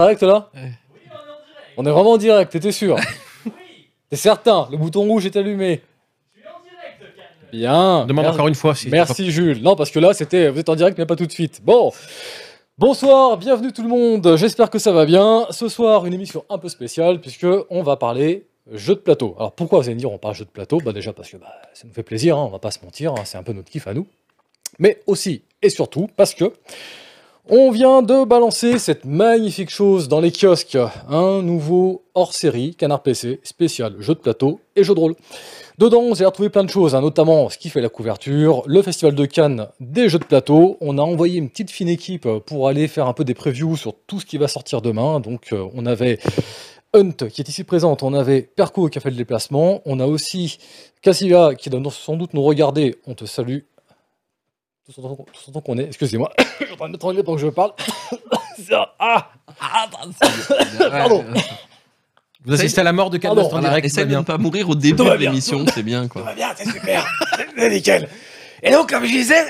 [0.00, 0.48] Direct là.
[1.76, 2.96] On est vraiment en direct, t'étais sûr
[4.10, 5.82] T'es certain Le bouton rouge est allumé
[7.52, 8.74] Bien Demande encore une fois.
[8.74, 9.60] si- Merci Jules.
[9.60, 11.60] Non, parce que là, c'était, vous êtes en direct, mais pas tout de suite.
[11.64, 11.92] Bon,
[12.78, 14.36] bonsoir, bienvenue tout le monde.
[14.36, 15.46] J'espère que ça va bien.
[15.50, 19.34] Ce soir, une émission un peu spéciale puisque on va parler jeux de plateau.
[19.38, 20.78] Alors pourquoi vous allez me dire on parle jeux de plateau?
[20.82, 23.12] Bah déjà parce que bah, ça nous fait plaisir, hein, on va pas se mentir,
[23.12, 24.06] hein, c'est un peu notre kiff à nous.
[24.78, 26.52] Mais aussi et surtout parce que
[27.52, 30.78] on vient de balancer cette magnifique chose dans les kiosques,
[31.08, 35.16] un nouveau hors-série Canard PC spécial jeu de plateau et jeu de rôle.
[35.76, 39.16] Dedans, allez retrouver plein de choses, hein, notamment ce qui fait la couverture, le festival
[39.16, 40.76] de Cannes des jeux de plateau.
[40.80, 43.94] On a envoyé une petite fine équipe pour aller faire un peu des previews sur
[44.06, 45.18] tout ce qui va sortir demain.
[45.18, 46.20] Donc, euh, on avait
[46.94, 50.06] Hunt qui est ici présente, on avait Perco qui a fait le déplacement, on a
[50.06, 50.58] aussi
[51.02, 52.96] Cassilia qui doit sans doute nous regarder.
[53.08, 53.60] On te salue.
[54.94, 55.02] Tout
[55.44, 57.72] tout temps qu'on est, excusez-moi, je suis en train de m'étrangler pendant que je parle.
[58.68, 59.30] Ça- ah
[60.90, 61.24] Pardon.
[62.44, 64.24] Vous assistez à la mort de Cadmus en direct, Essaye tout de ne bien.
[64.24, 66.22] pas mourir au début Tout de l'émission, c'est bien quoi.
[66.22, 67.06] va bien, c'est super.
[67.56, 68.08] c'est nickel.
[68.62, 69.44] Et donc, comme je disais.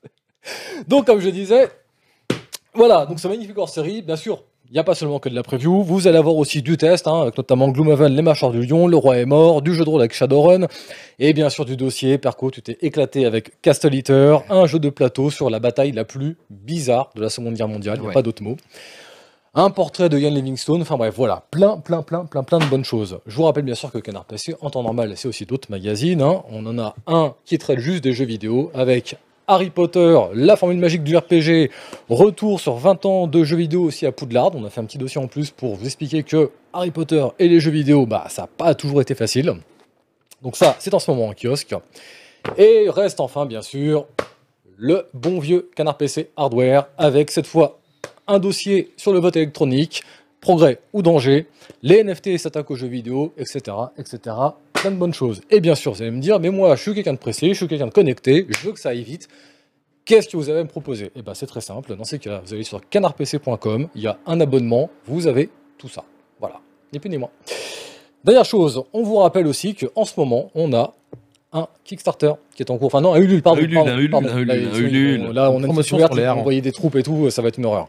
[0.88, 1.70] donc, comme je disais.
[2.74, 4.42] Voilà, donc ce magnifique hors série, bien sûr.
[4.68, 7.06] Il n'y a pas seulement que de la preview, vous allez avoir aussi du test,
[7.06, 9.88] hein, avec notamment Gloomhaven, Les Mâchoires du Lion, Le Roi est mort, du jeu de
[9.90, 10.66] rôle avec Shadowrun,
[11.20, 12.18] et bien sûr du dossier.
[12.18, 16.04] Perco, tu t'es éclaté avec Castle Eater, un jeu de plateau sur la bataille la
[16.04, 18.14] plus bizarre de la Seconde Guerre mondiale, il n'y a Ouais.
[18.14, 18.56] pas d'autre mot.
[19.54, 22.84] Un portrait de Ian Livingstone, enfin bref, voilà, plein, plein, plein, plein, plein de bonnes
[22.84, 23.20] choses.
[23.26, 26.20] Je vous rappelle bien sûr que Canard PC, en temps normal, c'est aussi d'autres magazines.
[26.20, 26.42] hein.
[26.50, 29.16] On en a un qui traite juste des jeux vidéo avec
[29.48, 31.70] Harry Potter, la formule magique du RPG,
[32.08, 34.50] retour sur 20 ans de jeux vidéo aussi à Poudlard.
[34.56, 37.46] On a fait un petit dossier en plus pour vous expliquer que Harry Potter et
[37.46, 39.54] les jeux vidéo, bah, ça n'a pas toujours été facile.
[40.42, 41.76] Donc ça, c'est en ce moment en kiosque.
[42.58, 44.06] Et reste enfin, bien sûr,
[44.76, 47.78] le bon vieux Canard PC Hardware avec cette fois
[48.26, 50.02] un dossier sur le vote électronique,
[50.46, 51.48] progrès ou danger,
[51.82, 53.58] les NFT s'attaquent aux jeux vidéo, etc.,
[53.98, 54.36] etc.
[54.74, 55.40] Plein de bonnes choses.
[55.50, 57.54] Et bien sûr, vous allez me dire, mais moi, je suis quelqu'un de pressé, je
[57.54, 59.26] suis quelqu'un de connecté, je veux que ça aille vite.
[60.04, 61.10] Qu'est-ce que vous à me proposer?
[61.16, 61.96] Eh bien, c'est très simple.
[61.96, 65.88] Dans ces cas-là, vous allez sur canardpc.com, il y a un abonnement, vous avez tout
[65.88, 66.04] ça.
[66.38, 66.60] Voilà,
[66.92, 67.30] ni plus ni moins.
[68.22, 70.94] Dernière chose, on vous rappelle aussi qu'en ce moment, on a
[71.52, 72.86] un Kickstarter qui est en cours.
[72.86, 73.60] Enfin, non, un Ulule, pardon.
[73.60, 74.28] Un Ulule, pardon, un Ulule, pardon.
[74.28, 75.22] un Ulule, Là, un Ulule.
[75.32, 76.38] Là, on a une promotion sur l'air.
[76.38, 77.88] envoyer des troupes et tout, ça va être une horreur.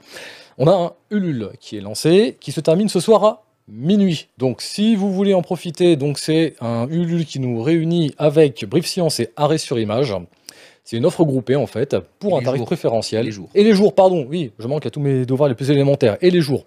[0.59, 4.27] On a un Ulule qui est lancé, qui se termine ce soir à minuit.
[4.39, 8.87] Donc, si vous voulez en profiter, donc c'est un Ulule qui nous réunit avec Brief
[8.87, 10.15] Science et Arrêt sur Image.
[10.83, 12.65] C'est une offre groupée en fait pour Et un tarif jours.
[12.65, 13.21] préférentiel.
[13.21, 13.49] Et les jours.
[13.53, 14.25] Et les jours, pardon.
[14.27, 16.17] Oui, je manque à tous mes devoirs les plus élémentaires.
[16.21, 16.63] Et les jours.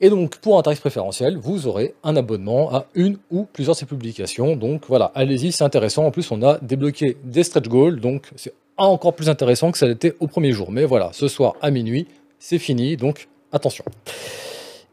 [0.00, 3.80] Et donc, pour un tarif préférentiel, vous aurez un abonnement à une ou plusieurs de
[3.80, 4.56] ces publications.
[4.56, 6.06] Donc voilà, allez-y, c'est intéressant.
[6.06, 9.86] En plus, on a débloqué des stretch goals, donc c'est encore plus intéressant que ça
[9.86, 10.70] l'était au premier jour.
[10.70, 12.06] Mais voilà, ce soir à minuit,
[12.38, 13.84] c'est fini, donc attention.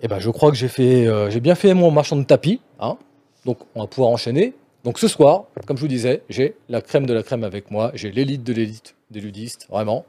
[0.01, 2.59] Et ben, je crois que j'ai fait, euh, j'ai bien fait mon marchand de tapis,
[2.79, 2.97] hein.
[3.45, 4.53] Donc, on va pouvoir enchaîner.
[4.83, 7.91] Donc, ce soir, comme je vous disais, j'ai la crème de la crème avec moi.
[7.93, 10.05] J'ai l'élite de l'élite des ludistes, vraiment.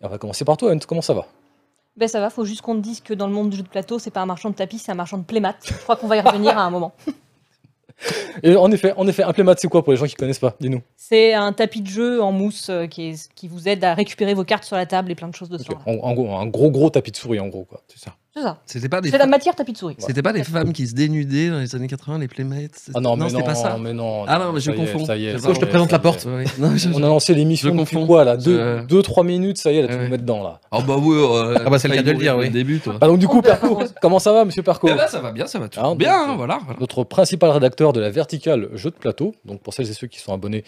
[0.00, 0.80] Et on va commencer par toi, Hunt.
[0.86, 1.26] Comment ça va?
[1.96, 3.68] Ben ça va, faut juste qu'on te dise que dans le monde du jeu de
[3.68, 5.56] plateau, c'est pas un marchand de tapis, c'est un marchand de playmat.
[5.62, 6.92] Je crois qu'on va y revenir à un moment.
[8.42, 10.56] Et en effet, en effet, un playmat, c'est quoi pour les gens qui connaissent pas
[10.60, 10.82] Dis-nous?
[10.96, 14.34] C'est un tapis de jeu en mousse euh, qui, est- qui vous aide à récupérer
[14.34, 15.50] vos cartes sur la table et plein de choses.
[15.52, 15.76] Ok.
[15.86, 17.80] En, en gros, un gros gros tapis de souris, en gros, quoi.
[17.88, 18.14] C'est ça.
[18.34, 18.58] C'est ça.
[18.64, 19.94] C'était pas des C'est la matière tapis de souris.
[19.98, 23.14] C'était pas des femmes qui se dénudaient dans les années 80, les playmates Ah non,
[23.14, 23.76] mais non, c'était pas ça.
[23.78, 24.24] mais non.
[24.26, 25.04] Ah non, mais je est, confonds.
[25.04, 26.24] Ça y est, bon, y je te est, présente la porte.
[26.24, 26.28] est.
[26.28, 26.44] Ouais.
[26.58, 28.06] Non, je- On a lancé l'émission Je depuis confonds.
[28.06, 28.38] quoi là?
[28.38, 30.04] Je- 2-3 minutes, ça y est, là, tu Ouais.
[30.04, 30.60] nous mets dedans là.
[30.70, 31.14] Oh bah oui.
[31.14, 32.48] euh, Ah bah, c'est le cas de le dire, oui.
[32.48, 32.94] Début, toi.
[32.98, 34.88] Bah donc du coup, Perco, comment ça va, monsieur Perco?
[34.90, 36.58] Eh ben, ça va bien, ça va tout Ah, bien, hein, voilà.
[36.64, 36.80] voilà.
[36.80, 40.20] Notre principal rédacteur de la verticale jeu de plateau, donc pour celles et ceux qui
[40.20, 40.64] sont abonnés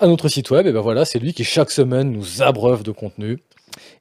[0.00, 2.90] à notre site web, et ben voilà, c'est lui qui chaque semaine nous abreuve de
[2.90, 3.38] contenu.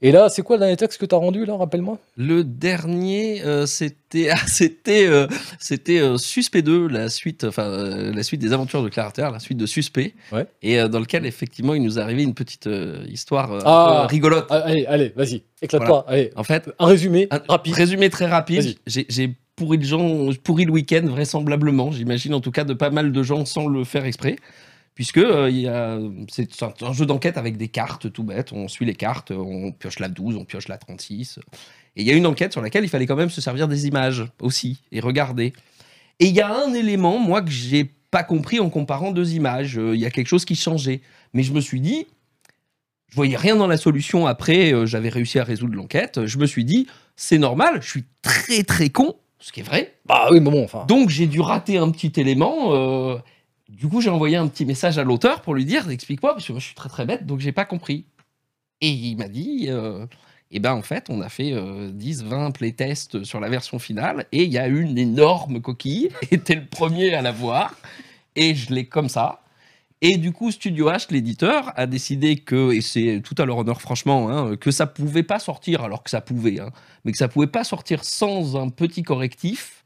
[0.02, 1.98] Et là, c'est quoi le dernier texte que tu as rendu là, rappelle-moi?
[2.18, 5.28] Le dernier, euh, c'était ah, c'était euh,
[5.60, 9.28] c'était euh, Suspect 2, la suite, enfin euh, la suite des aventures de Claire Arter,
[9.32, 10.46] la suite de Suspect, Ouais.
[10.62, 12.70] et dans lequel effectivement il nous est arrivé une petite
[13.10, 14.08] histoire un Ah.
[14.10, 14.46] rigolote.
[14.50, 16.06] Ah, Allez, allez, vas-y, éclate-toi.
[16.08, 17.74] Allez, En fait, un résumé un rapide.
[17.74, 18.76] résumé très rapide.
[18.88, 21.92] J'ai pourri le gens, pourri le week-end vraisemblablement.
[21.92, 24.36] J'imagine en tout cas de pas mal de gens sans le faire exprès.
[24.96, 28.54] Puisque euh, c'est un, jeu d'enquête avec des cartes tout bête.
[28.54, 31.40] On suit les cartes, on pioche la 12, on pioche la 36.
[31.98, 33.88] Et il y a une enquête sur laquelle il fallait quand même se servir des
[33.88, 35.52] images aussi et regarder.
[36.20, 39.78] Et il y a un élément, moi, que j'ai pas compris en comparant deux images.
[39.78, 41.02] Euh, Il y a quelque chose qui changeait.
[41.34, 42.08] Mais je me suis dit,
[43.10, 46.26] je voyais rien dans la solution après, euh, j'avais réussi à résoudre l'enquête.
[46.26, 46.88] Je me suis dit,
[47.18, 49.96] c'est normal, je suis très très con, ce qui est vrai.
[50.06, 50.86] Bah oui, mais bon, enfin.
[50.88, 52.74] Donc j'ai dû rater un petit élément.
[52.74, 53.18] euh,
[53.70, 56.52] du coup, j'ai envoyé un petit message à l'auteur pour lui dire explique-moi, parce que
[56.52, 58.06] moi je suis très très bête, donc j'ai pas compris.
[58.82, 60.06] Et il m'a dit, euh,
[60.52, 64.44] Et ben en fait, on a fait euh, 10-20 playtests sur la version finale et
[64.44, 66.10] il y a une énorme coquille.
[66.32, 67.76] Et le premier à la voir.
[68.36, 69.42] Et je l'ai comme ça.
[70.02, 73.82] Et du coup, Studio H, l'éditeur, a décidé que, et c'est tout à leur honneur
[73.82, 76.70] franchement, hein, que ça pouvait pas sortir, alors que ça pouvait, hein,
[77.06, 79.85] mais que ça pouvait pas sortir sans un petit correctif.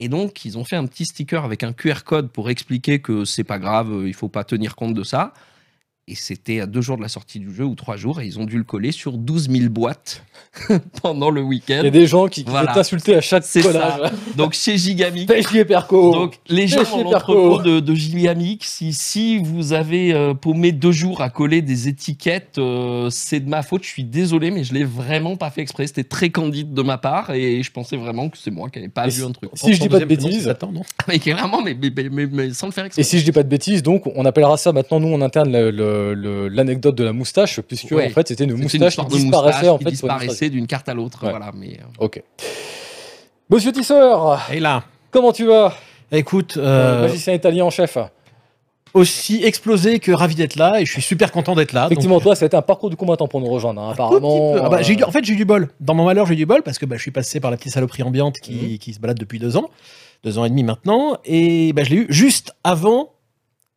[0.00, 3.26] Et donc, ils ont fait un petit sticker avec un QR code pour expliquer que
[3.26, 5.34] c'est pas grave, euh, il faut pas tenir compte de ça.
[6.10, 8.40] Et c'était à deux jours de la sortie du jeu ou trois jours, et ils
[8.40, 10.24] ont dû le coller sur 12 000 boîtes
[11.02, 11.82] pendant le Il week-end.
[11.84, 12.70] y a des gens qui, qui Voilà.
[12.72, 13.72] vont t'insulter à chaque collage.
[13.72, 14.10] ça.
[14.36, 18.92] Donc chez Gigamic, Fais chier, Perco donc, les gens dans l'entrepôt de, de Gigamic, si,
[18.92, 23.62] si vous avez euh, paumé deux jours à coller des étiquettes, euh, c'est de ma
[23.62, 23.84] faute.
[23.84, 25.86] Je suis désolé, mais je l'ai vraiment pas fait exprès.
[25.86, 28.88] C'était très candide de ma part et je pensais vraiment que c'est moi qui n'avais
[28.90, 29.48] pas Et vu un truc.
[29.54, 32.52] Si je dis pas de bêtises, Satan, non Mais clairement, mais, mais, mais- mais- mais
[32.52, 33.00] sans le faire exprès.
[33.00, 35.52] Et si je dis pas de bêtises, donc on appellera ça maintenant nous en interne
[35.52, 35.70] le-
[36.50, 38.06] l'anecdote de la moustache, puisque Ouais.
[38.08, 39.90] en fait c'était une moustache qui disparaissait moustache en qui fait.
[39.90, 41.24] une disparaissait d'une carte à l'autre.
[41.24, 41.30] Ouais.
[41.30, 41.84] Voilà, mais, euh.
[42.04, 42.22] Ok.
[43.50, 45.74] Monsieur Tisseur, Et là, comment tu vas?
[46.12, 47.98] Écoute, Euh, euh, Magicien italien en chef.
[48.92, 51.82] aussi explosé que ravi d'être là et je suis super content d'être là.
[51.82, 54.52] donc- Effectivement, toi, ça a été un parcours du combattant pour nous rejoindre, hein, apparemment.
[54.52, 54.64] petit peu.
[54.64, 55.68] Ah bah, eu euh, en fait, j'ai eu du bol.
[55.78, 57.56] Dans mon malheur, j'ai eu du bol parce que bah, je suis passé par la
[57.56, 58.78] petite saloperie ambiante qui, Mhm.
[58.78, 59.70] qui se balade depuis deux ans,
[60.24, 61.16] deux ans et demi maintenant.
[61.24, 63.10] Et bah, je l'ai eu juste avant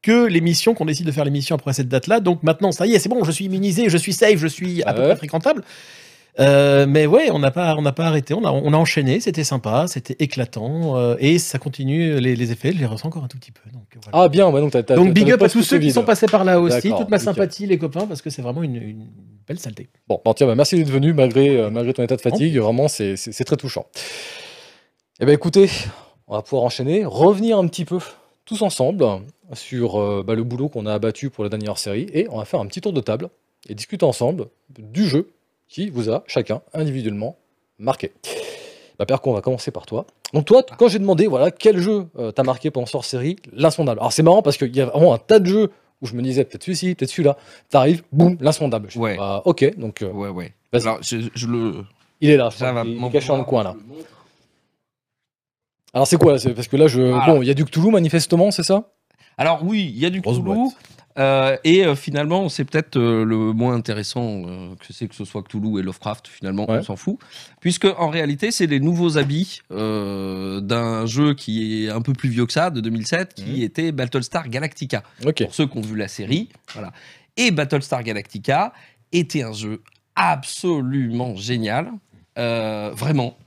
[0.04, 2.20] que l'émission, qu'on décide de faire l'émission après cette date-là.
[2.20, 4.84] Donc maintenant, ça y est, c'est bon, je suis immunisé, je suis safe, je suis
[4.84, 5.64] à peu près fréquentable.
[6.40, 9.20] Euh, mais ouais, on n'a pas, on n'a pas arrêté, on a, on a enchaîné,
[9.20, 12.20] c'était sympa, c'était éclatant euh, et ça continue.
[12.20, 13.62] Les, les effets, je les ressens encore un tout petit peu.
[13.72, 14.26] Donc, voilà.
[14.26, 16.26] Ah bien, ouais, donc t'as t'as- donc big up à tous ceux qui sont passés
[16.26, 17.36] par là aussi, D'accord, toute ma nickel.
[17.36, 19.08] sympathie les copains parce que c'est vraiment une, une
[19.48, 19.90] belle saleté.
[20.08, 22.58] Bon, tiens, bah, merci d'être venu malgré, euh, malgré ton état de fatigue.
[22.58, 23.86] Vraiment, c'est c'est- c'est très touchant.
[25.20, 25.70] Eh bien, écoutez,
[26.28, 28.00] on va pouvoir enchaîner, revenir un petit peu
[28.46, 29.06] tous ensemble
[29.54, 32.46] sur euh, bah, le boulot qu'on a abattu pour la dernière série et on va
[32.46, 33.30] faire un petit tour de table
[33.70, 34.48] et discuter ensemble
[34.78, 35.30] du jeu
[35.68, 37.38] qui vous a chacun individuellement
[37.80, 38.12] marqué.
[39.00, 40.06] Bah, Perco, on va commencer par toi.
[40.34, 44.00] Donc, toi, quand j'ai demandé voilà, quel jeu euh, t'as marqué pendant cette série, l'insondable.
[44.00, 46.22] Alors, c'est marrant parce qu'il y a vraiment un tas de jeux où je me
[46.22, 47.38] disais peut-être celui-ci, peut-être celui-là.
[47.70, 48.88] T'arrives, boum, l'insondable.
[48.90, 49.16] Je dis, Ouais.
[49.18, 50.02] bah, ok, donc.
[50.02, 50.54] euh, ouais, ouais.
[50.72, 50.84] Vas-y.
[50.84, 51.86] Alors, je, je le.
[52.20, 53.76] il est là, Ça va il est caché dans le coin là.
[53.78, 53.96] le.
[55.94, 56.38] Alors c'est quoi?
[56.56, 57.02] Parce que là, je...
[57.02, 57.26] Voilà.
[57.28, 58.90] bon, il y a du Cthulhu manifestement, c'est ça?
[59.38, 60.70] Alors oui, il y a du Grosse Cthulhu.
[61.20, 64.44] euh, et euh, finalement, c'est peut-être euh, le moins intéressant
[64.80, 66.28] que c'est que ce soit Cthulhu et Lovecraft.
[66.28, 66.80] Finalement, Ouais.
[66.80, 67.18] on s'en fout,
[67.60, 72.46] puisque en réalité, c'est les nouveaux habits d'un jeu qui est un peu plus vieux
[72.46, 73.62] que ça, de 2007, qui Mhm.
[73.64, 75.04] était Battlestar Galactica.
[75.22, 76.92] Pour ceux qui ont vu la série, voilà.
[77.38, 78.74] Et Battlestar Galactica
[79.12, 79.82] était un jeu
[80.16, 81.92] absolument génial,
[82.36, 83.38] vraiment.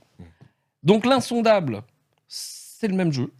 [0.83, 1.81] Donc l'insondable,
[2.79, 3.31] c'est le même jeu.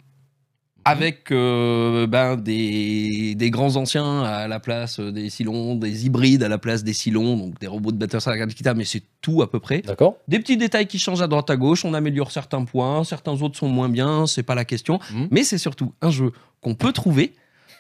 [0.86, 6.48] Avec euh, ben, des, des grands anciens à la place des Cylons, des hybrides à
[6.48, 9.60] la place des Cylons, donc des robots de Battlestar Galactica, mais c'est tout à peu
[9.60, 9.82] près.
[9.82, 10.16] D'accord.
[10.30, 13.58] Des petits détails qui changent à droite à gauche, on améliore certains points, certains autres
[13.58, 14.98] sont moins bien, c'est pas la question.
[15.12, 15.28] Mhm.
[15.30, 16.32] Mais c'est surtout un jeu
[16.62, 17.34] qu'on peut trouver,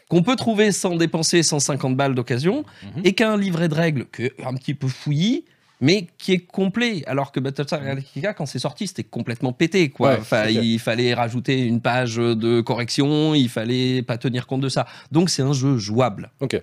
[0.09, 3.01] qu'on peut trouver sans dépenser 150 balles d'occasion, Mhm.
[3.05, 5.45] et qui a un livret de règles qui est un petit peu fouillis,
[5.79, 7.03] mais qui est complet.
[7.07, 9.89] Alors que Battlestar Galactica, quand c'est sorti, c'était complètement pété.
[9.89, 10.11] Quoi.
[10.11, 10.47] Ouais, enfin.
[10.47, 14.85] Il fallait rajouter une page de correction, il fallait pas tenir compte de ça.
[15.11, 16.31] Donc c'est un jeu jouable.
[16.39, 16.61] Ok.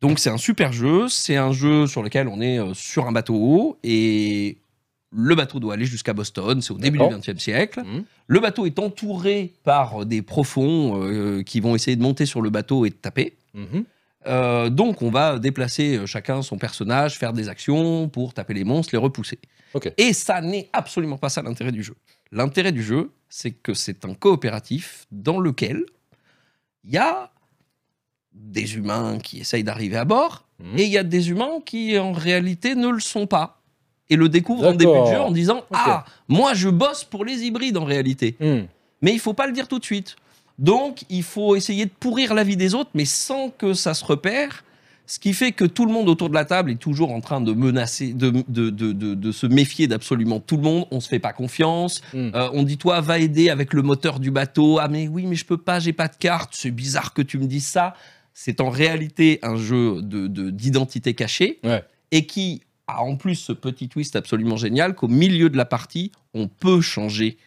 [0.00, 3.12] Donc c'est un super jeu, c'est un jeu sur lequel on est euh, sur un
[3.12, 4.58] bateau et
[5.10, 7.08] le bateau doit aller jusqu'à Boston, c'est au début du.
[7.08, 7.80] XXe siècle.
[7.80, 8.04] Mhm.
[8.26, 12.50] Le bateau est entouré par des profonds euh, qui vont essayer de monter sur le
[12.50, 13.36] bateau et de taper.
[13.54, 13.84] Mhm.
[14.26, 18.64] Euh, donc on va déplacer euh, chacun son personnage, faire des actions pour taper les
[18.64, 19.38] monstres, les repousser.
[19.96, 21.94] Et ça n'est absolument pas ça l'intérêt du jeu.
[22.32, 25.84] L'intérêt du jeu, c'est que c'est un coopératif dans lequel
[26.84, 27.30] il y a
[28.34, 30.78] des humains qui essayent d'arriver à bord Mhm.
[30.78, 33.60] et il y a des humains qui en réalité ne le sont pas
[34.10, 37.44] et le découvrent en début de jeu en disant ah moi je bosse pour les
[37.44, 38.62] hybrides en réalité Hmm.
[39.00, 40.16] mais il faut pas le dire tout de suite.
[40.58, 44.04] Donc, il faut essayer de pourrir la vie des autres, mais sans que ça se
[44.04, 44.64] repère.
[45.06, 47.40] Ce qui fait que tout le monde autour de la table est toujours en train
[47.40, 50.84] de menacer, de, de, de, de- de se méfier d'absolument tout le monde.
[50.90, 52.02] On se fait pas confiance.
[52.12, 52.30] Hmm.
[52.34, 54.78] Euh, on dit toi va aider avec le moteur du bateau.
[54.78, 56.50] Ah mais oui mais je peux pas, j'ai pas de carte.
[56.52, 57.94] C'est bizarre que tu me dises ça.
[58.34, 61.82] C'est en réalité un jeu de de- d'identité cachée Ouais.
[62.10, 66.12] et qui a en plus ce petit twist absolument génial qu'au milieu de la partie
[66.34, 67.38] on peut changer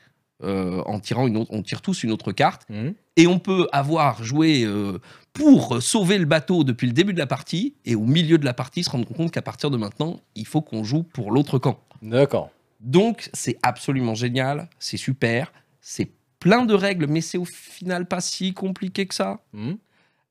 [0.43, 2.93] euh, en tirant une autre, on tire tous une autre carte Mhm.
[3.17, 4.99] et on peut avoir joué euh,
[5.33, 8.53] pour sauver le bateau depuis le début de la partie et au milieu de la
[8.53, 11.79] partie se rendre compte qu'à partir de maintenant il faut qu'on joue pour l'autre camp.
[12.01, 12.49] D'accord.
[12.79, 18.19] Donc c'est absolument génial, c'est super, c'est plein de règles, mais c'est au final pas
[18.21, 19.39] si compliqué que ça.
[19.53, 19.73] Hmm.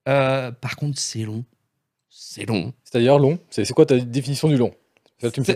[0.08, 1.44] Euh, par contre, c'est long.
[2.08, 2.72] C'est long.
[2.82, 3.38] C'est-à-dire long.
[3.50, 4.72] C'est quoi ta définition du long?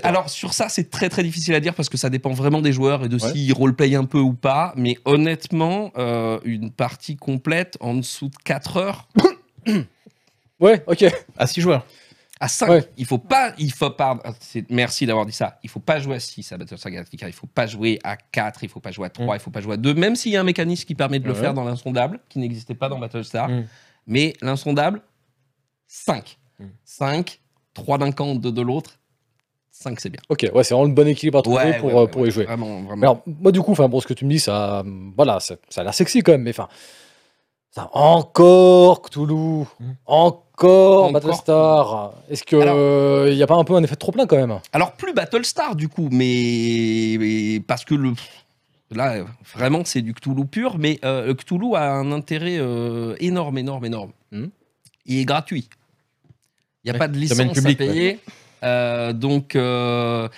[0.03, 2.73] Alors sur ça, c'est très très difficile à dire parce que ça dépend vraiment des
[2.73, 3.33] joueurs et de Ouais.
[3.33, 4.73] s'ils roleplay un peu ou pas.
[4.77, 9.09] Mais honnêtement, euh, une partie complète en dessous de 4 heures
[10.61, 11.05] Ouais, ok.
[11.37, 11.87] À 6 joueurs.
[12.41, 12.85] à 5, Ouais.
[12.99, 14.21] il faut pas, il faut pas.
[14.69, 15.59] Merci d'avoir dit ça.
[15.63, 17.27] Il faut pas jouer à 6 à Battlestar Galactica.
[17.29, 19.61] Il faut pas jouer à 4, il faut pas jouer à 3, il faut pas
[19.61, 19.95] jouer à 2.
[19.95, 21.41] Même s'il y a un mécanisme qui permet de le Ouais.
[21.41, 23.49] faire dans l'insondable, qui n'existait pas dans Battlestar.
[23.49, 23.65] Mm.
[24.09, 25.01] Mais l'insondable,
[25.87, 26.39] 5.
[26.59, 26.65] Mm.
[26.85, 27.41] 5,
[27.73, 28.99] 3 d'un camp, 2 de l'autre.
[29.77, 30.21] 5 c'est bien.
[30.29, 32.23] Ok, ouais, c'est vraiment le bon équilibre à trouver Ouais, pour, ouais, euh, ouais, pour
[32.23, 32.45] ouais, y jouer.
[32.45, 32.97] Vraiment, vraiment.
[32.97, 34.85] Mais alors, moi, du coup, enfin, bon, ce que tu me dis, ça,
[35.17, 36.69] voilà, ça, ça a l'air sexy quand même, mais enfin,
[37.93, 39.35] encore Cthulhu,
[39.81, 39.97] Mhm.
[40.07, 42.13] encore, Encore Battlestar.
[42.31, 44.27] Est-ce que Alors- euh, il y a pas un peu un effet de trop plein
[44.27, 44.61] quand même?
[44.73, 48.13] Alors plus Battlestar du coup, mais, mais parce que le
[48.93, 49.25] là
[49.57, 54.13] vraiment c'est du Cthulhu pur, mais euh, Cthulhu a un intérêt euh, énorme, énorme, énorme.
[54.31, 54.51] Mhm.
[55.07, 55.69] Il est gratuit.
[56.85, 58.21] Il n'y a Ouais, pas de licence public, à payer.
[59.13, 60.29] Donc euh,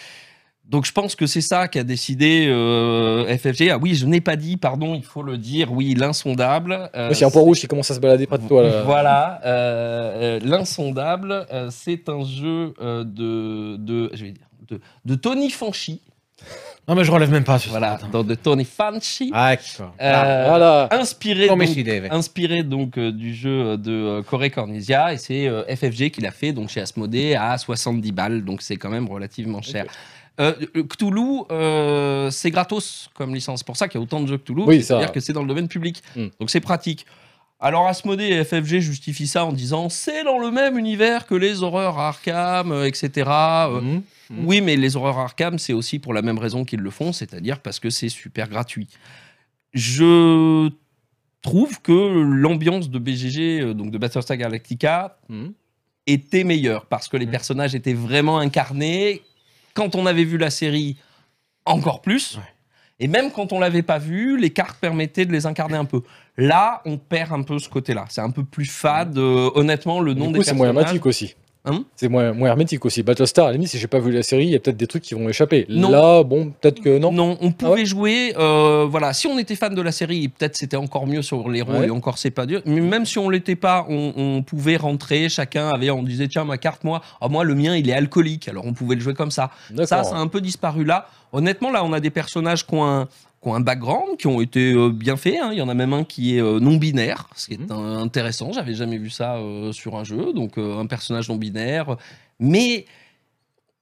[0.69, 3.69] donc je pense que c'est ça qu'a décidé euh, FFG.
[3.71, 5.73] Ah oui, je n'ai pas dit, pardon, il faut le dire.
[5.73, 6.91] Oui, l'insondable.
[6.97, 8.65] euh, a un point rouge qui commence à se balader près de toi.
[8.65, 8.83] Là.
[8.83, 14.81] voilà, euh, euh, l'insondable, euh, c'est un jeu euh, de, de, je vais dire, de,
[15.05, 16.01] de Tony Fanchi.
[16.89, 17.59] Non, mais je relève même pas.
[17.59, 19.53] ce Voilà, dans de Tony Fanchi, Ah,
[20.01, 20.89] euh, Voilà.
[20.93, 21.61] inspiré donc,
[22.11, 26.31] inspiré donc euh, du jeu de euh, Corey Cornisia et c'est euh, FFG qui l'a
[26.31, 29.85] fait donc chez Asmodée à 70 balles donc c'est quand même relativement cher.
[29.85, 29.91] Ok.
[30.39, 33.61] Euh, euh, Cthulhu, euh, c'est gratos comme licence.
[33.61, 34.65] C'est pour ça qu'il y a autant de jeux Cthulhu.
[34.67, 36.03] Oui, C'est-à-dire que c'est dans le domaine public.
[36.15, 36.27] Hmm.
[36.39, 37.07] Donc c'est pratique.
[37.59, 41.63] Alors Asmodée et FFG justifient ça en disant c'est dans le même univers que les
[41.63, 43.11] horreurs Arkham, euh, etc.
[43.31, 43.81] Euh,
[44.31, 44.45] Mhm.
[44.47, 47.61] oui, mais les horreurs Arkham, c'est aussi pour la même raison qu'ils le font, c'est-à-dire
[47.61, 48.89] parce que c'est super gratuit.
[49.73, 50.69] Je
[51.43, 55.53] trouve que l'ambiance de BGG, euh, donc de Battlestar Galactica, Mhm.
[56.07, 57.33] était meilleure parce que les Mhm.
[57.33, 59.23] personnages étaient vraiment incarnés.
[59.75, 60.97] Quand on avait vu la série,
[61.65, 62.37] encore plus.
[62.37, 62.43] Ouais.
[62.99, 66.01] Et même quand on l'avait pas vu, les cartes permettaient de les incarner un peu.
[66.39, 68.07] Là, on perd un peu ce côté-là.
[68.09, 69.19] C'est un peu plus fade.
[69.19, 70.87] euh, honnêtement, le nom Du des coup, c'est moins personnages.
[70.89, 71.35] hermétique aussi.
[71.67, 73.03] Hein c'est moins, moins hermétique aussi.
[73.03, 74.87] Battlestar, à la limite, si j'ai pas vu la série, il y a peut-être des
[74.87, 75.67] trucs qui vont échapper.
[75.69, 75.91] Non.
[75.91, 77.11] Là, bon, peut-être que non.
[77.13, 78.35] Non, on pouvait Ah ouais jouer.
[78.39, 81.63] euh, voilà, si on était fan de la série, peut-être c'était encore mieux sur les
[81.63, 81.89] Ouais.
[81.89, 82.63] et encore c'est pas dur.
[82.67, 85.29] Mais même si on l'était pas, on, on pouvait rentrer.
[85.29, 88.49] Chacun avait, on disait tiens ma carte moi, ah, moi le mien il est alcoolique,
[88.49, 89.51] alors on pouvait le jouer comme ça.
[89.85, 91.09] Ça, ça a un peu disparu là.
[91.33, 93.09] Honnêtement, là on a des personnages qui ont un,
[93.47, 95.37] qui ont un background, qui ont été euh, bien faits.
[95.41, 95.51] hein.
[95.53, 97.71] Il y en a même un qui est euh, non binaire, ce qui est Mhm.
[97.71, 98.51] un- intéressant.
[98.53, 101.97] J'avais jamais vu ça euh, sur un jeu, donc un personnage non binaire,
[102.41, 102.87] mais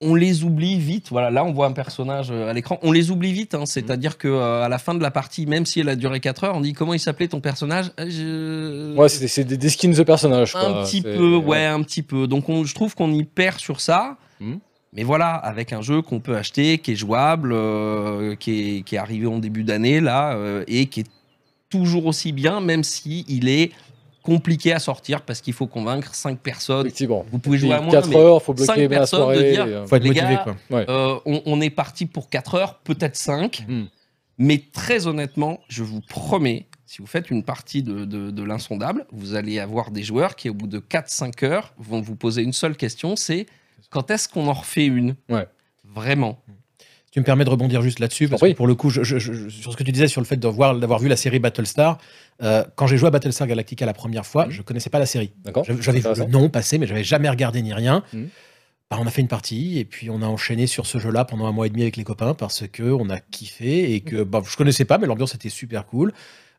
[0.03, 1.07] on les oublie vite.
[1.11, 3.55] Voilà, là on voit un personnage à l'écran, on les oublie vite.
[3.55, 3.65] hein.
[3.65, 4.29] C'est-à-dire que
[4.63, 6.75] à la fin de la partie, même si elle a duré 4 heures, on dit
[6.75, 7.91] comment il s'appelait ton personnage?
[7.97, 10.55] Je- Ouais, c'est des, skins de personnages.
[10.57, 10.83] un quoi.
[10.85, 12.27] petit peu, ouais, un petit peu.
[12.27, 14.19] Donc on- je trouve qu'on y perd sur ça.
[14.41, 14.59] Mhm.
[14.95, 18.95] Mais voilà, avec un jeu qu'on peut acheter, qui est jouable, euh, qui, est, qui
[18.95, 21.11] est arrivé en début d'année là, euh, et qui est
[21.69, 23.73] toujours aussi bien, même si il est
[24.23, 26.87] compliqué à sortir parce qu'il faut convaincre 5 personnes.
[26.87, 27.27] Effectivement.
[27.31, 29.51] Vous pouvez jouer à moins, 4 mais heures, faut bloquer bien la personnes de soirée.
[29.53, 30.57] dire- euh, Faut être Les motivé, gars, quoi.
[30.71, 30.87] Ouais.
[30.89, 33.65] euh, on, on est parti pour 4 heures, peut-être 5.
[33.69, 33.85] Hmm.
[34.39, 39.05] Mais très honnêtement, je vous promets, si vous faites une partie de, de- de l'insondable,
[39.13, 42.53] vous allez avoir des joueurs qui, au bout de 4-5 heures, vont vous poser une
[42.55, 43.47] seule question, c'est
[43.91, 45.47] quand est-ce qu'on en refait une Ouais.
[45.85, 46.43] Vraiment.
[47.13, 49.49] Tu me permets de rebondir juste là-dessus, parce que pour le coup, je- je- je-
[49.49, 51.99] sur ce que tu disais sur le fait de voir- d'avoir vu la série Battlestar,
[52.43, 54.51] euh, quand j'ai joué à Battlestar Galactica la première fois, Mhm.
[54.51, 55.33] je connaissais pas la série.
[55.45, 55.65] D'accord.
[55.65, 58.03] J'avais vu le nom passer, mais j'avais jamais regardé ni rien.
[58.13, 58.29] Mhm.
[58.91, 61.47] Bah, on a fait une partie et puis on a enchaîné sur ce jeu-là pendant
[61.47, 64.43] un mois et demi avec les copains parce que on a kiffé et que bah,
[64.45, 66.13] je connaissais pas, mais l'ambiance était super cool.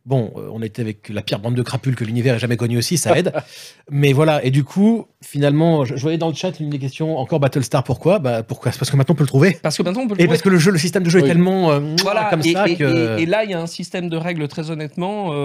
[0.05, 2.77] Bon, euh, on était avec la pire bande de crapules que l'univers ait jamais connue
[2.77, 3.33] aussi, ça aide.
[3.89, 7.17] mais voilà, et du coup, finalement, je, je voyais dans le chat une des questions
[7.17, 8.19] encore Battlestar, pourquoi?
[8.19, 8.71] Bah pourquoi?
[8.71, 9.57] C'est parce que maintenant on peut le trouver.
[9.63, 10.27] Parce que maintenant, on peut le Et trouver.
[10.37, 11.25] parce que le jeu, le système de jeu Oui.
[11.25, 13.17] est tellement euh, Voilà, comme et, ça et- que.
[13.17, 15.35] et- et là, il y a un système de règles, très honnêtement, euh,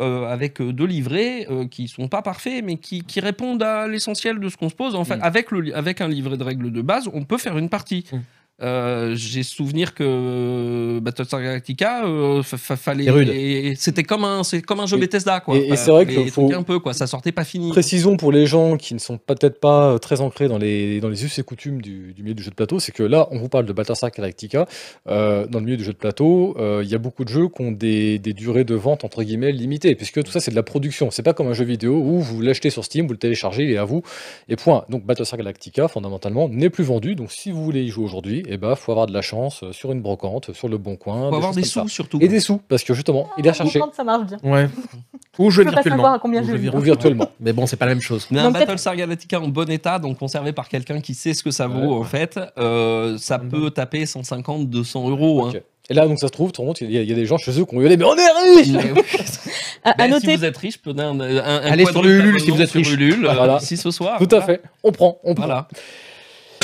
[0.00, 4.48] euh, avec deux livrets qui sont pas parfaits, mais qui, qui répondent à l'essentiel de
[4.48, 4.96] ce qu'on se pose.
[4.96, 5.22] En fait, Mm.
[5.22, 8.04] avec, le, avec un livret de règles de base, on peut faire une partie.
[8.12, 8.16] Mm.
[8.60, 13.74] Euh, J'ai souvenir que euh, Battlestar Galactica, euh, fa- fa- fallait.
[13.76, 15.56] C'était comme un, c'est comme un jeu Et- Bethesda, quoi.
[15.56, 16.92] et- et c'est vrai qu'il faut- un peu, quoi.
[16.92, 17.70] Ça sortait pas fini.
[17.70, 21.24] Précisons pour les gens qui ne sont peut-être pas très ancrés dans les, dans les
[21.24, 23.48] us et coutumes du, du milieu du jeu de plateau, c'est que là, on vous
[23.48, 24.66] parle de Battlestar Galactica.
[25.08, 27.62] Euh, dans le milieu du jeu de plateau, il y a beaucoup de jeux qui
[27.62, 30.62] ont des, des durées de vente entre guillemets limitées, puisque tout ça c'est de la
[30.64, 31.10] production.
[31.12, 33.70] C'est pas comme un jeu vidéo où vous l'achetez sur Steam, vous le téléchargez, il
[33.70, 34.02] est à vous,
[34.48, 34.84] et point.
[34.88, 37.14] Donc Battlestar Galactica, fondamentalement, n'est plus vendu.
[37.14, 39.72] Donc si vous voulez y jouer aujourd'hui, il ben, faut avoir de la chance euh,
[39.72, 41.28] sur une brocante, sur le bon coin.
[41.30, 41.82] Faut avoir des ça.
[41.82, 42.18] sous, surtout.
[42.20, 43.78] Et des sous, parce que justement, il recherché.
[43.78, 44.38] brocante, ça marche bien.
[44.42, 44.68] Ouais.
[45.38, 45.96] Ou jouer Je virtuellement.
[45.98, 47.30] savoir à combien Ou je virtuellement.
[47.40, 48.26] Mais bon, c'est pas la même chose.
[48.30, 51.50] Mais un Battlestar Galactica en bon état, donc conservé par quelqu'un qui sait ce que
[51.50, 53.48] ça vaut Ouais, en fait, euh, ça Mhm.
[53.48, 55.46] peut taper 150, 200 euros.
[55.46, 55.52] hein.
[55.90, 56.52] Et là, donc ça se trouve,
[56.82, 58.56] il y, a- y a des gens chez eux qui ont gueulé, mais on est
[58.56, 58.76] oui.
[59.84, 62.40] À, à noter, Si vous êtes riche, prenez un, un, un Allez sur le Ulule
[62.40, 62.92] si vous êtes riche.
[62.92, 63.58] Ulule, euh, Voilà.
[63.58, 64.18] d'ici ce soir.
[64.18, 64.60] Tout à fait.
[64.82, 65.46] On prend, on prend.
[65.46, 65.68] Voilà.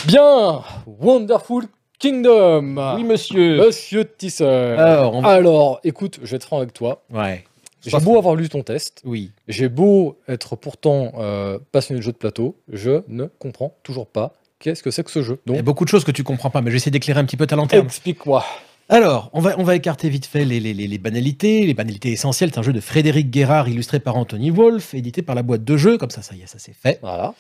[0.07, 0.61] Bien
[1.01, 1.65] Wonderful
[1.99, 3.59] Kingdom Oui, monsieur.
[3.67, 4.45] Monsieur Tisser.
[4.45, 5.29] Alors, on va...
[5.31, 7.05] Alors, écoute, je vais être franc avec toi.
[7.13, 7.45] Ouais.
[7.87, 9.31] J'ai beau avoir lu ton test, Oui.
[9.47, 14.33] j'ai beau être pourtant euh, passionné de jeux de plateau, je ne comprends toujours pas
[14.59, 15.39] qu'est-ce que c'est que ce jeu.
[15.47, 17.37] Il y a beaucoup de choses que tu comprends pas, mais j'essaie d'éclairer un petit
[17.37, 17.85] peu ta lanterne.
[17.85, 18.43] explique-moi.
[18.89, 21.67] Alors, on va, on va écarter vite fait les, les- les- les banalités.
[21.67, 25.35] Les banalités essentielles, c'est un jeu de Frédéric Guérard illustré par Anthony Wolf, édité par
[25.35, 25.99] la boîte de jeux.
[25.99, 26.99] Comme ça, ça y est, ça c'est fait.
[27.03, 27.35] Voilà.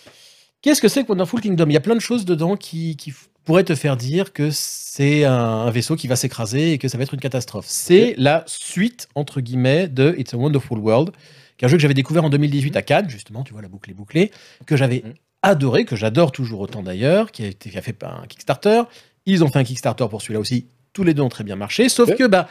[0.60, 1.66] Qu'est-ce que c'est que Wonderful Kingdom?
[1.68, 4.50] Il y a plein de choses dedans qui, qui f- pourraient te faire dire que
[4.50, 7.66] c'est un, un vaisseau qui va s'écraser et que ça va être une catastrophe.
[7.68, 11.10] C'est la suite, entre guillemets, de It's a Wonderful World,
[11.56, 13.68] qui est un jeu que j'avais découvert en 2018 à Cannes, justement, tu vois, la
[13.68, 14.30] boucle est bouclée,
[14.66, 15.14] que j'avais Mhm.
[15.42, 18.82] adoré, que j'adore toujours autant d'ailleurs, qui qui a fait un Kickstarter.
[19.26, 20.66] Ils ont fait un Kickstarter pour celui-là aussi.
[20.92, 22.48] Tous les deux ont très bien marché, sauf que, bah,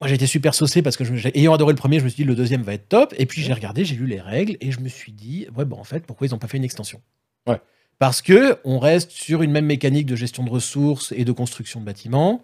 [0.00, 2.22] moi j'ai été super saucé parce que je, ayant adoré le premier, je me suis
[2.24, 3.14] dit le deuxième va être top.
[3.18, 5.78] Et puis j'ai regardé, j'ai lu les règles et je me suis dit, ouais, bon,
[5.78, 7.00] en fait, pourquoi ils n'ont pas fait une extension?
[7.46, 7.60] Ouais.
[7.98, 11.80] Parce que on reste sur une même mécanique de gestion de ressources et de construction
[11.80, 12.42] de bâtiments,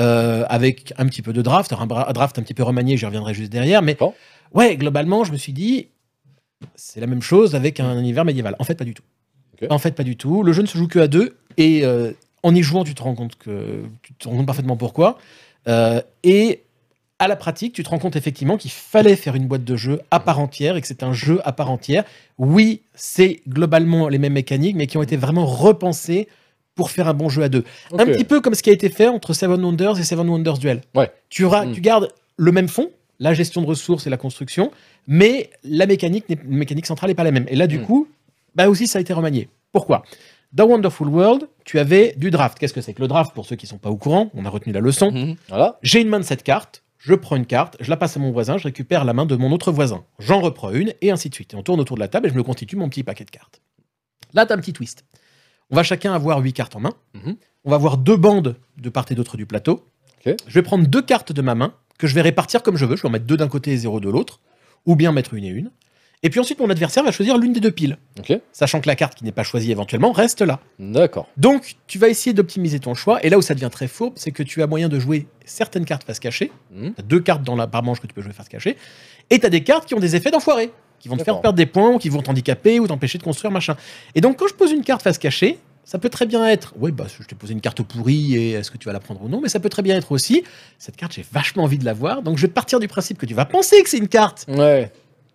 [0.00, 3.34] euh, avec un petit peu de draft, un draft un petit peu remanié, j'y reviendrai
[3.34, 3.82] juste derrière.
[3.82, 3.96] Mais
[4.54, 5.88] ouais, globalement, je me suis dit,
[6.76, 8.56] c'est la même chose avec un univers médiéval.
[8.58, 9.02] En fait, pas du tout.
[9.70, 10.42] En fait, pas du tout.
[10.42, 13.02] Le jeu ne se joue que à deux et euh, en y jouant, tu te
[13.02, 15.18] rends compte que tu te rends compte parfaitement pourquoi.
[15.68, 16.62] Euh, et
[17.22, 20.00] à la pratique, tu te rends compte effectivement qu'il fallait faire une boîte de jeu
[20.10, 22.04] à part entière et que c'est un jeu à part entière.
[22.38, 26.26] Oui, c'est globalement les mêmes mécaniques, mais qui ont été vraiment repensées
[26.74, 27.64] pour faire un bon jeu à deux.
[27.96, 30.58] Un petit peu comme ce qui a été fait entre Seven Wonders et Seven Wonders
[30.58, 30.80] Duel.
[30.96, 31.10] Ouais.
[31.28, 31.72] Tu, auras- Mm.
[31.74, 34.72] tu gardes le même fond, la gestion de ressources et la construction,
[35.06, 37.46] mais la mécanique, la mécanique centrale n'est pas la même.
[37.48, 37.82] Et là, du Mm.
[37.84, 38.08] coup,
[38.56, 39.48] bah aussi, ça a été remanié.
[39.70, 40.02] Pourquoi?
[40.52, 42.58] Dans Wonderful World, tu avais du draft.
[42.58, 43.32] Qu'est-ce que c'est que le draft?
[43.32, 45.10] Pour ceux qui ne sont pas au courant, on a retenu la leçon.
[45.12, 45.36] Mhm.
[45.48, 45.78] Voilà.
[45.82, 48.30] J'ai une main de cette carte, je prends une carte, je la passe à mon
[48.30, 50.04] voisin, je récupère la main de mon autre voisin.
[50.20, 51.52] J'en reprends une, et ainsi de suite.
[51.52, 53.30] Et on tourne autour de la table et je me constitue mon petit paquet de
[53.30, 53.60] cartes.
[54.34, 55.04] Là, tu as un petit twist.
[55.70, 56.92] On va chacun avoir huit cartes en main.
[57.14, 57.36] Mhm.
[57.64, 59.84] On va avoir deux bandes de part et d'autre du plateau.
[60.46, 62.94] Je vais prendre deux cartes de ma main que je vais répartir comme je veux.
[62.94, 64.40] Je vais en mettre deux d'un côté et zéro de l'autre,
[64.86, 65.72] ou bien mettre une et une.
[66.24, 67.98] Et puis ensuite, mon adversaire va choisir l'une des deux piles,
[68.52, 70.60] sachant que la carte qui n'est pas choisie éventuellement reste là.
[70.78, 71.26] D'accord.
[71.36, 73.24] Donc, tu vas essayer d'optimiser ton choix.
[73.24, 75.84] Et là où ça devient très fourbe, c'est que tu as moyen de jouer certaines
[75.84, 76.52] cartes face cachée.
[76.70, 76.94] Mhm.
[76.94, 78.76] Tu as deux cartes dans la par manche que tu peux jouer face cachée.
[79.30, 81.56] Et tu as des cartes qui ont des effets d'enfoiré, qui vont te faire perdre
[81.56, 83.76] des points, ou qui vont t'handicaper, ou t'empêcher de construire, machin.
[84.14, 86.92] Et donc, quand je pose une carte face cachée, ça peut très bien être, oui,
[86.92, 89.28] bah, je t'ai posé une carte pourrie, et est-ce que tu vas la prendre ou
[89.28, 90.44] non Mais ça peut très bien être aussi,
[90.78, 93.26] cette carte, j'ai vachement envie de la voir, donc je vais partir du principe que
[93.26, 94.44] tu vas penser que c'est une carte.
[94.48, 94.92] Ouais.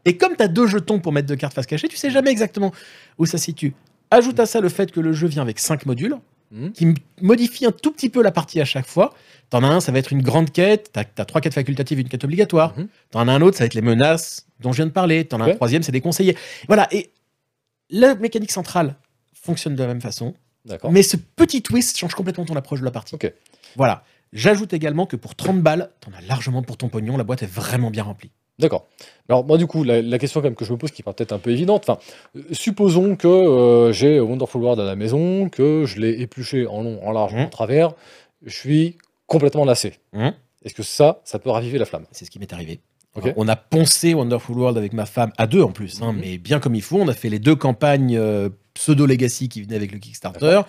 [0.07, 2.31] Et comme tu as deux jetons pour mettre deux cartes face cachée, tu sais jamais
[2.31, 2.71] exactement
[3.17, 3.73] où ça se situe.
[4.09, 6.17] Ajoute à ça le fait que le jeu vient avec cinq modules
[6.49, 6.71] Mhm.
[6.71, 9.13] qui modifient un tout petit peu la partie à chaque fois.
[9.49, 10.91] T'en as un, ça va être une grande quête.
[10.93, 12.73] T'as as trois quêtes facultatives et une quête obligatoire.
[12.77, 12.87] Mhm.
[13.11, 15.25] T'en as un autre, ça va être les menaces dont je viens de parler.
[15.25, 16.37] T'en as un troisième, c'est des conseillers.
[16.67, 16.87] Voilà.
[16.93, 17.11] Et
[17.89, 18.95] la mécanique centrale
[19.33, 20.35] fonctionne de la même façon.
[20.63, 20.89] D'accord.
[20.91, 23.15] Mais ce petit twist change complètement ton approche de la partie.
[23.15, 23.29] Ok.
[23.75, 24.03] Voilà.
[24.31, 27.17] J'ajoute également que pour 30 balles, t'en as largement pour ton pognon.
[27.17, 28.31] La boîte est vraiment bien remplie.
[28.59, 28.87] D'accord.
[29.29, 31.15] Alors moi du coup, la, la question quand même que je me pose, qui paraît
[31.15, 31.99] peut-être un peu évidente, enfin,
[32.35, 36.81] euh, supposons que euh, j'ai Wonderful World à la maison, que je l'ai épluché en
[36.81, 37.93] long, en large, en travers,
[38.45, 39.93] je suis complètement lassé.
[40.13, 40.33] Mhm.
[40.65, 42.05] Est-ce que ça, ça peut raviver la flamme?
[42.11, 42.79] C'est ce qui m'est arrivé.
[43.35, 46.19] On a poncé Wonderful World avec ma femme à deux en plus, hein, Mhm.
[46.19, 46.97] mais bien comme il faut.
[46.97, 50.61] On a fait les deux campagnes euh, pseudo-legacy qui venaient avec le Kickstarter.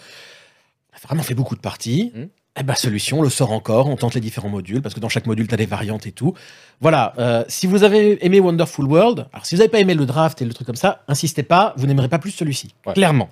[0.92, 2.12] On a vraiment fait beaucoup de parties.
[2.61, 5.09] Eh ben, solution, on le sort encore, on tente les différents modules, parce que dans
[5.09, 6.35] chaque module, tu as des variantes et tout.
[6.81, 10.07] Voilà, euh, si vous avez aimé Wonderful World, alors si vous n'avez pas aimé le
[10.07, 12.94] draft et le truc comme ça, insistez pas, vous n'aimerez pas plus celui-ci, Ouais.
[12.94, 13.29] clairement.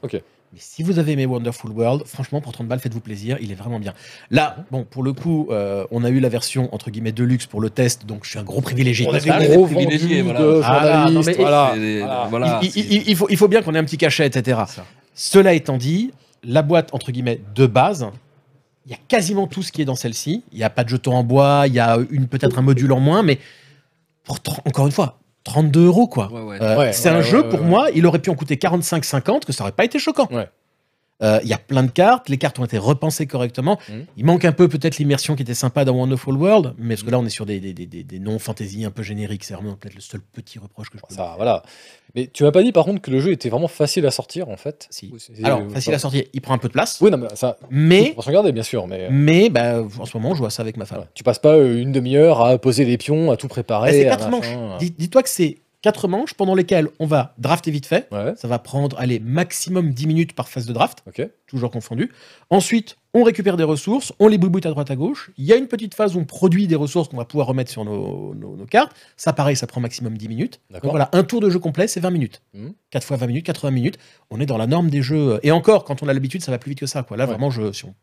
[0.53, 3.57] Mais si vous avez aimé Wonderful World, franchement, pour 30 balles, faites-vous plaisir, il est
[3.57, 3.95] vraiment bien.
[4.31, 7.47] Là, bon, pour le coup, euh, on a eu la version entre guillemets de luxe
[7.47, 9.09] pour le test, donc je suis un gros privilégié.
[9.09, 11.09] On a des gros privilégiés, voilà.
[12.63, 14.61] il, faut, il faut bien qu'on ait un petit cachet, etc.
[14.69, 14.85] ça.
[15.15, 16.13] Cela étant dit,
[16.45, 18.07] la boîte entre guillemets de base,
[18.87, 20.45] il y a quasiment tout ce qui est dans celle-ci.
[20.53, 22.93] Il n'y a pas de jeton en bois, il y a une peut-être un module
[22.93, 23.39] en moins, mais
[24.25, 26.31] pour tr- encore une fois, 32 euros quoi.
[26.33, 26.59] Ouais, ouais.
[26.63, 27.67] Euh, Ouais, c'est ouais, un ouais, jeu ouais, pour ouais.
[27.67, 30.29] moi, il aurait pu en coûter 45-50, que ça aurait pas été choquant.
[31.21, 31.27] Ouais.
[31.27, 33.79] Euh, Il y a plein de cartes, les cartes ont été repensées correctement.
[33.89, 34.05] Mhm.
[34.17, 37.11] Il manque un peu peut-être l'immersion qui était sympa dans Wonderful World, mais parce que
[37.11, 39.95] là on est sur des, des, des, noms fantasy un peu génériques, c'est vraiment peut-être
[39.95, 41.63] le seul petit reproche que je peux Ça, voilà.
[42.15, 44.49] Mais tu m'as pas dit par contre que le jeu était vraiment facile à sortir
[44.49, 44.87] en fait.
[44.91, 45.13] Si.
[45.43, 47.59] Alors, facile à sortir, il prend un peu de place, Oui, non, mais ça.
[47.71, 49.09] mais, On va se regarder bien sûr, mais.
[49.11, 50.99] mais bah, en ce moment, je à ça avec ma femme.
[50.99, 51.11] voilà.
[51.15, 53.91] Tu passes pas euh, une demi-heure à poser les pions, à tout préparer.
[53.91, 54.79] Bah, c'est quatre manches.
[54.81, 58.09] Dis- Dis-toi que c'est quatre manches pendant lesquelles on va drafter vite fait.
[58.13, 61.05] Ouais, Ça va prendre, allez, maximum 10 minutes par phase de draft,
[61.47, 62.11] toujours confondu.
[62.51, 65.31] Ensuite, on récupère des ressources, on les bouboutte à droite à gauche.
[65.39, 67.71] Il y a une petite phase où on produit des ressources qu'on va pouvoir remettre
[67.71, 68.97] sur nos, nos- nos cartes.
[69.17, 70.61] Ça, pareil, ça prend maximum 10 minutes.
[70.73, 72.43] Donc voilà, un tour de jeu complet, c'est 20 minutes.
[72.53, 72.73] Mhm.
[72.91, 73.99] 4 fois 20 minutes, 80 minutes.
[74.31, 75.39] On est dans la norme des jeux.
[75.45, 77.05] Et encore, quand on a l'habitude, ça va plus vite que ça.
[77.05, 77.17] Quoi.
[77.17, 77.31] Là, Ouais.
[77.31, 77.95] vraiment, je, si on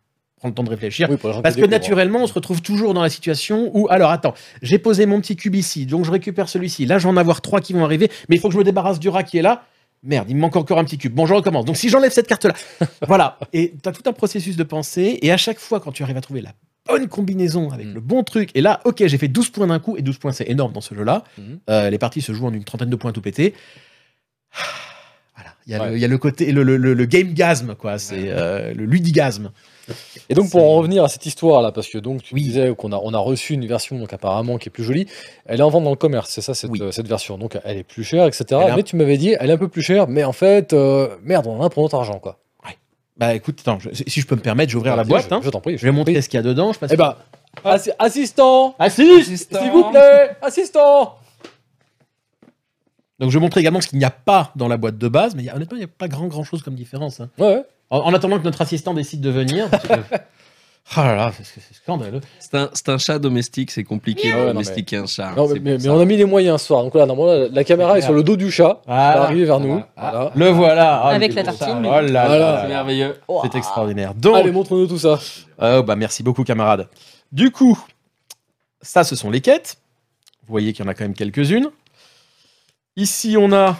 [0.47, 1.67] le temps de réfléchir, Oui, parce que découvrent.
[1.69, 5.35] naturellement, on se retrouve toujours dans la situation où, alors attends, j'ai posé mon petit
[5.35, 6.85] cube ici, donc je récupère celui-ci.
[6.85, 8.99] Là, je vais avoir trois qui vont arriver, mais il faut que je me débarrasse
[8.99, 9.63] du rat qui est là.
[10.03, 11.13] Merde, il me manque encore un petit cube.
[11.13, 11.63] Bon, je recommence.
[11.65, 12.53] Donc si j'enlève cette carte-là,
[13.07, 13.37] voilà.
[13.53, 16.17] Et tu as tout un processus de pensée, et à chaque fois, quand tu arrives
[16.17, 16.51] à trouver la
[16.85, 17.93] bonne combinaison avec Mm.
[17.93, 20.33] le bon truc, et là, ok, j'ai fait 12 points d'un coup, et 12 points,
[20.33, 21.23] c'est énorme dans ce jeu-là.
[21.37, 21.59] Mhm.
[21.69, 23.53] Euh, les parties se jouent en une trentaine de points tout pété.
[25.35, 25.89] Voilà, il y, a Ouais.
[25.91, 28.85] le- il y a le côté, le, le, le, le gamegasme, quoi, c'est euh, le
[28.85, 29.51] ludigasme.
[30.29, 32.43] Et donc pour en revenir à cette histoire là, parce que donc tu Oui.
[32.43, 35.07] disais qu'on a on a reçu une version donc apparemment qui est plus jolie.
[35.45, 36.79] Elle est en vente dans le commerce, c'est ça cette, Oui.
[36.81, 37.37] euh, cette version.
[37.37, 38.45] Donc elle est plus chère, etc.
[38.69, 41.15] A- Mais tu m'avais dit elle est un peu plus chère, mais en fait euh,
[41.23, 42.39] merde on en a pour notre argent quoi.
[43.15, 45.27] Bah écoute, attends, je- si je peux me permettre, je vais ouvrir la boîte.
[45.29, 45.39] Je, hein.
[45.43, 45.77] je t'en prie.
[45.77, 46.73] Je vais montrer ce qu'il y a dedans.
[46.73, 47.15] Je passe Eh ben
[47.63, 51.17] assi- assistant, Assiste s'il vous plaît, assistant.
[53.19, 55.35] Donc je vais montrer également ce qu'il n'y a pas dans la boîte de base,
[55.35, 57.19] mais y a- honnêtement, il n'y a pas grand grand chose comme différence.
[57.19, 57.29] hein.
[57.37, 57.45] Ouais.
[57.45, 57.63] ouais.
[57.93, 59.69] En, en attendant que notre assistant décide de venir.
[59.71, 59.77] Oh
[60.97, 62.21] là là, c'est c'est scandaleux.
[62.39, 65.33] C'est un, chat domestique, c'est compliqué Ouais, de mais- un chat.
[65.37, 66.83] Non, mais, on a mis les moyens ce soir.
[66.83, 68.81] Donc là, normalement, la, la caméra est sur le dos du chat.
[68.87, 69.83] Elle arriver vers nous.
[69.95, 70.11] Voilà.
[70.11, 70.31] Voilà.
[70.33, 71.01] Le voilà.
[71.03, 71.85] Ah, Avec la tartine.
[71.85, 72.39] Oh là là Voilà.
[72.39, 73.15] là C'est merveilleux.
[73.43, 74.15] C'est extraordinaire.
[74.15, 75.19] Donc, Allez, montre-nous tout ça.
[75.61, 76.87] Oh, bah merci beaucoup, camarades.
[77.31, 77.79] Du coup,
[78.81, 79.77] ça, ce sont les quêtes.
[80.47, 81.69] Vous voyez qu'il y en a quand même quelques-unes.
[82.95, 83.77] Ici, on a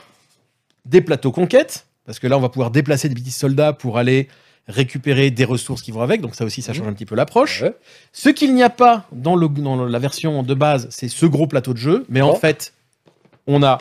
[0.85, 4.27] des plateaux conquêtes, parce que là, on va pouvoir déplacer des petits soldats pour aller
[4.67, 6.21] récupérer des ressources qui vont avec.
[6.21, 7.61] Donc ça aussi, ça change un petit peu l'approche.
[7.63, 7.75] Ouais.
[8.13, 11.47] Ce qu'il n'y a pas dans, le, dans la version de base, c'est ce gros
[11.47, 12.05] plateau de jeu.
[12.09, 12.73] Mais en fait,
[13.47, 13.77] on a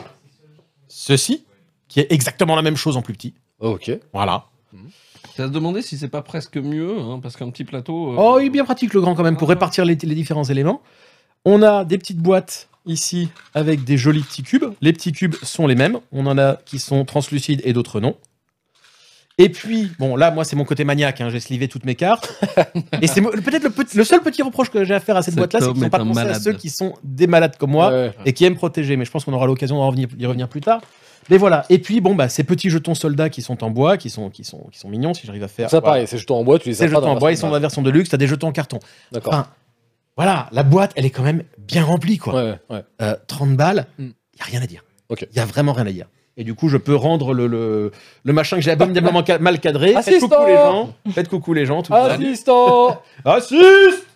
[0.87, 1.45] ceci,
[1.87, 3.33] qui est exactement la même chose en plus petit.
[3.59, 3.91] Ok.
[4.13, 4.45] Voilà.
[5.35, 8.11] Tu vas se demander si c'est pas presque mieux, hein, parce qu'un petit plateau.
[8.11, 9.53] euh, Oh, il est bien pratique le grand quand même pour Ah.
[9.53, 10.81] répartir les, les différents éléments.
[11.45, 14.65] On a des petites boîtes ici avec des jolis petits cubes.
[14.81, 15.99] Les petits cubes sont les mêmes.
[16.11, 18.15] On en a qui sont translucides et d'autres non.
[19.39, 21.19] Et puis, bon, là, moi, c'est mon côté maniaque.
[21.19, 22.39] hein, J'ai slivé toutes mes cartes.
[23.01, 25.33] et c'est peut-être le, petit- le seul petit reproche que j'ai à faire à cette
[25.33, 27.71] Cet boîte-là, c'est qu'ils n'ont est pas pensé à ceux qui sont des malades comme
[27.71, 28.13] moi Ouais.
[28.25, 28.95] et qui aiment protéger.
[28.95, 30.81] Mais je pense qu'on aura l'occasion revenir, d'y revenir plus tard.
[31.31, 31.65] Mais voilà.
[31.69, 34.43] Et puis, bon, bah, ces petits jetons soldats qui sont en bois, qui sont, qui
[34.43, 35.67] sont, qui sont mignons, si j'arrive à faire.
[35.69, 35.93] Ça, Voilà.
[35.93, 37.47] pareil, ces jetons en bois, tu les Ces as pas jetons en bois, ils sont
[37.47, 38.09] dans la version de luxe.
[38.09, 38.77] T'as des jetons en carton.
[39.11, 39.33] D'accord.
[39.33, 39.47] Enfin,
[40.15, 42.33] voilà, la boîte, elle est quand même bien remplie, quoi.
[42.35, 42.83] Ouais, ouais.
[43.01, 44.13] Euh, 30 balles, il Mm.
[44.39, 44.83] y a rien à dire.
[45.09, 46.07] Il y a vraiment rien à dire.
[46.37, 47.91] Et du coup, je peux rendre le, le,
[48.23, 49.93] le machin que j'ai abominablement ca- mal cadré.
[50.01, 50.93] Faites coucou les gens.
[51.11, 51.83] Faites coucou les gens.
[51.83, 51.93] Tout.
[51.93, 54.07] Assistant Assiste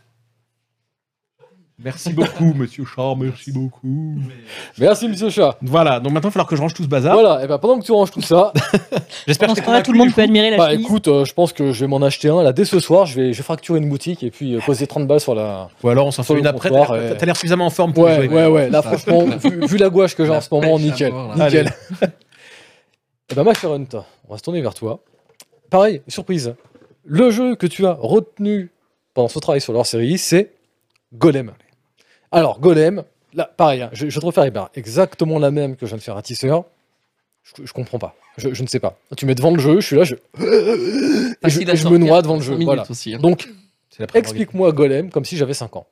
[1.84, 4.16] Merci beaucoup, monsieur Char, merci beaucoup.
[4.80, 5.58] Merci, monsieur chat.
[5.62, 7.14] Voilà, donc maintenant, il va falloir que je range tout ce bazar.
[7.14, 8.52] Voilà, et ben pendant que tu ranges tout ça,
[9.28, 10.86] J'espère que tout le monde peut admirer la bah chemise.
[10.88, 13.06] écoute, euh, je pense que je vais m'en acheter un là dès ce soir.
[13.06, 15.70] Je vais, je vais fracturer une boutique et puis euh, poser 30 balles sur la.
[15.84, 16.70] Ou alors, on s'en fait le une après.
[16.72, 18.28] T'as l'air- suffisamment en forme pour Ouais, jouer.
[18.28, 18.70] ouais, ouais.
[18.72, 21.12] Là, franchement, vu, vu la gouache que j'ai en ce moment, nickel.
[21.12, 21.38] mort.
[21.38, 21.72] Nickel.
[23.30, 23.86] Et ben, ma chère Hunt,
[24.28, 25.00] on va se tourner vers toi.
[25.70, 26.56] Pareil, surprise.
[27.06, 28.72] Le jeu que tu as retenu
[29.14, 30.54] pendant ce travail sur leur série, c'est
[31.14, 31.52] Golem.
[32.32, 35.86] Alors, Golem, là, pareil, hein, je, je te refais eh ben, exactement la même que
[35.86, 36.66] je viens de faire à Tisseur.
[37.44, 38.16] Je, je comprends pas.
[38.38, 39.00] Je, je ne sais pas.
[39.16, 42.36] Tu mets devant le jeu, je suis là, je, et je, et me noie devant
[42.36, 42.56] le jeu.
[42.62, 42.86] Voilà.
[42.90, 43.20] aussi, hein.
[43.20, 43.50] Donc,
[44.14, 45.88] explique-moi Golem comme si j'avais 5 ans.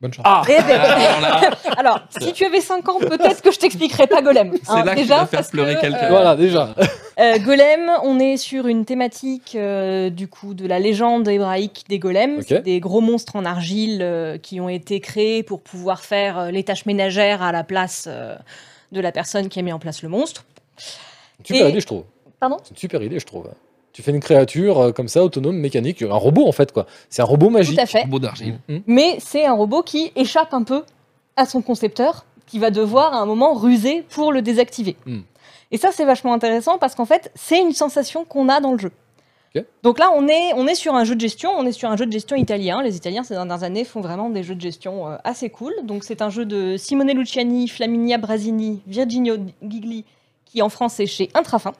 [0.00, 0.24] Bonne chance.
[0.28, 0.80] Ah Eh ben,
[1.78, 4.52] Alors si tu avais 5 ans, peut-être que je t'expliquerais pas Golem.
[4.62, 6.04] C'est hein, là que tu déjà, vas faire pleurer que, quelqu'un.
[6.04, 6.74] euh, Voilà, déjà.
[7.18, 11.98] Euh, golem, on est sur une thématique euh, du coup de la légende hébraïque des
[11.98, 12.44] golems, Ok.
[12.46, 16.50] C'est des gros monstres en argile euh, qui ont été créés pour pouvoir faire euh,
[16.50, 18.36] les tâches ménagères à la place euh,
[18.92, 20.44] de la personne qui a mis en place le monstre.
[21.42, 22.04] Super Et- idée, je trouve.
[22.38, 22.58] Pardon?
[22.64, 23.48] C'est une super idée, je trouve.
[23.96, 26.84] Tu fais une créature euh, comme ça, autonome, mécanique, un robot en fait, quoi.
[27.08, 27.76] C'est un robot magique.
[27.76, 28.06] Tout à fait.
[28.06, 28.58] beau d'argile.
[28.68, 28.76] Mm.
[28.86, 30.82] Mais c'est un robot qui échappe un peu
[31.34, 34.96] à son concepteur, qui va devoir à un moment ruser pour le désactiver.
[35.06, 35.20] Mm.
[35.70, 38.78] Et ça, c'est vachement intéressant parce qu'en fait, c'est une sensation qu'on a dans le
[38.78, 38.92] jeu.
[39.82, 41.96] Donc là, on est, on est sur un jeu de gestion, on est sur un
[41.96, 42.82] jeu de gestion italien.
[42.82, 45.72] Les Italiens, ces dernières années, font vraiment des jeux de gestion euh, assez cool.
[45.84, 50.04] Donc c'est un jeu de Simone Luciani, Flaminia Brasini, Virginio Gigli
[50.46, 51.72] qui en France est chez Intrafin.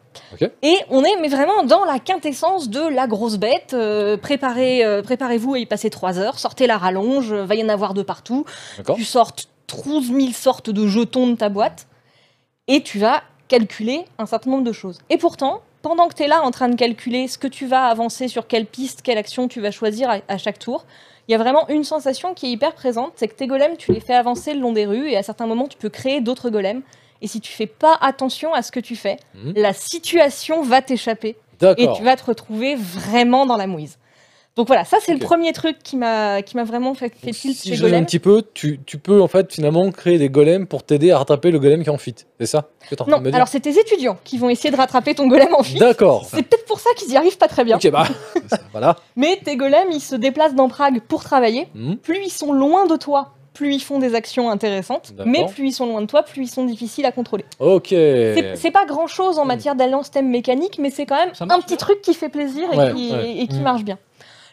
[0.63, 3.73] Et on est mais vraiment dans la quintessence de la grosse bête.
[3.73, 7.69] Euh, préparez, euh, préparez-vous à y passer trois heures, sortez la rallonge, va y en
[7.69, 8.45] avoir de partout.
[8.77, 9.49] D'accord Tu sortes
[9.85, 11.87] 12 000 sortes de jetons de ta boîte
[12.69, 14.99] et tu vas calculer un certain nombre de choses.
[15.11, 17.87] Et pourtant, pendant que tu es là en train de calculer ce que tu vas
[17.87, 20.85] avancer, sur quelle piste, quelle action tu vas choisir à, à chaque tour,
[21.29, 23.93] il y a vraiment une sensation qui est hyper présente, c'est que tes golems, tu
[23.93, 26.51] les fais avancer le long des rues et à certains moments, tu peux créer d'autres
[26.51, 26.83] golems.
[27.23, 29.55] Et si tu fais pas attention à ce que tu fais, Mhm.
[29.57, 31.37] la situation va t'échapper
[31.79, 33.99] et tu vas te retrouver vraiment dans la mouise.
[34.57, 37.69] Donc voilà, ça c'est le premier truc qui m'a qui m'a vraiment fait, tilt si
[37.69, 40.83] chez je un petit peu, tu, tu peux en fait finalement créer des golems pour
[40.83, 42.27] t'aider à rattraper le golem qui est en fuite.
[42.41, 44.39] C'est ça que t'es en train Non, de me dire alors c'est tes étudiants qui
[44.39, 45.79] vont essayer de rattraper ton golem en fuite.
[45.79, 46.25] D'accord.
[46.31, 47.77] C'est peut-être pour ça qu'ils y arrivent pas très bien.
[47.77, 48.07] Ok, bah.
[48.73, 48.97] voilà.
[49.15, 51.69] Mais tes golems, ils se déplacent dans Prague pour travailler.
[51.75, 51.99] Mhm.
[51.99, 55.13] Plus ils sont loin de toi, plus ils font des actions intéressantes.
[55.25, 57.45] Mais plus ils sont loin de toi, plus ils sont difficiles à contrôler.
[57.59, 57.89] Ok.
[57.89, 61.69] C'est pas grand chose en matière d'alliance thème mécanique, mais c'est quand même un petit
[61.69, 61.77] bien.
[61.77, 63.37] truc qui fait plaisir et Ouais, qui, ouais.
[63.39, 63.63] et qui Mm.
[63.63, 63.99] marche bien.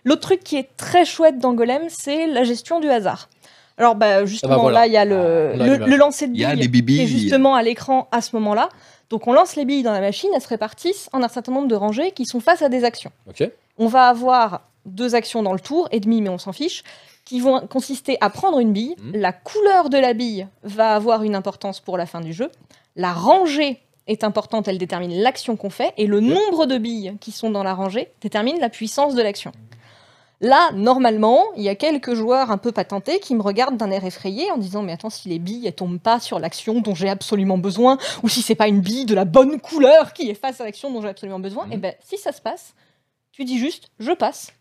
[0.06, 3.30] L'autre truc qui est très chouette dans Golem, c'est la gestion du hasard.
[3.78, 4.80] Alors bah, justement, Ah bah voilà.
[4.82, 7.02] là, il y a le, Ah, le, le lancer de Il y a billes qui
[7.02, 8.70] est justement à l'écran à ce moment-là.
[9.10, 11.68] Donc on lance les billes dans la machine, elles se répartissent en un certain nombre
[11.68, 13.12] de rangées qui sont face à des actions.
[13.30, 13.50] Ok.
[13.78, 16.84] On va avoir deux actions dans le tour, et demi, mais on s'en fiche,
[17.26, 18.96] qui vont consister à prendre une bille.
[19.02, 19.16] Mhm.
[19.22, 22.50] La couleur de la bille va avoir une importance pour la fin du jeu.
[22.96, 27.32] La rangée est importante, elle détermine l'action qu'on fait, et le nombre de billes qui
[27.32, 29.52] sont dans la rangée détermine la puissance de l'action.
[30.42, 34.04] Là, normalement, il y a quelques joueurs un peu patentés qui me regardent d'un air
[34.04, 37.08] effrayé en disant Mais attends, si les billes elles tombent pas sur l'action dont j'ai
[37.08, 40.60] absolument besoin, ou si c'est pas une bille de la bonne couleur qui est face
[40.60, 41.72] à l'action dont j'ai absolument besoin, Mhm.
[41.74, 42.74] et ben si ça se passe,
[43.32, 44.52] tu dis juste Je passe.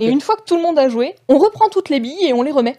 [0.00, 2.32] Et une fois que tout le monde a joué, on reprend toutes les billes et
[2.32, 2.76] on les remet.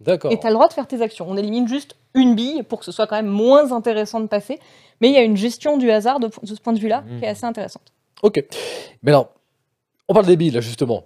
[0.00, 0.32] D'accord.
[0.32, 1.26] Et tu as le droit de faire tes actions.
[1.28, 4.58] On élimine juste une bille pour que ce soit quand même moins intéressant de passer.
[5.00, 7.18] Mais il y a une gestion du hasard de, de ce point de vue-là Mhm.
[7.18, 7.92] qui est assez intéressante.
[8.22, 8.42] Ok.
[9.02, 9.30] Mais alors,
[10.08, 11.04] on parle des billes là justement.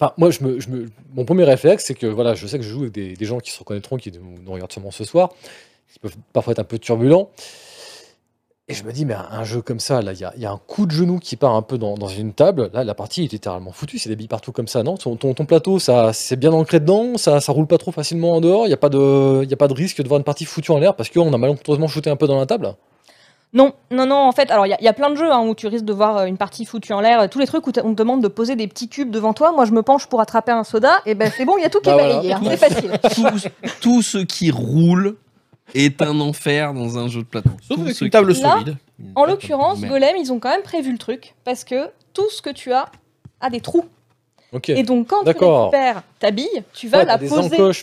[0.00, 2.64] Enfin, moi, je me, je me- mon premier réflexe, c'est que voilà, je sais que
[2.64, 5.04] je joue avec des, des gens qui se reconnaîtront, qui nous, nous regardent sûrement ce
[5.04, 5.30] soir,
[5.92, 7.30] qui peuvent parfois être un peu turbulents.
[8.70, 10.46] Et je me dis, mais un, un jeu comme ça, là, il y a, y
[10.46, 12.70] a un coup de genou qui part un peu dans, dans une table.
[12.72, 13.98] Là, la partie est littéralement foutue.
[13.98, 14.96] C'est des billes partout comme ça, non?
[14.96, 18.30] Ton, ton, ton plateau, ça, c'est bien ancré dedans, ça, ça roule pas trop facilement
[18.36, 18.66] en dehors.
[18.66, 20.44] Il n'y a, pas de- il y a pas de risque de voir une partie
[20.44, 22.74] foutue en l'air parce qu'on a malencontreusement shooté un peu dans la table?
[23.52, 25.32] Non, non, non, en fait, alors il y, a- il y a plein de jeux
[25.32, 27.46] hein, où tu risques de voir euh, une partie foutue en l'air, euh, tous les
[27.48, 29.50] trucs où on te demande de poser des petits cubes devant toi.
[29.50, 31.68] Moi, je me penche pour attraper un soda, et ben c'est bon, il y a
[31.70, 32.14] tout qui Bah est voilà.
[32.18, 32.92] balayé, hein, c'est facile.
[33.12, 33.26] tout,
[33.80, 35.16] tout ce qui roule
[35.74, 37.50] est un enfer dans un jeu de plateau.
[37.66, 38.76] Sauf avec une table qui- Là, solide.
[39.14, 39.80] En l'occurrence.
[39.80, 42.86] Golem, ils ont quand même prévu le truc, parce que tout ce que tu as
[43.40, 43.84] a des trous.
[44.52, 44.68] Ok.
[44.70, 47.30] Et donc, quand tu récupères ta bille, tu vas Ouais, la poser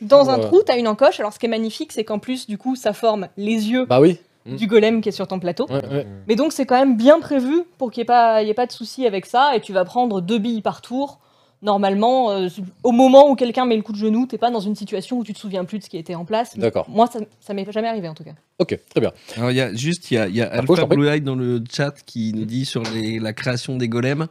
[0.02, 1.20] dans pour, un euh, trou, tu as une encoche.
[1.20, 4.02] Alors, ce qui est magnifique, c'est qu'en plus, du coup, ça forme les yeux Bah
[4.02, 4.20] oui.
[4.46, 5.66] du golem qui est sur ton plateau.
[5.70, 6.06] Ouais, ouais.
[6.28, 8.54] Mais donc, c'est quand même bien prévu pour qu'il n'y ait, pas- il y ait
[8.54, 9.56] pas de souci avec ça.
[9.56, 11.20] Et tu vas prendre deux billes par tour.
[11.64, 12.50] Normalement, euh,
[12.84, 15.24] au moment où quelqu'un met le coup de genou, t'es pas dans une situation où
[15.24, 16.56] tu te souviens plus de ce qui était en place.
[16.58, 16.86] D'accord.
[16.88, 18.34] Moi, ça, ça m'est jamais arrivé en tout cas.
[18.60, 19.12] Ok, très bien.
[19.38, 20.86] Alors, il y a juste, il y a, il y a Ah, Alpha.
[20.86, 24.28] Blue Eye dans le chat qui nous dit sur les- la création des golems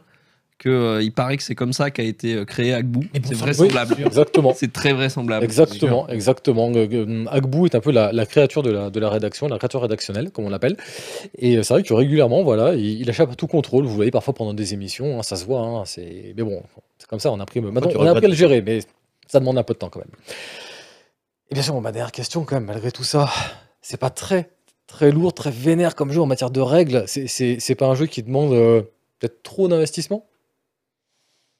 [0.59, 3.09] que euh, il paraît que c'est comme ça qu'a été euh, créé Agbu.
[3.13, 3.93] C'est vraisemblable.
[3.99, 4.53] Oui, exactement.
[4.55, 5.43] C'est très vraisemblable.
[5.45, 6.71] Exactement, exactement.
[6.75, 9.81] Euh, Agbu est un peu la, la créature de la, de la rédaction, la créature
[9.83, 10.75] rédactionnelle, comme on l'appelle.
[11.37, 13.85] Et c'est vrai que régulièrement, voilà, il, il échappe à tout contrôle.
[13.85, 15.59] Vous voyez parfois pendant des émissions, hein, ça se voit.
[15.61, 16.33] hein, c'est...
[16.35, 16.63] Mais bon,
[17.07, 17.61] comme ça, on a pris.
[17.61, 18.79] Maintenant, on a appris à le gérer, mais
[19.27, 20.11] ça demande un peu de temps quand même.
[21.49, 23.29] Et bien sûr, bon, ma dernière question, quand même, malgré tout ça,
[23.81, 24.49] c'est pas très,
[24.85, 27.03] très lourd, très vénère comme jeu en matière de règles.
[27.07, 28.81] C'est, c'est, c'est pas un jeu qui demande euh,
[29.19, 30.25] peut-être trop d'investissement?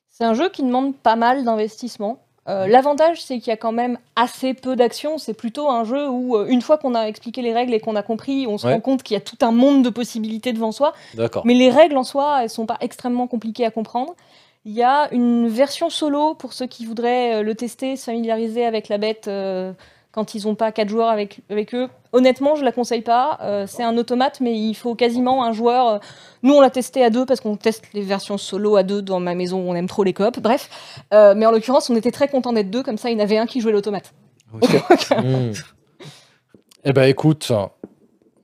[0.09, 2.19] C'est un jeu qui demande pas mal d'investissement.
[2.49, 5.17] Euh, L'avantage, c'est qu'il y a quand même assez peu d'action.
[5.17, 7.95] C'est plutôt un jeu où, euh, une fois qu'on a expliqué les règles et qu'on
[7.95, 8.73] a compris, on se Ouais.
[8.73, 10.93] rend compte qu'il y a tout un monde de possibilités devant soi.
[11.13, 11.45] D'accord.
[11.45, 14.15] Mais les règles en soi, elles sont pas extrêmement compliquées à comprendre.
[14.65, 18.65] Il y a une version solo pour ceux qui voudraient euh, le tester, se familiariser
[18.65, 19.71] avec la bête euh,
[20.11, 21.87] quand ils n'ont pas quatre joueurs avec, avec eux.
[22.11, 23.37] Honnêtement, je la conseille pas.
[23.41, 25.99] Euh, c'est un automate, mais il faut quasiment un joueur.
[26.43, 29.19] Nous, on l'a testé à deux parce qu'on teste les versions solo à deux dans
[29.19, 29.59] ma maison.
[29.59, 30.39] On aime trop les coop.
[30.39, 30.69] Bref,
[31.13, 32.83] Euh, mais en l'occurrence, on était très content d'être deux.
[32.83, 34.13] Comme ça, il y en avait un qui jouait l'automate.
[35.11, 35.51] Hmm.
[36.83, 37.51] Eh ben écoute,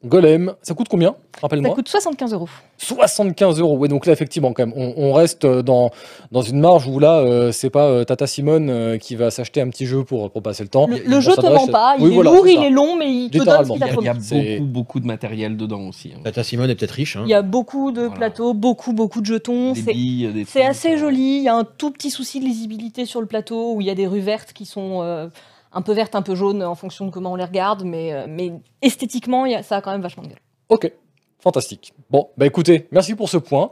[0.06, 1.74] Golem, ça coûte combien Ça Rappelle-moi.
[1.76, 2.50] coûte 75 euros.
[2.78, 3.78] 75 euros.
[3.78, 5.92] Ouais, donc là, effectivement, quand même, on, on reste euh, dans,
[6.32, 9.62] dans une marge où là, euh, c'est pas euh, Tata Simone euh, qui va s'achter
[9.62, 10.88] un petit jeu pour, pour passer le temps.
[10.88, 11.96] Le, jeu te s'adresse- ment pas.
[11.98, 12.66] Il Oui, est voilà, lourd, c'est il ça.
[12.66, 13.74] est long, mais il te donne ce Littéralement.
[13.76, 14.24] qu'il Il y a promis.
[14.26, 16.12] C'est- beaucoup, beaucoup de matériel dedans aussi.
[16.16, 16.20] hein.
[16.24, 17.16] Tata Simone est peut-être riche.
[17.16, 17.24] Hein.
[17.26, 18.16] Il y a beaucoup de Voilà.
[18.16, 19.72] plateaux, beaucoup, beaucoup de jetons.
[19.74, 21.38] Des C'est billes, des c'est trucs, assez euh, joli.
[21.38, 23.90] Il y a un tout petit souci de lisibilité sur le plateau où il y
[23.90, 25.28] a des rues vertes qui sont euh,
[25.74, 27.84] un peu vertes, un peu jaunes en fonction de comment on les regarde.
[27.84, 30.40] Mais, euh, mais esthétiquement, il y a- ça a quand même vachement de gueule.
[30.70, 30.92] Ok,
[31.40, 31.94] fantastique.
[32.10, 33.72] Bon, bah écoutez, merci pour ce point.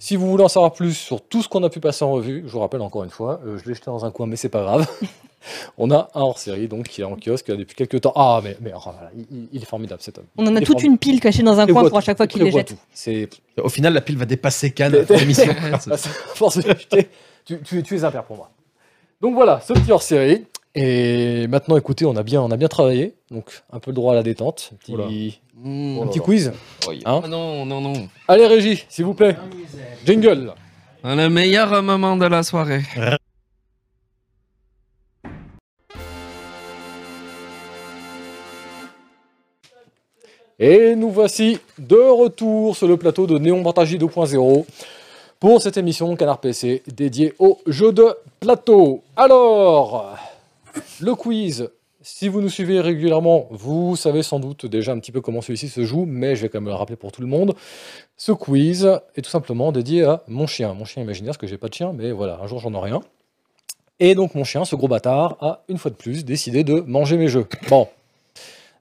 [0.00, 2.42] Si vous voulez en savoir plus sur tout ce qu'on a pu passer en revue,
[2.46, 4.48] je vous rappelle encore une fois, euh, je l'ai jeté dans un coin, mais c'est
[4.48, 4.86] pas grave.
[5.78, 8.12] On a un hors-série donc qui est en kiosque depuis quelques temps.
[8.16, 10.26] Ah, mais, mais oh là là, il, il est formidable cet homme.
[10.36, 10.92] On en a toute formidable.
[10.92, 12.74] une pile cachée dans un coin pour à chaque fois il qu'il les jette.
[13.62, 15.52] Au final, la pile va dépasser Cannes l'émission.
[17.44, 18.50] Tu, tu- tu es un père pour moi.
[19.20, 20.44] Donc voilà, ce petit hors-série.
[20.80, 23.16] Et maintenant, écoutez, on a bien, on a bien travaillé.
[23.32, 24.70] Donc un peu le droit à la détente.
[24.72, 25.06] Un petit, Oula.
[25.56, 26.02] Mmh.
[26.02, 26.52] un petit quiz.
[27.04, 28.08] Hein Ah non, non, non.
[28.28, 29.34] Allez, Régie, s'il vous plaît.
[30.06, 30.52] Jingle.
[31.02, 32.82] Le meilleur moment de la soirée.
[40.60, 44.64] Et nous voici de retour sur le plateau de Néon Partagie 2.0
[45.40, 49.02] pour cette émission Canard PC dédiée aux jeux de plateau.
[49.16, 50.16] Alors,
[51.00, 55.20] le quiz, si vous nous suivez régulièrement, vous savez sans doute déjà un petit peu
[55.20, 57.54] comment celui-ci se joue, mais je vais quand même le rappeler pour tout le monde.
[58.16, 61.58] Ce quiz est tout simplement dédié à mon chien, mon chien imaginaire, parce que j'ai
[61.58, 63.00] pas de chien, mais voilà, un jour j'en aurai un.
[64.00, 67.16] Et donc mon chien, ce gros bâtard, a une fois de plus décidé de manger
[67.16, 67.46] mes jeux.
[67.68, 67.88] Bon.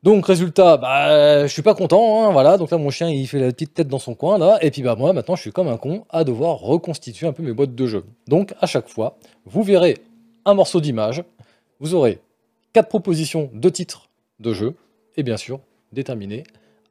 [0.04, 2.58] Donc résultat, bah je suis pas content, hein, voilà.
[2.58, 4.84] Donc là mon chien il fait la petite tête dans son coin là, et puis
[4.84, 7.74] bah moi maintenant je suis comme un con à devoir reconstituer un peu mes boîtes
[7.74, 8.06] de jeux.
[8.28, 9.98] Donc à chaque fois, vous verrez
[10.46, 11.24] un morceau d'image,
[11.80, 12.20] vous aurez
[12.74, 14.10] quatre propositions de titres
[14.40, 14.76] de jeux,
[15.16, 15.60] et bien sûr
[15.94, 16.44] déterminer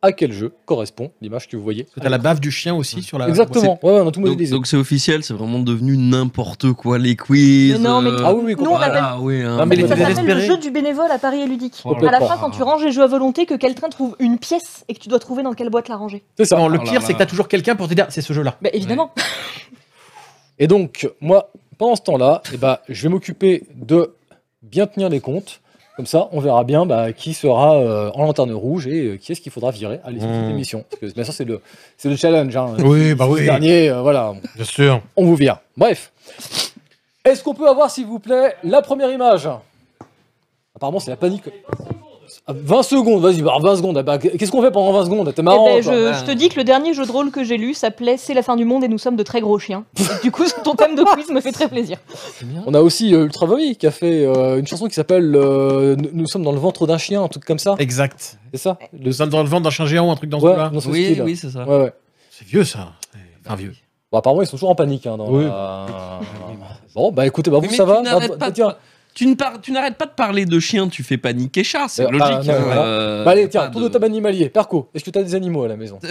[0.02, 1.86] à quel jeu correspond l'image que vous voyez.
[2.00, 3.28] T'as la bave du chien aussi sur la.
[3.28, 3.78] Exactement.
[3.82, 7.78] Ouais, ouais, on a tout Donc c'est officiel, c'est vraiment devenu n'importe quoi les quiz.
[7.80, 9.86] Non, mais euh, Ah oui, oui, Nous, on voilà, oui, hein, Non, mais.
[9.86, 11.82] Ça s'appelle le jeu du bénévole à Paris et ludique.
[11.84, 14.16] Oh là à la fin, quand tu ranges les jeux à volonté, que quelqu'un trouve
[14.18, 16.22] une pièce et que tu dois trouver dans quelle boîte la ranger.
[16.36, 16.56] C'est ça.
[16.56, 18.56] Non, le Oh pire, c'est que t'as toujours quelqu'un pour te dire c'est ce jeu-là.
[18.62, 19.12] Bah évidemment.
[20.58, 24.14] Et donc, moi, pendant ce temps-là, eh ben, je vais m'occuper de
[24.70, 25.60] bien tenir les comptes.
[25.96, 29.32] Comme ça, on verra bien bah, qui sera euh, en lanterne rouge et euh, qui
[29.32, 30.50] est-ce qu'il faudra virer à l'issue de cette Mmh.
[30.50, 30.84] émission.
[30.90, 31.62] Parce que bien sûr, c'est le,
[31.96, 32.54] c'est le challenge.
[32.54, 32.74] hein.
[32.84, 33.44] Oui, bah Le oui.
[33.44, 35.00] dernier, euh, voilà, Bien sûr.
[35.16, 35.58] on vous vire.
[35.74, 36.12] Bref.
[37.24, 39.48] Est-ce qu'on peut avoir, s'il vous plaît, la première image?
[40.74, 41.44] Apparemment, c'est la panique.
[42.46, 43.98] Ah, 20 secondes, vas-y, bah, 20 secondes.
[43.98, 45.26] ah bah, qu'est-ce qu'on fait pendant 20 secondes?
[45.34, 45.66] T'es Eh marrant.
[45.66, 45.92] ben, quoi.
[46.12, 48.34] je, je te dis que le dernier jeu de rôle que j'ai lu s'appelait C'est
[48.34, 49.84] la fin du monde et nous sommes de très gros chiens.
[49.98, 51.98] Et du coup, ton thème de quiz me fait très plaisir.
[52.66, 55.96] On a aussi euh, Ultra Volley qui a fait euh, une chanson qui s'appelle euh,
[56.12, 57.74] Nous sommes dans le ventre d'un chien, un truc comme ça.
[57.78, 58.38] Exact.
[58.52, 58.78] C'est ça?
[58.92, 60.68] Nous sommes dans le ventre d'un chien géant ou un truc dans ce Ouais, là
[60.70, 61.22] dans ce Oui, style.
[61.22, 61.64] oui, c'est ça.
[61.64, 61.92] Ouais, ouais.
[62.30, 62.90] C'est vieux ça.
[63.44, 63.74] Enfin vieux.
[64.12, 65.06] Bon, apparemment, ils sont toujours en panique.
[65.06, 65.44] Hein, dans Oui.
[65.44, 65.86] la-
[66.94, 68.02] Bon, bah écoutez, bah, vous, Mais ça va?
[68.02, 68.74] pas bah, tiens.
[69.16, 72.02] Tu ne par- tu n'arrêtes pas de parler de chien, tu fais paniquer chat, c'est
[72.04, 72.26] Euh, logique.
[72.50, 72.84] ah, non, voilà.
[72.84, 74.50] euh, Bah, allez, tiens, tour de table animalier.
[74.50, 75.98] Perco, est-ce que tu as des animaux à la maison?
[76.04, 76.08] Euh,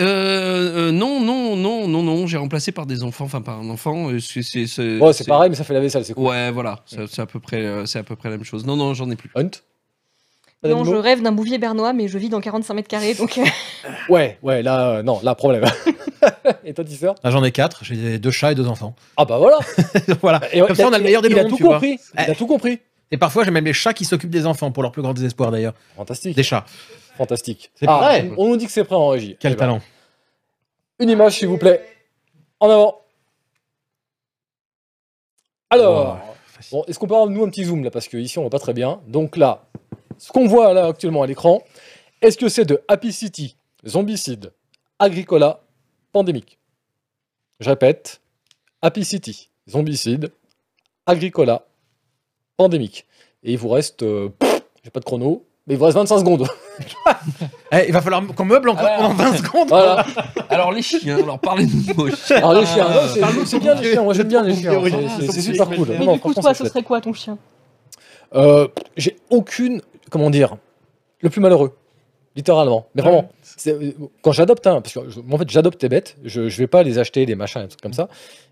[0.87, 4.09] euh, non, non, non, non, non, j'ai remplacé par des enfants, enfin par un enfant.
[4.09, 6.25] euh, c'est, c'est, c'est- Ouais, c'est pareil, mais ça fait la vaisselle, c'est cool.
[6.29, 8.65] Ouais, voilà, c'est, c'est à peu près, euh, c'est à peu près la même chose.
[8.65, 9.29] Non, non, j'en ai plus.
[9.35, 9.51] Hunt?
[10.63, 13.43] Non, je rêve d'un bouvier bernois, mais je vis dans 45 mètres carrés, donc euh,
[14.09, 15.63] Ouais, ouais, là, euh, non, là, problème.
[16.65, 17.83] et toi, tu sors Là j'en ai quatre.
[17.83, 18.95] J'ai deux chats et deux enfants.
[19.15, 19.59] Ah, bah voilà
[20.23, 20.41] voilà.
[20.51, 21.73] Et Comme ça, on a le meilleur des Il a mondes, tout tu vois.
[21.73, 22.79] compris Il a tout compris
[23.11, 25.51] Et parfois, j'ai même les chats qui s'occupent des enfants pour leur plus grand désespoir
[25.51, 25.73] d'ailleurs.
[25.95, 26.35] Fantastique.
[26.35, 26.65] Des chats.
[27.15, 27.71] Fantastique.
[27.75, 28.17] C'est Ah.
[28.37, 29.37] On nous dit que c'est prêt en régie.
[29.39, 29.81] Quel Eh ben, talent.
[30.99, 31.85] Une image, s'il vous plaît.
[32.59, 33.01] En avant.
[35.69, 36.19] Alors,
[36.71, 38.49] bon, est-ce qu'on peut avoir nous un petit zoom là Parce que ici on voit
[38.51, 39.01] pas très bien.
[39.07, 39.65] Donc là,
[40.17, 41.61] ce qu'on voit là actuellement à l'écran,
[42.21, 44.53] est-ce que c'est de Happy City, Zombicide,
[44.99, 45.61] Agricola,
[46.11, 46.59] Pandémique?
[47.59, 48.21] Je répète,
[48.81, 50.31] Happy City, Zombicide,
[51.05, 51.65] Agricola,
[52.57, 53.05] Pandémique.
[53.43, 54.29] Et il vous reste, euh,
[54.83, 56.47] j'ai pas de chrono, mais il vous reste 25 secondes.
[57.71, 59.09] Eh, il va falloir qu'on meuble encore Alors.
[59.15, 59.67] pendant 20 secondes.
[59.69, 60.05] voilà.
[60.49, 62.35] Alors les chiens, alors parlez-nous de vos chiens.
[62.37, 64.81] Alors les chiens, non, c'est- bien les chiens, moi j'aime bien les chiens,
[65.19, 65.87] c'est- c'est c'est Ah, super cool.
[65.89, 66.73] Mais Non, du coup, franchement, toi, c'est ce chouette.
[66.73, 67.37] serait quoi ton chien?
[68.35, 70.57] Euh, j'ai aucune, comment dire,
[71.21, 71.75] le plus malheureux,
[72.35, 72.87] littéralement.
[72.93, 75.89] Mais vraiment, c'est- euh, quand j'adopte un, parce que je- moi, en fait j'adopte des
[75.89, 78.07] bêtes, je, je vais pas les acheter, des machins, des trucs comme ça.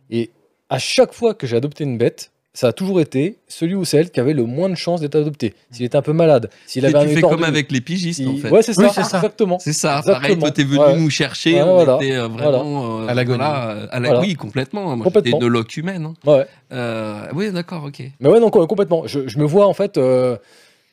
[0.10, 0.32] Et
[0.70, 4.12] à chaque fois que j'ai adopté une bête, ça a toujours été celui ou celle
[4.12, 5.56] qui avait le moins de chances d'être adopté.
[5.72, 8.20] S'il était un peu malade, s'il avait un tu fais nez comme avec les pigistes
[8.20, 8.50] s'il- en fait.
[8.52, 9.18] Ouais, c'est Oui, ça, c'est ça.
[9.18, 9.58] exactement.
[9.60, 10.22] C'est ça, Exactement.
[10.22, 10.96] pareil, toi t'es venu Ouais.
[10.98, 11.96] nous chercher, Ouais, on voilà.
[11.96, 13.38] était euh, vraiment euh, À l'agonie.
[13.40, 14.22] voilà, à la- Voilà.
[14.22, 14.96] Oui, complètement.
[14.96, 15.38] Moi, Complètement.
[15.38, 16.06] J'étais une loque humaine.
[16.06, 16.32] hein.
[16.32, 16.46] Ouais.
[16.72, 18.04] Euh, oui, d'accord, ok.
[18.20, 19.08] Mais ouais, non, co- complètement.
[19.08, 20.38] Je, je me vois en fait, euh,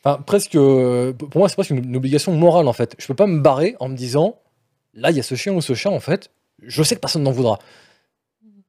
[0.03, 2.95] enfin presque, pour moi c'est presque une, une obligation morale en fait.
[2.99, 4.37] Je peux pas me barrer en me disant,
[4.95, 6.31] là il y a ce chien ou ce chat en fait,
[6.63, 7.59] je sais que personne n'en voudra.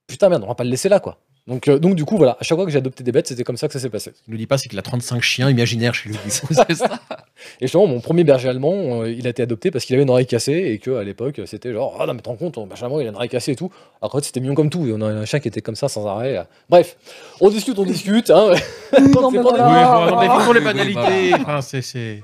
[0.08, 1.18] Putain merde, on va pas le laisser là quoi.
[1.48, 3.44] Donc, euh, donc du coup voilà, à chaque fois que j'ai adopté des bêtes, c'était
[3.44, 4.12] comme ça que ça s'est passé.
[4.16, 6.18] Ce qu'il nous dit pas, c'est qu'il a 35 chiens imaginaires chez lui.
[6.28, 6.66] C'est ça.
[7.60, 10.10] Et justement, mon premier berger allemand, euh, il a été adopté parce qu'il avait une
[10.12, 12.68] oreille cassée et que à l'époque c'était genre, ah non mais te rends compte, ton
[12.68, 13.72] berger allemand il a une oreille cassée et tout.
[14.02, 15.76] Alors qu'en fait c'était mignon comme tout et on a un chien qui était comme
[15.76, 16.38] ça sans arrêt.
[16.38, 16.44] euh.
[16.70, 16.96] Bref,
[17.40, 18.30] on discute, on discute.
[18.30, 18.52] Hein.
[19.00, 21.34] Non, mais pas Oui, les Oui, banalités.
[21.42, 22.22] Enfin, c'est- c'est.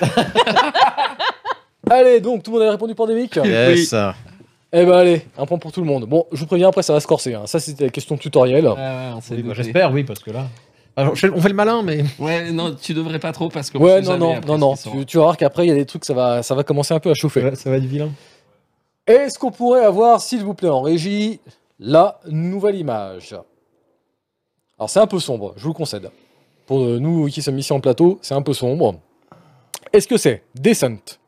[1.90, 3.36] Allez, donc tout le monde a répondu pandémique?
[3.42, 3.94] Yes.
[4.72, 6.04] Eh ben allez, un point pour tout le monde.
[6.04, 7.34] Bon, je vous préviens, après ça va se corser.
[7.34, 7.46] hein.
[7.46, 8.66] Ça, c'était la question tutoriel.
[8.66, 9.62] Ouais, ouais, on s'est Oui, bah, douté.
[9.64, 10.46] J'espère, oui, parce que là.
[10.96, 12.04] Alors, je- on fait le malin, mais.
[12.18, 13.78] Ouais, non, tu devrais pas trop parce que.
[13.78, 14.74] on Ouais, sait non, jamais non, après non, ce non.
[14.74, 14.92] qui sort.
[14.92, 16.94] Tu, tu vas voir qu'après, il y a des trucs, ça va, ça va commencer
[16.94, 17.42] un peu à chauffer.
[17.42, 18.10] Ouais, ça va être vilain.
[19.06, 21.40] Est-ce qu'on pourrait avoir, s'il vous plaît, en régie,
[21.80, 23.34] la nouvelle image?
[24.78, 26.10] Alors, c'est un peu sombre, je vous le concède.
[26.66, 28.94] Pour euh, nous qui sommes ici en plateau, c'est un peu sombre.
[29.92, 31.18] Est-ce que c'est Descent,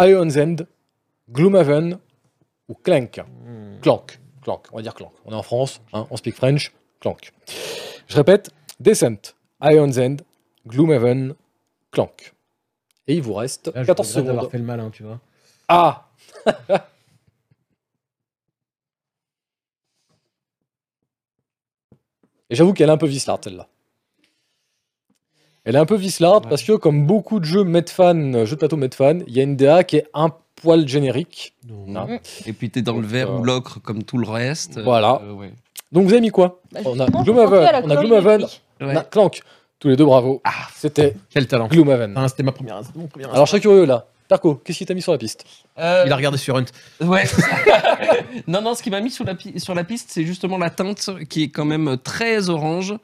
[0.00, 0.56] Ion's End,
[1.32, 1.98] Gloomhaven
[2.72, 3.20] ou Clank
[3.82, 5.12] Clank, Clank, on va dire Clank.
[5.26, 7.32] On est en France, hein, on speak French, Clank.
[8.08, 8.50] Je répète,
[8.80, 10.16] Descent, Ion's End,
[10.66, 11.34] Gloomhaven,
[11.90, 12.32] Clank.
[13.08, 14.52] Et il vous reste Là, je 14 regrette d'avoir secondes.
[14.52, 15.20] fait le malin, tu vois.
[15.68, 16.08] Ah
[22.48, 23.68] Et j'avoue qu'elle est un peu vislarde celle-là.
[25.64, 26.50] Elle est un peu vislarde Ouais.
[26.50, 29.42] parce que comme beaucoup de jeux Medfan, euh, jeux de plateau Medfan, il y a
[29.44, 31.54] une DA qui est un poil générique.
[31.86, 32.08] Non.
[32.46, 34.80] Et puis t'es dans le vert euh, ou l'ocre comme tout le reste.
[34.80, 35.20] Voilà.
[35.24, 35.52] Euh, ouais.
[35.92, 38.46] Donc vous avez mis quoi Bah, On a Gloomhaven, on a Gloomhaven,
[38.80, 39.40] on a Clank.
[39.78, 40.40] Tous les deux bravo.
[40.44, 41.66] Ah, C'était Quel talent.
[41.68, 42.14] Gloomhaven.
[42.16, 42.80] Ah, C'était ma première.
[42.84, 44.06] c'était mon premier Alors je serais curieux là.
[44.28, 45.44] Tarko, qu'est-ce qui t'a mis sur la piste
[45.78, 46.64] Euh, Il a regardé sur Hunt.
[47.02, 47.24] Ouais.
[48.46, 50.70] non, non, ce qui m'a mis sur la, pi- sur la piste, c'est justement la
[50.70, 52.94] teinte qui est quand même très orange.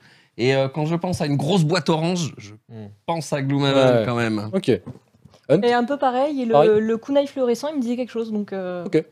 [0.40, 2.86] Et euh, quand je pense à une grosse boîte orange, je Hmm.
[3.06, 4.02] pense à Gloomhaven Ouais.
[4.06, 4.48] quand même.
[4.54, 4.68] Ok.
[4.70, 6.70] Et un peu pareil, et le, Pareil.
[6.80, 8.30] le kunai fluorescent, il me disait quelque chose.
[8.32, 9.02] Donc, euh, Ok.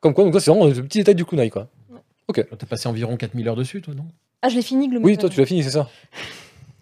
[0.00, 1.68] Comme quoi, donc ça c'est vraiment le petit détail du kunai quoi.
[2.32, 4.04] T'as passé environ 4000 heures dessus, toi, non?
[4.42, 5.10] Ah, je l'ai fini, Gloomhaven.
[5.10, 5.88] Oui, toi tu l'as fini, c'est ça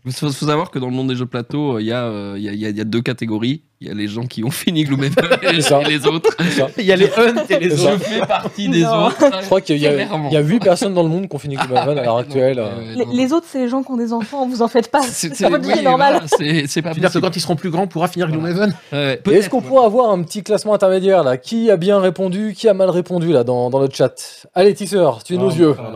[0.04, 2.04] Il faut, faut savoir que dans le monde des jeux plateau, euh, il y, a,
[2.04, 3.62] euh, il y, a, il y a- il y a deux catégories.
[3.80, 5.12] Il y a les gens qui ont fini Gloomhaven
[5.42, 6.30] et, les autres.
[6.78, 7.92] Il y a les Hunt et les ça.
[7.92, 9.06] Je fais partie des Non.
[9.08, 9.16] autres.
[9.40, 10.28] Je crois qu'il y, a- Clairement.
[10.30, 12.60] il y a 8 personnes dans le monde qui ont fini Gloomhaven à l'heure actuelle.
[12.60, 13.04] Euh.
[13.12, 15.02] Les, autres, c'est les gens qui ont des enfants, vous en faites pas.
[15.02, 16.20] C'est oui, vie normale.
[16.22, 18.08] voilà, c'est- c'est pas Tu veux dire que quand ils seront plus grands, on pourra
[18.08, 18.42] finir Voilà.
[18.54, 19.64] Gloomhaven Ouais, Est-ce qu'on ouais.
[19.66, 21.36] pourra avoir un petit classement intermédiaire là?
[21.36, 24.46] Qui a bien répondu Qui a mal répondu là dans, dans le chat?
[24.54, 25.74] Allez, tisseur, tu es nos yeux.
[25.78, 25.88] Ah,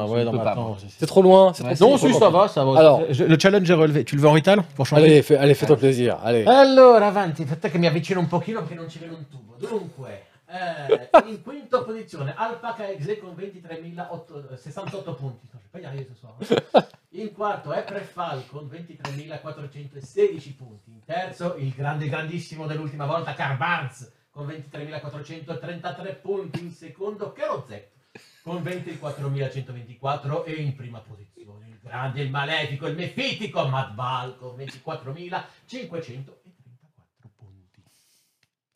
[0.51, 0.77] attends, moi.
[0.99, 2.79] c'est- trop loin Non, si, ça va, ça va.
[2.79, 3.03] Alors.
[3.19, 4.05] Le challenge est relevé.
[4.05, 5.23] Tu le veux en Rital pour changer?
[5.39, 6.19] Allez, fais-toi plaisir.
[6.25, 6.45] Allez.
[6.45, 9.55] Allora, avanti, aspetta che mi avvicino un pochino perché non ci vedo un tubo.
[9.57, 15.49] Dunque, eh, in quinta posizione, Alpaca Exe con 23.068 punti.
[15.53, 16.35] Non, je vais pas y arriver ce soir.
[16.39, 16.87] hein.
[17.13, 20.91] In quarto, Eprefal con 23.416 punti.
[20.91, 26.61] In terzo, il grande grandissimo dell'ultima volta, Carbarz con 23.433 punti.
[26.61, 27.97] In secondo, Kerozek
[28.43, 35.13] con 24.124 e in prima posizione il grande, il malefico, il mefitico Madbal con 24.534
[35.13, 36.38] punti.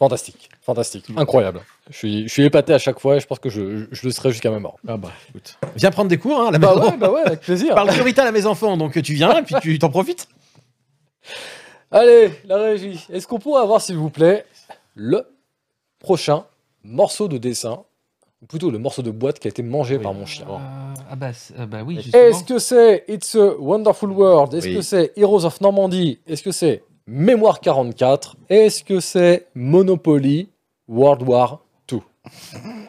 [0.03, 1.61] Fantastique, fantastique, incroyable.
[1.89, 4.11] Je suis, je suis épaté à chaque fois et je pense que je, je le
[4.11, 4.77] serai jusqu'à ma mort.
[4.89, 5.57] Ah bah, écoute.
[5.77, 6.91] Viens prendre des cours hein, à la Bah maison.
[6.91, 7.77] ouais, bah ouais, avec plaisir.
[7.77, 10.27] Parle prioritaire à mes enfants, donc tu viens et puis tu t'en profites.
[11.93, 13.07] Allez, la régie.
[13.13, 14.45] Est-ce qu'on pourrait avoir, s'il vous plaît,
[14.97, 15.25] le
[16.01, 16.47] prochain
[16.83, 17.85] morceau de dessin,
[18.43, 20.03] ou plutôt le morceau de boîte qui a été mangé Oui.
[20.03, 20.47] par mon chien?
[20.51, 22.25] Euh, ah bah, ah bah oui, justement.
[22.25, 24.53] Est-ce que c'est It's a Wonderful World?
[24.55, 24.75] Est-ce Oui.
[24.75, 26.19] que c'est Heroes of Normandy?
[26.27, 30.49] Est-ce que c'est Mémoire 44 Est-ce que c'est Monopoly
[30.87, 31.99] World War 2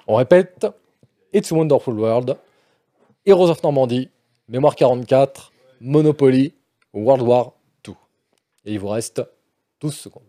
[0.08, 0.68] On répète
[1.34, 2.38] It's a Wonderful World,
[3.26, 4.10] Heroes of Normandy,
[4.48, 5.52] Mémoire 44,
[5.82, 6.54] Monopoly
[6.94, 7.54] World War
[7.84, 7.94] 2.
[8.66, 9.24] Et il vous reste
[9.82, 10.24] 12 secondes.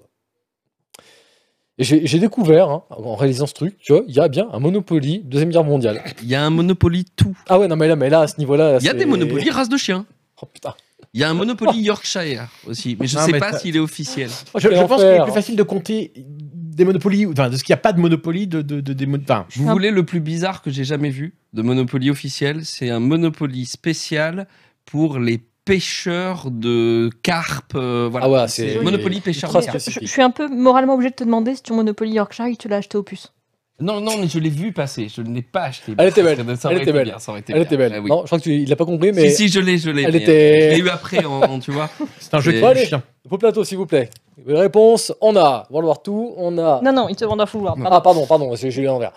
[1.76, 4.61] Et j'ai découvert, hein, en réalisant ce truc, tu vois, il y a bien un
[4.61, 6.03] Monopoly Deuxième Guerre mondiale.
[6.22, 7.37] Il y a un Monopoly tout.
[7.49, 8.78] Ah ouais, non mais là, mais là à ce niveau-là...
[8.80, 10.07] Il y a des Monopoly race de chien.
[10.41, 10.74] Oh putain.
[11.14, 14.30] Il y a un Monopoly Yorkshire aussi, mais je Non, sais pas s'il est officiel.
[14.56, 17.78] Je, pense qu'il est plus facile de compter des monopolies, enfin, de ce qu'il n'y
[17.78, 20.70] a pas de monopoly, de, de, de- des enfin, Vous voulez le plus bizarre que
[20.70, 24.48] j'ai jamais vu de Monopoly officiel C'est un Monopoly spécial
[24.84, 27.74] pour les pêcheurs de carpe.
[27.76, 28.26] euh, voilà.
[28.26, 29.78] Ah ouais, c'est- Monopoly pêcheur de carpe.
[29.78, 32.78] Je suis un peu moralement obligé de te demander si ton Monopoly Yorkshire, tu l'as
[32.78, 33.32] acheté au puce.
[33.80, 35.08] Non, non, mais je l'ai vu passer.
[35.08, 35.94] Je ne l'ai pas acheté.
[35.98, 36.36] Elle était belle.
[36.56, 37.04] ça Elle aurait était belle.
[37.08, 37.66] bien, ça aurait été Elle bien.
[37.66, 37.92] était belle.
[37.96, 38.08] Ah oui.
[38.08, 39.90] Non, je crois que tu, il l'a pas compris, mais Si, si, je l'ai, je
[39.90, 40.02] l'ai.
[40.04, 41.90] Elle mais, était- euh, Je l'ai eu après, en, en- tu vois.
[42.20, 42.86] c'est un jeu Et- qui Bon, fait allez.
[42.86, 43.02] chien.
[43.28, 44.10] vos plateaux, s'il vous plaît.
[44.46, 46.80] Les réponses, on a World War 2, on a.
[46.84, 47.82] Non, non, It's a Wonderful World.
[47.82, 47.96] pardon.
[47.96, 49.12] Ah, pardon, pardon, j'ai lu l'envers.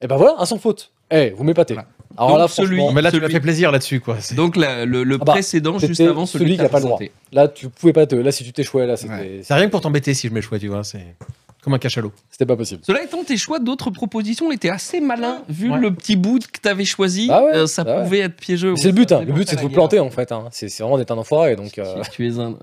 [0.00, 0.90] Et ben voilà, un sans faute.
[1.10, 1.74] Eh, vous m'épatez.
[1.74, 1.88] Voilà.
[2.16, 4.16] Alors Donc, là, celui- franchement, mais là, tu m'as fait plaisir là-dessus, quoi.
[4.34, 6.78] Donc la- le, le Ah bah, précédent, juste avant celui, celui qui a t'as pas
[6.80, 6.98] le droit.
[7.32, 8.16] là, tu pouvais pas te.
[8.16, 10.68] Là, si tu t'échouais, là, c'était C'est rien que pour t'embêter si je m'échouais, tu
[10.68, 10.82] vois.
[10.84, 11.14] C'est
[11.62, 12.12] comme un cachalot.
[12.30, 12.82] c'était pas possible.
[12.84, 15.42] Cela étant, tes choix d'autres propositions étaient assez malins.
[15.48, 15.78] Vu Ouais.
[15.78, 18.02] le petit bout que tu avais choisi, Ah ouais, euh, ça ah ouais.
[18.02, 18.74] pouvait être piégeux.
[18.76, 19.22] C'est le but, hein.
[19.24, 20.32] Le but, c'est de vous planter, en fait.
[20.32, 20.48] hein.
[20.50, 21.54] C'est c'est vraiment d'être un enfoiré.
[21.56, 22.56] Donc, euh, Tu, es un,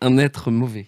[0.00, 0.86] un- être mauvais.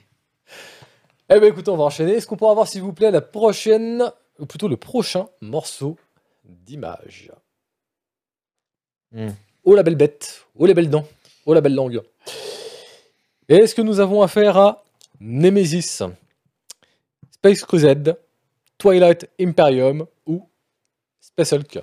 [1.30, 2.12] eh ben écoutez, on va enchaîner.
[2.12, 4.02] Est-ce qu'on pourra avoir, s'il vous plaît, la prochaine,
[4.38, 5.96] ou plutôt le prochain morceau
[6.44, 7.30] d'image?
[9.64, 11.06] Oh la belle bête, oh les belles dents,
[11.46, 12.00] oh la belle langue.
[13.48, 14.82] Est-ce que nous avons affaire à
[15.20, 16.02] Nemesis
[17.42, 18.16] Space Crusade,
[18.78, 20.48] Twilight Imperium ou
[21.20, 21.80] Space Hulk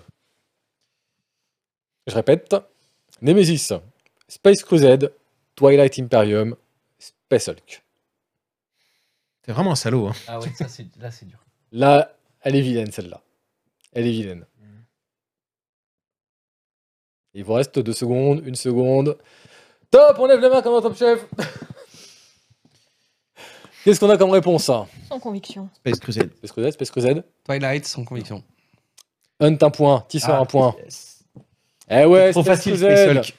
[2.08, 2.56] Je répète,
[3.22, 3.74] Nemesis,
[4.30, 5.12] Space Crusade,
[5.56, 6.56] Twilight Imperium,
[6.98, 7.84] Space Hulk.
[9.46, 10.08] C'est vraiment un salaud.
[10.08, 10.14] Hein.
[10.30, 11.44] Ah ouais, ça, c'est, là, c'est dur.
[11.74, 13.22] Là, elle est vilaine celle-là.
[13.92, 14.46] Elle est vilaine.
[17.34, 19.18] Il vous reste deux secondes, une seconde.
[19.92, 21.26] Top, on lève la main comme un top chef.
[23.90, 25.68] Qu'est-ce qu'on a comme réponse Sans conviction.
[25.74, 26.30] Space Crusade.
[26.38, 27.24] Space Crusade, Space Crusade.
[27.44, 28.44] Twilight, sans conviction.
[29.40, 30.76] Hunt un point, Tisser Ah, un point.
[30.84, 31.24] yes.
[31.90, 33.18] Eh ouais, Trop Space facile, Crusade.
[33.18, 33.36] Hulk.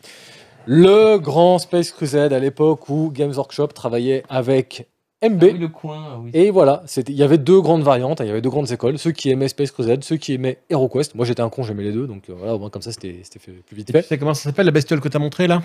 [0.66, 4.88] Le grand Space Crusade à l'époque où Games Workshop travaillait avec
[5.22, 5.40] MB.
[5.44, 6.30] Ah oui, le coin, ah oui.
[6.34, 8.98] Et voilà, c'était- il y avait deux grandes variantes, il y avait deux grandes écoles,
[8.98, 11.14] ceux qui aimaient Space Crusade, ceux qui aimaient HeroQuest.
[11.14, 13.20] Moi j'étais un con, j'aimais les deux, donc euh, voilà, au moins comme ça c'était
[13.22, 14.05] c'était fait plus vite Et tu fait.
[14.05, 15.62] sais comment ça s'appelle la bestiole que t'as montré là?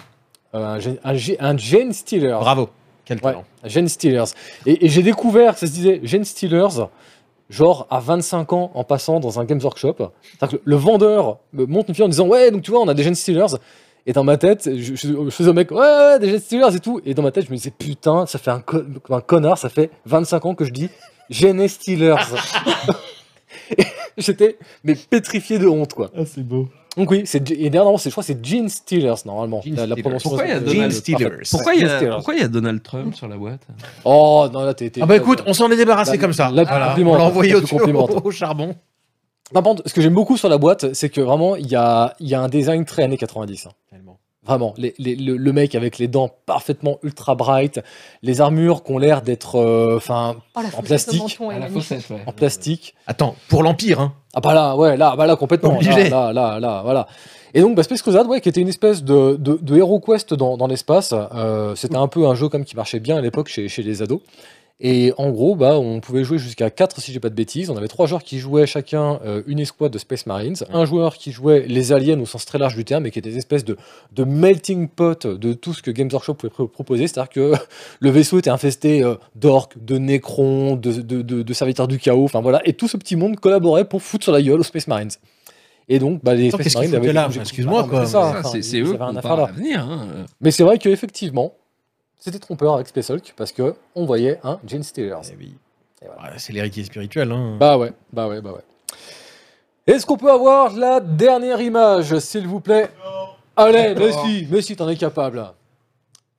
[0.53, 2.37] Euh, un, un, Gen- un Gen Stealers.
[2.39, 2.69] Bravo.
[3.05, 3.45] Quel talent.
[3.87, 4.25] Stealers.
[4.65, 6.87] Et, et j'ai découvert ça se disait Gen Stealers,
[7.49, 9.95] genre à 25 ans en passant dans un Games Workshop.
[10.21, 12.87] C'est-à-dire que le vendeur me montre une fille en disant Ouais, donc tu vois, on
[12.87, 13.57] a des Gen Stealers.
[14.07, 16.75] Et dans ma tête, je, je, je faisais au mec, ouais, ouais, des Gen Stealers
[16.75, 17.01] et tout.
[17.05, 18.61] Et dans ma tête, je me disais, putain, ça fait un,
[19.09, 20.89] un connard, ça fait 25 ans que je dis
[21.29, 22.17] Gen Stealers.
[23.77, 23.83] Et
[24.17, 26.11] J'étais, mais pétrifié de honte, quoi.
[26.15, 26.69] Ah, c'est beau.
[26.97, 29.61] Donc oui, c'est, et dernièrement, c'est, je crois que c'est Gene Stealers, normalement.
[29.61, 30.01] Gene la, la Stealers.
[30.03, 30.29] prononciation.
[30.29, 30.91] Pourquoi il y a Donald parfaite.
[30.93, 32.15] Stealers Pourquoi il, y Gen a, Stealers.
[32.15, 33.61] pourquoi il y a Donald Trump sur la boîte?
[34.05, 34.89] Oh, non, là, t'es...
[34.89, 36.49] t'es- Ah bah écoute, on s'en est débarrassé comme ça.
[36.51, 37.53] la- Voilà, compliment, on l'a envoyé
[38.23, 38.75] au, charbon.
[39.53, 42.15] Par contre, ce que j'aime beaucoup sur la boîte, c'est que vraiment, il y a,
[42.19, 43.67] il y a un design très années 90.
[43.67, 43.71] hein.
[44.45, 47.79] Vraiment, les- les- le, le mec avec les dents parfaitement ultra bright,
[48.21, 51.19] les armures qui ont l'air d'être euh, enfin Oh, la En plastique.
[51.59, 51.69] la
[52.11, 52.21] ouais.
[52.27, 52.93] en.
[53.07, 54.13] Attends, pour l'Empire, hein.
[54.33, 55.75] Ah bah là, ouais, là, bah là complètement.
[55.75, 56.09] Obligé.
[56.09, 57.07] Là, là, là, là, voilà.
[57.53, 60.33] Et donc, bah, Space Crusade, ouais, qui était une espèce de, de, de Hero Quest
[60.33, 61.13] dans, dans l'espace.
[61.13, 64.01] euh, C'était un peu un jeu comme qui marchait bien à l'époque chez, chez les
[64.01, 64.19] ados.
[64.81, 67.69] Et en gros, bah, on pouvait jouer jusqu'à 4 si j'ai pas de bêtises.
[67.69, 71.15] On avait trois joueurs qui jouaient chacun euh, une escouade de Space Marines, un joueur
[71.15, 73.63] qui jouait les aliens au sens très large du terme et qui était des espèces
[73.63, 73.77] de,
[74.11, 77.07] de melting pot de tout ce que Games Workshop pouvait pr- proposer.
[77.07, 77.53] C'est-à-dire que
[78.01, 82.25] le vaisseau était infesté euh, d'orques, de nécrons, de, de, de- de serviteurs du chaos,
[82.25, 82.61] enfin voilà.
[82.67, 85.11] Et tout ce petit monde collaborait pour foutre sur la gueule aux Space Marines.
[85.87, 87.07] Et donc, bah, les Space Marines avaient-
[87.43, 87.99] Excuse-moi, quoi.
[88.61, 89.79] c'est eux avaient qui à l'avenir.
[89.89, 90.07] Hein.
[90.41, 91.53] Mais c'est vrai qu'effectivement,
[92.25, 95.21] c'était trompeur avec Space Hulk parce que on voyait un Gene Stealers.
[95.31, 95.55] Eh oui.
[96.01, 96.37] Voilà.
[96.39, 97.31] C'est l'héritier spirituel.
[97.31, 97.57] Hein.
[97.59, 98.63] Bah ouais, bah ouais, bah ouais.
[99.85, 102.89] Est-ce qu'on peut avoir la dernière image, s'il vous plaît?
[103.55, 105.45] Allez, mais si, mais si, t'en es capable.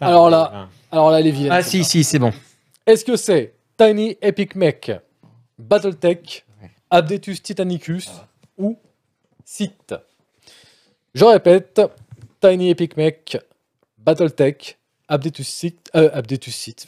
[0.00, 1.52] alors là- Alors là, elle est vilaine.
[1.52, 2.32] Ah si, si, c'est bon.
[2.84, 4.90] Est-ce que c'est Tiny Epic Mech,
[5.58, 6.44] Battletech,
[6.90, 8.10] Abdetus Titanicus
[8.58, 8.76] ou
[9.44, 9.94] Sith?
[11.14, 11.80] Je répète,
[12.40, 13.38] Tiny Epic Mech,
[13.98, 14.78] Battletech,
[15.08, 16.86] Abdetus Sith, euh, Abdetus Sith,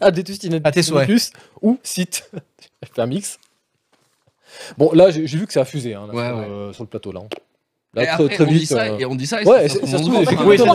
[0.00, 1.06] Abdetus À tes souhaits.
[1.06, 2.30] Titanicus ou Sith.
[2.82, 3.38] Je fais un mix.
[4.78, 6.44] Bon, là, j'ai vu que ça a fusé hein, là, Ouais, sur, ouais.
[6.48, 7.20] euh, sur le plateau là.
[7.24, 7.28] hein.
[7.96, 8.68] Et Là, très, après, très on dit vite.
[8.68, 10.68] ça, euh, et on dit ça, et ouais, ça, ça se se trouve, oui, truc,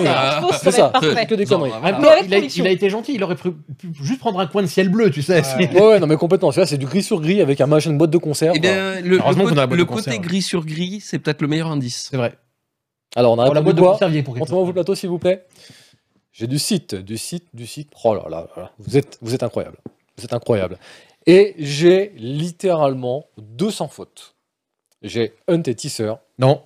[0.61, 0.91] c'est ça
[1.29, 1.71] que des conneries.
[1.73, 2.63] Avec il a, conviction.
[2.63, 3.49] il a été gentil, il aurait pu,
[4.01, 5.41] juste prendre un coin de ciel bleu, tu sais.
[5.57, 5.69] Ouais.
[5.73, 6.51] Ouais, ouais, non, mais complètement.
[6.51, 8.53] Celui-là, c'est du gris sur gris avec un machin de boîte de conserve.
[8.55, 9.17] Eh bien, le,
[9.75, 12.07] le côté, gris sur gris, c'est peut-être le meilleur indice.
[12.09, 12.35] C'est vrai.
[13.17, 15.45] Alors, on a Oh, la boîte de quelque Montrez-moi vos plateaux, s'il vous plaît.
[16.39, 17.89] J'ai du site, du site, du site.
[18.05, 18.71] Oh là là, là.
[18.79, 19.75] Vous êtes, vous êtes incroyable.
[20.17, 20.77] Vous êtes incroyable.
[21.27, 24.35] Et j'ai littéralement 200 fautes.
[25.01, 26.13] J'ai Hunt et Tisser.
[26.39, 26.61] Non,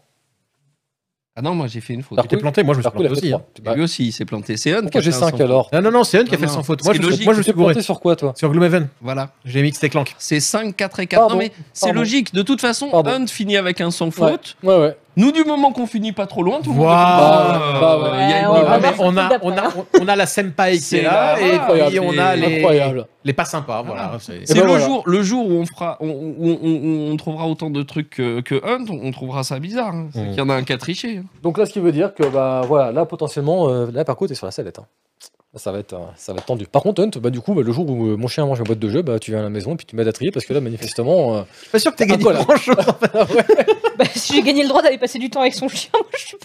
[1.36, 2.19] Ah non, moi j'ai fait une faute.
[2.21, 3.34] Tu t'es planté, moi je me suis planté aussi.
[3.34, 3.41] hein.
[3.65, 4.57] Et lui aussi, il s'est planté.
[4.57, 5.41] C'est Hunt qui a j'ai fait un 5 sans faute.
[5.41, 6.82] alors Non, non, non, c'est Hunt qui a fait le non, sans faute.
[6.82, 8.34] ce Moi je est me suis- logique, moi, je t'es suis planté sur quoi, toi?
[8.38, 8.88] Sur Gloomhaven.
[9.01, 9.32] Voilà.
[9.43, 10.13] J'ai mixé Clank.
[10.19, 11.19] C'est 5, 4 et 4.
[11.19, 12.32] Pardon, non, mais c'est logique.
[12.36, 12.91] De toute façon.
[12.93, 14.55] Hunt finit avec un sans Ouais, faute.
[14.61, 14.95] ouais, ouais.
[15.16, 16.86] Nous, du moment qu'on finit pas trop loin, tout le monde.
[16.86, 21.36] Il on Ah, a, d'après, on, a, on, on a la senpai qui est là,
[21.36, 21.59] là, et
[21.89, 22.36] puis on c'est a
[23.24, 23.84] les, pas sympas.
[23.84, 24.14] Voilà.
[24.20, 24.86] c'est- C'est ben le, voilà.
[24.86, 28.41] jour, le jour où on, fera, on, on- on- on trouvera autant de trucs que,
[28.41, 29.93] que Hunt, on, trouvera ça bizarre.
[29.93, 30.07] hein.
[30.16, 30.30] Mm.
[30.30, 31.18] qu'il y en a un qui a triché.
[31.18, 31.24] hein.
[31.43, 34.30] Donc là, ce qui veut dire que, bah voilà, là, potentiellement, euh, là, par contre,
[34.30, 34.80] t'es sur la sellette.
[34.80, 34.86] hein.
[35.56, 36.66] Ça va, être, euh, ça va être tendu.
[36.66, 38.66] Par contre, Hunt, bah, du coup, bah, le jour où euh, mon chien mange ma
[38.66, 40.32] boîte de jeu, bah, tu viens à la maison et puis tu m'aides à trier
[40.32, 41.36] parce que là, manifestement.
[41.38, 42.76] euh, Je suis pas sûr que t'aies Ah, gagné grand chose.
[43.97, 46.26] Bah, si j'ai gagné le droit d'aller passer du temps avec son chien, moi, je
[46.26, 46.38] suis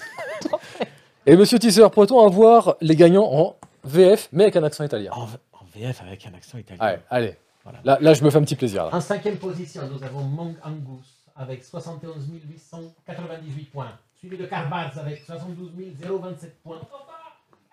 [1.26, 5.22] Et monsieur Tisser, pourrait-on avoir les gagnants en VF, mais avec un accent italien En,
[5.22, 6.78] en VF avec un accent italien.
[6.82, 7.34] Allez, allez.
[7.64, 7.78] Voilà.
[7.84, 8.84] Là, là, je me fais un petit plaisir.
[8.84, 8.94] Là.
[8.94, 13.92] En cinquième position, nous avons Mang Angus avec 71 898 points.
[14.18, 16.80] Suivi de Carbaz avec 72 027 points.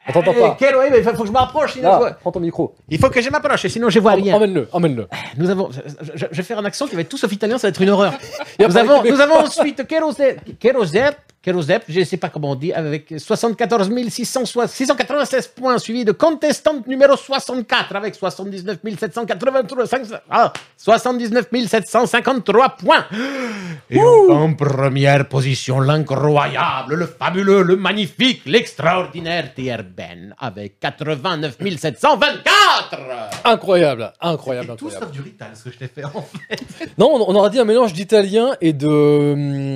[0.08, 0.56] Attends, attends Eh, pas.
[0.60, 2.76] quel- oui, mais il faut que je m'approche, sinon je vois- prends ton micro.
[2.89, 4.36] Il faut que je m'approche, sinon je vois rien.
[4.36, 5.08] Emmène-le, emmène-le.
[5.38, 5.80] Nous avons, je,
[6.16, 7.82] je- je vais faire un accent qui va être tout sauf italien, ça va être
[7.82, 8.14] une horreur.
[8.60, 13.89] Nous avons, nous avons ensuite Kerosette, Je ne sais pas comment on dit, avec 74
[14.68, 19.84] 696 points, suivi de contestante numéro 64 avec 79 783,
[20.30, 23.06] ah, 79 753 points.
[23.89, 31.58] Et en, en première position, l'incroyable, le fabuleux, le magnifique, l'extraordinaire TR Ben avec 89
[31.78, 32.46] 724.
[33.46, 35.06] Incroyable, incroyable, Tout incroyable.
[35.06, 36.89] sauf du rital, ce que je t'ai fait en fait.
[36.98, 39.36] Non, on, on aurait dit un mélange d'italien et de.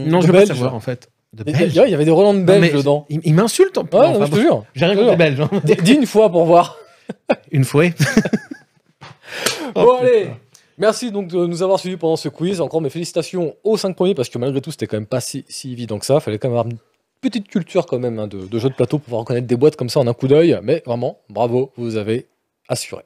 [0.09, 1.09] Non, de je veux pas savoir en fait.
[1.34, 3.05] De Il y avait des Roland de belges dedans.
[3.09, 4.65] Il, il m'insulte en Ouais, non, je te bon, jure.
[4.73, 5.15] J'ai rien contre les.
[5.15, 5.41] Belges.
[5.41, 5.49] hein.
[5.63, 6.77] D- Dis une fois pour voir.
[7.51, 7.84] Une fois.
[9.75, 10.30] bon, allez.
[10.77, 12.61] Merci donc de nous avoir suivis pendant ce quiz.
[12.61, 15.43] Encore mes félicitations aux 5 premiers parce que malgré tout, c'était quand même pas si,
[15.49, 16.19] si évident que ça.
[16.19, 16.77] Fallait quand même avoir une
[17.21, 19.75] petite culture quand même hein, de, de jeux de plateau pour pouvoir reconnaître des boîtes
[19.75, 20.57] comme ça en un coup d'œil.
[20.63, 22.27] Mais vraiment, bravo, vous avez
[22.69, 23.03] assuré.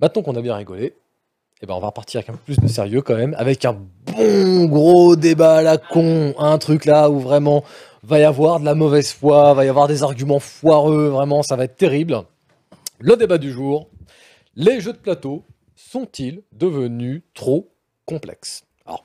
[0.00, 0.94] Maintenant qu'on a bien rigolé,
[1.62, 3.76] eh ben on va repartir avec un peu plus de sérieux quand même, avec un
[4.06, 7.64] bon gros débat à la con, un truc là où vraiment
[8.02, 11.56] va y avoir de la mauvaise foi, va y avoir des arguments foireux, vraiment ça
[11.56, 12.22] va être terrible.
[12.98, 13.88] Le débat du jour,
[14.56, 15.44] les jeux de plateau
[15.76, 17.70] sont-ils devenus trop
[18.06, 18.64] complexes?
[18.86, 19.04] Alors,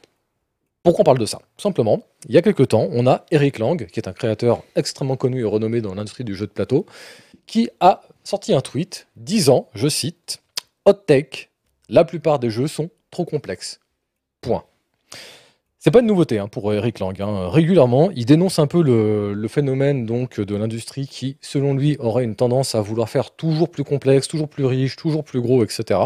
[0.81, 1.39] pourquoi on parle de ça?
[1.57, 5.17] Simplement, il y a quelque temps, on a Eric Lang, qui est un créateur extrêmement
[5.17, 6.85] connu et renommé dans l'industrie du jeu de plateau,
[7.47, 10.41] qui a sorti un tweet disant, je cite,
[10.85, 11.49] Hot Take,
[11.89, 13.79] la plupart des jeux sont trop complexes.
[14.41, 14.63] Point.
[15.79, 17.19] C'est pas une nouveauté hein, pour Eric Lang.
[17.21, 17.49] hein.
[17.49, 22.23] Régulièrement, il dénonce un peu le, le phénomène donc de l'industrie qui, selon lui, aurait
[22.23, 25.99] une tendance à vouloir faire toujours plus complexe, toujours plus riche, toujours plus gros, etc.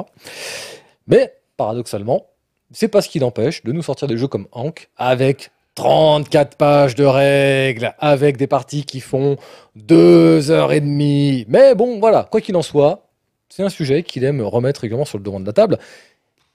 [1.07, 2.25] Mais paradoxalement,
[2.71, 6.95] c'est pas ce qui l'empêche de nous sortir des jeux comme Hank avec 34 pages
[6.95, 9.37] de règles, avec des parties qui font
[9.75, 11.45] 2 heures et demie.
[11.47, 13.08] Mais bon, voilà, quoi qu'il en soit,
[13.49, 15.79] c'est un sujet qu'il aime remettre régulièrement sur le devant de la table.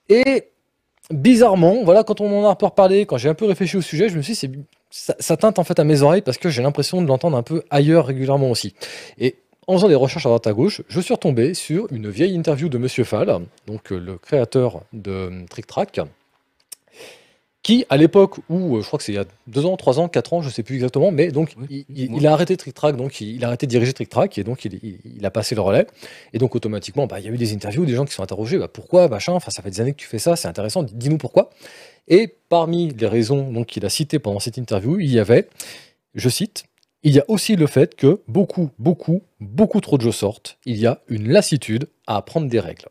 [0.09, 0.45] Et
[1.11, 3.83] bizarrement, voilà, quand on en a un peu reparlé, quand j'ai un peu réfléchi au
[3.83, 6.49] sujet, je me suis dit, ça, ça teinte en fait à mes oreilles parce que
[6.49, 8.75] j'ai l'impression de l'entendre un peu ailleurs régulièrement aussi.
[9.19, 9.37] Et
[9.67, 12.69] en faisant des recherches à droite à gauche, je suis retombé sur une vieille interview
[12.69, 16.01] de Monsieur Fall, donc euh, le créateur de Trick Track,
[17.65, 19.99] qui, à l'époque où, euh, je crois que c'est il y a deux ans, trois
[19.99, 22.17] ans, quatre ans, je sais plus exactement, mais donc Oui, il, il- oui.
[22.21, 24.45] il a arrêté Trick Track, donc il, il a arrêté de diriger Trick Track, et
[24.45, 25.87] donc il, a passé le relais.
[26.35, 28.59] Et donc automatiquement, bah, il y a eu des interviews, des gens qui sont interrogés,
[28.59, 31.19] bah, pourquoi, machin, enfin ça fait des années que tu fais ça, c'est intéressant, dis-nous
[31.19, 31.49] pourquoi.
[32.07, 35.49] Et parmi les raisons donc qu'il a citées pendant cette interview, il y avait,
[36.15, 36.65] je cite,
[37.03, 40.59] il y a aussi le fait que beaucoup, beaucoup, beaucoup trop de jeux sortent.
[40.67, 42.89] Il y a une lassitude à apprendre des règles.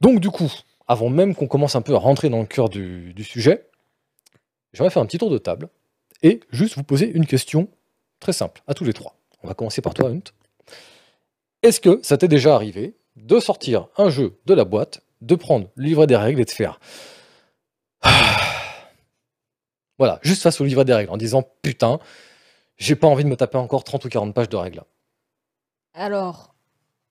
[0.00, 0.50] Donc du coup,
[0.92, 3.68] avant même qu'on commence un peu à rentrer dans le cœur du, sujet,
[4.72, 5.68] j'aimerais faire un petit tour de table
[6.22, 7.68] et juste vous poser une question
[8.20, 9.16] très simple à tous les trois.
[9.42, 10.22] On va commencer par toi, Hunt.
[11.62, 15.68] Est-ce que ça t'est déjà arrivé de sortir un jeu de la boîte, de prendre
[15.74, 16.78] le livret des règles et de faire
[19.98, 21.98] voilà, juste face au livret des règles, en disant putain,
[22.76, 24.82] j'ai pas envie de me taper encore 30 ou 40 pages de règles.
[25.94, 26.54] Alors,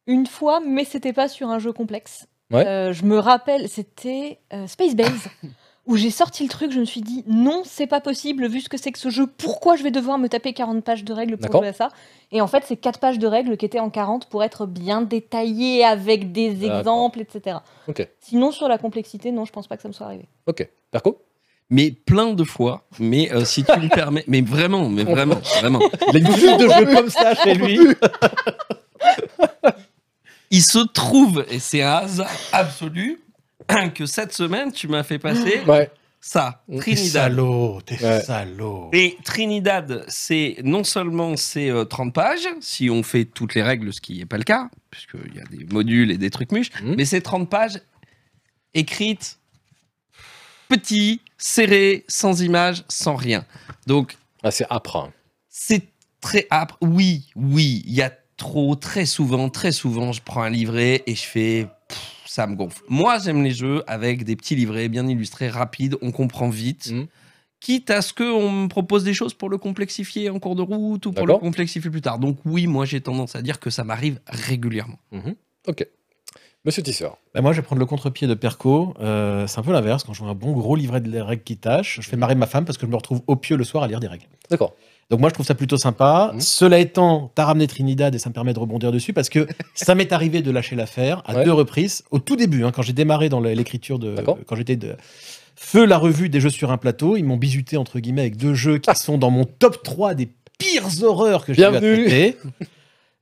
[0.08, 2.28] une fois, mais c'était pas sur un jeu complexe.
[2.52, 2.66] Ouais.
[2.66, 5.30] Euh, je me rappelle, c'était euh, Space Base,
[5.88, 8.70] où j'ai sorti le truc, je me suis dit non, c'est pas possible, vu ce
[8.70, 11.38] que c'est que ce jeu, pourquoi je vais devoir me taper 40 pages de règles
[11.38, 11.90] pour jouer à ça?
[12.32, 15.02] Et en fait, c'est 4 pages de règles qui étaient en 40 pour être bien
[15.02, 17.58] détaillées avec des exemples, etc.
[18.20, 20.28] Sinon, sur la complexité, non, je pense pas que ça me soit arrivé.
[20.48, 20.68] ok.
[20.92, 21.22] Perco
[21.70, 22.84] Mais plein de fois.
[23.00, 24.26] Mais euh, si tu me permets.
[24.28, 25.80] Mais vraiment, mais vraiment, vraiment.
[26.14, 27.80] Il a une de jeu comme ça chez lui.
[30.52, 33.20] Il se trouve, et c'est un hasard absolu,
[33.96, 35.90] que cette semaine, tu m'as fait passer Ouais.
[36.20, 37.12] ça, T'es T'es Trinidad.
[37.32, 38.22] salaud, t'es Ouais.
[38.22, 38.90] salaud.
[38.94, 43.94] Et Trinidad, c'est non seulement c'est euh, 30 pages, si on fait toutes les règles,
[43.94, 46.72] ce qui n'est pas le cas, puisqu'il y a des modules et des trucs mûches,
[46.84, 46.96] Mhm.
[46.98, 47.80] mais c'est 30 pages
[48.74, 49.38] écrites
[50.68, 53.46] petit, serré, sans image, sans rien.
[53.88, 54.96] Donc Ah, c'est âpre.
[54.98, 55.14] hein.
[55.50, 55.84] c'est
[56.22, 56.78] très âpre.
[56.82, 58.12] Oui, oui, il y a
[58.42, 61.68] trop, très souvent, très souvent, je prends un livret et je fais.
[61.88, 62.82] pff, ça me gonfle.
[62.90, 66.90] Moi, j'aime les jeux avec des petits livrets bien illustrés, rapides, on comprend vite.
[66.92, 67.06] Mhm.
[67.60, 71.06] Quitte à ce qu'on me propose des choses pour le complexifier en cours de route
[71.06, 71.42] ou pour le D'accord.
[71.42, 72.18] complexifier plus tard.
[72.18, 74.98] Donc, oui, moi, j'ai tendance à dire que ça m'arrive régulièrement.
[75.12, 75.36] Mhm.
[75.68, 75.86] Ok.
[76.66, 77.18] Monsieur Tisseur.
[77.36, 78.96] Bah, moi, je vais prendre le contre-pied de Perco.
[79.02, 80.04] Euh, c'est un peu l'inverse.
[80.04, 82.48] Quand je vois un bon gros livret de règles qui tâche, je fais marrer ma
[82.48, 84.26] femme parce que je me retrouve au pieu le soir à lire des règles.
[84.50, 84.74] D'accord.
[85.12, 86.32] Donc moi, je trouve ça plutôt sympa.
[86.34, 86.40] Mhm.
[86.42, 89.46] Cela étant, t'as ramené Trinidad et ça me permet de rebondir dessus parce que
[89.76, 91.44] ça m'est arrivé de lâcher l'affaire à Ouais.
[91.44, 92.04] deux reprises.
[92.12, 94.16] Au tout début, hein, quand j'ai démarré dans l'écriture de,
[94.48, 94.96] quand j'étais de
[95.56, 98.54] feu la revue des jeux sur un plateau, ils m'ont bisuté entre guillemets avec deux
[98.54, 102.38] jeux qui sont dans mon top 3 des pires horreurs que j'ai eu à traiter.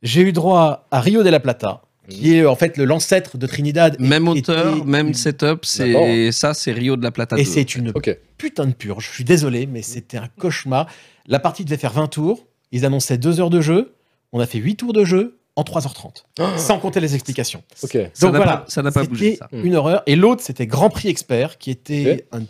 [0.03, 3.47] J'ai eu droit à Rio de la Plata, qui est en fait le l'ancêtre de
[3.47, 3.95] Trinidad.
[3.99, 6.33] et Même qui auteur, même une- setup, c'est D'accord.
[6.33, 7.37] ça, c'est Rio de la Plata.
[7.37, 7.49] Et 2.
[7.49, 8.15] c'est une Ok.
[8.37, 9.07] putain de purge.
[9.09, 10.87] Je suis désolé, mais c'était un cauchemar.
[11.27, 12.45] La partie devait faire 20 tours.
[12.71, 13.93] Ils annonçaient 2 heures de jeu.
[14.33, 16.25] On a fait 8 tours de jeu en 3h30.
[16.57, 17.63] sans compter les explications.
[18.21, 19.49] Donc voilà, pas- ça n'a pas bougé, ça.
[19.51, 20.03] une horreur.
[20.05, 22.41] Et l'autre, c'était Grand Prix Expert, qui était un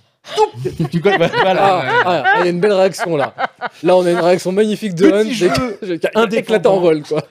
[0.91, 1.82] tu connais- voilà.
[1.82, 3.34] Ah, ah, il y a une belle réaction là.
[3.82, 5.34] Là, on a une réaction magnifique de Petit Hunt.
[5.34, 6.28] jeu indépendant.
[6.38, 7.24] éclaté en vol, quoi.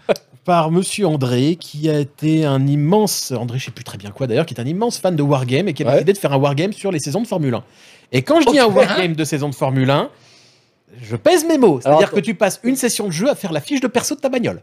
[0.48, 4.26] Par Monsieur André, qui a été un immense, André, je sais plus très bien quoi
[4.26, 5.92] d'ailleurs, qui est un immense fan de Wargame et qui a Ouais.
[5.92, 7.62] décidé de faire un Wargame sur les saisons de Formule 1.
[8.12, 10.08] Et quand je dis un Wargame de saison de Formule 1,
[11.02, 11.80] je pèse mes mots.
[11.82, 14.20] C'est-à-dire que tu passes une session de jeu à faire la fiche de perso de
[14.20, 14.62] ta bagnole.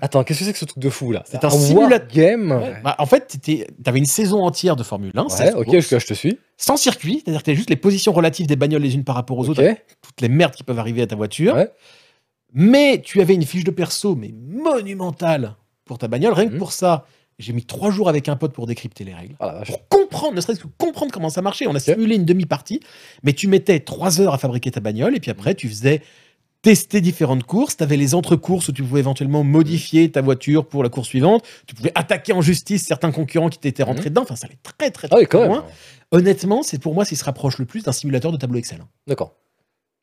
[0.00, 2.08] Attends, qu'est-ce que c'est que ce truc de fou là C'est un simulateur.
[2.14, 2.52] game.
[2.52, 2.72] Ouais.
[2.82, 5.98] Bah, en fait, tu avais une saison entière de Formule 1, Ouais, 16 ok, courses,
[5.98, 6.38] je, te suis.
[6.56, 9.36] sans circuit, c'est-à-dire que tu juste les positions relatives des bagnoles les unes par rapport
[9.36, 9.62] aux autres,
[10.00, 11.54] toutes les merdes qui peuvent arriver à ta voiture.
[12.58, 15.54] Mais tu avais une fiche de perso, mais monumentale
[15.84, 16.32] pour ta bagnole.
[16.32, 16.58] Rien que Mhm.
[16.58, 17.06] pour ça,
[17.38, 19.36] j'ai mis trois jours avec un pote pour décrypter les règles.
[19.40, 19.60] Ah.
[19.66, 21.66] Pour comprendre, ne serait-ce que comprendre comment ça marchait.
[21.66, 22.80] On a simulé une demi-partie,
[23.22, 26.00] mais tu mettais trois heures à fabriquer ta bagnole, et puis après, tu faisais
[26.62, 27.76] tester différentes courses.
[27.76, 31.44] Tu avais les entre-courses où tu pouvais éventuellement modifier ta voiture pour la course suivante.
[31.66, 34.22] Tu pouvais attaquer en justice certains concurrents qui t'étaient rentrés dedans.
[34.22, 35.48] Enfin, ça allait très, très, Ah très même.
[35.48, 35.64] loin.
[36.10, 38.80] Honnêtement, c'est pour moi ce qui se rapproche le plus d'un simulateur de tableau Excel.
[39.06, 39.34] D'accord.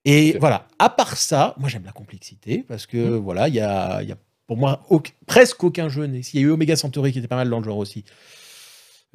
[0.06, 3.18] Et voilà, à part ça, moi j'aime la complexité parce que Mhm.
[3.18, 4.82] voilà, il y a, y a pour moi
[5.26, 6.10] presque aucun jeu.
[6.22, 8.04] S'il y a eu Omega Centauri qui était pas mal dans le genre aussi.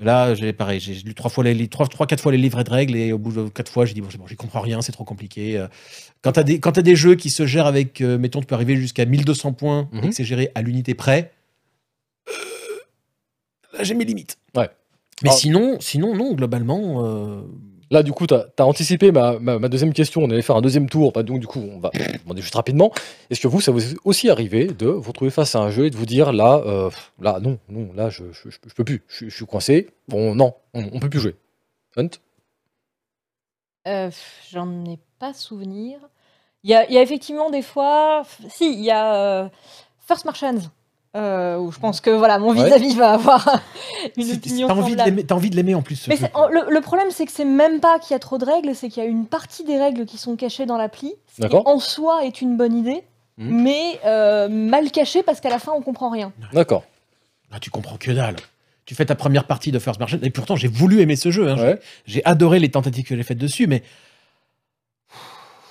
[0.00, 2.70] Là, j'ai pareil, j'ai lu trois fois les, trois, trois, quatre fois les livrets de
[2.70, 4.92] règles et au bout de quatre fois, j'ai dit bon, bon, j'y comprends rien, c'est
[4.92, 5.58] trop compliqué.
[5.58, 5.66] Euh,
[6.22, 8.54] Quand t'as des, quand t'as des jeux qui se gèrent avec, euh, mettons, tu peux
[8.54, 10.08] arriver jusqu'à 1200 points et Mhm.
[10.10, 11.32] que c'est géré à l'unité près.
[12.28, 12.32] euh,
[13.76, 14.38] Là, j'ai mes limites.
[14.56, 14.70] Ouais.
[15.24, 15.36] Mais Ah.
[15.36, 17.42] sinon, sinon, non, globalement, euh,
[17.90, 20.22] Là, du coup, tu as, anticipé ma, deuxième question.
[20.22, 21.12] On allait faire un deuxième tour.
[21.12, 21.90] Bah, donc, du coup, on va
[22.22, 22.92] demander juste rapidement.
[23.30, 25.86] Est-ce que vous, ça vous est aussi arrivé de vous retrouver face à un jeu
[25.86, 29.02] et de vous dire là, euh, là, non, non, là, je, je, je- peux plus.
[29.08, 29.88] Je, je suis coincé.
[30.08, 31.36] Bon, non, on, on peut plus jouer.
[31.96, 32.10] Hunt?
[33.86, 34.10] Euh,
[34.50, 35.98] J'en ai pas souvenir.
[36.64, 38.22] Il y a, il y a effectivement des fois.
[38.50, 39.14] Si, il y a
[39.44, 39.48] euh,
[40.06, 40.58] First Martians.
[41.18, 42.64] Euh, où je pense que voilà, mon Ouais.
[42.64, 43.60] vis-à-vis va avoir
[44.16, 45.96] une opinion t'as envie, de l'aimer- t'as envie de l'aimer en plus.
[45.96, 48.44] ce Mais le, le problème, c'est que c'est même pas qu'il y a trop de
[48.44, 51.34] règles, c'est qu'il y a une partie des règles qui sont cachées dans l'appli, ce
[51.36, 51.66] qui D'accord.
[51.66, 53.02] en soi est une bonne idée,
[53.38, 53.62] Mhm.
[53.62, 56.32] mais euh, mal cachée parce qu'à la fin on comprend rien.
[56.52, 56.84] D'accord.
[57.52, 58.36] Ah, tu comprends que dalle.
[58.84, 61.48] Tu fais ta première partie de First Martian, et pourtant j'ai voulu aimer ce jeu.
[61.48, 61.56] hein.
[61.58, 61.78] Ouais.
[62.06, 63.82] J'ai adoré les tentatives que j'ai faites dessus, mais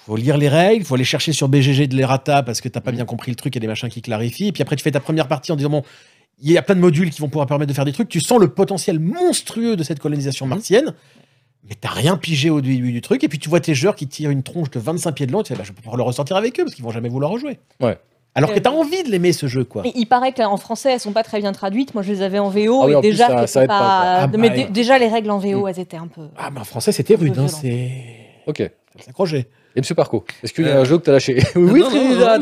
[0.07, 2.91] faut lire les règles, faut aller chercher sur BGG de l'errata parce que t'as pas
[2.91, 2.97] Mhm.
[2.97, 4.47] bien compris le truc, il y a des machins qui clarifient.
[4.47, 5.83] Et puis après, tu fais ta première partie en disant bon,
[6.41, 8.07] il y a plein de modules qui vont pouvoir permettre de faire des trucs.
[8.09, 10.49] Tu sens le potentiel monstrueux de cette colonisation Mhm.
[10.49, 10.93] martienne,
[11.67, 13.23] mais t'as rien pigé au début du truc.
[13.23, 15.43] Et puis tu vois tes joueurs qui tirent une tronche de 25 pieds de long,
[15.43, 17.29] tu fais bah, je vais pouvoir le ressortir avec eux parce qu'ils vont jamais vouloir
[17.31, 17.59] rejouer.
[17.81, 17.97] Ouais.
[18.35, 19.81] Alors que t'as envie de l'aimer ce jeu, quoi.
[19.87, 21.95] Et il paraît qu'en français elles sont pas très bien traduites.
[21.95, 23.61] Moi je les avais en VO Ah oui, et en plus, déjà ça- c'était ça
[23.63, 23.87] aide pas, quoi.
[23.89, 24.67] Ah mais bah, ouais.
[24.71, 26.27] déjà les règles en VO elles étaient un peu.
[26.37, 27.91] Ah, mais en français, c'était rude, hein, c'est.
[28.45, 28.59] Ok.
[28.99, 29.47] Ça s'accrochait.
[29.77, 32.41] Monsieur Parco, est-ce qu'il y a Euh, un jeu que tu as lâché Oui, Trinidad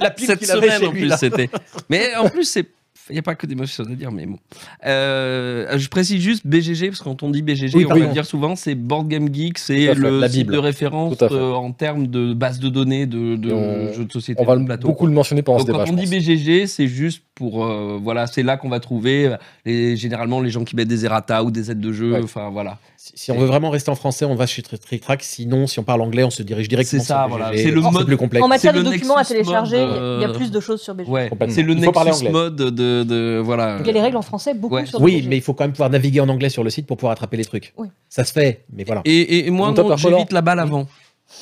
[0.00, 1.50] la, pile- cette semaine en plus c'était.
[1.88, 2.66] Mais en plus c'est
[3.10, 4.36] il n'y a pas que des mauvaises choses à dire, mais bon.
[4.84, 8.08] Euh, je précise juste BGG, parce que quand on dit BGG, Oui, on va le
[8.08, 10.52] dire souvent, c'est Board Game Geek, c'est le la site Bible.
[10.52, 14.12] de référence euh, en termes de base de données de, de Et on- jeux de
[14.12, 14.42] société.
[14.42, 15.84] On va de beaucoup le mentionner pendant Donc ce débat.
[15.86, 16.04] quand on dit.
[16.06, 19.34] BGG, c'est juste pour euh, voilà, c'est là qu'on va trouver
[19.64, 22.12] les, généralement les gens qui mettent des errata ou des aides de jeu.
[22.12, 22.20] Ouais.
[22.22, 22.78] Enfin voilà,
[23.14, 25.22] Si, on veut vraiment rester en français, on va chez Trick Trick Track.
[25.22, 27.50] Sinon, si on parle anglais, on se dirige directement C'est ça, sur voilà.
[27.56, 28.44] C'est le mode- plus complexe.
[28.44, 30.94] En matière de documents à télécharger, mode, il y a euh, plus de choses sur
[30.94, 31.10] BGG.
[31.10, 33.78] ouais, c'est le Nexus mode de, de voilà.
[33.80, 34.86] Il y a les règles en français beaucoup Ouais.
[34.86, 35.28] sur Oui, BGG.
[35.28, 37.36] mais il faut quand même pouvoir naviguer en anglais sur le site pour pouvoir attraper
[37.36, 37.72] les trucs.
[37.76, 37.88] Oui.
[38.08, 39.02] Ça se fait, mais voilà.
[39.04, 40.86] Et, et- et moi, j'évite la balle avant.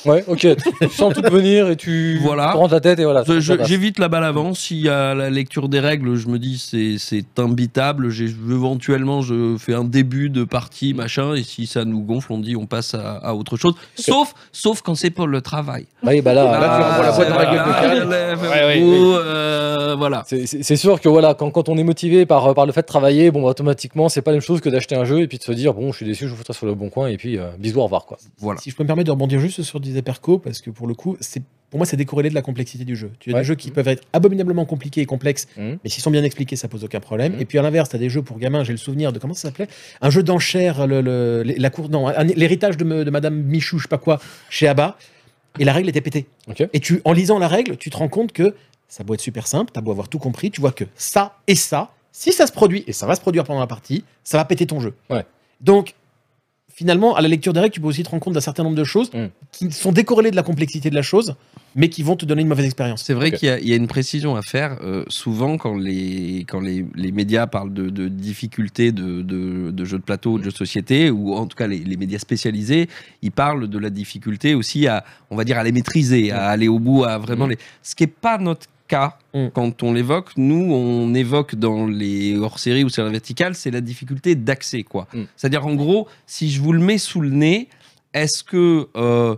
[0.05, 0.39] Ouais, ok.
[0.81, 2.51] tu sens tout venir et tu Voilà.
[2.51, 3.23] rentres la tête et voilà.
[3.63, 4.53] J'évite la balle avant.
[4.53, 8.09] S'il y a la lecture des règles, je me dis c'est c'est imbitable.
[8.09, 12.39] J'ai- Éventuellement, je fais un début de partie, machin, et si ça nous gonfle, on
[12.39, 13.73] dit on passe à, à autre chose.
[13.95, 15.85] Sauf, sauf quand c'est pour le travail.
[16.03, 19.13] Oui, bah là, là, tu Ah, renvoies la boîte dans la gueule de oui.
[19.23, 20.23] euh, voilà.
[20.27, 23.31] C'est- sûr que voilà, quand, quand on est motivé par, par le fait de travailler,
[23.31, 25.43] bon, bah, automatiquement, c'est pas la même chose que d'acheter un jeu et puis de
[25.43, 27.37] se dire, bon, je suis déçu, je vous foutrai sur le bon coin et puis
[27.37, 28.05] euh, bisous, au revoir.
[28.05, 28.17] Quoi.
[28.39, 28.59] Voilà.
[28.59, 30.93] Si je peux me permettre de rebondir juste sur disait Perco, parce que pour le
[30.93, 33.11] coup, c'est pour moi, c'est décorrélé de la complexité du jeu.
[33.19, 33.41] Tu as Ouais.
[33.41, 35.79] des jeux qui peuvent être abominablement compliqués et complexes, Mhm.
[35.83, 37.33] mais s'ils sont bien expliqués, ça pose aucun problème.
[37.33, 37.41] Mhm.
[37.41, 39.33] Et puis à l'inverse, tu as des jeux pour gamins, j'ai le souvenir de comment
[39.33, 39.67] ça s'appelait?
[39.99, 42.07] Un jeu d'enchères, le, le- la cour, non,
[42.37, 44.97] l'héritage de, me- de Madame Michou, je sais pas quoi, chez Abba,
[45.59, 46.25] et la règle était pétée.
[46.71, 48.55] Et tu, en lisant la règle, tu te rends compte que
[48.87, 51.55] ça doit être super simple, t'as beau avoir tout compris, tu vois que ça et
[51.55, 54.45] ça, si ça se produit, et ça va se produire pendant la partie, ça va
[54.45, 54.93] péter ton jeu.
[55.09, 55.25] Ouais.
[55.59, 55.95] Donc,
[56.77, 58.75] finalement, à la lecture des règles, tu peux aussi te rendre compte d'un certain nombre
[58.75, 59.25] de choses Mm.
[59.51, 61.33] qui sont décorrélées de la complexité de la chose,
[61.75, 63.01] mais qui vont te donner une mauvaise expérience.
[63.03, 64.77] C'est vrai qu'il y, a- il y a une précision à faire.
[64.83, 69.85] euh, souvent, quand les, quand les, les médias parlent de, de difficultés de, de, de
[69.85, 72.87] jeux de plateau, de jeux de société, ou en tout cas les, les médias spécialisés,
[73.23, 76.67] ils parlent de la difficulté aussi à, on va dire, à les maîtriser, à aller
[76.67, 77.51] au bout, à vraiment Mhm.
[77.51, 77.57] les.
[77.81, 79.47] Ce qui n'est pas notre cas Mm.
[79.53, 80.31] quand on l'évoque.
[80.37, 85.07] Nous, on évoque dans les hors-séries ou séries verticales, c'est la difficulté d'accès, quoi.
[85.13, 85.23] Mm.
[85.35, 87.69] C'est-à-dire, en gros, si je vous le mets sous le nez,
[88.13, 89.35] est-ce que euh,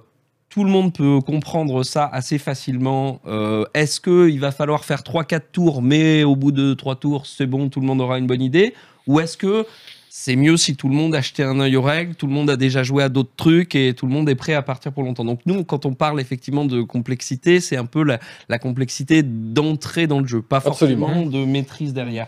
[0.50, 5.42] tout le monde peut comprendre ça assez facilement Euh, Est-ce qu'il va falloir faire 3-4
[5.52, 8.42] tours, mais au bout de 3 tours, c'est bon, tout le monde aura une bonne
[8.42, 8.74] idée?
[9.08, 9.66] Ou est-ce que
[10.10, 12.50] c'est mieux si tout le monde a jeté un œil aux règles, tout le monde
[12.50, 15.04] a déjà joué à d'autres trucs et tout le monde est prêt à partir pour
[15.04, 19.22] longtemps Donc nous, quand on parle effectivement de complexité, c'est un peu la, la complexité
[19.24, 21.08] d'entrée dans le jeu, pas Absolument.
[21.08, 22.28] forcément de maîtrise derrière.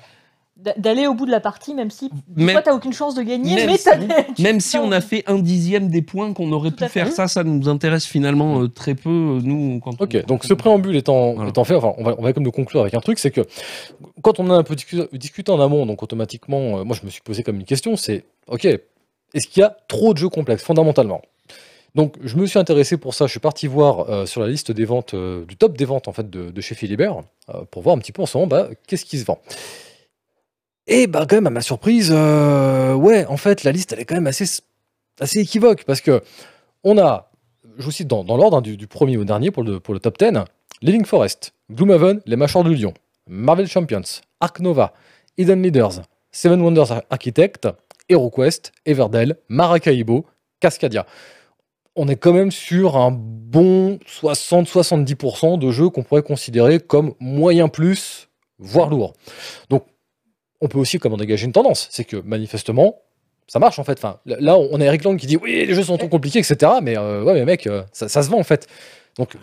[0.64, 3.24] D'a- D'aller au bout de la partie, même si Même- toi, t'as aucune chance de
[3.24, 3.90] gagner, même mais si-
[4.38, 6.90] des- Même on a fait un dixième des points qu'on aurait Tout pu fait.
[6.90, 10.44] faire, ça, ça nous intéresse finalement euh, très peu, euh, nous, quand on- Ok, donc
[10.44, 11.50] ce préambule étant, Voilà.
[11.50, 13.42] étant fait, enfin, on va, on va comme de conclure avec un truc, c'est que
[14.22, 17.10] quand on a un peu discu- discuté en amont, donc automatiquement, euh, moi je me
[17.12, 20.64] suis posé comme une question, c'est ok, est-ce qu'il y a trop de jeux complexes
[20.64, 21.22] fondamentalement?
[21.96, 24.72] Donc je me suis intéressé pour ça, je suis parti voir euh, sur la liste
[24.72, 27.18] des ventes, euh, du top des ventes en fait de, de chez Philibert,
[27.50, 29.40] euh, pour voir un petit peu en ce moment, bah, qu'est-ce qui se vend?
[30.94, 34.06] Et bah quand même à ma surprise, euh, ouais, en fait la liste elle est
[34.06, 34.62] quand même assez,
[35.22, 36.22] assez équivoque parce que
[36.84, 37.32] on a
[37.78, 39.94] je vous cite dans, dans l'ordre hein, du, du premier au dernier pour le, pour
[39.94, 40.32] le top 10,
[40.82, 42.94] Living Forest, Gloomhaven, Les Mâchoires du Lion,
[43.26, 44.02] Marvel Champions,
[44.42, 44.92] Ark Nova,
[45.38, 46.02] Hidden Leaders,
[46.34, 47.70] Seven Wonders Architect,
[48.10, 50.26] HeroQuest, Everdell, Maracaibo,
[50.60, 51.06] Cascadia.
[51.96, 57.70] On est quand même sur un bon 60-70% de jeux qu'on pourrait considérer comme moyen
[57.70, 58.28] plus,
[58.60, 59.14] voire lourd.
[59.70, 59.86] Donc,
[60.62, 62.96] on peut aussi comme en dégager une tendance, c'est que manifestement,
[63.48, 63.98] ça marche en fait.
[63.98, 66.74] Enfin, là, on a Eric Lang qui dit oui, les jeux sont trop compliqués, etc.
[66.82, 68.68] Mais euh, ouais, mais mec, euh, ça, ça se vend en fait.
[69.18, 69.36] Donc,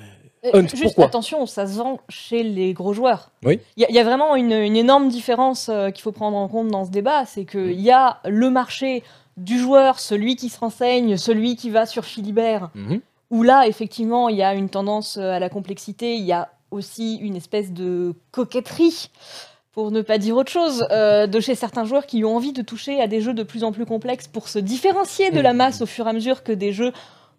[0.44, 1.06] Euh, Hunt, Juste pourquoi?
[1.06, 3.32] attention, ça se vend chez les gros joueurs.
[3.44, 3.58] Oui.
[3.76, 6.36] Il y, a- il y a vraiment une, une énorme différence euh, qu'il faut prendre
[6.36, 9.02] en compte dans ce débat, c'est qu'il y a le marché
[9.36, 13.00] du joueur, celui qui se renseigne, celui qui va sur Philibert, mhm,
[13.32, 17.16] où là, effectivement, il y a une tendance à la complexité, il y a aussi
[17.16, 19.10] une espèce de coquetterie,
[19.78, 22.62] pour ne pas dire autre chose, euh, de chez certains joueurs qui ont envie de
[22.62, 25.82] toucher à des jeux de plus en plus complexes pour se différencier de la masse
[25.82, 26.90] au fur et à mesure que des jeux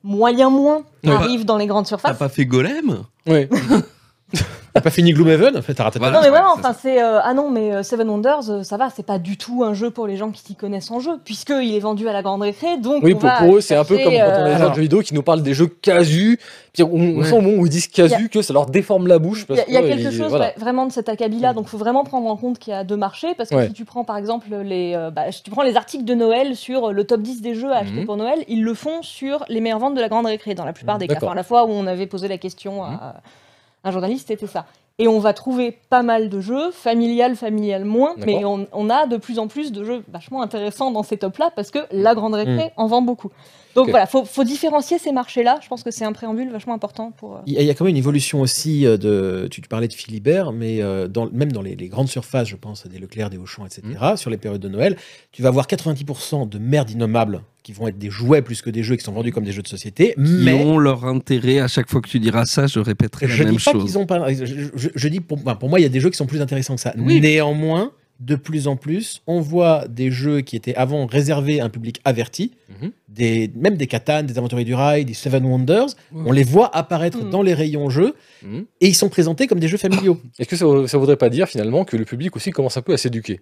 [0.06, 2.18] moyen moins arrivent dans les grandes T'as surfaces.
[2.18, 3.04] pas fait Golem?
[3.28, 3.50] Ouais.
[4.74, 6.18] T'as pas fini Gloomhaven En fait, t'as raté ta Voilà.
[6.20, 8.78] Non mais vraiment, c'est enfin c'est euh, ah non mais euh, Seven Wonders, euh, ça
[8.78, 11.14] va, c'est pas du tout un jeu pour les gens qui s'y connaissent en jeu,
[11.26, 13.62] puisque il est vendu à la grande récré, donc Oui, on pour, va pour eux,
[13.62, 15.68] c'est un peu comme quand on a des jeux vidéo qui nous parlent des jeux
[15.68, 16.40] casus.
[16.72, 17.24] Puis on, Ouais.
[17.26, 19.46] sent au moment où ils disent casu Il y que ça leur déforme la bouche.
[19.50, 20.46] Il y a, y quelque ils- chose voilà.
[20.48, 22.84] ouais, vraiment de cet acabit-là, donc il faut vraiment prendre en compte qu'il y a
[22.84, 23.68] deux marchés, parce que Ouais.
[23.68, 26.56] si tu prends par exemple les, euh, bah, si tu prends les articles de Noël
[26.56, 28.06] sur le top 10 des jeux à acheter Mhm.
[28.06, 30.74] pour Noël, ils le font sur les meilleures ventes de la grande récré dans la
[30.74, 31.16] plupart des cas.
[31.16, 31.30] D'accord.
[31.30, 33.16] Enfin, la fois où on avait posé la question à
[33.84, 34.66] un journaliste, c'était ça.
[35.02, 39.06] Et on va trouver pas mal de jeux, familial, familial moins, mais on, on a
[39.08, 42.34] de plus en plus de jeux vachement intéressants dans ces tops-là parce que la grande
[42.34, 43.30] récré en vend beaucoup.
[43.80, 45.60] Donc voilà, faut, faut différencier ces marchés-là.
[45.64, 47.36] Je pense que c'est un préambule vachement important pour.
[47.36, 49.48] euh, Il y, a- quand même une évolution aussi euh, de.
[49.50, 52.86] Tu, parlais de Philibert, mais euh, dans, même dans les, les grandes surfaces, je pense
[52.86, 53.82] à des Leclerc, des Auchan, etc.,
[54.16, 54.96] sur les périodes de Noël,
[55.32, 58.84] tu vas avoir 90% de merde innommables qui vont être des jouets plus que des
[58.84, 60.14] jeux qui sont vendus comme des jeux de société.
[60.16, 61.60] Qui mais ont leur intérêt.
[61.60, 63.84] À chaque fois que tu diras ça, je répéterai je la dis même pas chose.
[63.84, 64.32] qu'ils ont pas.
[64.34, 66.42] Je, je- je dis pour, pour moi, il y a des jeux qui sont plus
[66.42, 66.94] intéressants que ça.
[66.98, 67.20] Oui.
[67.22, 71.70] Néanmoins, de plus en plus, on voit des jeux qui étaient avant réservés à un
[71.70, 72.52] public averti,
[72.82, 72.92] Mhm.
[73.08, 75.88] des, même des Catan, des Aventuriers du Rail, des Seven Wonders.
[76.14, 77.30] On les voit apparaître Mhm.
[77.30, 78.14] dans les rayons jeux
[78.44, 78.66] Mhm.
[78.82, 80.20] et ils sont présentés comme des jeux familiaux.
[80.38, 82.94] Est-ce que ça, ça voudrait pas dire finalement que le public aussi commence un peu
[82.94, 83.40] à s'éduquer?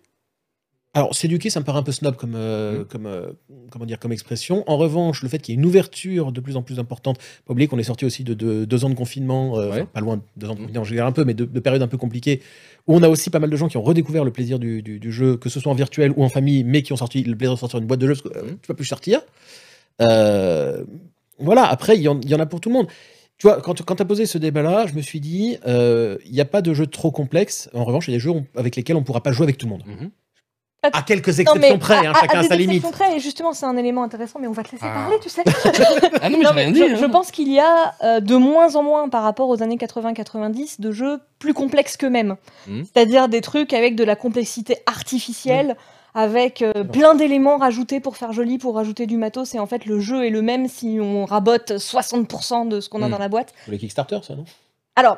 [0.97, 2.85] Alors, s'éduquer, ça me paraît un peu snob comme, euh, Mhm.
[2.85, 3.27] comme, euh,
[3.69, 4.63] comment dire, comme expression.
[4.65, 7.51] En revanche, le fait qu'il y ait une ouverture de plus en plus importante, pas
[7.53, 9.71] oublier qu'on est sorti aussi de, de- deux ans de confinement, euh, Ouais.
[9.81, 11.59] enfin, pas loin de deux ans de confinement, je dirais un peu, mais de, de
[11.59, 12.41] périodes un peu compliquées,
[12.87, 14.99] où on a aussi pas mal de gens qui ont redécouvert le plaisir du, du-
[14.99, 17.35] du jeu, que ce soit en virtuel ou en famille, mais qui ont sorti le
[17.35, 18.57] plaisir de sortir une boîte de jeux, parce que euh, Mhm.
[18.59, 19.21] tu peux plus sortir.
[20.01, 20.83] Euh,
[21.39, 22.87] voilà, après, il y, en- il y en a pour tout le monde.
[23.37, 26.31] Tu vois, quand, quand tu as posé ce débat-là, je me suis dit, euh, il
[26.31, 27.69] n'y a pas de jeu trop complexe.
[27.75, 29.59] En revanche, il y a des jeux avec lesquels on ne pourra pas jouer avec
[29.59, 29.83] tout le monde.
[30.93, 32.77] À quelques Non, exceptions mais près, hein, à- à- chacun à a des sa limite.
[32.77, 34.93] exceptions près, et justement, c'est un élément intéressant, mais on va te laisser Ah.
[35.01, 35.43] parler, tu sais.
[36.21, 36.79] Ah non, mais Non, rien dit.
[36.79, 36.97] je, hein.
[36.99, 40.79] je pense qu'il y a euh, de moins en moins par rapport aux années 80-90
[40.81, 42.35] de jeux plus complexes qu'eux-mêmes.
[42.67, 42.85] Mhm.
[42.85, 45.75] C'est-à-dire des trucs avec de la complexité artificielle,
[46.13, 49.53] avec euh, plein d'éléments rajoutés pour faire joli, pour rajouter du matos.
[49.53, 53.01] Et en fait, le jeu est le même si on rabote 60% de ce qu'on
[53.03, 53.11] a Mhm.
[53.11, 53.53] dans la boîte.
[53.65, 54.45] Pour les Kickstarter, ça, non?
[54.95, 55.17] Alors,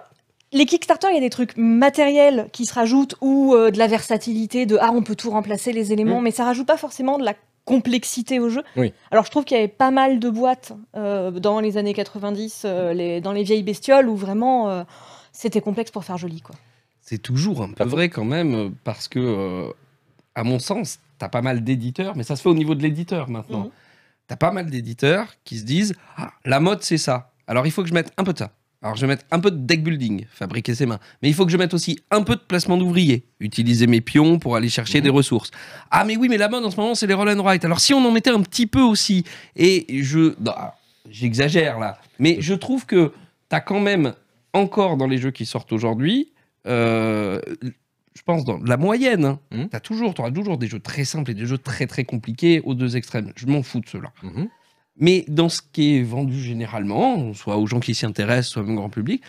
[0.52, 3.88] les Kickstarter, il y a des trucs matériels qui se rajoutent ou euh, de la
[3.88, 6.24] versatilité, de ah, on peut tout remplacer les éléments, Mm.
[6.24, 7.34] mais ça rajoute pas forcément de la
[7.66, 8.64] complexité au jeu.
[8.78, 8.94] Oui.
[9.12, 12.64] Alors je trouve qu'il y avait pas mal de boîtes euh, dans les années 90,
[12.66, 14.84] euh, les, dans les vieilles bestioles, où vraiment euh,
[15.32, 16.42] c'était complexe pour faire joli.
[16.42, 16.56] Quoi.
[17.02, 19.72] C'est toujours un peu vrai quand même, parce que, euh,
[20.36, 23.30] à mon sens, t'as pas mal d'éditeurs, mais ça se fait au niveau de l'éditeur
[23.30, 23.66] maintenant.
[23.66, 23.72] Mhm.
[24.28, 27.32] T'as pas mal d'éditeurs qui se disent Ah, la mode, c'est ça.
[27.48, 28.52] Alors il faut que je mette un peu de ça.
[28.82, 31.00] Alors je vais mettre un peu de deck building, fabriquer ses mains.
[31.22, 34.40] Mais il faut que je mette aussi un peu de placement d'ouvriers, utiliser mes pions
[34.40, 35.04] pour aller chercher Mhm.
[35.04, 35.52] des ressources.
[35.92, 37.66] Ah mais oui, mais la mode en ce moment, c'est les roll and write.
[37.66, 39.26] Alors si on en mettait un petit peu aussi,
[39.56, 40.34] et je...
[40.42, 40.54] non,
[41.10, 43.14] J'exagère là, mais je trouve que
[43.50, 44.14] t'as quand même
[44.54, 46.32] encore dans les jeux qui sortent aujourd'hui,
[46.68, 47.40] euh,
[48.14, 49.70] je pense dans la moyenne, hein, Mhm.
[49.70, 52.76] t'as toujours, t'auras toujours des jeux très simples et des jeux très très compliqués aux
[52.76, 53.32] deux extrêmes.
[53.36, 54.12] Je m'en fous de ceux-là.
[54.24, 54.50] Mhm.
[55.00, 58.76] Mais dans ce qui est vendu généralement, soit aux gens qui s'y intéressent, soit au
[58.76, 59.24] grand public,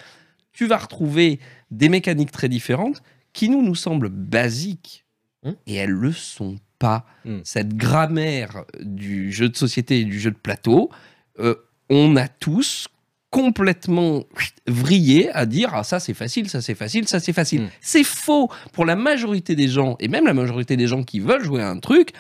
[0.53, 1.39] tu vas retrouver
[1.71, 3.03] des mécaniques très différentes
[3.33, 5.05] qui nous nous semblent basiques
[5.43, 5.53] Hmm.
[5.66, 7.07] et elles le sont pas.
[7.25, 7.39] Hmm.
[7.45, 10.91] Cette grammaire du jeu de société et du jeu de plateau,
[11.39, 11.55] euh,
[11.89, 12.89] on a tous
[13.31, 14.25] complètement
[14.66, 17.68] vrillé à dire ah ça c'est facile ça c'est facile ça c'est facile Hmm.
[17.81, 21.45] c'est faux pour la majorité des gens et même la majorité des gens qui veulent
[21.45, 22.11] jouer à un truc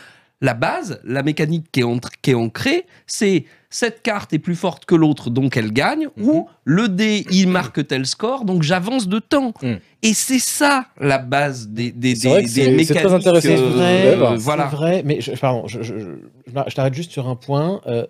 [0.40, 1.84] la base, la mécanique qui est,
[2.22, 6.24] qui est ancrée, c'est cette carte est plus forte que l'autre, donc elle gagne, Mhm.
[6.28, 9.52] ou le dé, il marque tel score, donc j'avance de temps.
[9.62, 9.78] Mhm.
[10.02, 12.88] Et c'est ça la base des, des, des c'est- c'est mécaniques.
[13.04, 14.66] très intéressant, tu vrai, euh, voilà.
[14.66, 16.04] vrai, mais je, pardon, je, je- je-
[16.46, 17.80] je m'arrête- je t'arrête juste sur un point.
[17.86, 18.06] Euh,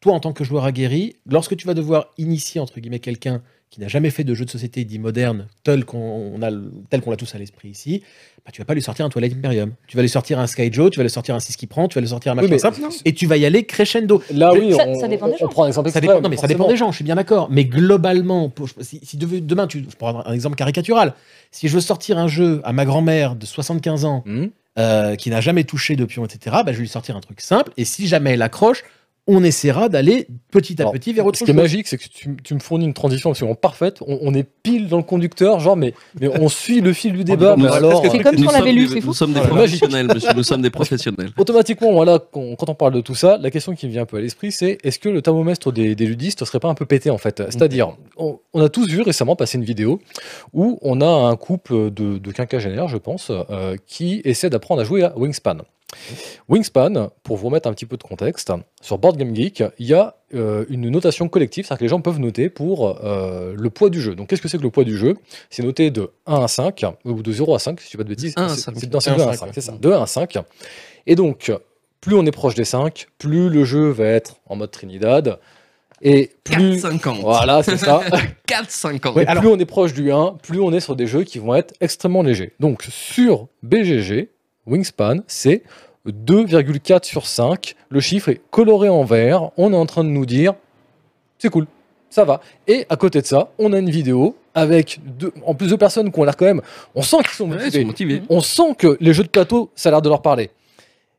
[0.00, 3.40] toi, en tant que joueur aguerri, lorsque tu vas devoir initier entre guillemets quelqu'un
[3.70, 6.50] qui n'a jamais fait de jeu de société dit moderne tel qu'on on a,
[6.88, 8.02] tel qu'on l'a tous à l'esprit ici,
[8.44, 9.72] bah, tu vas pas lui sortir un Twilight Imperium.
[9.86, 11.96] Tu vas lui sortir un Skyjo, tu vas lui sortir un 6 qui prend, tu
[11.96, 14.22] vas lui sortir un Oui, machin mais- simple, et tu vas y aller crescendo.
[14.32, 15.46] Là, oui, Ça- on, ça dépend des gens.
[15.46, 17.16] on prend un exemple Ça dépend, non, mais ça dépend des gens, je suis bien
[17.16, 17.48] d'accord.
[17.50, 18.50] Mais globalement,
[18.80, 21.12] si, demain, tu, je prends un exemple caricatural,
[21.50, 24.50] si je veux sortir un jeu à ma grand-mère de 75 ans Mhm.
[24.78, 27.40] euh, qui n'a jamais touché de pion, etc., bah, je vais lui sortir un truc
[27.42, 27.72] simple.
[27.76, 28.82] Et si jamais elle accroche,
[29.30, 31.46] on essaiera d'aller petit à Alors, petit vers autre Ce chose.
[31.46, 33.98] qui est magique, c'est que tu, tu me fournis une transition absolument parfaite.
[34.06, 37.24] On, on est pile dans le conducteur, genre, mais, mais on suit le fil du
[37.24, 37.54] débat.
[37.56, 39.06] Nous- mais alors, C'est comme si on avait sommes lu, des- c'est fou.
[39.08, 39.54] Nous sommes des Voilà.
[39.56, 41.30] professionnels, monsieur, nous sommes des professionnels.
[41.36, 44.06] automatiquement, voilà, quand, quand on parle de tout ça, la question qui me vient un
[44.06, 46.86] peu à l'esprit, c'est est-ce que le thermomètre des, des ludistes serait pas un peu
[46.86, 47.42] pété en fait?
[47.50, 50.00] C'est-à-dire, on, on a tous vu récemment passer une vidéo
[50.54, 54.84] où on a un couple de, de quinquagénaires, je pense, euh, qui essaie d'apprendre à
[54.84, 55.58] jouer à Wingspan.
[56.48, 59.94] Wingspan, pour vous remettre un petit peu de contexte, sur Board Game Geek, il y
[59.94, 63.90] a euh, une notation collective, c'est-à-dire que les gens peuvent noter pour euh, le poids
[63.90, 64.14] du jeu.
[64.14, 65.16] Donc qu'est-ce que c'est que le poids du jeu?
[65.50, 67.96] C'est noté de 1 à 5, ou de 0 à 5, si je ne dis
[67.98, 68.34] pas de bêtises.
[68.36, 68.74] 1 à C'est- 5.
[68.78, 69.52] c'est- non, c'est 1 à 2 à 5, 5, ouais.
[69.54, 69.72] c'est ça.
[69.72, 70.38] 2 à 5.
[71.06, 71.52] Et donc,
[72.00, 75.38] plus on est proche des 5, plus le jeu va être en mode Trinidad.
[76.00, 76.80] Et plus.
[76.82, 77.20] 4,50.
[77.22, 78.00] Voilà, c'est ça.
[78.46, 79.14] 4,50.
[79.14, 81.24] Ouais, Et alors- plus on est proche du 1, plus on est sur des jeux
[81.24, 82.52] qui vont être extrêmement légers.
[82.60, 84.28] Donc sur BGG,
[84.68, 85.62] Wingspan, c'est
[86.06, 87.74] 2,4 sur 5.
[87.88, 89.50] Le chiffre est coloré en vert.
[89.56, 90.54] On est en train de nous dire,
[91.38, 91.66] c'est cool,
[92.10, 92.40] ça va.
[92.66, 96.10] Et à côté de ça, on a une vidéo avec deux, en plus de personnes
[96.10, 96.62] qui ont l'air quand même,
[96.94, 98.22] on sent qu'ils sont Ouais, motivés.
[98.28, 100.50] On sent que les jeux de plateau, ça a l'air de leur parler.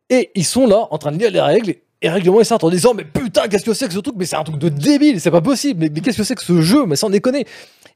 [0.10, 1.76] Et ils sont là en train de lire les règles.
[2.02, 4.16] Et règlement et ça en disant mais putain qu'est-ce que c'est que ce truc?
[4.18, 5.82] Mais c'est un truc de débile c'est pas possible.
[5.82, 6.86] Mais, mais qu'est-ce que c'est que ce jeu?
[6.86, 7.45] Mais sans déconner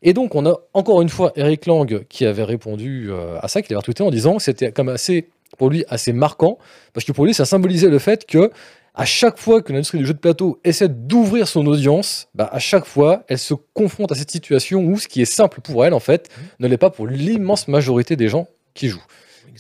[0.02, 3.62] et donc on a encore une fois Eric Lang qui avait répondu euh, à ça
[3.62, 6.58] qui avait retweeté en disant que c'était comme assez pour lui assez marquant.
[6.94, 8.52] Parce que pour lui ça symbolisait le fait que
[8.96, 12.60] à chaque fois que l'industrie du jeu de plateau essaie d'ouvrir son audience, bah, à
[12.60, 15.94] chaque fois, elle se confronte à cette situation où ce qui est simple pour elle,
[15.94, 16.30] en fait,
[16.60, 19.04] ne l'est pas pour l'immense majorité des gens qui jouent.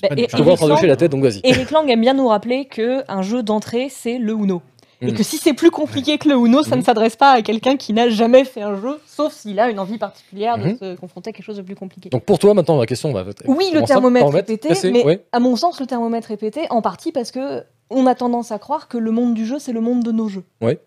[0.01, 1.41] Bah, et- Je te vois en train de Eric hocher la Lang- tête, donc vas-y.
[1.43, 4.61] Eric Lang aime bien nous rappeler qu'un jeu d'entrée, c'est le Uno.
[5.01, 5.15] Et Mm.
[5.15, 7.91] que si c'est plus compliqué que le Uno, ça ne s'adresse pas à quelqu'un qui
[7.91, 10.77] n'a jamais fait un jeu, sauf s'il a une envie particulière de Mhm.
[10.77, 12.07] se confronter à quelque chose de plus compliqué.
[12.09, 13.43] Donc pour toi, maintenant, la question va être.
[13.47, 15.25] Oui, le ça, thermomètre est pété, Cassé, mais ouais.
[15.33, 18.59] à mon sens, le thermomètre est pété en partie parce que on a tendance à
[18.59, 20.45] croire que le monde du jeu, c'est le monde de nos jeux.
[20.61, 20.79] Ouais.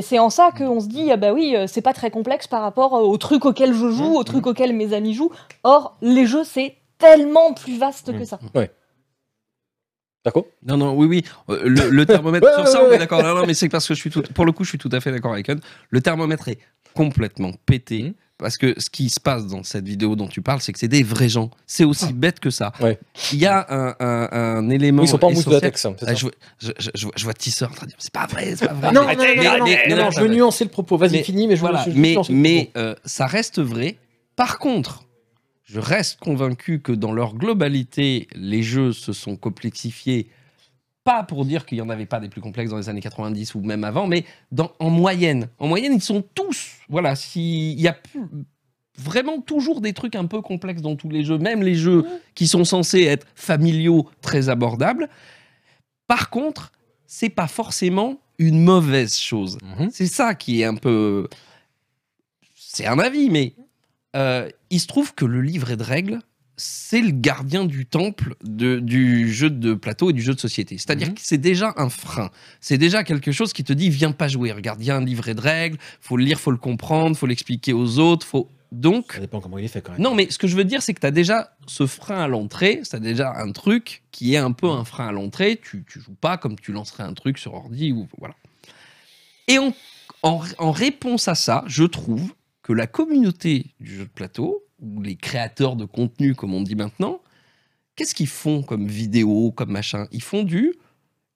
[0.00, 2.62] C'est en ça qu'on se dit, ah bah oui, euh, c'est pas très complexe par
[2.62, 5.32] rapport aux trucs auxquels je joue, aux trucs auxquels mes amis jouent.
[5.64, 8.18] Or, les jeux, c'est tellement plus vaste Mm.
[8.18, 8.38] que ça.
[10.24, 11.24] D'accord Non, non, oui, oui.
[11.50, 12.96] Euh, Le, le thermomètre, Ouais, sur ouais, ça, ouais, on ouais.
[12.96, 13.22] est d'accord.
[13.22, 14.88] Non, non, mais c'est parce que je suis tout, pour le coup, je suis tout
[14.92, 15.60] à fait d'accord avec Hun.
[15.90, 16.58] Le thermomètre est
[16.94, 18.02] complètement pété.
[18.02, 18.14] Mhm.
[18.38, 20.88] Parce que ce qui se passe dans cette vidéo dont tu parles, c'est que c'est
[20.88, 21.50] des vrais gens.
[21.66, 22.70] C'est aussi bête que ça.
[22.78, 22.82] Ah.
[22.84, 22.98] Ouais.
[23.32, 24.28] Il y a un, un-
[24.58, 25.00] un élément.
[25.02, 25.86] Oui, ils sont pas en mousse de latex.
[25.86, 26.14] hein, Ah, ça.
[26.14, 28.26] je, vois- je, je, je vois- je vois Tisseur en train de dire c'est pas
[28.26, 28.92] vrai, c'est pas vrai.
[28.92, 30.64] Non, non, Mais- non, non, mais- non, non, mais- non, mais- non, je veux nuancer
[30.64, 30.98] le propos.
[30.98, 32.78] Vas-y, finis, mais je veux Voilà, mais, nuancer le mais propos.
[32.88, 33.96] euh, ça reste vrai.
[34.34, 35.05] Par contre,
[35.66, 40.30] je reste convaincu que dans leur globalité, les jeux se sont complexifiés.
[41.04, 43.54] Pas pour dire qu'il n'y en avait pas des plus complexes dans les années 90
[43.56, 45.48] ou même avant, mais dans, en moyenne.
[45.58, 46.72] En moyenne, ils sont tous.
[46.88, 48.22] Voilà, s'il y a plus-
[48.98, 52.04] vraiment toujours des trucs un peu complexes dans tous les jeux, même les jeux
[52.34, 55.08] qui sont censés être familiaux, très abordables.
[56.06, 56.72] Par contre,
[57.06, 59.58] c'est pas forcément une mauvaise chose.
[59.78, 59.90] Mhm.
[59.92, 61.28] C'est ça qui est un peu.
[62.54, 63.54] C'est un avis, mais
[64.16, 66.20] euh, il se trouve que le livret de règles,
[66.58, 70.78] c'est le gardien du temple de- du jeu de plateau et du jeu de société.
[70.78, 71.14] C'est-à-dire Mhm.
[71.14, 72.30] que c'est déjà un frein.
[72.62, 74.52] C'est déjà quelque chose qui te dit viens pas jouer.
[74.52, 77.26] Regarde, il y a un livret de règles, faut le lire, faut le comprendre, faut
[77.26, 78.26] l'expliquer aux autres.
[78.26, 78.48] Faut...
[78.72, 80.00] Donc, Ça dépend comment il est fait quand même.
[80.00, 82.26] non, mais ce que je veux dire, c'est que tu as déjà ce frein à
[82.26, 85.60] l'entrée, c'est déjà un truc qui est un peu un frein à l'entrée.
[85.62, 88.34] Tu, tu joues pas comme tu lancerais un truc sur ordi ou voilà.
[89.46, 89.72] Et en,
[90.22, 92.32] en, en réponse à ça, je trouve
[92.66, 96.74] que la communauté du jeu de plateau, ou les créateurs de contenu, comme on dit
[96.74, 97.20] maintenant,
[97.94, 100.08] qu'est-ce qu'ils font comme vidéo, comme machin?
[100.10, 100.74] Ils font du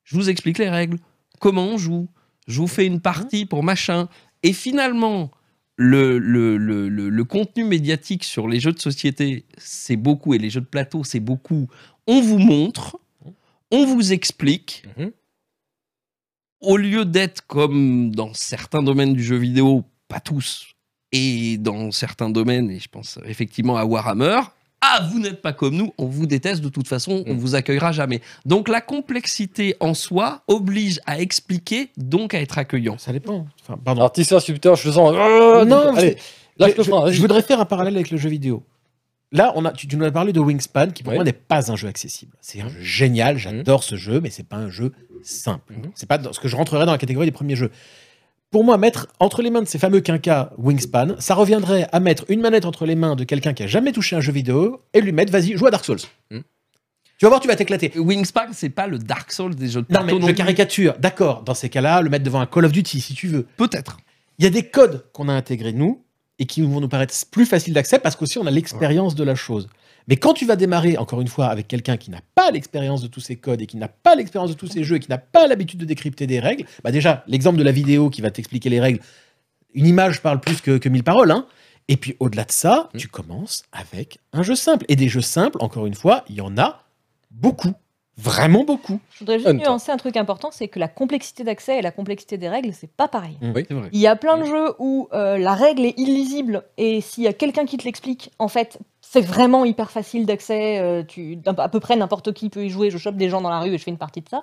[0.03, 0.99] je vous explique les règles,
[1.39, 2.09] comment on joue,
[2.49, 4.09] je vous fais une partie pour machin.
[4.43, 5.31] Et finalement,
[5.77, 10.39] le, le, le, le- le contenu médiatique sur les jeux de société, c'est beaucoup, et
[10.39, 11.69] les jeux de plateau, c'est beaucoup.
[12.09, 12.99] On vous montre,
[13.71, 15.13] on vous explique, Mhm.
[16.61, 20.75] au lieu d'être comme dans certains domaines du jeu vidéo, pas tous,
[21.13, 24.41] et dans certains domaines, et je pense effectivement à Warhammer,
[24.83, 27.39] ah, vous n'êtes pas comme nous, on vous déteste de toute façon, on Mm.
[27.39, 28.21] vous accueillera jamais.
[28.47, 32.97] Donc la complexité en soi oblige à expliquer, donc à être accueillant.
[32.97, 33.47] Ça dépend.
[33.63, 34.01] Enfin, pardon.
[34.03, 35.13] Alors, Tisser Subter, je le sens.
[35.15, 36.17] Euh, Non, allez,
[36.59, 38.63] je, le je- je voudrais faire un parallèle avec le jeu vidéo.
[39.33, 41.17] Là, on a, tu, tu nous as parlé de Wingspan, qui pour Ouais.
[41.17, 42.33] moi n'est pas un jeu accessible.
[42.41, 44.93] C'est un jeu génial, j'adore ce jeu, mais c'est pas un jeu
[45.23, 45.75] simple.
[45.75, 45.91] Mhm.
[45.95, 47.71] C'est pas dans ce que je rentrerais dans la catégorie des premiers jeux.
[48.51, 52.25] Pour moi, mettre entre les mains de ces fameux quinquas Wingspan, ça reviendrait à mettre
[52.29, 55.01] une manette entre les mains de quelqu'un qui a jamais touché un jeu vidéo et
[55.01, 56.01] lui mettre, vas-y, joue à Dark Souls.
[56.33, 56.43] Mhm.
[57.19, 57.93] Tu vas voir, tu vas t'éclater.
[57.95, 60.95] Wingspan, c'est pas le Dark Souls des jeux de Non, mais je caricature.
[60.99, 63.45] D'accord, dans ces cas-là, le mettre devant un Call of Duty, si tu veux.
[63.57, 63.99] Peut-être.
[64.39, 66.03] Il y a des codes qu'on a intégrés nous
[66.41, 69.37] et qui vont nous paraître plus faciles d'accès parce qu'aussi on a l'expérience de la
[69.37, 69.69] chose.
[70.11, 73.07] Mais quand tu vas démarrer, encore une fois, avec quelqu'un qui n'a pas l'expérience de
[73.07, 75.19] tous ces codes et qui n'a pas l'expérience de tous ces jeux et qui n'a
[75.19, 78.69] pas l'habitude de décrypter des règles, bah déjà, l'exemple de la vidéo qui va t'expliquer
[78.71, 78.99] les règles,
[79.73, 81.31] une image parle plus que, que mille paroles.
[81.31, 81.47] Hein.
[81.87, 82.99] Et puis au-delà de ça, Mm.
[82.99, 84.85] tu commences avec un jeu simple.
[84.89, 86.83] Et des jeux simples, encore une fois, il y en a
[87.31, 87.73] beaucoup.
[88.21, 89.01] Vraiment beaucoup.
[89.13, 89.65] Je voudrais juste Hunter.
[89.65, 92.91] nuancer un truc important, c'est que la complexité d'accès et la complexité des règles, c'est
[92.91, 93.39] pas pareil.
[93.41, 93.67] Vrai.
[93.93, 97.29] Il y a plein de jeux où euh, la règle est illisible et s'il y
[97.29, 100.79] a quelqu'un qui te l'explique, en fait, c'est vraiment hyper facile d'accès.
[100.81, 102.91] euh, tu, à peu près n'importe qui peut y jouer.
[102.91, 104.43] Je chope des gens dans la rue et je fais une partie de ça.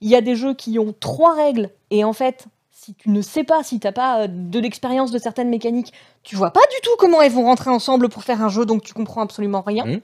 [0.00, 3.22] Il y a des jeux qui ont trois règles et en fait, si tu ne
[3.22, 5.92] sais pas, si t'as pas euh, de l'expérience de certaines mécaniques,
[6.22, 8.82] tu vois pas du tout comment elles vont rentrer ensemble pour faire un jeu, donc
[8.82, 9.86] tu comprends absolument rien.
[9.86, 10.00] Mhm.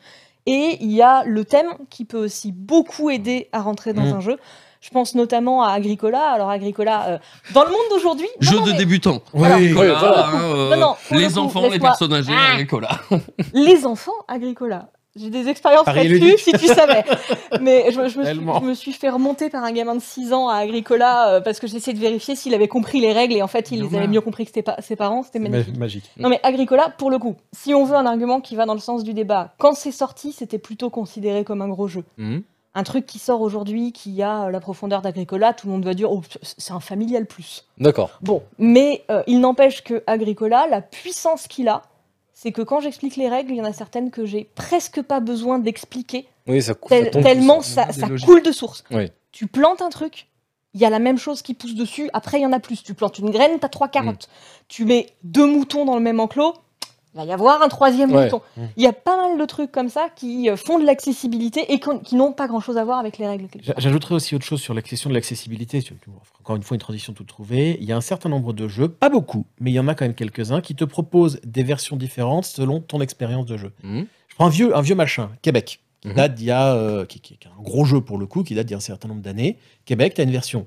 [0.47, 4.13] Et il y a le thème qui peut aussi beaucoup aider à rentrer dans Mhm.
[4.15, 4.39] un jeu.
[4.81, 6.31] Je pense notamment à Agricola.
[6.31, 7.19] Alors Agricola, euh,
[7.53, 9.21] dans le monde d'aujourd'hui, Jeu non, de mais- débutant.
[9.35, 9.45] Oui.
[9.47, 10.29] Alors, Ouais, voilà.
[10.35, 11.79] euh, Non, non, pour le les coup, enfants, les
[12.15, 12.53] âgées, Ah.
[12.55, 12.89] Agricola.
[13.53, 14.89] les enfants Agricola.
[15.17, 17.03] J'ai des expériences là-dessus, si tu savais.
[17.61, 18.61] Mais je, me- je me suis, Tellement.
[18.61, 21.59] je me suis fait remonter par un gamin de 6 ans à Agricola euh, parce
[21.59, 24.07] que j'essayais de vérifier s'il avait compris les règles et en fait, il les avait
[24.07, 25.23] mieux compris que ses, pa- ses parents.
[25.25, 25.77] C'était magnifique.
[25.77, 26.11] magique.
[26.17, 28.81] Non mais Agricola, pour le coup, si on veut un argument qui va dans le
[28.81, 32.05] sens du débat, quand c'est sorti, c'était plutôt considéré comme un gros jeu.
[32.17, 32.43] Mhm.
[32.77, 35.93] Un truc qui sort aujourd'hui, qui a euh, la profondeur d'Agricola, tout le monde va
[35.93, 37.65] dire oh, c'est un familial plus.
[37.79, 38.11] D'accord.
[38.23, 41.83] Bon, mais euh, il n'empêche que Agricola, la puissance qu'il a,
[42.43, 45.21] c'est que quand j'explique les règles, il y en a certaines que j'ai presque pas
[45.21, 47.87] besoin d'expliquer, Oui, ça, cou- tel- ça tombe tellement ça,
[48.25, 48.83] coule de source.
[48.91, 49.11] Oui.
[49.31, 50.27] Tu plantes un truc,
[50.73, 52.83] il y a la même chose qui pousse dessus, après il y en a plus.
[52.83, 54.31] Tu plantes une graine, t'as trois carottes.
[54.69, 56.55] Tu mets deux moutons dans le même enclos,
[57.15, 58.25] il va y avoir un troisième Ouais.
[58.25, 58.41] mouton.
[58.57, 58.63] Mm.
[58.77, 61.81] Il y a pas mal de trucs comme ça qui euh, font de l'accessibilité et
[61.81, 63.49] qui n'ont pas grand chose à voir avec les règles.
[63.49, 63.81] quelque J'a- part.
[63.83, 65.83] J'ajouterais aussi autre chose sur la question de l'accessibilité.
[66.41, 67.77] Encore une fois, une transition toute trouvée.
[67.81, 69.95] Il y a un certain nombre de jeux, pas beaucoup, mais il y en a
[69.95, 73.73] quand même quelques-uns, qui te proposent des versions différentes selon ton expérience de jeu.
[73.83, 74.07] Mhm.
[74.29, 76.15] Je prends un vieux, un vieux machin, Québec, qui Mhm.
[76.15, 78.43] date d'il y a, euh, qui, qui- qui est un gros jeu pour le coup,
[78.45, 79.59] qui date d'il y a un certain nombre d'années.
[79.85, 80.67] Québec, tu as une version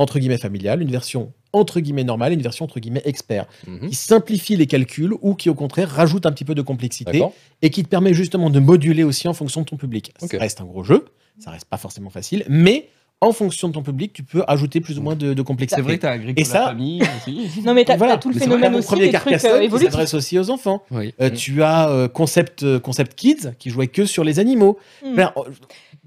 [0.00, 3.88] entre guillemets familiale, une version entre guillemets normale et une version entre guillemets expert, Mhm.
[3.88, 7.18] qui simplifie les calculs ou qui au contraire rajoute un petit peu de complexité
[7.62, 10.12] et qui te permet justement de moduler aussi en fonction de ton public.
[10.18, 11.06] Ça reste un gros jeu,
[11.38, 12.88] ça reste pas forcément facile, mais
[13.20, 15.80] en fonction de ton public, tu peux ajouter plus ou moins de, de complexité.
[15.82, 17.62] C'est vrai, t'as Agricola Et ça- famille aussi.
[17.64, 18.16] Non mais t'as Voilà.
[18.16, 19.90] tout le Mais phénomène aussi premier des trucs euh, qui évolutifs.
[19.90, 20.82] s'adresse aussi aux enfants.
[20.92, 21.14] Oui.
[21.20, 21.32] Euh, Mm.
[21.34, 24.78] Tu as euh, concept, euh, concept Kids qui jouait que sur les animaux.
[25.04, 25.18] Mm.
[25.18, 25.26] Euh,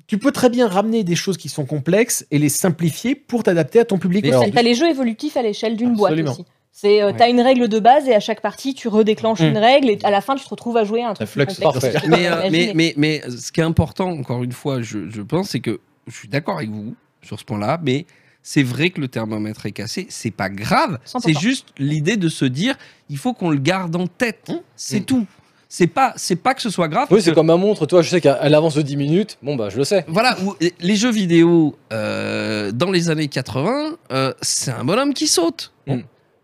[0.07, 3.79] tu peux très bien ramener des choses qui sont complexes et les simplifier pour t'adapter
[3.79, 4.23] à ton public.
[4.25, 6.45] Mais t'as- T'as les jeux évolutifs à l'échelle d'une boîte aussi.
[6.73, 7.15] C'est, euh, Ouais.
[7.17, 9.45] T'as une règle de base et à chaque partie, tu redéclenches Mm.
[9.47, 11.45] une règle et à la fin, tu te retrouves à jouer à un truc plus
[11.45, 11.97] complexe.
[12.03, 15.49] tu mais, euh, mais, mais ce qui est important, encore une fois, je, je pense,
[15.49, 15.81] c'est que
[16.11, 18.05] je suis d'accord avec vous sur ce point-là, mais
[18.43, 20.97] c'est vrai que le thermomètre est cassé, c'est pas grave.
[21.05, 21.19] 100%.
[21.21, 22.75] C'est juste l'idée de se dire,
[23.09, 24.49] il faut qu'on le garde en tête.
[24.49, 24.55] Mmh.
[24.75, 25.05] C'est Mmh.
[25.05, 25.27] tout.
[25.69, 27.07] c'est pas, c'est pas que ce soit grave.
[27.11, 29.37] Oui, c'est que- comme ma montre, toi, je sais qu'elle avance de 10 minutes.
[29.41, 30.03] Bon, bah, je le sais.
[30.09, 35.27] Voilà, où les jeux vidéo euh, dans les années 80, euh, c'est un bonhomme qui
[35.27, 35.71] saute.
[35.87, 35.99] Mm.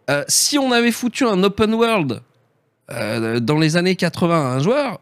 [0.10, 2.22] Euh, si on avait foutu un open world
[2.92, 5.02] euh, dans les années 80 à un joueur,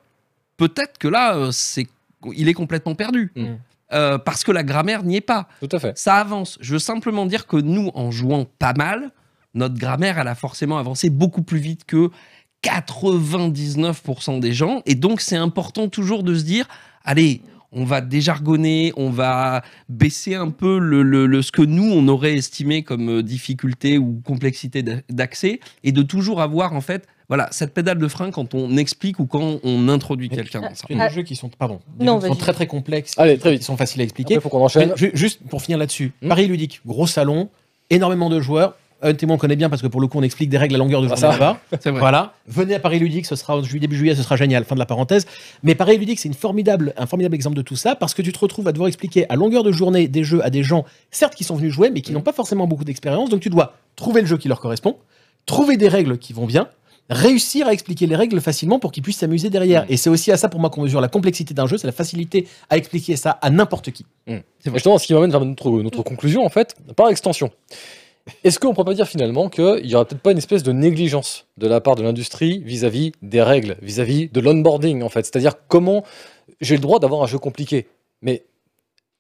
[0.58, 1.86] peut-être que là, euh, c'est,
[2.36, 3.32] il est complètement perdu.
[3.94, 5.48] Euh, parce que la grammaire n'y est pas.
[5.62, 5.98] Tout à fait.
[5.98, 6.57] Ça avance.
[6.62, 9.12] Je veux simplement dire que nous, en jouant pas mal,
[9.53, 12.10] notre grammaire, elle a forcément avancé beaucoup plus vite que
[12.64, 14.82] 99% des gens.
[14.86, 16.68] Et donc, c'est important toujours de se dire,
[17.03, 17.41] allez,
[17.72, 22.07] on va déjargonner, on va baisser un peu le, le- le- ce que nous, on
[22.07, 27.47] aurait estimé comme difficulté ou complexité d'a- d'accès, et de toujours avoir, en fait, voilà,
[27.52, 30.85] cette pédale de frein quand on explique ou quand on introduit quelqu'un dans ça.
[30.89, 31.10] Il y a Ah.
[31.10, 33.52] des jeux qui sont, pardon, des Non, jeux qui sont très très complexes, Allez, très
[33.52, 33.60] vite.
[33.61, 34.35] qui sont faciles à expliquer.
[34.35, 34.93] Après, faut qu'on enchaîne.
[35.02, 36.30] Mais juste pour finir là-dessus, Hmm.
[36.30, 37.49] Paris ludique, gros salon,
[37.89, 38.76] énormément de joueurs.
[39.02, 40.77] Un témoin on connaît bien parce que pour le coup on explique des règles à
[40.77, 41.27] longueur de Ah, journée ça.
[41.39, 41.60] là-bas.
[41.81, 41.99] C'est vrai.
[41.99, 44.64] Voilà, venez à Paris ludique, ce sera en juillet, début juillet, ce sera génial.
[44.64, 45.27] Fin de la parenthèse.
[45.64, 48.31] Mais Paris ludique, c'est une formidable, un formidable exemple de tout ça parce que tu
[48.31, 51.35] te retrouves à devoir expliquer à longueur de journée des jeux à des gens, certes
[51.35, 53.30] qui sont venus jouer, mais qui n'ont pas forcément beaucoup d'expérience.
[53.30, 54.95] Donc tu dois trouver le jeu qui leur correspond,
[55.45, 56.68] trouver des règles qui vont bien,
[57.10, 59.86] réussir à expliquer les règles facilement pour qu'ils puissent s'amuser derrière.
[59.90, 61.94] Et c'est aussi à ça pour moi qu'on mesure la complexité d'un jeu, c'est la
[61.94, 64.06] facilité à expliquer ça à n'importe qui.
[64.27, 67.52] Et justement, ce qui m'amène vers notre, notre conclusion, en fait, par extension.
[68.44, 70.72] Est-ce qu'on ne pourrait pas dire finalement qu'il n'y aurait peut-être pas une espèce de
[70.72, 75.26] négligence de la part de l'industrie vis-à-vis des règles, vis-à-vis de l'onboarding, en fait?
[75.26, 76.03] C'est-à-dire comment
[76.60, 77.88] j'ai le droit d'avoir un jeu compliqué,
[78.22, 78.45] mais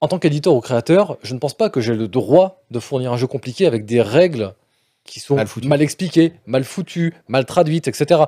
[0.01, 3.13] en tant qu'éditeur ou créateur, je ne pense pas que j'ai le droit de fournir
[3.13, 4.53] un jeu compliqué avec des règles
[5.05, 8.21] qui sont Mal mal expliquées, mal foutues, mal traduites, etc.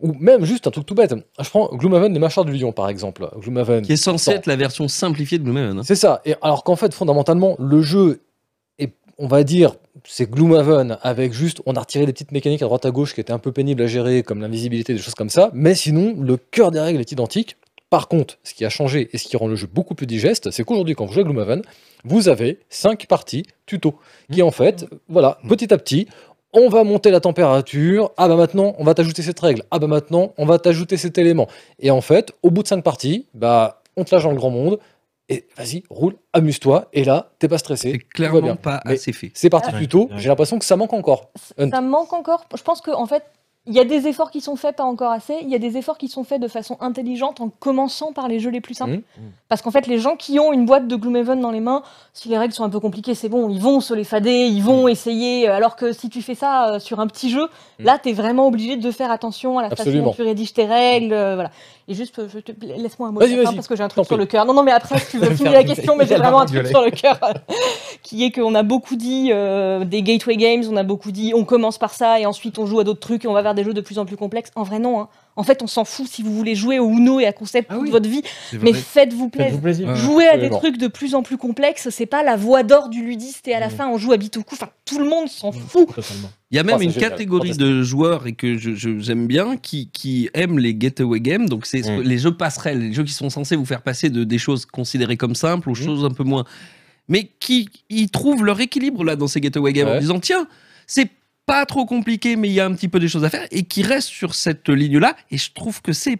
[0.00, 1.14] Ou même juste un truc tout bête.
[1.38, 3.28] Je prends Gloomhaven des Machins du Lion, par exemple.
[3.38, 5.78] Gloomhaven, Qui est censé être la version simplifiée de Gloomhaven.
[5.78, 5.82] hein.
[5.84, 6.22] c'est ça.
[6.24, 8.22] Et alors qu'en fait, fondamentalement, le jeu
[8.78, 9.74] est, on va dire,
[10.04, 13.20] c'est Gloomhaven avec juste, on a retiré des petites mécaniques à droite à gauche qui
[13.20, 15.50] étaient un peu pénibles à gérer, comme l'invisibilité, des choses comme ça.
[15.52, 17.56] Mais sinon, le cœur des règles est identique.
[17.90, 20.52] Par contre, ce qui a changé et ce qui rend le jeu beaucoup plus digeste,
[20.52, 21.62] c'est qu'aujourd'hui, quand vous jouez à Gloomhaven,
[22.04, 23.96] vous avez cinq parties tuto
[24.32, 26.06] qui, en fait, voilà, petit à petit,
[26.52, 28.12] on va monter la température.
[28.16, 29.64] Ah bah maintenant, on va t'ajouter cette règle.
[29.70, 31.48] Ah bah maintenant, on va t'ajouter cet élément.
[31.78, 34.50] Et en fait, au bout de cinq parties, bah, on te lâche dans le grand
[34.50, 34.78] monde.
[35.28, 36.88] Et vas-y, roule, amuse-toi.
[36.92, 37.92] Et là, t'es pas stressé.
[37.92, 38.56] C'est va clairement bien.
[38.56, 39.30] pas Mais assez fait.
[39.34, 39.78] C'est parti Ouais.
[40.10, 40.18] Ouais.
[40.18, 41.30] J'ai l'impression que ça manque encore.
[41.56, 42.46] Ça manque encore.
[42.56, 43.22] Je pense qu'en fait,
[43.66, 45.36] il y a des efforts qui sont faits, pas encore assez.
[45.42, 48.40] Il y a des efforts qui sont faits de façon intelligente en commençant par les
[48.40, 48.94] jeux les plus simples.
[48.94, 49.02] Mhm.
[49.48, 51.82] Parce qu'en fait, les gens qui ont une boîte de Gloomhaven dans les mains,
[52.14, 54.62] si les règles sont un peu compliquées, c'est bon, ils vont se les fader, ils
[54.62, 55.46] vont essayer.
[55.46, 58.46] Alors que si tu fais ça euh, sur un petit jeu, là, tu es vraiment
[58.46, 60.04] obligé de faire attention à la Absolument.
[60.04, 61.12] façon dont tu rédiges tes règles.
[61.12, 61.50] euh, voilà.
[61.88, 62.28] Et juste, euh,
[62.60, 64.44] laisse-moi un mot de fin parce que j'ai un truc sur le cœur.
[64.44, 66.66] Non, non, mais après, si tu veux finir la question, mais j'ai vraiment un truc
[66.66, 67.18] sur le cœur,
[68.02, 71.44] qui est qu'on a beaucoup dit euh, des gateway games, on a beaucoup dit on
[71.44, 73.64] commence par ça et ensuite on joue à d'autres trucs et on va vers des
[73.64, 74.50] jeux de plus en plus complexes.
[74.54, 75.00] En vrai, non.
[75.00, 75.08] hein.
[75.40, 77.76] En fait, on s'en fout si vous voulez jouer au Uno et à concept Ah
[77.76, 77.90] toute oui.
[77.90, 78.20] votre vie,
[78.60, 79.88] mais faites-vous plaisir.
[79.88, 79.96] Ouais.
[79.96, 83.02] Jouer à des trucs de plus en plus complexes, c'est pas la voie d'or du
[83.02, 83.74] ludiste et à la Mhm.
[83.74, 84.54] fin on joue à Bitoku.
[84.54, 85.86] Enfin, tout le monde s'en fout.
[85.94, 86.30] Totalement.
[86.50, 87.10] Il y a même Oh, c'est une génial.
[87.10, 91.48] catégorie de joueurs et que je- je- j'aime bien qui, qui aiment les getaway games.
[91.48, 92.02] Donc, c'est Mm.
[92.02, 95.16] les jeux passerelles, les jeux qui sont censés vous faire passer de des choses considérées
[95.16, 96.44] comme simples aux choses un peu moins.
[97.08, 100.46] Mais qui ils trouvent leur équilibre là dans ces getaway games en disant tiens,
[100.86, 101.08] c'est
[101.50, 103.62] pas trop compliqué, mais il y a un petit peu des choses à faire et
[103.64, 105.16] qui restent sur cette ligne-là.
[105.30, 106.18] Et je trouve que c'est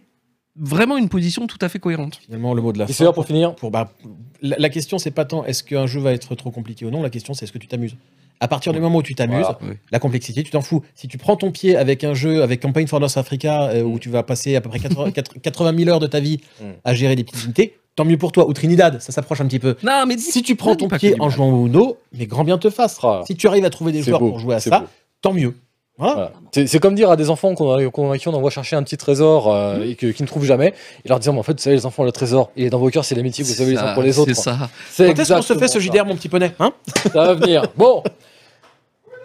[0.55, 2.19] vraiment une position tout à fait cohérente.
[2.25, 2.93] Finalement, le mot de la Et fin.
[2.93, 3.55] c'est là pour finir.
[3.55, 3.93] pour, bah,
[4.41, 7.01] la, la question, c'est pas tant est-ce qu'un jeu va être trop compliqué ou non,
[7.01, 7.95] la question, c'est est-ce que tu t'amuses?
[8.41, 9.75] À partir du moment où tu t'amuses, Voilà.
[9.91, 10.81] La complexité, tu t'en fous.
[10.95, 13.99] Si tu prends ton pied avec un jeu, avec Campaign for North Africa, euh, où
[13.99, 16.65] tu vas passer à peu près 80, 80 000 heures de ta vie Mm.
[16.83, 18.47] à gérer des petites unités, tant mieux pour toi.
[18.49, 19.75] Ou Trinidad, ça s'approche un petit peu.
[19.83, 22.57] Non, mais Si tu prends Non, ton pied en jouant au Uno, mais grand bien
[22.57, 22.97] te fasse.
[23.03, 24.85] Ah, Si tu arrives à trouver des joueurs beau, pour jouer à ça, beau.
[25.21, 25.53] Tant mieux.
[25.97, 26.31] Voilà.
[26.53, 26.67] Voilà.
[26.67, 27.71] C'est comme dire à des enfants qu'on
[28.11, 30.73] à qui on envoie chercher un petit trésor euh, et que- qu'ils ne trouvent jamais,
[31.05, 32.79] et leur dire, mais en fait, vous savez, les enfants, le trésor, il est dans
[32.79, 34.33] vos cœurs, c'est l'amitié que vous savez les uns pour les autres.
[34.33, 34.69] C'est ça.
[34.89, 35.79] C'est Quand est-ce qu'on se fait ce.
[35.79, 37.63] JDR, mon petit poney hein Ça va venir.
[37.77, 38.01] Bon,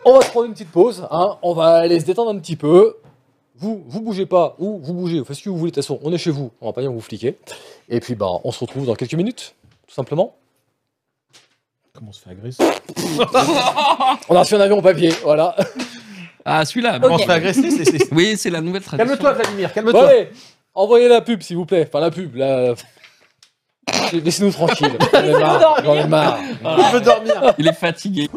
[0.05, 1.07] on va se prendre une petite pause.
[1.11, 1.37] hein.
[1.43, 2.97] On va aller se détendre un petit peu.
[3.59, 5.71] Vous, vous bougez pas, ou vous bougez, vous faites ce que vous voulez.
[5.71, 6.51] De toute façon, on est chez vous.
[6.61, 7.39] On va pas venir vous fliquer.
[7.89, 9.55] Et puis, bah, on se retrouve dans quelques minutes,
[9.89, 10.35] tout simplement.
[11.97, 12.63] Comment on se fait agresser
[14.29, 15.57] On a reçu un avion en papier, voilà.
[16.49, 17.01] Ah, celui-là.
[17.01, 19.09] Comment on se fait agresser c'est- c'est- Oui, c'est la nouvelle tradition.
[19.09, 20.09] Calme-toi, Vladimir, calme-toi.
[20.75, 21.87] envoyez la pub, s'il vous plaît.
[21.89, 22.75] Enfin, la pub, la...
[24.13, 24.97] Laissez-nous tranquille.
[25.13, 26.39] J'en ai marre.
[27.03, 27.55] Dormir.
[27.59, 28.29] Il est fatigué.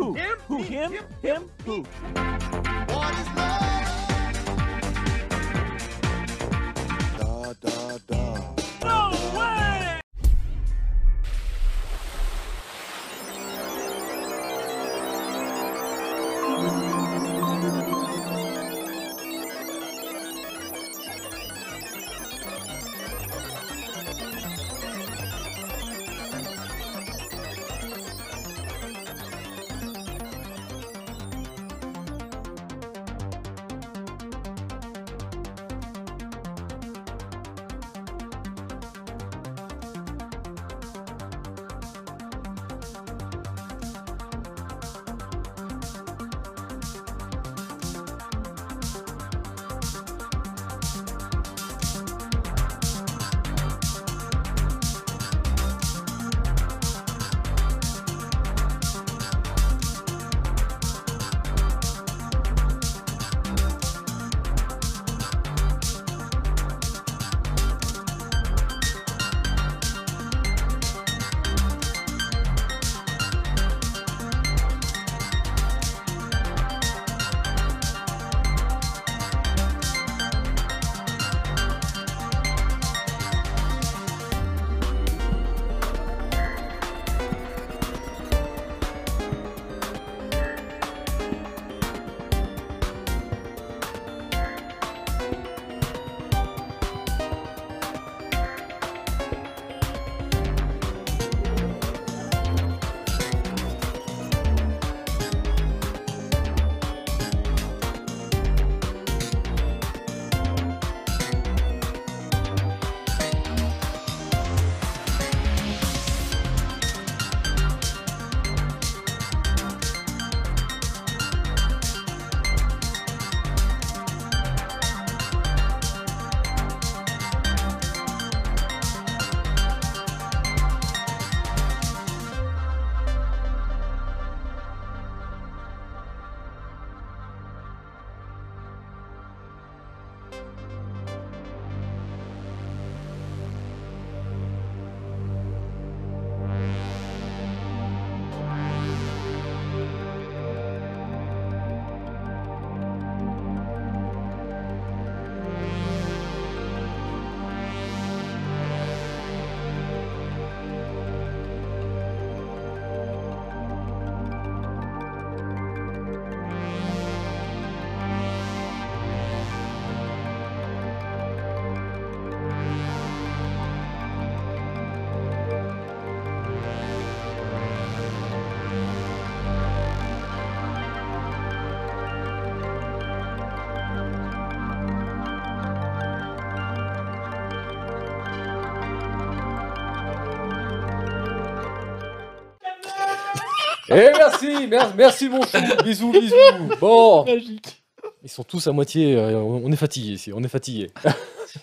[194.32, 195.58] Merci, merci, merci mon chou.
[195.84, 196.36] Bisous, bisous.
[196.80, 197.84] Bon, Magique.
[198.24, 199.16] ils sont tous à moitié.
[199.16, 200.90] euh, on est fatigué ici, on est fatigué.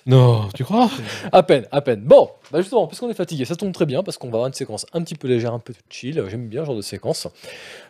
[0.05, 0.91] Non, tu crois?
[1.31, 2.01] À peine, à peine.
[2.01, 4.53] Bon, bah justement, puisqu'on est fatigué, ça tombe très bien parce qu'on va avoir une
[4.53, 6.21] séquence un petit peu légère, un peu chill.
[6.29, 7.29] J'aime bien ce genre de séquence.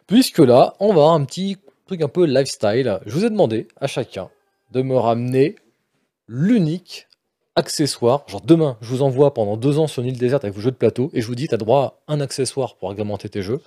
[0.06, 3.00] Puisque là, on va avoir un petit truc un peu lifestyle.
[3.06, 4.28] Je vous ai demandé à chacun
[4.72, 5.56] de me ramener
[6.28, 7.06] l'unique
[7.54, 8.24] accessoire.
[8.28, 10.72] Genre demain, je vous envoie pendant deux ans sur une île déserte avec vos jeux
[10.72, 13.62] de plateau et je vous dis, t'as droit à un accessoire pour agrémenter tes jeux.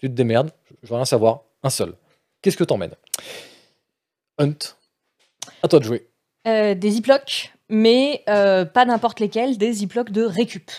[0.00, 0.50] Tu te démerdes,
[0.82, 1.94] je veux rien savoir, un seul.
[2.40, 2.94] Qu'est-ce que t'emmènes?
[4.38, 4.56] Hunt,
[5.62, 6.08] à toi de jouer.
[6.48, 10.70] Euh, des ziplocs, mais euh, pas n'importe lesquels, des ziplocs de récup.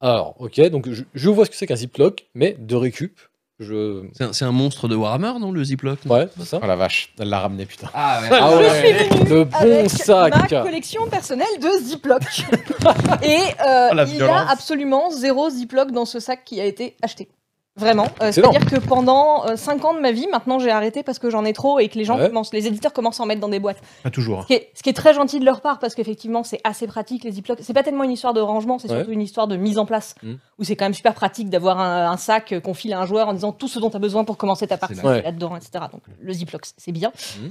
[0.00, 3.20] Alors, ok, donc je, je vois ce que c'est qu'un ziploc, mais de récup.
[3.60, 4.08] Je.
[4.32, 6.00] C'est un, monstre de Warhammer, non, le Ziploc?
[6.06, 6.58] Ouais, c'est ça.
[6.60, 7.88] Oh la vache, elle l'a ramené, putain.
[7.94, 8.28] Ah ouais.
[8.32, 10.34] Ah Je suis venue le bon avec sac.
[10.34, 12.22] ma collection personnelle de ziplocs.
[13.22, 16.96] Et euh, Oh, il y a absolument zéro ziploc dans ce sac qui a été
[17.02, 17.28] acheté.
[17.76, 18.06] Vraiment.
[18.22, 18.30] Euh.
[18.32, 21.54] C'est-à-dire que pendant 5 ans de ma vie, maintenant j'ai arrêté parce que j'en ai
[21.54, 22.28] trop et que les gens Ouais.
[22.28, 23.78] commencent, les éditeurs commencent à en mettre dans des boîtes.
[24.02, 24.40] Pas toujours.
[24.40, 24.42] hein.
[24.42, 26.86] Ce qui, est, ce qui est très gentil de leur part parce qu'effectivement c'est assez
[26.86, 27.58] pratique les ziplocs.
[27.62, 28.98] C'est pas tellement une histoire de rangement, c'est Ouais.
[28.98, 30.34] surtout une histoire de mise en place Mm.
[30.58, 33.28] où c'est quand même super pratique d'avoir un, un sac qu'on file à un joueur
[33.28, 35.00] en disant tout ce dont tu as besoin pour commencer ta partie.
[35.00, 35.22] Ouais.
[35.22, 35.84] là-dedans, etc.
[35.90, 37.08] Donc le ziploc c'est bien.
[37.40, 37.46] Mm.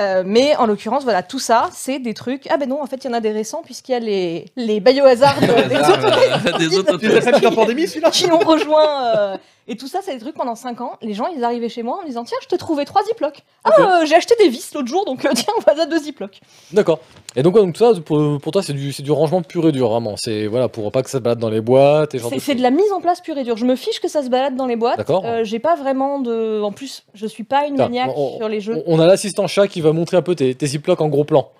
[0.00, 2.46] Euh, mais en l'occurrence, voilà, tout ça, c'est des trucs.
[2.50, 4.46] Ah ben non, en fait, il y en a des récents, puisqu'il y a les,
[4.56, 5.68] les biohazards euh,
[6.58, 8.10] des autres des autres en pandémie, celui-là?
[8.10, 9.04] qui ont rejoint.
[9.16, 9.36] euh,
[9.68, 10.92] et tout ça, c'est des trucs pendant 5 ans.
[11.02, 13.42] Les gens, ils arrivaient chez moi en me disant Tiens, je t'ai trouvé 3 ziplocs.
[13.64, 16.40] Ah, euh, j'ai acheté des vis l'autre jour, donc euh, tiens, voilà deux ziplocs.
[16.72, 16.98] D'accord.
[17.36, 19.88] Et donc, ouais, donc ça, pour, pour toi, c'est du, du rangement pur et dur,
[19.88, 20.14] vraiment.
[20.16, 22.90] C'est voilà, pour pas que ça se balade dans les boîtes C'est de la mise
[22.92, 23.56] en place pure et dure.
[23.56, 24.98] Je me fiche que ça se balade dans les boîtes.
[24.98, 25.22] D'accord.
[25.24, 26.60] Euh, j'ai pas vraiment de.
[26.62, 28.82] En plus, je suis pas une maniaque on- sur les jeux.
[28.86, 31.24] On, on a l'assistant chat qui va montrer un peu tes, tes ziplocs en gros
[31.24, 31.50] plan.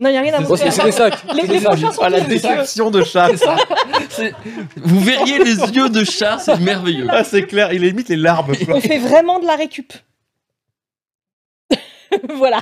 [0.00, 0.70] Non, il y a rien à montrer.
[0.70, 1.18] c'est des sacs.
[1.34, 3.30] Les, c'est les prochains sont Ah, la distraction de chat.
[4.76, 7.06] Vous verriez les yeux de chat, c'est merveilleux.
[7.08, 8.56] Ah, c'est clair, il limite les larmes.
[8.56, 8.74] quoi.
[8.76, 9.92] On fait vraiment de la récup.
[12.36, 12.60] voilà.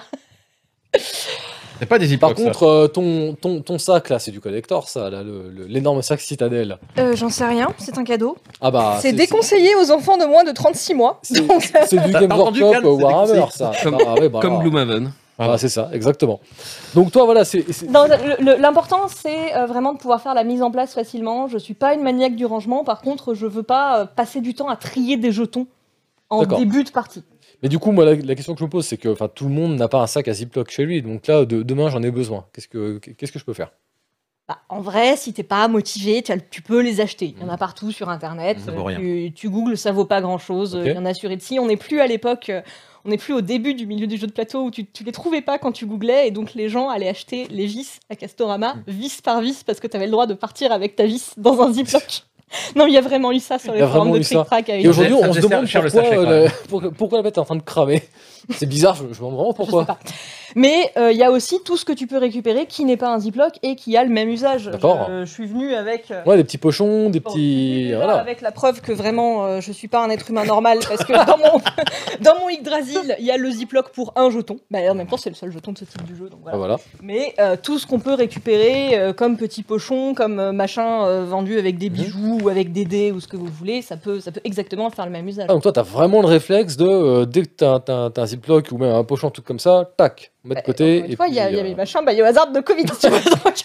[1.78, 5.10] C'est pas des Par contre, euh, ton, ton, ton sac là, c'est du collector, ça,
[5.66, 6.78] l'énorme sac Citadel.
[6.98, 8.36] Euh, J'en sais rien, c'est un cadeau.
[8.60, 8.98] Ah bah.
[9.02, 11.18] c'est déconseillé aux enfants de moins de 36 mois.
[11.22, 11.40] C'est
[12.04, 13.72] du Game Workshop Warhammer, ça.
[13.82, 14.62] Comme- Ah, ouais, bah, Comme alors.
[15.38, 15.54] Gloomhaven.
[15.54, 16.40] Ah, c'est ça, exactement.
[16.94, 17.64] Donc toi, voilà, c'est.
[18.58, 21.48] L'important, c'est euh, vraiment de pouvoir faire la mise en place facilement.
[21.48, 22.84] Je suis pas une maniaque du rangement.
[22.84, 25.66] Par contre, je veux pas euh, passer du temps à trier des jetons
[26.30, 27.24] en début de partie.
[27.62, 29.44] Mais du coup, moi, la, la question que je me pose, c'est que enfin, tout
[29.44, 31.00] le monde n'a pas un sac à Ziploc chez lui.
[31.02, 32.44] Donc là, de- demain, j'en ai besoin.
[32.52, 33.70] Qu'est-ce que, qu'est-ce que je peux faire?
[34.48, 37.34] Bah, en vrai, si t'es pas motivé, tu, peux les acheter.
[37.36, 38.58] Il y en a partout sur Internet.
[38.58, 38.98] Ça vaut Euh, rien.
[38.98, 40.74] Tu, tu googles, ça vaut pas grand-chose.
[40.74, 40.82] Ok.
[40.84, 41.60] Il y en a sur Etsy.
[41.60, 42.50] On n'est plus à l'époque,
[43.04, 45.12] on n'est plus au début du milieu du jeu de plateau où tu, tu les
[45.12, 46.28] trouvais pas quand tu googlais.
[46.28, 48.82] Et donc les gens allaient acheter les vis à Castorama, Hmm.
[48.86, 51.60] vis par vis, parce que tu avais le droit de partir avec ta vis dans
[51.62, 52.22] un Ziploc.
[52.76, 54.22] non, il y a vraiment eu ça sur les forums de.
[54.22, 54.68] Trick Track.
[54.70, 57.56] avec- Et aujourd'hui, on se demande le pourquoi, euh, pourquoi la bête est en train
[57.56, 58.02] de cramer.
[58.50, 59.86] C'est bizarre, je, je me demande pourquoi.
[60.54, 63.08] Mais euh, il y a aussi tout ce que tu peux récupérer qui n'est pas
[63.14, 64.66] un Ziploc et qui a le même usage.
[64.66, 65.06] D'accord.
[65.08, 66.10] Je, je suis venue avec.
[66.10, 67.92] euh, Ouais, des petits pochons, des petits.
[67.94, 68.14] Voilà.
[68.16, 71.12] Avec la preuve que vraiment euh, je suis pas un être humain normal parce que
[71.12, 71.58] dans mon,
[72.20, 74.58] dans mon Yggdrasil, il y a le Ziploc pour un jeton.
[74.70, 76.28] Bah, en même temps, c'est le seul jeton de ce type du jeu.
[76.28, 76.58] Donc Ah, voilà.
[76.58, 76.76] voilà.
[77.02, 81.24] Mais euh, tout ce qu'on peut récupérer euh, comme petits pochons, comme euh, machin euh,
[81.24, 81.94] vendu avec des Mhm.
[81.96, 84.88] bijoux ou avec des dés ou ce que vous voulez, ça peut, ça peut exactement
[84.90, 85.46] faire le même usage.
[85.48, 88.26] Ah, donc toi, t'as vraiment le réflexe de, euh, dès que t'as, t'as- t'as un
[88.32, 90.98] Ziploc ou même un pochon, tout comme ça, tac, on met de Bah, côté.
[90.98, 92.84] une et, fois, il y y a euh, mes machins biohazard de Covid.
[93.02, 93.64] Donc,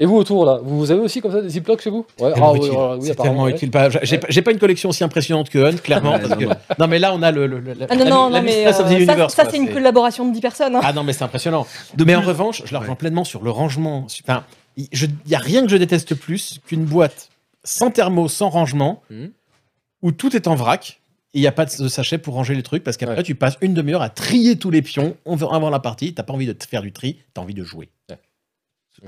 [0.00, 2.04] Et vous autour là, vous avez aussi comme ça des Ziplocs chez vous?
[2.18, 2.70] Ouais, Tellement ah, oui, utile.
[2.72, 3.52] voilà, oui, c'est apparemment, tellement ouais.
[3.52, 3.70] utile.
[3.70, 3.88] Pas-
[4.28, 6.12] J'ai pas, une collection aussi impressionnante que Hunt, clairement.
[6.18, 6.54] Parce non, que- non.
[6.80, 8.66] non, mais là, on a le, le- le- Ah non, la, non, la non, mais
[8.66, 8.82] euh, ça,
[9.14, 10.74] quoi, c'est une collaboration de 10 personnes.
[10.76, 10.80] hein.
[10.82, 11.66] Ah non, mais c'est impressionnant.
[11.94, 12.98] De mais en plus- revanche, je la rejoins Ouais.
[12.98, 14.06] pleinement sur le rangement.
[14.26, 14.42] Enfin,
[14.76, 14.88] il
[15.26, 17.28] n'y a rien que je déteste plus qu'une boîte
[17.62, 19.30] sans thermo, sans rangement, Mhm.
[20.02, 21.00] où tout est en vrac.
[21.34, 23.22] Il n'y a pas de sachet pour ranger les trucs parce qu'après Ouais.
[23.24, 26.14] tu passes une demi-heure à trier tous les pions on veut avant la partie.
[26.14, 27.88] T'as pas envie de te faire du tri, t'as envie de jouer.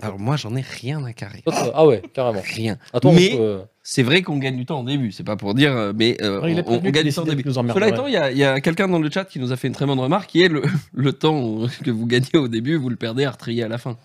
[0.03, 1.43] Alors moi, j'en ai rien à carrer.
[1.73, 2.43] Ah ouais, carrément.
[2.45, 2.77] Rien.
[3.05, 5.71] Mais- peut, euh, C'est vrai qu'on gagne du temps au début, c'est pas pour dire,
[5.75, 7.45] euh, mais euh, Ouais, il est on, gagne du temps au début.
[7.45, 9.25] de nous emmerder, Cela étant, il y a, il y a quelqu'un dans le chat
[9.25, 10.63] qui nous a fait une très bonne remarque, qui est le,
[10.93, 13.97] le temps que vous gagnez au début, vous le perdez à retrier à la fin.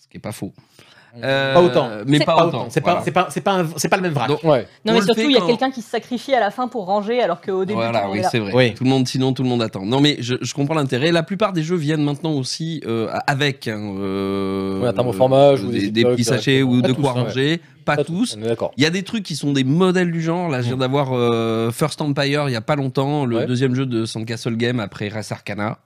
[0.00, 0.54] Ce qui est pas faux.
[1.22, 1.88] Euh, Pas autant.
[2.06, 2.58] Mais C'est pas, Pas autant.
[2.60, 2.66] autant.
[2.70, 2.98] C'est voilà.
[2.98, 4.28] pas, c'est pas, c'est pas, un- c'est pas le même vrac.
[4.28, 4.66] Donc, Ouais.
[4.84, 6.68] Non, On mais surtout, il y a quand- quelqu'un qui se sacrifie à la fin
[6.68, 8.52] pour ranger, alors qu'au début, tout Voilà, le monde oui, c'est vrai.
[8.54, 8.74] Oui.
[8.74, 9.84] Tout le monde, sinon tout le monde attend.
[9.84, 11.10] Non, mais je, je comprends l'intérêt.
[11.12, 15.66] La plupart des jeux viennent maintenant aussi euh, avec hein, euh, Ouais, un thermoformage euh,
[15.66, 16.78] ou des des, des ziplocs petits sachets directement.
[16.78, 17.20] ou de tous, quoi ouais.
[17.22, 17.60] ranger.
[17.84, 18.36] Pas, Pas tous.
[18.76, 20.48] Il y a des trucs qui sont des modèles du genre.
[20.48, 23.86] Là, je viens d'avoir euh, First Empire il y a pas longtemps, le deuxième jeu
[23.86, 25.78] de Sandcastle Game après Res Arcana.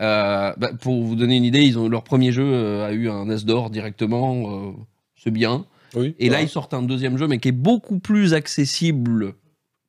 [0.00, 3.08] Euh, bah, pour vous donner une idée, ils ont leur premier jeu euh, a eu
[3.10, 4.68] un S d'or directement.
[4.68, 4.72] euh,
[5.16, 5.66] c'est bien.
[5.94, 6.14] Oui.
[6.18, 9.34] Et là, ils sortent un deuxième jeu, mais qui est beaucoup plus accessible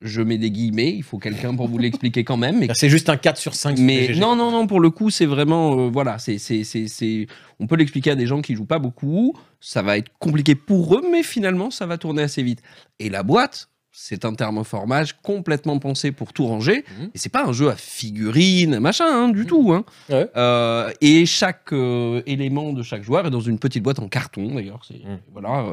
[0.02, 2.68] Je mets des guillemets, il faut quelqu'un pour vous l'expliquer quand même.
[2.74, 3.80] C'est juste un 4 sur 5.
[3.80, 5.80] mais non, non, non, pour le coup, c'est vraiment.
[5.80, 7.28] euh, voilà, c'est, c'est, c'est, c'est-
[7.62, 9.34] on peut l'expliquer à des gens qui jouent pas beaucoup.
[9.62, 12.62] Ça va être compliqué pour eux, mais finalement, ça va tourner assez vite.
[13.00, 16.84] Et la boîte, c'est un thermoformage complètement pensé pour tout ranger.
[17.00, 17.12] Mhm.
[17.14, 19.72] Et c'est pas un jeu à figurines, machin, hein, du tout.
[19.72, 19.86] Hein.
[20.10, 20.28] Ouais.
[20.36, 24.56] Euh, et chaque euh, élément de chaque joueur est dans une petite boîte en carton,
[24.56, 24.82] d'ailleurs.
[24.90, 25.20] Mhm.
[25.32, 25.66] Voilà.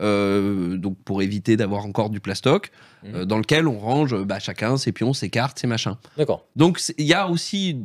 [0.00, 2.72] euh, donc, pour éviter d'avoir encore du plastoc,
[3.04, 5.94] euh, dans lequel on range bah, chacun ses pions, ses cartes, ses machins.
[6.18, 6.46] D'accord.
[6.56, 7.78] Donc il y a aussi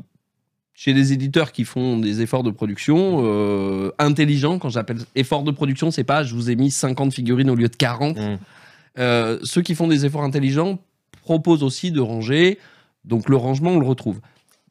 [0.73, 4.59] chez des éditeurs qui font des efforts de production intelligents.
[4.59, 7.69] Quand j'appelle effort de production, c'est pas je vous ai mis 50 figurines au lieu
[7.69, 8.17] de 40.
[8.99, 10.79] Euh, ceux qui font des efforts intelligents
[11.21, 12.57] proposent aussi de ranger.
[13.03, 14.19] Donc le rangement, on le retrouve.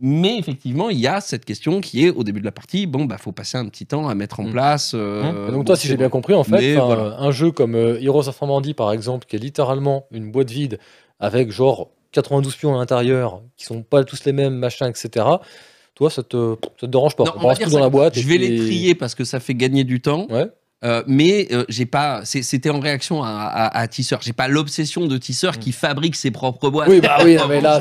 [0.01, 3.05] Mais effectivement, il y a cette question qui est au début de la partie, bon,
[3.05, 4.51] bah, faut passer un petit temps à mettre en Mm.
[4.53, 4.93] place.
[4.95, 7.17] euh, donc bon, toi, si j'ai bien compris, en fait, voilà.
[7.21, 10.79] un jeu comme euh, Heroes of Normandy, par exemple, qui est littéralement une boîte vide
[11.21, 15.27] avec genre 92 pions à l'intérieur, qui sont pas tous les mêmes, machin, etc.
[15.95, 17.79] Toi, ça te, ça te dérange pas Non, On on va balance dire tout dans
[17.79, 17.85] ça.
[17.85, 18.19] la boîte.
[18.19, 20.27] Je vais puis- les trier parce que ça fait gagner du temps.
[20.29, 20.47] Ouais.
[20.85, 22.23] Euh, mais euh, j'ai pas.
[22.25, 24.21] C'était en réaction à, à, à Tisseur.
[24.23, 27.81] J'ai pas l'obsession de Tisseur qui fabrique ses propres boîtes Oui, bah oui, mais là,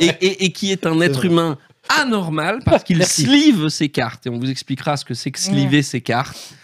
[0.00, 1.26] et, et- et qui est un être vrai.
[1.28, 4.26] humain anormal parce qu'il sleeve ses cartes.
[4.26, 6.54] Et on vous expliquera ce que c'est que sleever ses cartes.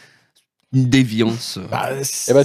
[0.73, 1.59] Une déviance.
[1.70, 2.45] Bah, Eh c'est ben,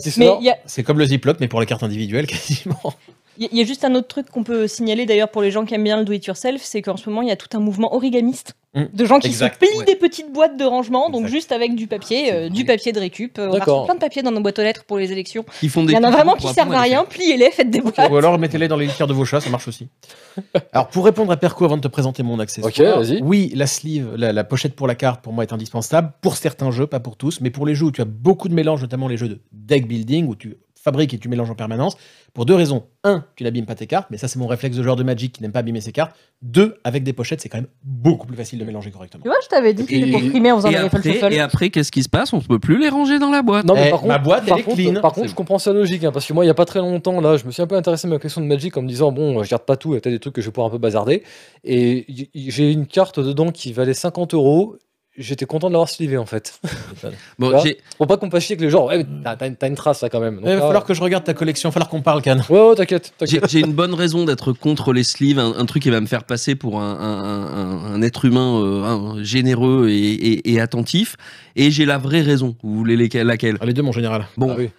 [0.65, 2.93] c'est comme le Ziploc, mais pour les cartes individuelles, quasiment.
[3.37, 5.41] Il y a- il y a juste un autre truc qu'on peut signaler d'ailleurs pour
[5.41, 7.47] les gens qui aiment bien le do-it-yourself, c'est qu'en ce moment il y a tout
[7.55, 8.85] un mouvement origamiste Mm.
[8.91, 9.85] de gens qui Exact, se plient ouais.
[9.85, 11.31] des petites boîtes de rangement, donc Exact.
[11.35, 13.37] juste avec du papier, euh, du papier de récup.
[13.37, 15.45] Euh, On a plein de papier dans nos boîtes aux lettres pour les élections.
[15.69, 17.81] Font Il des y en a vraiment qui servent à les rien, pliez-les, faites des
[17.81, 18.09] boîtes.
[18.11, 19.89] Ou alors mettez-les dans les litières de vos chats, ça marche aussi.
[20.73, 22.73] Alors pour répondre à Perco avant de te présenter mon accessoire,
[23.21, 26.71] oui, la sleeve, la, la pochette pour la carte pour moi est indispensable pour certains
[26.71, 29.07] jeux, pas pour tous, mais pour les jeux où tu as beaucoup de mélanges, notamment
[29.07, 31.95] les jeux de deck building où tu fabriques et tu mélanges en permanence,
[32.33, 32.83] pour deux raisons.
[33.05, 35.33] Un, tu n'abîmes pas tes cartes, mais ça c'est mon réflexe de joueur de Magic
[35.33, 36.15] qui n'aime pas abîmer ses cartes.
[36.41, 39.23] Deux, avec des pochettes, c'est quand même beaucoup plus facile de mélanger correctement.
[39.23, 40.97] Tu vois, je t'avais dit que Et- c'était pour primer en faisant Et des Riffle
[40.97, 41.33] après, Shuffle.
[41.33, 42.33] et après, qu'est-ce qui se passe?
[42.33, 43.65] On ne peut plus les ranger dans la boîte.
[43.65, 45.01] Non, mais Eh, par contre, ma boîte, par elle est contre, clean.
[45.01, 46.79] Par contre, je comprends sa logique, hein, parce que moi, il y a pas très
[46.79, 48.87] longtemps, là, je me suis un peu intéressé à ma collection de Magic en me
[48.89, 50.51] disant, bon, je garde pas tout, il y a peut-être des trucs que je vais
[50.51, 51.23] pouvoir un peu bazarder.
[51.63, 52.05] Et
[52.35, 54.75] j'ai une carte dedans qui valait 50 euros.
[55.15, 56.59] J'étais content de l'avoir slivé, en fait.
[57.39, 57.53] Bon,
[57.99, 58.87] Faut pas qu'on fasse chier avec les gens.
[58.87, 60.37] Ouais, mais t'as- t'as une- t'as une trace, là, quand même.
[60.37, 62.39] Donc Il va falloir que je regarde ta collection, il va falloir qu'on parle, Can.
[62.49, 63.51] Ouais, ouais, t'inquiète, J'ai t'inquiète.
[63.51, 66.23] j'ai une bonne raison d'être contre les sleeves, un, un truc qui va me faire
[66.23, 67.43] passer pour un, un-
[67.91, 71.15] un- un être humain euh, un- généreux et, et- et attentif.
[71.55, 72.55] Et j'ai la vraie raison.
[72.63, 73.57] Vous voulez lesquelles- laquelle?
[73.61, 74.25] Ah, les deux, mon général.
[74.37, 74.71] Bon, Ah oui.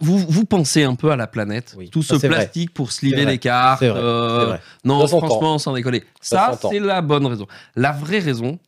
[0.00, 1.74] vous, vous pensez un peu à la planète.
[1.78, 2.28] Oui, Tout ça, ce vrai.
[2.28, 3.24] plastique pour vrai.
[3.26, 3.80] les cartes.
[3.80, 4.56] C'est vrai, euh.
[4.84, 6.04] Non, franchement, sans déconner.
[6.20, 7.46] Ça c'est la bonne raison.
[7.76, 8.58] La vraie raison,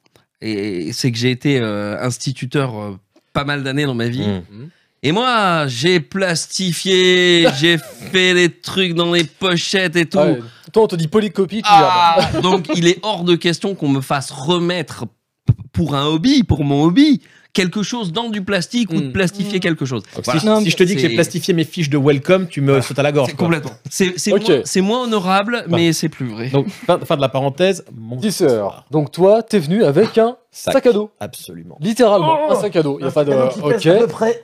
[0.43, 2.99] et c'est que j'ai été euh, instituteur euh,
[3.33, 4.27] pas mal d'années dans ma vie.
[4.27, 4.69] Mm.
[5.05, 10.19] Et moi, j'ai plastifié, j'ai fait des trucs dans les pochettes et tout.
[10.21, 10.41] Ah ouais.
[10.73, 11.69] Toi, on te dit polycopie, tu.
[11.69, 15.05] Ah, donc il est hors de question qu'on me fasse remettre
[15.73, 17.21] pour un hobby, pour mon hobby,
[17.53, 19.13] quelque chose dans du plastique ou de Mm.
[19.13, 19.61] plastifier Mm.
[19.61, 20.03] quelque chose.
[20.25, 20.41] Voilà.
[20.41, 22.61] si, Non, si je te dis que c'est- j'ai plastifié mes fiches de welcome, tu
[22.61, 23.35] me sautes à la gorge.
[23.35, 23.73] Complètement.
[23.91, 26.49] C'est moins, honorable, mais c'est plus vrai.
[26.49, 27.85] Donc, fin, fin de la parenthèse.
[27.95, 28.87] Mon accessoire.
[28.91, 30.87] Donc, toi, t'es venu avec un sac, Sac.
[30.87, 31.11] à dos.
[31.21, 31.77] Absolument.
[31.81, 32.99] Littéralement, Oh un sac à dos.
[33.01, 33.33] Il y a pas de.
[33.33, 33.87] Ok.
[33.87, 34.43] À peu près.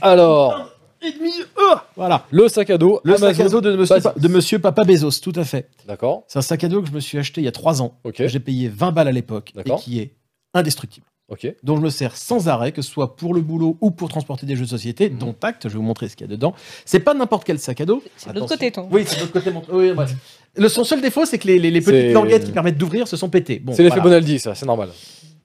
[0.00, 0.70] Alors,
[1.02, 1.30] Et demi.
[1.58, 2.24] ah voilà.
[2.30, 3.00] le sac à dos.
[3.04, 4.20] Le sac à dos de monsieur, Vas-y.
[4.20, 5.68] de monsieur Papa Bezos, tout à fait.
[5.86, 6.24] D'accord.
[6.28, 7.98] C'est un sac à dos que je me suis acheté il y a 3 ans.
[8.04, 8.22] Ok.
[8.26, 10.14] J'ai payé 20 balles à l'époque et qui est
[10.54, 11.06] indestructible.
[11.30, 11.52] Ok.
[11.62, 14.44] dont je me sers sans arrêt, que ce soit pour le boulot ou pour transporter
[14.44, 15.18] des jeux de société, Mhm.
[15.18, 16.54] dont acte, je vais vous montrer ce qu'il y a dedans.
[16.84, 18.02] C'est pas n'importe quel sac à dos.
[18.16, 18.86] C'est de l'autre côté, ton.
[18.90, 19.50] Oui, c'est de l'autre côté.
[19.50, 20.14] mon- oui, bref.
[20.56, 23.08] Le, son seul défaut, c'est que les, les- les C'est- petites languettes qui permettent d'ouvrir
[23.08, 23.58] se sont pétées.
[23.58, 24.18] Bon, c'est l'effet voilà.
[24.18, 24.90] Bonaldi, ça, c'est normal.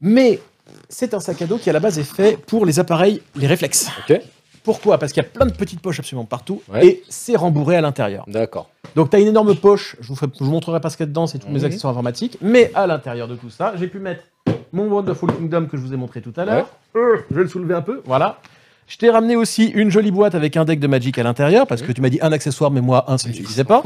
[0.02, 0.40] Mais
[0.90, 3.48] c'est un sac à dos qui à la base est fait pour les appareils, les
[3.48, 3.88] réflexes.
[4.10, 4.20] Ok.
[4.64, 4.98] Pourquoi?
[4.98, 6.86] Parce qu'il y a plein de petites poches absolument partout Ouais.
[6.86, 8.26] et c'est rembourré à l'intérieur.
[8.28, 8.70] D'accord.
[8.96, 11.06] Donc tu as une énorme poche, je vous, ferai- je vous montrerai pas ce qu'il
[11.06, 11.66] y a dedans, c'est tous mes Mhm.
[11.66, 14.24] accessoires informatiques, mais à l'intérieur de tout ça, j'ai pu mettre
[14.72, 16.70] mon Wonderful Kingdom que je vous ai montré tout à l'heure.
[16.96, 18.40] Euh, je vais le soulever un peu, voilà.
[18.88, 21.82] Je t'ai ramené aussi une jolie boîte avec un deck de Magic à l'intérieur, parce
[21.82, 23.84] que tu m'as dit un accessoire, mais moi un ça ne suffisait pas.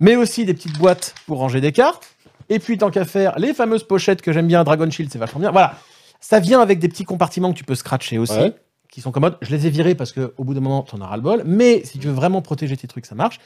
[0.00, 2.08] Mais aussi des petites boîtes pour ranger des cartes.
[2.48, 5.40] Et puis tant qu'à faire, les fameuses pochettes que j'aime bien, Dragon Shield, c'est vachement
[5.40, 5.50] bien.
[5.50, 5.74] Voilà,
[6.20, 8.38] ça vient avec des petits compartiments que tu peux scratcher aussi.
[8.38, 8.52] Ouais.
[8.90, 9.36] Qui sont commodes.
[9.42, 11.42] Je les ai virés parce qu'au bout d'un moment, t'en auras le bol.
[11.44, 13.38] Mais si tu veux vraiment protéger tes trucs, ça marche.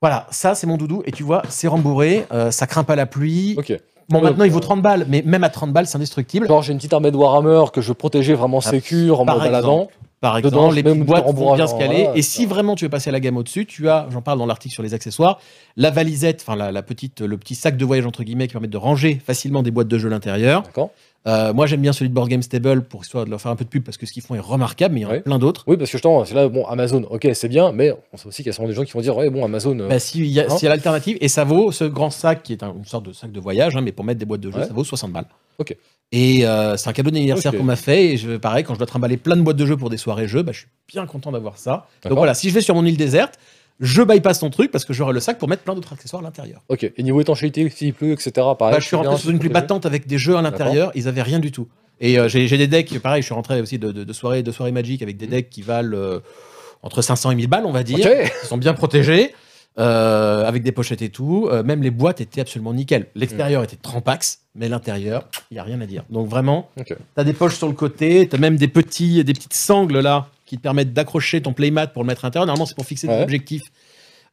[0.00, 1.02] Voilà, ça c'est mon doudou.
[1.04, 3.56] Et tu vois, c'est rembourré, euh, ça craint pas la pluie.
[3.58, 3.76] Ok.
[4.08, 6.46] Bon, Ouais, maintenant il vaut euh, 30 balles, mais même à 30 balles, c'est indestructible.
[6.46, 9.36] Genre, j'ai une petite armée de Warhammer que je veux protéger vraiment sécure en Par
[9.36, 9.74] me baladant.
[9.82, 9.94] exemple.
[10.20, 12.04] par Dedans, exemple, les même petites boîtes vont bien se caler.
[12.04, 12.30] voilà, et ça.
[12.30, 14.72] si vraiment tu veux passer à la gamme au-dessus, tu as, j'en parle dans l'article
[14.72, 15.38] sur les accessoires,
[15.76, 18.68] la valisette, enfin la, la petite, le petit sac de voyage entre guillemets qui permet
[18.68, 20.62] de ranger facilement des boîtes de jeux à l'intérieur.
[20.62, 20.90] D'accord.
[21.26, 23.56] Euh, moi j'aime bien celui de Board Game Stable pour histoire de leur faire un
[23.56, 25.18] peu de pub parce que ce qu'ils font est remarquable, mais il y en a
[25.20, 25.64] plein d'autres.
[25.66, 28.42] Oui, parce que justement, c'est là, bon, Amazon, ok, c'est bien, mais on sait aussi
[28.42, 29.78] qu'il y a souvent des gens qui vont dire, ouais, bon, Amazon.
[29.80, 31.82] euh, Bah, si, il y a, Hein s'il y a l'alternative, et ça vaut ce
[31.84, 34.20] grand sac qui est un- une sorte de sac de voyage, hein, mais pour mettre
[34.20, 34.66] des boîtes de jeux, Ouais.
[34.68, 35.26] ça vaut 60 balles.
[35.58, 35.74] Ok.
[36.12, 38.12] Et euh, c'est un cadeau d'anniversaire qu'on m'a fait.
[38.12, 40.28] Et je, pareil, quand je dois trimballer plein de boîtes de jeux pour des soirées
[40.28, 41.88] jeux, bah, je suis bien content d'avoir ça.
[42.04, 43.40] Donc voilà, si je vais sur mon île déserte,
[43.80, 46.24] je bypass ton truc parce que j'aurai le sac pour mettre plein d'autres accessoires à
[46.24, 46.62] l'intérieur.
[46.68, 46.90] Ok.
[46.96, 48.30] Et niveau étanchéité, s'il pleut, etc.
[48.58, 48.74] Pareil.
[48.74, 51.22] Bah, je suis rentré sous une pluie battante avec des jeux à l'intérieur, ils avaient
[51.22, 51.68] rien du tout.
[52.00, 54.52] Et euh, j'ai des decks, pareil, je suis rentré aussi de, de, de soirées de
[54.52, 56.20] soirées Magic avec des decks qui valent euh,
[56.82, 57.98] entre 500 et 1000 balles, on va dire.
[58.42, 59.32] Ils sont bien protégés,
[59.78, 61.48] euh, avec des pochettes et tout.
[61.50, 63.06] Euh, même les boîtes étaient absolument nickel.
[63.14, 66.04] L'extérieur était Trampax, mais l'intérieur, il n'y a rien à dire.
[66.10, 66.88] Donc vraiment, Ok.
[66.88, 69.98] tu as des poches sur le côté, tu as même des, petits, des petites sangles
[70.00, 72.46] là qui te permettent d'accrocher ton playmat pour le mettre à l'intérieur.
[72.46, 73.16] Normalement, c'est pour fixer Ouais.
[73.18, 73.64] des objectifs.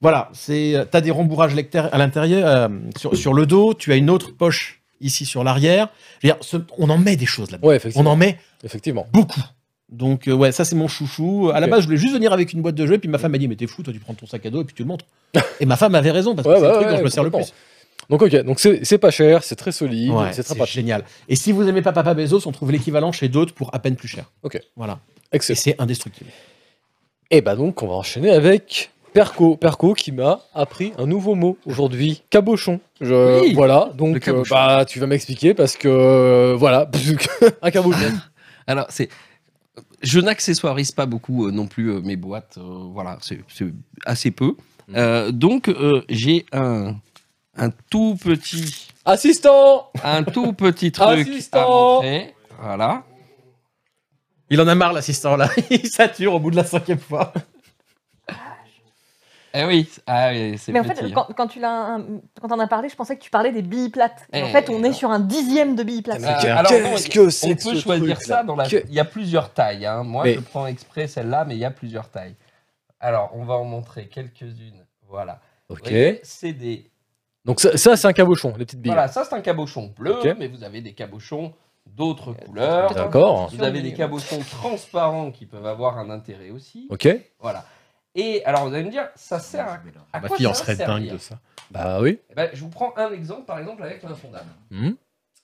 [0.02, 2.68] Voilà, tu as des rembourrages à l'intérieur, euh,
[2.98, 5.90] sur, sur le dos, tu as une autre poche ici sur l'arrière.
[6.78, 7.68] On en met des choses là-dedans.
[7.68, 9.06] Ouais, On en met Effectivement.
[9.14, 9.42] beaucoup.
[9.90, 11.52] Donc, euh, ouais, ça, c'est mon chouchou.
[11.54, 13.32] À la base, je voulais juste venir avec une boîte de jeux, puis ma femme
[13.32, 14.82] m'a dit Mais t'es fou, toi, tu prends ton sac à dos et puis tu
[14.84, 15.06] le montres.
[15.60, 17.24] et ma femme avait raison, parce que Ouais, c'est le truc dont je me sers
[17.24, 17.54] le plus.
[18.10, 18.36] Donc, ok.
[18.44, 20.76] Donc, c'est c'est pas cher, c'est très solide, Ouais, c'est très c'est pratique.
[20.76, 21.04] génial.
[21.30, 23.96] Et si vous aimez pas Papa Bezos, on trouve l'équivalent chez d'autres pour à peine
[23.96, 24.26] plus cher.
[24.42, 24.60] Ok.
[24.76, 25.00] Voilà.
[25.34, 26.30] Et c'est indestructible.
[27.32, 29.58] Et bah donc, on va enchaîner avec Perco.
[29.58, 32.22] Perco qui m'a appris un nouveau mot aujourd'hui.
[32.30, 32.80] Cabochon.
[33.02, 33.92] Je, Oui, voilà.
[33.96, 36.90] Donc, euh, bah, tu vas m'expliquer parce que, euh, voilà.
[37.62, 38.12] un cabochon.
[38.68, 39.10] Alors, c'est.
[40.02, 42.58] Je n'accessoirise pas beaucoup euh, non plus euh, mes boîtes.
[42.58, 43.40] euh, voilà, c'est
[44.06, 44.56] assez peu.
[44.96, 46.96] Euh, donc, euh, j'ai un,
[47.56, 52.34] un tout petit, Assistant un tout petit truc à Assistant montrer.
[52.62, 53.04] Voilà.
[54.54, 55.50] Il en a marre, l'assistant, là.
[55.70, 57.34] Il sature au bout de la cinquième fois.
[59.56, 60.96] Eh oui, ah oui, c'est Mais en petit.
[60.96, 61.12] fait, hein.
[61.14, 62.00] quand, quand tu l'as,
[62.42, 64.26] quand on a parlé, je pensais que tu parlais des billes plates.
[64.34, 66.24] Et en Eh, fait, on est sur un dixième de billes plates.
[66.24, 68.68] Euh, qu'est- alors, qu'est-ce que c'est On peut ce choisir truc, ça dans la.
[68.68, 69.86] Que- Il y a plusieurs tailles.
[69.86, 70.02] hein.
[70.02, 72.34] Moi, Mais- je prends exprès celle-là, mais il y a plusieurs tailles.
[73.00, 74.84] Alors, on va en montrer quelques-unes.
[75.08, 75.40] Voilà.
[75.70, 75.82] Ok.
[75.84, 76.90] voyez, C'est des.
[77.46, 78.92] Donc, ça, ça, c'est un cabochon, les petites billes.
[78.92, 81.54] Voilà, ça c'est un cabochon bleu, mais vous avez des cabochons
[81.86, 82.94] d'autres couleurs.
[82.94, 83.50] D'accord.
[83.50, 86.88] Vous avez des cabochons transparents qui peuvent avoir un intérêt aussi.
[86.90, 87.08] Ok.
[87.40, 87.66] Voilà.
[88.16, 89.80] Et alors vous allez me dire, ça sert à,
[90.14, 91.40] à Ma quoi fille en serait dingue de ça.
[91.72, 92.20] Bah oui.
[92.30, 94.50] Eh ben, Je vous prends un exemple, par exemple avec l'insondable.
[94.70, 94.96] Mhm.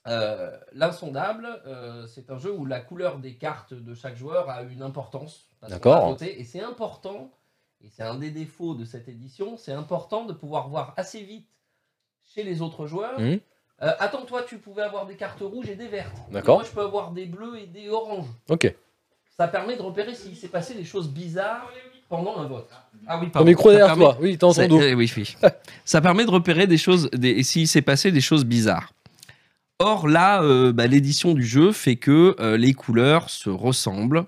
[0.06, 4.62] Euh, L'insondable, euh, c'est un jeu où la couleur des cartes de chaque joueur a
[4.62, 5.46] une importance.
[5.68, 6.16] D'accord.
[6.22, 7.30] Et c'est important,
[7.82, 11.48] et c'est un des défauts de cette édition, c'est important de pouvoir voir assez vite
[12.34, 13.18] chez les autres joueurs.
[13.20, 13.40] Mhm.
[13.82, 16.14] Euh, attends, toi, tu pouvais avoir des cartes rouges et des vertes.
[16.30, 16.58] D'accord.
[16.58, 18.26] Moi, je peux avoir des bleus et des oranges.
[18.48, 18.74] Ok.
[19.38, 21.70] Ça permet de repérer s'il s'est passé des choses bizarres
[22.08, 22.68] pendant un vote.
[23.06, 23.48] Ah oui, Ton pardon.
[23.48, 24.18] micro Ça derrière permet- toi.
[24.20, 24.82] Oui, ça, entendu.
[24.82, 25.34] euh, oui, oui.
[25.84, 28.92] ça permet de repérer des choses, des, et s'il s'est passé des choses bizarres.
[29.78, 34.26] Or là, euh, bah, l'édition du jeu fait que euh, les couleurs se ressemblent,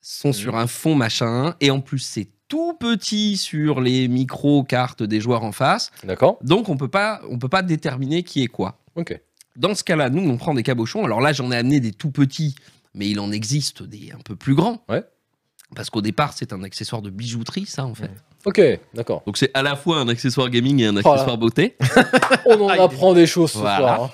[0.00, 0.32] sont Mhm.
[0.34, 5.44] sur un fond machin, et en plus c'est tout petit sur les micro-cartes des joueurs
[5.44, 6.36] en face, D'accord.
[6.42, 8.78] donc on peut pas, on peut pas déterminer qui est quoi.
[8.96, 9.18] Ok.
[9.56, 11.04] Dans ce cas-là, nous on prend des cabochons.
[11.04, 12.54] Alors là, j'en ai amené des tout petits,
[12.94, 14.82] mais il en existe des un peu plus grands.
[14.88, 15.02] Ouais.
[15.76, 18.10] Parce qu'au départ, c'est un accessoire de bijouterie, ça en fait.
[18.44, 18.60] Ok.
[18.94, 19.22] D'accord.
[19.26, 21.10] Donc c'est à la fois un accessoire gaming et un Voilà.
[21.12, 21.76] accessoire beauté.
[22.46, 23.76] On en Ah, apprend des choses ce Voilà.
[23.96, 24.02] soir.
[24.02, 24.10] hein.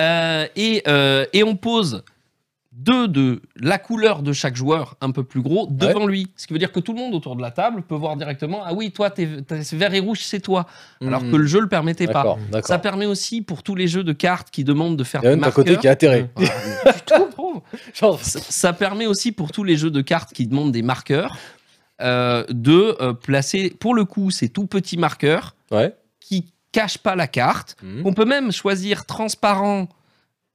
[0.00, 2.02] Euh, et, euh, et on pose
[2.78, 6.28] deux de la couleur de chaque joueur un peu plus gros devant lui.
[6.36, 8.62] Ce qui veut dire que tout le monde autour de la table peut voir directement
[8.64, 10.66] Ah oui, toi, t'es, t'es vert et rouge, c'est toi.
[11.02, 11.32] Alors Mhm.
[11.32, 12.36] que le jeu le permettait pas.
[12.50, 12.66] D'accord.
[12.68, 15.26] Ça permet aussi pour tous les jeux de cartes qui demandent de faire Il y
[15.26, 15.64] a des même marqueurs.
[15.64, 16.30] côté qui est atterré.
[17.94, 21.36] Genre, ça, ça permet aussi pour tous les jeux de cartes qui demandent des marqueurs
[22.00, 25.94] euh, de euh, placer, pour le coup, ces tout petits marqueurs Ouais.
[26.20, 27.76] qui cachent pas la carte.
[27.82, 28.02] Mhm.
[28.04, 29.88] On peut même choisir transparent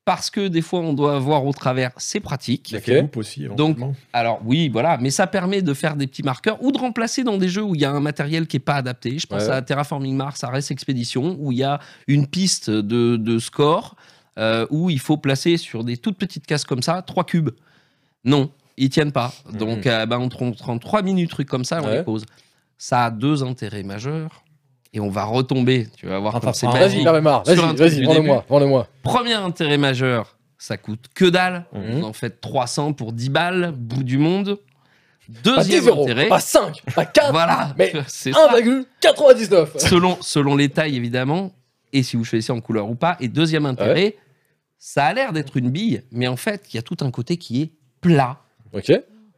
[0.05, 2.75] parce que des fois on doit voir au travers, c'est pratique.
[2.77, 2.99] Ok.
[3.01, 3.95] Coupe aussi, Donc, éventuellement.
[4.11, 7.37] Alors oui, voilà, mais ça permet de faire des petits marqueurs ou de remplacer dans
[7.37, 9.17] des jeux où il y a un matériel qui est pas adapté.
[9.17, 9.49] Je pense Ouais.
[9.49, 13.95] à Terraforming Mars, à Race Expedition, où il y a une piste de, de score
[14.37, 17.51] euh, où il faut placer sur des toutes petites cases comme ça trois cubes.
[18.25, 19.33] Non, ils tiennent pas.
[19.53, 21.97] Donc euh, ben, on prend, on prend trois minutes trucs comme ça, on Ouais.
[21.97, 22.25] les pose.
[22.77, 24.42] Ça a deux intérêts majeurs.
[24.93, 27.07] Et on va retomber, tu vas voir Ah, comme c'est Vas-y, magique.
[27.07, 28.87] Vas-y, vas-y, vends-le-moi, vends-le-moi.
[29.01, 31.65] Premier intérêt majeur, ça coûte que dalle.
[31.73, 31.99] Mhm.
[31.99, 34.59] Vous en faites 300 pour 10 balles, bout du monde.
[35.27, 38.51] Pas 10 Deuxième euros, intérêt, pas 5, pas 4, voilà, mais c'est ça.
[38.51, 39.79] 1,99.
[39.79, 41.53] Selon, selon les tailles, évidemment,
[41.91, 43.17] et si vous choisissez en couleur ou pas.
[43.19, 44.17] Et deuxième intérêt,
[44.77, 47.37] ça a l'air d'être une bille, mais en fait, il y a tout un côté
[47.37, 47.71] qui est
[48.01, 48.37] plat.
[48.73, 48.91] Ok.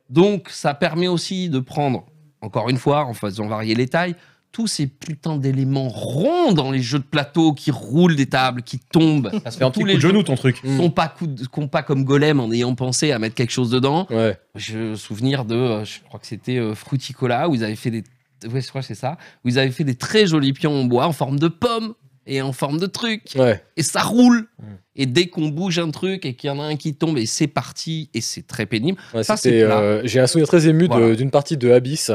[0.09, 2.05] Donc, ça permet aussi de prendre,
[2.41, 4.15] encore une fois, en faisant varier les tailles,
[4.55, 8.79] tous ces putains d'éléments ronds dans les jeux de plateau qui roulent des tables, qui
[8.79, 9.29] tombent.
[9.43, 10.61] Ça se fait un Tous les coup de jeux- genou, ton truc.
[10.77, 13.69] Sont pas, coup de- qu'on pas comme Golem en ayant pensé à mettre quelque chose
[13.69, 14.07] dedans.
[14.09, 14.39] Ouais.
[14.55, 17.91] Je me souvenir de, euh, je crois que c'était euh, Fruticola, où ils avaient fait
[17.91, 18.05] des.
[18.49, 19.17] Ouais, je crois c'est ça.
[19.43, 21.93] Où ils avaient fait des très jolis pions en bois en forme de pomme
[22.27, 23.21] et en forme de truc.
[23.35, 23.61] Ouais.
[23.77, 24.47] Et ça roule.
[24.59, 24.63] Mm.
[24.97, 27.25] Et dès qu'on bouge un truc et qu'il y en a un qui tombe, et
[27.25, 28.97] c'est parti, et c'est très pénible.
[29.13, 29.79] Ouais, Ça, c'était, c'est plat.
[29.79, 31.15] euh, J'ai un souvenir très ému Voilà.
[31.15, 32.11] d'une partie de Abyss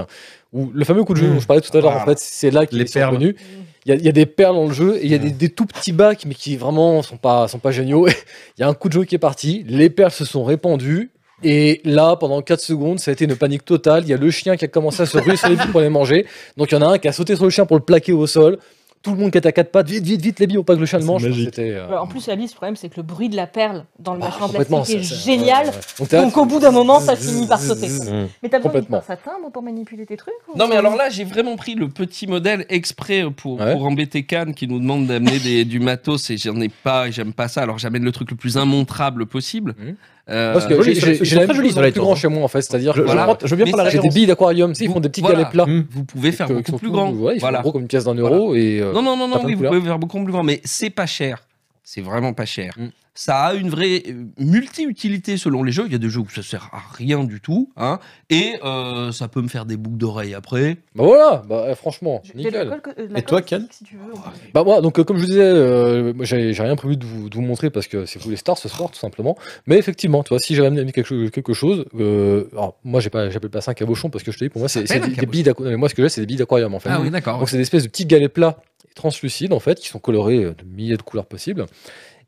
[0.52, 1.34] où le fameux coup de Mmh.
[1.34, 2.02] dont je parlais tout à l'heure, Voilà.
[2.04, 3.14] en fait, c'est là qu'il Les est perles.
[3.14, 3.36] revenu.
[3.86, 5.18] Il y, a, il y a des perles dans le jeu et il y a
[5.18, 8.06] des, des tout petits bacs, mais qui vraiment sont pas, sont pas géniaux.
[8.58, 11.10] Il y a un coup de jeu qui est parti, les perles se sont répandues.
[11.42, 14.02] Et là, pendant 4 secondes, ça a été une panique totale.
[14.04, 15.88] Il y a le chien qui a commencé à se ruer sur les pour les
[15.88, 16.26] manger.
[16.58, 18.12] Donc il y en a un qui a sauté sur le chien pour le plaquer
[18.12, 18.58] au sol.
[19.02, 20.80] Tout le monde qui est à quatre pattes, vite, vite, vite, les billes, pas que
[20.80, 21.24] le chien le mange.
[21.24, 24.12] euh, En plus, la liste, le problème, c'est que le bruit de la perle dans
[24.12, 25.68] le bah, machin plastique est génial.
[25.68, 26.20] ouais, ouais.
[26.22, 27.88] Donc, au bout d'un moment, ça finit par sauter.
[27.88, 28.28] Mm.
[28.42, 30.96] Mais t'as besoin d'une pince à timbre pour manipuler tes trucs ou- Non, mais alors
[30.96, 33.72] là, j'ai vraiment pris le petit modèle exprès pour, Ouais.
[33.72, 37.32] pour embêter Cannes qui nous demande d'amener du matos et j'en ai pas, et j'aime
[37.32, 37.62] pas ça.
[37.62, 39.74] Alors j'amène le truc le plus immontrable possible.
[40.28, 43.00] Euh, Parce que j'ai- la même en plus grand chez moi en fait, c'est-à-dire Je,
[43.02, 43.36] que je Voilà.
[43.42, 45.38] je veux bien Mais prendre la j'ai des billes d'aquarium, ils font des petits Voilà.
[45.38, 45.66] galets plats.
[45.66, 45.86] Mm.
[45.90, 47.10] vous pouvez faire beaucoup plus grand.
[47.12, 47.60] ouais, ils voilà.
[47.62, 49.80] gros comme une pièce d'un euro et euh, Non, non, non, non, oui, vous pouvez
[49.80, 51.42] faire beaucoup plus grand, mais c'est pas cher.
[51.82, 52.74] C'est vraiment pas cher.
[53.14, 55.84] Ça a une vraie euh, multi-utilité selon les jeux.
[55.86, 57.70] Il y a des jeux où ça sert à rien du tout.
[57.76, 57.98] Hein,
[58.30, 60.76] et euh, ça peut me faire des boucles d'oreilles après.
[60.94, 62.54] Bah voilà, bah euh, franchement, nickel.
[62.96, 64.12] euh, Et toi, Ken plastique, si tu veux.
[64.54, 67.34] Bah moi, donc euh, comme je vous disais, euh, j'ai rien prévu de vous, de
[67.34, 69.36] vous montrer parce que c'est vous les stars ce soir tout simplement.
[69.66, 73.10] Mais effectivement, tu vois, si j'avais amené quelque chose, quelque chose euh, alors moi j'ai
[73.10, 75.26] pas, j'appelle pas ça un cabochon parce que je te dis pour moi c'est des,
[75.26, 75.78] billes d'aquarium.
[75.78, 76.90] Moi ce que j'ai c'est des billes d'aquarium en fait.
[76.92, 77.38] Ah oui, d'accord.
[77.38, 78.58] Donc c'est des espèces de petits galets plats
[78.90, 81.66] et translucides en fait qui sont colorés de milliers de couleurs possibles.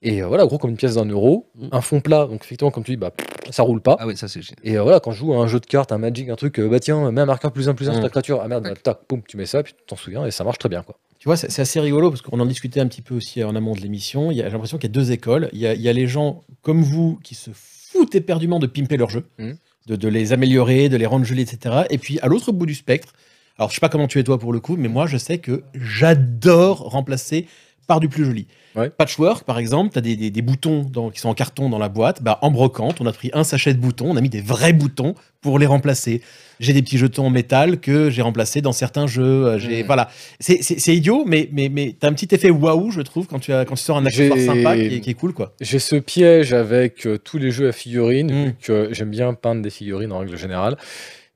[0.02, 1.68] Et euh, voilà, gros comme une pièce d'un euro, Mm.
[1.72, 3.12] un fond plat, donc effectivement comme tu dis, bah
[3.50, 3.96] ça roule pas.
[4.00, 4.40] Ah oui, ça c'est.
[4.64, 6.58] Et euh, voilà, quand je joue à un jeu de cartes, un Magic, un truc,
[6.58, 8.04] euh, bah tiens, mets un marqueur plus un plus un sur Mm.
[8.04, 8.40] ta créature.
[8.42, 10.58] Ah merde, bah, tac, poum, tu mets ça, puis tu t'en souviens et ça marche
[10.58, 10.96] très bien quoi.
[11.18, 13.54] Tu vois, c'est c'est assez rigolo parce qu'on en discutait un petit peu aussi en
[13.54, 14.30] amont de l'émission.
[14.32, 15.48] Il y a- J'ai l'impression qu'il y a deux écoles.
[15.52, 18.66] Il y a, il y a les gens comme vous qui se foutent éperdument de
[18.66, 19.56] pimper leur jeu, Mhm.
[19.86, 21.82] de, de les améliorer, de les rendre jolis, etc.
[21.90, 23.12] Et puis à l'autre bout du spectre,
[23.56, 25.38] alors je sais pas comment tu es toi pour le coup, mais moi je sais
[25.38, 27.46] que j'adore remplacer
[27.86, 28.46] par du plus joli.
[28.74, 28.88] Ouais.
[28.88, 31.78] Patchwork, par exemple, tu as des, des- des boutons dans- qui sont en carton dans
[31.78, 32.22] la boîte.
[32.22, 34.72] Bah, en brocante, on a pris un sachet de boutons, on a mis des vrais
[34.72, 36.22] boutons pour les remplacer.
[36.60, 39.46] J'ai des petits jetons en métal que j'ai remplacés dans certains jeux.
[39.46, 39.82] euh, J'ai.
[39.82, 40.08] Voilà.
[40.40, 43.52] C'est idiot, mais, mais, mais tu as un petit effet waouh, je trouve, quand tu,
[43.52, 45.34] as, quand tu sors un accessoire sympa qui est, qui est cool.
[45.34, 45.52] quoi.
[45.60, 48.44] J'ai ce piège avec euh, tous les jeux à figurines, Mm.
[48.46, 50.76] vu que j'aime bien peindre des figurines en règle générale.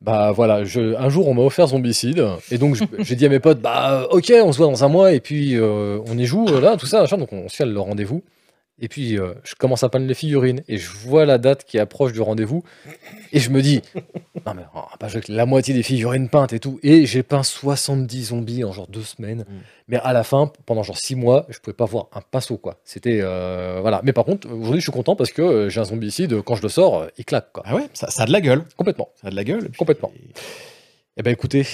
[0.07, 3.41] Bah voilà, je, un jour on m'a offert Zombicide, et donc j'ai dit à mes
[3.41, 6.47] potes, bah ok, on se voit dans un mois, et puis euh, on y joue,
[6.47, 8.23] euh, là, tout ça, machin, donc on se fait le rendez-vous.
[8.79, 11.79] Et puis euh, je commence à peindre les figurines, et je vois la date qui
[11.79, 12.63] approche du rendez-vous,
[13.33, 13.81] et je me dis,
[14.47, 17.07] non mais on va pas jouer avec la moitié des figurines peintes et tout, et
[17.07, 19.41] j'ai peint 70 zombies en genre deux semaines.
[19.49, 19.61] Mm.
[19.89, 22.81] Mais à la fin, pendant genre six mois, je pouvais pas voir un pinceau, quoi.
[22.85, 23.21] C'était.
[23.23, 24.01] euh, voilà.
[24.03, 26.63] Mais par contre, aujourd'hui, je suis content parce que euh, j'ai un zombicide, quand je
[26.63, 27.63] le sors, euh, il claque, quoi.
[27.67, 28.65] Ah ouais, ça, ça a de la gueule.
[28.77, 29.11] Complètement.
[29.15, 29.67] Ça a de la gueule.
[29.73, 30.11] et Complètement.
[31.17, 31.65] Eh ben écoutez,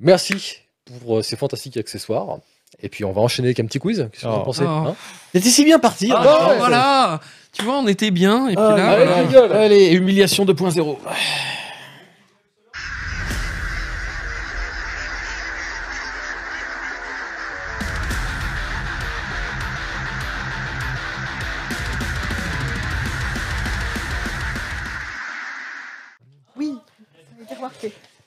[0.00, 2.38] merci pour euh, ces fantastiques accessoires.
[2.82, 4.08] Et puis on va enchaîner avec un petit quiz.
[4.12, 4.44] Qu'est-ce que vous en Oh.
[4.44, 4.68] pensez Oh.
[4.68, 4.94] hein
[5.34, 6.10] C'était si bien parti.
[6.14, 6.48] Ah, hein.
[6.50, 7.20] ouais, voilà
[7.52, 9.60] Tu vois, on était bien, et puis Ah, là, allez, voilà.
[9.62, 10.96] Allez, humiliation 2.0.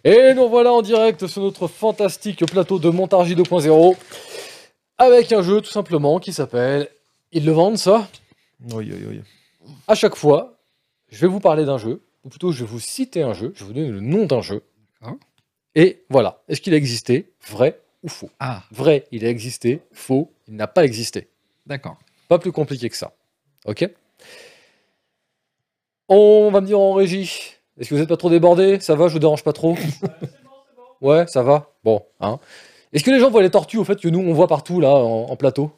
[0.03, 3.95] Et nous voilà en direct sur notre fantastique plateau de Montargis 2.0
[4.97, 6.89] avec un jeu tout simplement qui s'appelle.
[7.31, 8.07] Ils le vendent ça?
[8.71, 9.21] Oui, oui, oui.
[9.87, 10.57] À chaque fois,
[11.09, 13.61] je vais vous parler d'un jeu, ou plutôt je vais vous citer un jeu, je
[13.61, 14.63] vais vous donner le nom d'un jeu.
[15.01, 15.17] D'accord.
[15.75, 18.29] Et voilà, est-ce qu'il a existé, vrai ou faux?
[18.39, 21.27] Ah, Vrai, il a existé, faux, il n'a pas existé.
[21.65, 21.97] d'accord.
[22.27, 23.11] Pas plus compliqué que ça.
[23.65, 23.87] Ok?
[26.07, 27.55] On va me dire en régie.
[27.79, 28.79] Est-ce que vous n'êtes pas trop débordé?
[28.79, 29.75] Ça va, je vous dérange pas trop?
[31.01, 31.67] Ouais, ça va?
[31.83, 32.37] Bon, hein.
[32.93, 34.89] Est-ce que les gens voient les tortues au fait que nous on voit partout là
[34.93, 35.71] en, en plateau?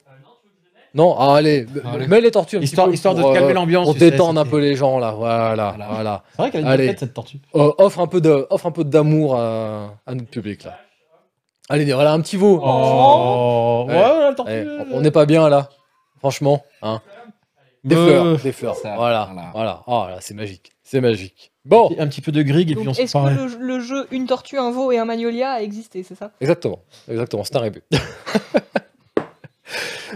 [0.95, 2.07] Non Ah, allez, Allez.
[2.07, 3.85] mets les tortues un petit Histoire, peu histoire de pour, calmer euh, l'ambiance.
[3.85, 5.87] Pour détendre un peu les gens là, voilà, Voilà.
[5.91, 6.23] voilà.
[6.31, 6.83] C'est vrai qu'elle a une Allez.
[6.85, 7.37] bonne tête, cette tortue.
[7.55, 10.77] Euh, offre un peu de, offre un peu d'amour à, à notre public là.
[11.69, 12.59] Allez, voilà un petit veau.
[12.63, 13.93] Oh, Ouais.
[13.95, 14.51] ouais, la tortue.
[14.51, 15.69] Eh, on n'est pas bien là,
[16.19, 16.61] franchement.
[16.83, 17.01] Hein.
[17.83, 18.75] Des Euh, fleurs, des fleurs.
[18.77, 19.51] ça, voilà, voilà.
[19.53, 19.83] voilà.
[19.87, 21.51] Oh là, c'est magique, c'est magique.
[21.65, 24.07] Bon, Un petit peu de grig et puis on se est-ce que le, le jeu
[24.11, 26.31] Une tortue, un veau et un magnolia a existé, c'est ça?
[26.41, 26.79] Exactement,
[27.09, 27.83] exactement, c'est un rébut.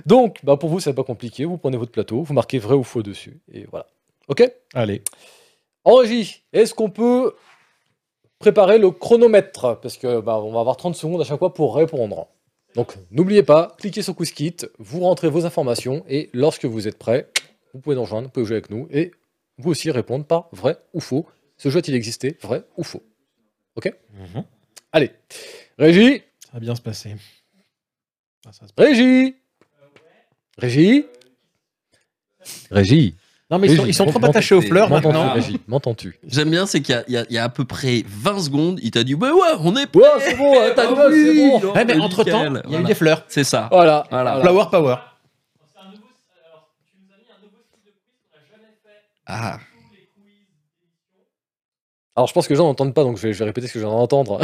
[0.06, 1.46] Donc, bah pour vous, c'est pas compliqué.
[1.46, 3.88] Vous prenez votre plateau, vous marquez vrai ou faux dessus, et voilà.
[4.28, 4.50] Ok?
[4.74, 5.02] Allez.
[5.84, 7.34] En régie, est-ce qu'on peut
[8.40, 11.76] préparez le chronomètre, parce que bah, on va avoir 30 secondes à chaque fois pour
[11.76, 12.28] répondre.
[12.76, 17.28] Donc n'oubliez pas, cliquez sur QuizKit, vous rentrez vos informations, et lorsque vous êtes prêt,
[17.74, 19.12] vous pouvez nous rejoindre, vous pouvez jouer avec nous, et
[19.58, 21.26] vous aussi répondre par vrai ou faux.
[21.58, 23.04] Ce jeu a-t-il existé, vrai ou faux?
[23.76, 23.92] Ok?
[24.14, 24.44] Mhm.
[24.92, 25.12] Allez,
[25.78, 27.16] Régie, Ça va bien se passer.
[28.46, 29.36] Ah, ça se- Régie
[30.58, 31.06] Régie
[32.72, 33.16] Régie
[33.52, 35.34] Non, mais ils sont, ils sont trop attachés aux fleurs M'entends-tu, maintenant.
[35.34, 35.60] Régie?
[35.68, 36.20] M'entends-tu?
[36.28, 39.04] J'aime bien, c'est qu'il y a- y, y à peu près 20 secondes, il t'a
[39.04, 41.86] dit Bah ouais, on est Ouais, c'est bon, hein, ta Ah c'est bon non, Ouais,
[41.86, 43.26] mais entre temps, il y a eu des fleurs.
[43.28, 43.68] C'est ça.
[43.72, 44.40] Voilà, Voilà.
[44.42, 44.96] Flower Power.
[49.28, 49.60] Ah.
[52.16, 53.74] Alors je pense que les gens n'entendent pas, donc je vais, je vais répéter ce
[53.74, 54.42] que je viens d'entendre.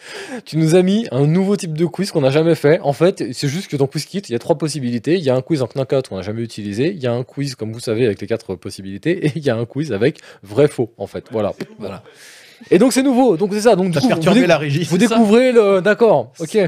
[0.44, 2.80] tu nous as mis un nouveau type de quiz qu'on n'a jamais fait.
[2.80, 5.14] En fait, c'est juste que dans QuizKit, il y a trois possibilités.
[5.14, 6.92] Il y a un quiz en knockout qu'on n'a jamais utilisé.
[6.92, 9.26] Il y a un quiz, comme vous savez, avec les quatre possibilités.
[9.26, 11.26] Et il y a un quiz avec vrai-faux, en fait.
[11.30, 11.52] Voilà.
[11.78, 12.02] Voilà.
[12.70, 13.36] Et donc c'est nouveau.
[13.36, 13.76] Donc c'est ça.
[13.76, 14.84] Donc du coup, vous, la régie.
[14.84, 15.80] vous découvrez le.
[15.80, 16.32] D'accord.
[16.38, 16.58] Ok.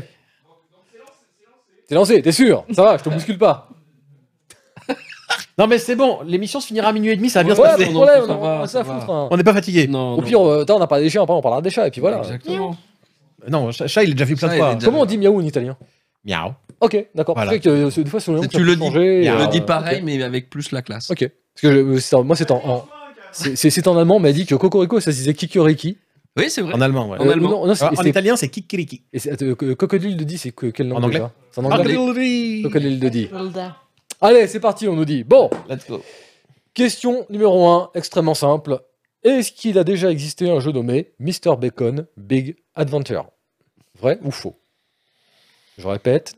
[1.88, 2.22] C'est lancé.
[2.22, 2.64] T'es sûr?
[2.72, 2.96] Ça va.
[2.96, 3.68] Je te bouscule pas.
[5.58, 7.60] Non, mais c'est bon, l'émission se finira à minuit et demi, ça va bien se
[7.60, 7.84] Ouais, passer.
[7.84, 8.26] pas de non, problème.
[8.26, 9.00] ça on va, a ça va.
[9.00, 9.28] foutre, hein.
[9.30, 9.86] On n'est pas fatigué.
[9.86, 10.22] Non, Au non.
[10.26, 12.18] pire, euh, attends, on n'a pas des chiens, on parlera des chats, et puis voilà.
[12.18, 12.76] Exactement.
[13.48, 14.78] Non, chat, chat, il est déjà vu plein Ça, de fois.
[14.84, 15.76] Comment on dit miaou en italien
[16.24, 16.50] Miaou.
[16.80, 17.34] Ok, d'accord.
[17.36, 17.56] Voilà.
[17.58, 18.84] Que euh, des fois, sur le nom, Tu le peut dis.
[18.86, 21.10] changer, euh, le dis pareil, mais avec plus la classe.
[21.10, 21.20] Ok.
[21.20, 22.84] Parce que je- c'est en- moi, c'est en, en-
[23.32, 25.98] c'est- en allemand, on m'a dit que Cocorico, ça se disait Kikoriki.
[26.36, 26.74] Oui, c'est vrai.
[26.74, 27.18] En allemand, ouais.
[27.20, 27.50] En allemand.
[27.50, 29.02] non, non, en italien, c'est Kikiriki.
[29.12, 31.22] et euh, de dit, c'est que, quelle langue En anglais
[31.56, 31.94] en anglais.
[32.62, 33.28] Crocodile de dit.
[34.20, 35.24] Allez, c'est parti, on nous dit.
[35.24, 36.02] Bon, Let's go.
[36.72, 38.80] question numéro 1, extrêmement simple.
[39.22, 41.56] Est-ce qu'il a déjà existé un jeu nommé Mr.
[41.58, 43.26] Bacon Big Adventure?
[43.98, 44.58] Vrai ou faux?
[45.78, 46.34] Je répète.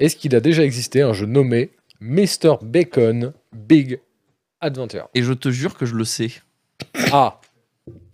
[0.00, 2.56] Est-ce qu'il a déjà existé un jeu nommé Mr.
[2.62, 4.00] Bacon Big
[4.60, 5.08] Adventure?
[5.14, 6.30] Et je te jure que je le sais.
[7.12, 7.40] Ah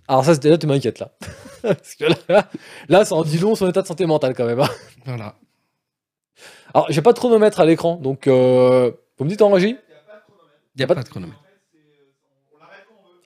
[0.08, 1.12] Alors ça, c'était là, tu m'inquiètes là.
[1.62, 2.48] Parce que là,
[2.88, 4.60] là, ça en dit long son état de santé mentale quand même.
[4.60, 4.68] hein.
[5.04, 5.34] Voilà.
[6.74, 9.76] Alors, j'ai pas de chronomètre à l'écran, donc euh, vous me dites en régie
[10.74, 11.42] Il n'y a pas de chronomètre.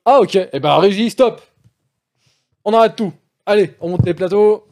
[0.05, 1.41] Ah ok, et ben régie, stop
[2.65, 3.13] On arrête tout.
[3.45, 4.67] Allez, on monte les plateaux.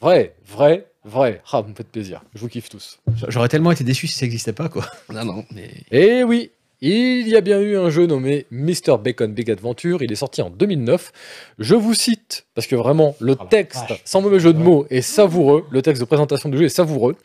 [0.00, 1.42] Vrai, vrai, vrai.
[1.52, 3.00] Ah, vous me faites plaisir, je vous kiffe tous.
[3.28, 4.84] J'aurais tellement été déçu si ça n'existait pas, quoi.
[5.12, 5.70] Non, non, mais.
[5.90, 8.98] Et oui, il y a bien eu un jeu nommé Mr.
[9.02, 11.12] Bacon Big Adventure, il est sorti en 2009.
[11.58, 15.02] Je vous cite, parce que vraiment, le Oh texte, sans mauvais jeu de mots, est
[15.02, 17.16] savoureux, le texte de présentation du jeu est savoureux.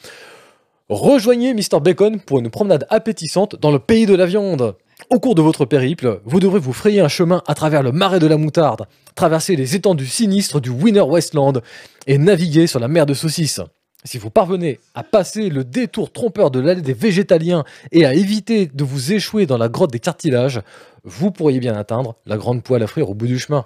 [0.89, 1.80] Rejoignez Mr.
[1.81, 4.75] Bacon pour une promenade appétissante dans le pays de la viande.
[5.09, 8.19] Au cours de votre périple, vous devrez vous frayer un chemin à travers le marais
[8.19, 11.61] de la moutarde, traverser les étendues sinistres du Winter Westland
[12.07, 13.61] et naviguer sur la mer de saucisses.
[14.05, 18.67] Si vous parvenez à passer le détour trompeur de l'allée des végétaliens et à éviter
[18.67, 20.61] de vous échouer dans la grotte des cartilages,
[21.05, 23.65] vous pourriez bien atteindre la grande poêle à frire au bout du chemin.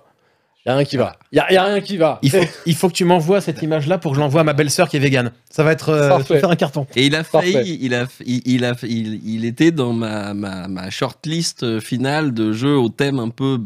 [0.67, 1.15] Y a rien qui va.
[1.31, 2.19] Y a, y a rien qui va.
[2.21, 4.51] Il faut, il faut que tu m'envoies cette image-là pour que je l'envoie à ma
[4.51, 5.31] belle-sœur qui est végane.
[5.49, 5.89] Ça va être.
[5.89, 6.25] euh, Parfait.
[6.27, 6.85] ça va faire un carton.
[6.97, 10.67] Et il a failli, il a, il, il a, il, il était dans ma, ma,
[10.67, 13.57] ma shortlist finale de jeux au thème un peu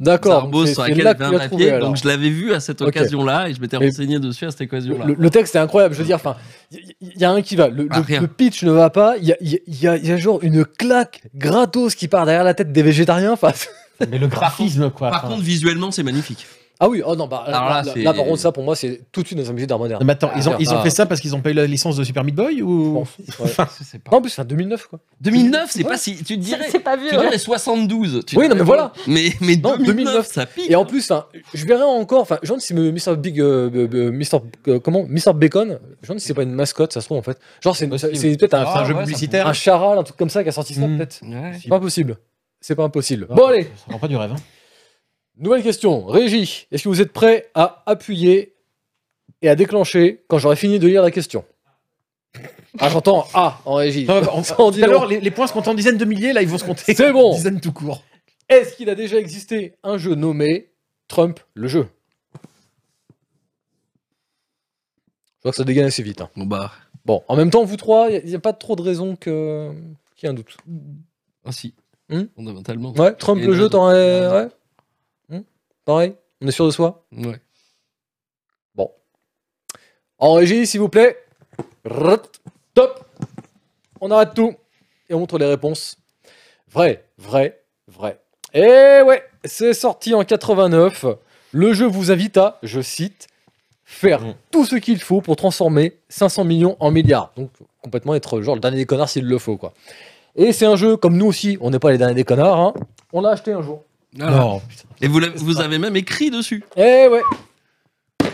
[0.68, 1.80] c'est- sur laquelle il avait un papier.
[1.80, 4.62] donc je l'avais vu à cette occasion-là et je m'étais Mais- renseigné dessus à cette
[4.62, 5.06] occasion-là.
[5.06, 6.36] Le, le texte est incroyable, je veux dire, enfin,
[6.72, 7.68] il y, y a rien qui va.
[7.70, 9.16] Le, Ah, le pitch ne va pas.
[9.18, 12.26] Il y a, y a- y a- y a genre une claque gratos qui part
[12.28, 13.32] derrière la tête des végétariens.
[13.34, 13.52] Enfin,
[14.10, 15.10] Mais le graphisme, quoi.
[15.10, 16.46] Par contre, visuellement, c'est magnifique.
[16.84, 18.64] Ah oui, oh non, bah, là, Alors là, là, c'est- là, par contre, ça pour
[18.64, 20.04] moi, c'est tout de suite dans un musée d'art moderne.
[20.04, 20.84] mais attends, ils ont, ils ont Ah.
[20.84, 23.06] fait ça parce qu'ils ont payé la licence de Super Meat Boy Je ou m'en
[23.06, 23.50] fous, ouais.
[23.84, 25.00] C'est pas- Non, en plus, c'est en 2009, quoi.
[25.22, 25.90] 2009, c'est Ouais.
[25.92, 26.16] pas si.
[26.18, 26.66] Tu te dirais.
[26.72, 27.10] c'est pas vieux.
[27.12, 28.24] Tu dirais 72.
[28.26, 28.92] tu Oui, non, mais voilà.
[29.08, 30.70] Mais, mais Non, 2009, 2009, ça pique.
[30.72, 32.62] Et en plus, enfin, je verrais encore, enfin, je me demande
[32.98, 33.16] si Mr.
[33.18, 34.40] Big, euh, euh, euh, Mr.
[34.68, 35.34] euh, comment, Mr.
[35.36, 37.38] Bacon, je me demande si c'est pas une mascotte, ça se trouve en fait.
[37.62, 38.16] Genre, c'est Possible.
[38.16, 40.52] c'est peut-être un, un jeu ouais, publicitaire un charal, un truc comme ça qui a
[40.52, 40.98] sorti ça, Mm.
[40.98, 41.22] peut-être.
[41.62, 42.18] C'est pas impossible.
[42.60, 43.28] C'est pas impossible.
[43.30, 44.32] Ah, Bon, allez, Ça rend pas du rêve.
[44.32, 44.36] hein.
[45.42, 46.06] Nouvelle question.
[46.06, 48.54] Régie, est-ce que vous êtes prêt à appuyer
[49.42, 51.44] et à déclencher quand j'aurai fini de lire la question?
[52.80, 54.08] Ah, j'entends A en régie.
[54.10, 54.88] On- dit long.
[54.88, 56.94] l'heure, les, les points se comptent en dizaines de milliers, là, ils vont se compter.
[56.94, 57.32] C'est bon.
[57.32, 58.04] en Dizaines tout court.
[58.48, 60.70] Est-ce qu'il a déjà existé un jeu nommé
[61.08, 61.88] Trump le jeu?
[65.40, 66.22] Je vois que ça dégaine assez vite.
[66.22, 66.30] hein.
[66.36, 66.72] Bon, bah.
[67.04, 69.72] Bon, en même temps, vous trois, il n'y a, pas trop de raison que...
[70.16, 70.56] qu'il y ait un doute.
[71.44, 71.74] Ah, si.
[72.10, 72.26] Hmm?
[72.36, 72.94] Fondamentalement.
[72.94, 74.28] Ouais, Trump le jeu, t'aurais...
[74.32, 74.48] Ouais.
[75.86, 77.40] Pareil On est sûr de soi Ouais.
[78.76, 78.92] Bon.
[80.18, 81.18] En régie, s'il vous plaît.
[82.74, 83.06] Top
[84.00, 84.54] On arrête tout.
[85.10, 85.98] Et on montre les réponses.
[86.72, 88.20] Vrai, vrai, vrai.
[88.54, 91.06] Et ouais, c'est sorti en 89.
[91.52, 93.28] Le jeu vous invite à, je cite,
[93.84, 94.36] faire Mm.
[94.52, 97.32] tout ce qu'il faut pour transformer 500 millions en milliards.
[97.36, 97.50] Donc
[97.82, 99.74] complètement être genre le dernier des connards s'il le faut quoi.
[100.36, 102.58] Et c'est un jeu comme nous aussi, on n'est pas les derniers des connards.
[102.60, 102.74] hein.
[103.12, 103.84] On l'a acheté un jour.
[104.16, 104.38] Voilà.
[104.38, 104.84] Non, putain.
[105.02, 106.64] Et vous, l'avez- vous avez même écrit dessus.
[106.76, 107.22] Eh ouais.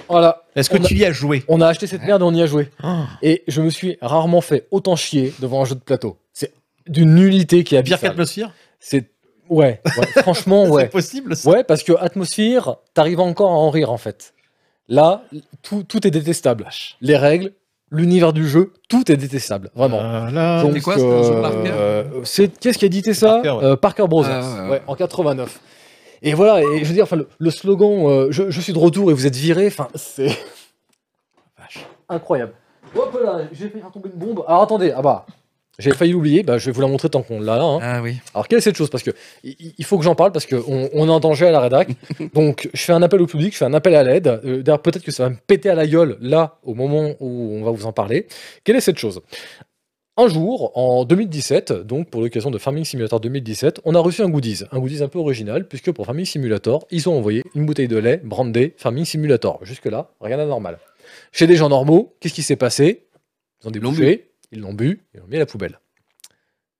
[0.10, 0.44] Voilà.
[0.56, 1.44] Est-ce que On a- tu y as joué?
[1.48, 2.70] On a acheté cette merde et on y a joué.
[2.82, 3.08] Ah.
[3.22, 6.18] Et je me suis rarement fait autant chier devant un jeu de plateau.
[6.34, 6.54] C'est
[6.88, 8.10] d'une nullité qui est Pire abyssale.
[8.12, 9.12] qu'Atmosphere C'est
[9.50, 10.88] ouais, ouais, franchement C'est ouais.
[10.90, 11.50] possible ça?
[11.50, 14.34] Ouais, parce que atmosphère, t'arrives encore à en rire en fait.
[14.88, 15.24] Là,
[15.62, 16.70] tout, tout est détestable.
[17.02, 17.52] Les règles,
[17.92, 19.98] l'univers du jeu, tout est détestable, vraiment.
[20.00, 20.62] Voilà.
[20.62, 23.64] Donc, C'est quoi, jeu euh, Parker c'est qu'est-ce qui a édité ça Parker, ouais.
[23.64, 24.70] Euh, Parker Brothers, Ah, ouais, ouais.
[24.72, 25.60] ouais, en 89.
[26.24, 28.80] Et voilà, et je veux dire, enfin, le, le slogan euh, je, je suis de
[28.80, 30.30] retour et vous êtes viré, enfin, c'est
[32.10, 32.54] incroyable.
[32.96, 34.44] Hop là, j'ai failli faire tomber une bombe.
[34.48, 35.26] Alors attendez, ah bah,
[35.80, 37.64] j'ai failli l'oublier, bah, je vais vous la montrer tant qu'on l'a là.
[37.64, 37.80] hein.
[37.82, 38.18] Ah oui.
[38.34, 38.90] Alors, quelle est cette chose?
[38.90, 39.12] Parce que
[39.44, 41.90] il il faut que j'en parle parce qu'on on est en danger à la rédac.
[42.34, 44.28] Donc, je fais un appel au public, je fais un appel à l'aide.
[44.46, 47.52] Euh, D'ailleurs, peut-être que ça va me péter à la gueule là, au moment où
[47.54, 48.28] on va vous en parler.
[48.64, 49.22] Quelle est cette chose?
[50.20, 54.30] Un jour, en 2017, donc pour l'occasion de Farming Simulator 2017, on a reçu un
[54.30, 57.88] goodies, un goodies un peu original, puisque pour Farming Simulator, ils ont envoyé une bouteille
[57.88, 59.60] de lait brandée Farming Simulator.
[59.62, 60.80] Jusque-là, rien d'anormal.
[61.32, 63.04] Chez des gens normaux, qu'est-ce qui s'est passé?
[63.62, 65.80] Ils ont débouché, ils l'ont bu, ils l'ont mis à la poubelle.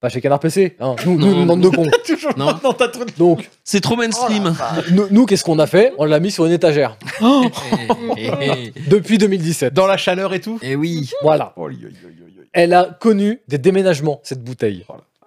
[0.00, 0.94] Pas chez Canard PC, hein.
[1.04, 1.40] nous, nous, Non.
[1.40, 1.86] une bande de cons.
[2.06, 2.52] Toujours Non.
[2.62, 3.18] dans ta truc.
[3.18, 4.54] Donc, C'est trop mainstream.
[4.92, 5.92] nous, nous, qu'est-ce qu'on a fait?
[5.98, 6.96] On l'a mis sur une étagère.
[8.16, 9.74] Eh, eh, Depuis 2017.
[9.74, 10.58] Dans la chaleur et tout?
[10.62, 11.10] Eh, eh oui.
[11.22, 11.52] Voilà.
[11.56, 12.44] Oh, oui, oui, oui, oui, oui.
[12.52, 14.84] Elle a connu des déménagements, cette bouteille.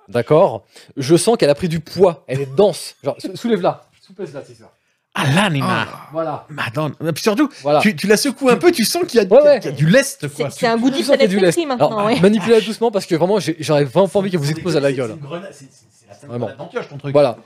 [0.07, 0.63] D'accord?
[0.97, 2.23] Je sens qu'elle a pris du poids.
[2.27, 2.95] Elle est dense.
[3.03, 3.85] Genre, sou- soulève-la.
[4.01, 4.71] Soupèse-la, c'est ça.
[5.13, 6.45] Ah l'anima Voilà.
[6.49, 6.95] Madonna.
[7.05, 7.79] Et puis surtout, Voilà.
[7.81, 9.59] tu, tu la secoues un peu, tu sens qu'il y, a- Ouais, ouais.
[9.59, 10.49] qu'il y a du lest quoi.
[10.49, 11.03] C'est un goût du
[11.39, 11.57] lest.
[11.67, 12.19] maintenant, Alors, ouais.
[12.19, 15.15] manipulez-la doucement parce que vraiment, j'aurais vraiment envie qu'elle vous explose à la gueule.
[15.21, 16.47] Vraiment.
[16.47, 16.69] Vraiment.
[16.89, 17.11] ton truc.
[17.13, 17.37] Voilà.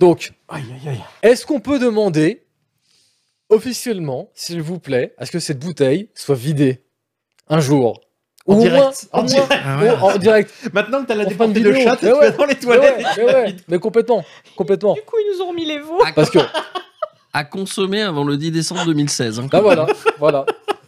[0.00, 0.32] Donc,
[1.22, 2.44] est-ce qu'on peut demander
[3.50, 6.82] officiellement, s'il vous plaît, à ce que cette bouteille soit vidée
[7.48, 8.00] un jour?
[8.48, 8.76] En au direct.
[8.80, 9.52] moins- En direct.
[9.64, 9.90] Ah ou ouais.
[9.90, 10.52] en direct.
[10.72, 11.84] Maintenant que t'as la déportée de vidéo.
[11.84, 12.30] chat, tu Mais vas ouais.
[12.32, 12.96] dans les Mais toilettes.
[12.98, 14.24] ouais, mais ouais, mais complètement.
[14.56, 14.94] Complètement.
[14.94, 16.00] Du coup, ils nous ont remis les veaux.
[16.14, 16.38] Parce que
[17.36, 19.40] À consommer avant le 10 décembre 2016.
[19.40, 19.48] hein.
[19.52, 19.86] Bah voilà,
[20.18, 20.46] voilà.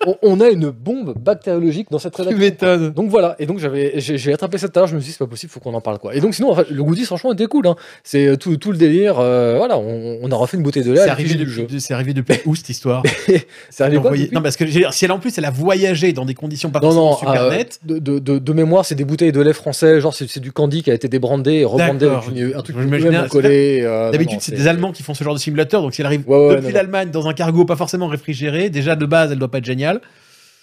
[0.08, 2.38] On, on a une bombe bactériologique dans cette rédaction.
[2.40, 2.90] m'étonnes.
[2.92, 5.18] Donc voilà, et donc j'avais, j'ai, j'ai attrapé cette tâche, je me suis dit c'est
[5.18, 6.14] pas possible, faut qu'on en parle quoi.
[6.14, 7.66] Et donc sinon, en fait, le goodies franchement était cool.
[7.66, 7.76] Hein.
[8.04, 10.92] C'est euh, tout, tout le délire, euh, voilà, on, on a refait une bouteille de
[10.92, 13.02] lait C'est à arrivé, depuis, c'est arrivé depuis où cette histoire?
[13.70, 16.24] C'est arrivé quoi Non, parce que j'ai- si elle en plus elle a voyagé dans
[16.24, 17.80] des conditions pas non, non, forcément super euh, nettes.
[17.84, 20.52] de, de, de, de mémoire, c'est des bouteilles de lait français, genre c'est, c'est du
[20.52, 23.80] candy qui a été débrandé et rebrandé avec une- un truc même collé.
[23.82, 26.24] euh, D'habitude, c'est des Allemands qui font ce genre de simulateur, donc si elle arrive
[26.26, 29.64] depuis l'Allemagne dans un cargo pas forcément réfrigéré, déjà de base, elle doit pas être
[29.64, 29.97] géniale.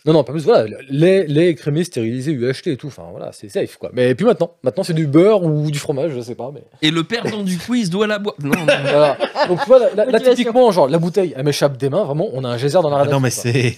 [0.06, 3.50] Non, non, pas plus, voilà, lait, lait écrémé, stérilisé, UHT et tout, enfin voilà, c'est
[3.50, 3.90] safe quoi.
[3.92, 6.64] Mais puis maintenant, maintenant c'est du beurre ou du fromage, je sais pas, mais.
[6.84, 8.36] Et le perdant du quiz doit la boire.
[8.40, 8.66] Non, non.
[8.66, 9.18] Voilà.
[9.48, 12.50] Donc tu vois, là, typiquement, genre la bouteille, elle m'échappe des mains, vraiment, on a
[12.50, 13.76] un geyser dans la Ah non, mais c'est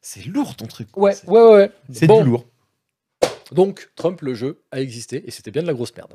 [0.00, 0.88] c'est lourd ton truc.
[0.96, 1.54] Ouais, ouais, ouais.
[1.56, 1.70] ouais.
[1.92, 2.46] C'est Bon, du lourd.
[3.52, 6.14] Donc, Trump, le jeu, a existé et c'était bien de la grosse merde.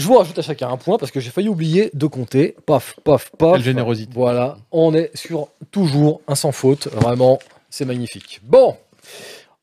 [0.00, 2.56] Je vous rajoute à chacun un point parce que j'ai failli oublier de compter.
[2.64, 3.52] Paf, paf, paf.
[3.52, 4.10] Quelle générosité.
[4.14, 6.86] Voilà, on est sur toujours un sans faute.
[6.86, 8.40] Vraiment, c'est magnifique.
[8.42, 8.78] Bon,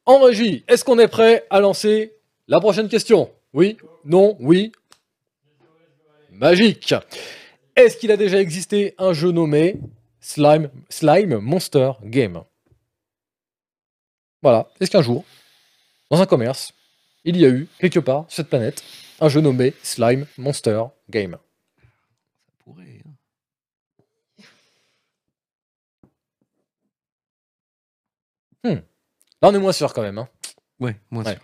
[0.05, 2.13] en régie, est-ce qu'on est prêt à lancer
[2.47, 3.31] la prochaine question?
[3.51, 3.77] Oui?
[4.05, 4.37] Non?
[4.39, 4.71] Oui?
[6.29, 6.93] Magique.
[7.75, 9.79] Est-ce qu'il a déjà existé un jeu nommé
[10.19, 12.43] Slime, Slime Monster Game?
[14.43, 14.67] Voilà.
[14.79, 15.25] Est-ce qu'un jour,
[16.11, 16.73] dans un commerce,
[17.27, 18.83] il y a eu, quelque part sur cette planète,
[19.19, 21.37] un jeu nommé Slime Monster Game
[22.59, 23.11] Pourrait, hein.
[29.41, 30.17] Là, on est moins sûr quand même.
[30.17, 30.27] hein.
[30.79, 31.33] Ouais, moi Ouais.
[31.33, 31.41] sûr.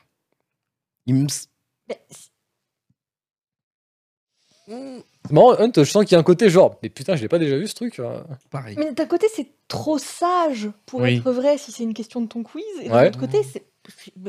[1.06, 1.48] Il me s-
[1.88, 2.00] Mais
[5.26, 7.28] C'est marrant, Hunt, je sens qu'il y a un côté genre, mais putain, je l'ai
[7.28, 8.00] pas déjà vu ce truc.
[8.00, 8.24] euh.
[8.50, 8.76] Pareil.
[8.78, 11.18] Mais d'un côté, c'est trop sage pour Oui.
[11.18, 12.64] être vrai si c'est une question de ton quiz.
[12.82, 13.06] Et de Ouais.
[13.06, 13.66] l'autre côté, c'est.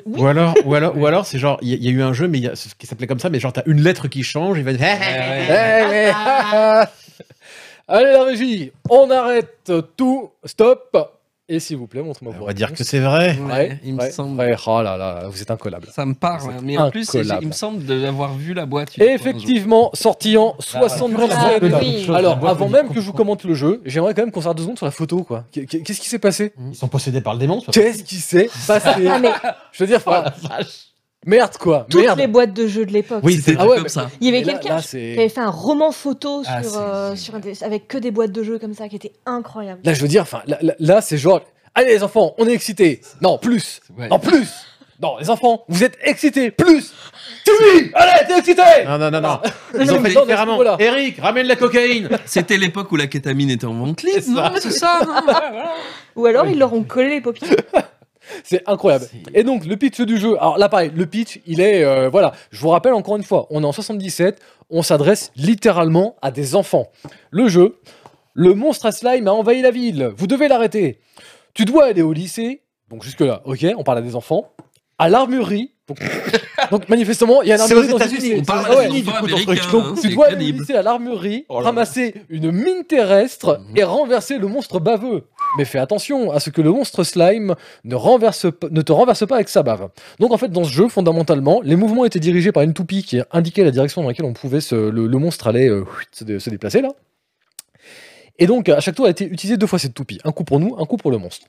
[0.07, 1.91] Oui, Ou alors, ou alors, ou alors c'est genre, il y, a- il y a
[1.93, 3.63] eu un jeu mais il y a, ce qui s'appelait comme ça, mais genre t'as
[3.67, 4.81] une lettre qui change, il va dire.
[4.85, 6.11] Eh, eh,
[7.89, 11.14] Allez, la régie, on arrête tout, stop.
[11.47, 13.39] Et s'il vous plaît, montrez-moi On vos va dire que c'est vrai.
[13.39, 14.39] Ouais, il me ouais, semble.
[14.41, 15.89] ouais, oh là là, vous êtes incollable.
[15.93, 17.43] Ça me parle, hein, mais en plus, incollable.
[17.43, 18.97] il me semble d'avoir vu la boîte.
[18.97, 19.27] une fois, un jour.
[19.29, 21.63] Effectivement, sorti en 77.
[21.71, 22.07] Ah, oui.
[22.15, 24.63] Alors, avant même que je vous commente le jeu, j'aimerais quand même qu'on s'arrête deux
[24.63, 25.45] secondes sur la photo, quoi.
[25.53, 26.55] Qu'est- Qu'est-ce qui s'est passé?
[26.71, 27.61] Ils sont possédés par le démon.
[27.71, 29.07] Qu'est-ce qui s'est passé?
[29.07, 29.29] Ah, mais
[29.73, 30.25] Je veux dire, enfin,
[31.27, 31.87] merde, quoi.
[31.91, 32.19] toutes Merde.
[32.19, 33.21] les boîtes de jeux de l'époque.
[33.23, 34.11] Oui, C'était Ah ouais, comme ça.
[34.21, 36.61] Il y avait quelqu'un qui avait fait un roman photo sur, Ah,
[37.11, 39.81] euh, sur des- avec que des boîtes de jeux comme ça qui était incroyable.
[39.85, 41.41] Là, je veux dire, enfin, là, là- là, c'est genre,
[41.75, 43.01] allez les enfants, on est excités.
[43.21, 43.81] Non, plus.
[43.99, 44.09] Ouais.
[44.09, 44.49] Non, plus.
[45.03, 46.95] Non, les enfants, vous êtes excités, plus.
[47.49, 48.63] Oui, allez, t'es excité.
[48.87, 49.39] Non, non, non, non.
[49.79, 50.79] Ils ont mais fait différemment.
[50.79, 52.09] Eric, ramène la cocaïne.
[52.27, 54.51] C'était l'époque où la kétamine était en vente libre, non.
[54.61, 55.35] C'est ça, non
[56.15, 57.51] Ou alors ils leur ont collé les paupières.
[58.43, 59.07] C'est incroyable.
[59.35, 60.37] Et donc, le pitch du jeu.
[60.39, 61.85] Alors là, pareil, le pitch, il est.
[61.85, 62.33] euh, voilà.
[62.51, 64.41] Je vous rappelle encore une fois, on est en 77.
[64.71, 66.89] On s'adresse littéralement à des enfants.
[67.31, 67.79] Le jeu.
[68.33, 70.11] Le monstre à slime a envahi la ville.
[70.17, 70.99] Vous devez l'arrêter.
[71.55, 72.63] Tu dois aller au lycée.
[72.91, 74.51] Donc jusque-là, ok, on parle à des enfants.
[74.99, 75.71] À l'armurerie.
[75.87, 75.99] Donc,
[76.71, 78.35] donc, manifestement, il y a une C'est armurerie aux dans États-Unis.
[78.41, 78.89] On parle Ah à ouais.
[78.89, 79.49] des enfants du coup, ton truc.
[79.49, 83.59] américains, Donc, hein, tu dois aller au lycée à l'armurerie, Oh ramasser une mine terrestre
[83.69, 83.77] Mhm.
[83.77, 85.25] et renverser le monstre baveux.
[85.57, 87.55] Mais fais attention à ce que le monstre slime
[87.85, 87.93] ne,
[88.83, 89.89] te renverse pas avec sa bave.
[90.19, 93.21] Donc en fait, dans ce jeu, fondamentalement, les mouvements étaient dirigés par une toupie qui
[93.31, 96.91] indiquait la direction dans laquelle on pouvait le, monstre allait euh, se déplacer là.
[98.39, 100.59] Et donc à chaque tour a été utilisé deux fois cette toupie, un coup pour
[100.59, 101.47] nous, un coup pour le monstre.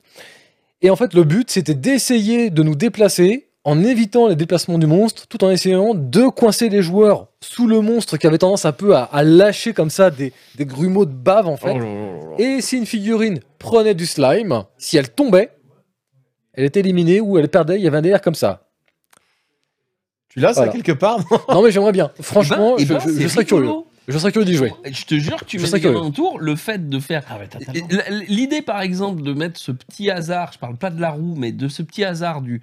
[0.82, 4.86] Et en fait, le but c'était d'essayer de nous déplacer en évitant les déplacements du
[4.86, 8.70] monstre, tout en essayant de coincer les joueurs sous le monstre qui avait tendance un
[8.70, 11.72] peu à, à lâcher comme ça des, des grumeaux de bave en fait.
[11.74, 12.34] Oh là là là là.
[12.38, 15.50] Et si une figurine prenait du slime, si elle tombait,
[16.52, 18.68] elle était éliminée ou elle perdait, il y avait un délire comme ça.
[20.28, 21.18] Tu l'as, ça, quelque part
[21.48, 22.12] Non mais j'aimerais bien.
[22.20, 23.70] Franchement, Eh ben, je, eh ben, je- serais curieux.
[24.06, 24.72] Je serais curieux d'y jouer.
[24.84, 28.24] Je te jure que tu Je mets des autour, le fait de faire Ah ouais,
[28.28, 31.50] L'idée, par exemple, de mettre ce petit hasard, je parle pas de la roue, mais
[31.50, 32.62] de ce petit hasard du.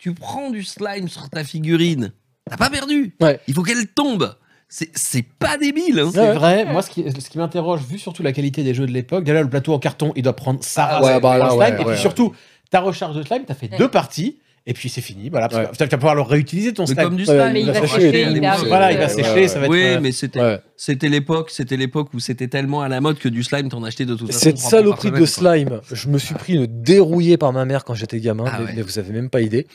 [0.00, 2.12] Tu prends du slime sur ta figurine,
[2.48, 3.14] t'as pas perdu.
[3.20, 3.38] Ouais.
[3.46, 4.34] Il faut qu'elle tombe.
[4.72, 5.98] C'est c'est pas débile.
[5.98, 6.10] hein.
[6.12, 6.32] C'est Ouais.
[6.32, 9.24] vrai, moi ce qui, ce qui m'interroge, vu surtout la qualité des jeux de l'époque,
[9.24, 11.70] déjà le plateau en carton, il doit prendre ça Ah ouais, bah là, slime, ouais,
[11.72, 12.32] et puis ouais, surtout,
[12.70, 13.76] ta recharge de slime, t'as fait Ouais.
[13.78, 15.70] deux parties, et puis c'est fini, voilà, parce Ouais.
[15.70, 17.02] que tu vas pouvoir le réutiliser ton Mais slime.
[17.02, 18.56] comme du mais il va sécher hyper émoi.
[18.56, 18.66] vite.
[18.68, 19.70] Voilà, il va sécher, ça va être.
[19.72, 20.60] Oui, euh, mais c'était Ouais.
[20.76, 24.04] c'était l'époque, c'était l'époque où c'était tellement à la mode que du slime t'en achetais
[24.04, 24.38] de toute façon.
[24.38, 28.20] Cette saloperie de slime, je me suis pris une dérouillée par ma mère quand j'étais
[28.20, 28.72] gamin, Ah mais, ouais.
[28.76, 29.66] mais vous avez même pas idée.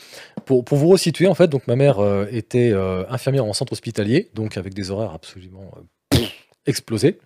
[0.44, 3.72] Pour, pour vous resituer, en fait, donc ma mère euh, était euh, infirmière en centre
[3.72, 5.70] hospitalier, donc avec des horaires absolument
[6.14, 6.18] euh,
[6.66, 7.18] explosés.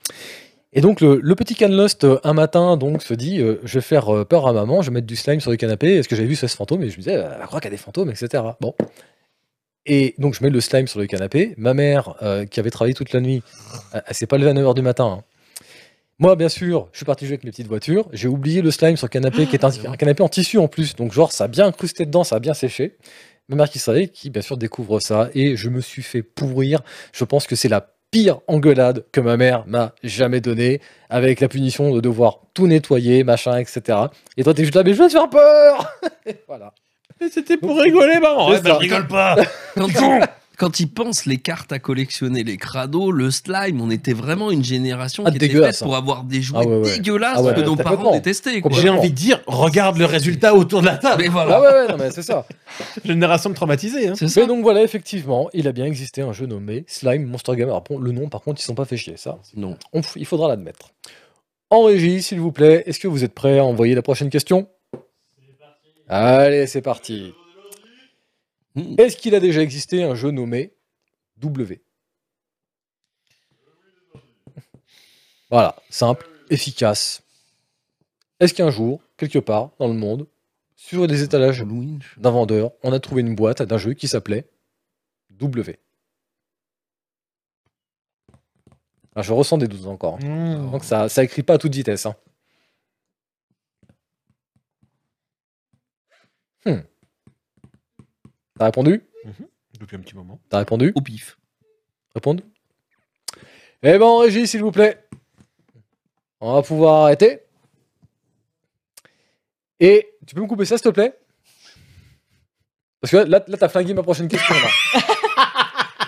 [0.72, 4.14] Et donc le, petit Canlust, euh, un matin, donc se dit, euh, je vais faire
[4.14, 5.96] euh, peur à maman, je vais mettre du slime sur le canapé.
[5.96, 6.82] Est-ce que j'avais vu ce fantôme?
[6.82, 8.44] Et je me disais, qu'il y a des fantômes, etc.
[8.60, 8.74] Bon.
[9.86, 11.54] Et donc je mets le slime sur le canapé.
[11.56, 12.14] Ma mère,
[12.50, 13.42] qui avait travaillé toute la nuit,
[13.92, 15.18] elle, elle s'est pas levée à 9h du matin.
[15.20, 15.24] hein.
[16.20, 18.06] Moi, bien sûr, je suis parti jouer avec mes petites voitures.
[18.12, 20.94] J'ai oublié le slime sur le canapé, qui est un, canapé en tissu en plus.
[20.94, 22.98] Donc, genre, ça a bien incrusté dedans, ça a bien séché.
[23.48, 25.30] Ma mère qui savait, qui bien sûr découvre ça.
[25.34, 26.82] Et je me suis fait pourrir.
[27.14, 31.48] Je pense que c'est la pire engueulade que ma mère m'a jamais donnée, avec la
[31.48, 33.98] punition de devoir tout nettoyer, machin, etc.
[34.36, 35.86] Et toi, t'es juste là, mais je vais te faire peur
[36.26, 36.72] Et Voilà.
[37.20, 38.48] Mais C'était pour rigoler, maman.
[38.48, 39.36] Ouais, bah, rigole pas.
[40.60, 44.62] quand ils pensent les cartes à collectionner, les crados, le slime, on était vraiment une
[44.62, 46.96] génération Ah, qui était dégueulasse, faite pour avoir des jouets Ah ouais, ouais.
[46.98, 48.60] dégueulasses Ah ouais, que nos parents détestaient.
[48.72, 51.22] J'ai envie de dire, regarde le résultat autour de la table.
[51.22, 51.56] Mais voilà.
[51.56, 52.44] Ah ouais, ouais, non, mais c'est ça.
[53.06, 54.08] Génération de traumatisés.
[54.08, 54.12] Hein.
[54.18, 54.42] C'est ça.
[54.42, 57.70] Mais donc voilà, effectivement, il a bien existé un jeu nommé Slime Monster Game.
[57.70, 59.38] Alors, bon, le nom, par contre, ils sont pas fait chier, ça.
[59.56, 59.78] Non.
[59.94, 60.90] On il faudra l'admettre.
[61.70, 64.68] En régie, s'il vous plaît, est-ce que vous êtes prêts à envoyer la prochaine question?
[66.06, 67.32] Allez, c'est parti.
[68.74, 68.94] Hmm.
[68.98, 70.72] Est-ce qu'il a déjà existé un jeu nommé
[71.38, 71.80] W?
[75.50, 77.22] Voilà, simple, efficace.
[78.38, 80.26] Est-ce qu'un jour, quelque part dans le monde,
[80.76, 81.64] sur les étalages
[82.16, 84.48] d'un vendeur, on a trouvé une boîte d'un jeu qui s'appelait
[85.30, 85.78] W?
[89.16, 90.18] Ah, Je ressens des doutes encore.
[90.22, 90.26] hein.
[90.58, 90.70] Mmh.
[90.70, 92.06] Donc ça, ça écrit pas à toute vitesse.
[92.06, 92.14] hein.
[96.64, 96.80] Hmm.
[98.60, 99.02] T'as répondu
[99.80, 100.38] Depuis un petit moment.
[100.50, 101.38] T'as répondu Au pif.
[102.14, 102.42] Répondu
[103.82, 105.02] Eh ben, en régie, s'il vous plaît.
[106.42, 107.40] On va pouvoir arrêter.
[109.80, 111.18] Et tu peux me couper ça, s'il te plaît?
[113.00, 114.54] Parce que là, là t'as flingué ma prochaine question.
[114.54, 115.00] Là.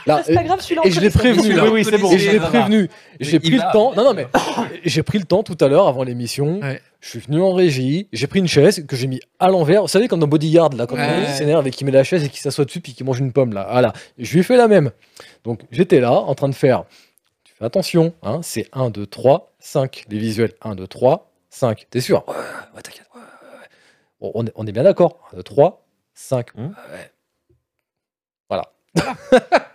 [0.06, 0.82] Là, C'est pas grave, celui-là.
[0.84, 1.42] et je l'ai prévenu.
[1.42, 2.10] Celui-là, Oui, oui, bon.
[2.12, 2.88] Et je l'ai prévenu.
[3.20, 3.66] J'ai pris va.
[3.66, 3.94] le temps.
[3.94, 4.26] Non, non, mais
[4.84, 6.60] j'ai pris le temps tout à l'heure avant l'émission.
[6.60, 6.80] Ouais.
[7.00, 8.08] Je suis venu en régie.
[8.12, 9.82] J'ai pris une chaise que j'ai mis à l'envers.
[9.82, 11.22] Vous savez, comme dans Bodyguard, là, quand Ouais.
[11.22, 13.32] il s'énerve et qui met la chaise et qui s'assoit dessus puis qui mange une
[13.32, 13.66] pomme, là.
[13.70, 13.92] Voilà.
[14.18, 14.90] Je lui ai fait la même.
[15.44, 16.84] Donc, j'étais là, en train de faire.
[17.44, 20.04] Tu fais attention, hein, c'est 1, 2, 3, 5.
[20.08, 21.86] Les visuels 1, 2, 3, 5.
[21.90, 22.24] T'es sûr?
[22.28, 22.34] Ouais,
[22.76, 23.06] ouais, t'inquiète.
[23.14, 23.66] ouais, ouais, ouais.
[24.20, 25.84] Bon, on, est, on est bien d'accord 1, 2, 3,
[26.14, 26.46] 5.
[26.56, 26.74] Hum.
[26.92, 27.10] Ouais.
[28.48, 28.72] Voilà.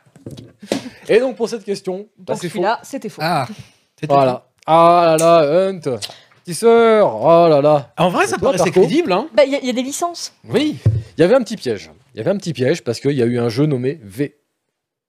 [1.09, 2.53] et donc, pour cette question, bah, c'est faux.
[2.55, 3.21] celui-là, c'était faux.
[3.23, 3.47] Ah,
[3.99, 4.47] C'était Voilà.
[4.65, 5.97] Ah là là, Hunt.
[6.45, 7.15] Tisseur.
[7.21, 7.91] Oh là là.
[7.97, 8.03] tout.
[8.03, 9.11] En vrai, ça paraissait Marco crédible.
[9.11, 9.27] Hein.
[9.35, 10.34] Bah, il y, a- il y a des licences.
[10.47, 10.77] Oui.
[11.17, 11.89] Il y avait un petit piège.
[12.13, 14.35] Il y avait un petit piège parce qu'il y a eu un jeu nommé V.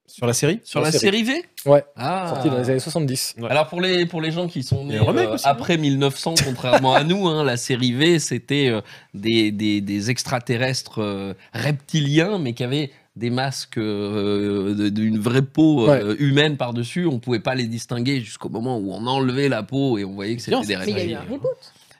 [0.05, 0.59] Sur la série?
[0.63, 1.23] Sur La la série.
[1.23, 1.45] série V?
[1.67, 1.83] Ouais.
[1.95, 2.25] Ah.
[2.29, 3.35] Sorti dans les années 70.
[3.37, 3.49] Ouais.
[3.49, 7.03] Alors pour les, pour les gens qui sont Il nés euh, après 1900, contrairement à
[7.03, 8.81] nous, hein, la série V, c'était euh,
[9.13, 15.89] des, des, des extraterrestres euh, reptiliens, mais qui avaient des masques euh, d'une vraie peau
[15.89, 17.05] euh, humaine par-dessus.
[17.05, 20.35] On pouvait pas les distinguer jusqu'au moment où on enlevait la peau et on voyait
[20.35, 21.49] que c'était des Mais il y a eu un reboot.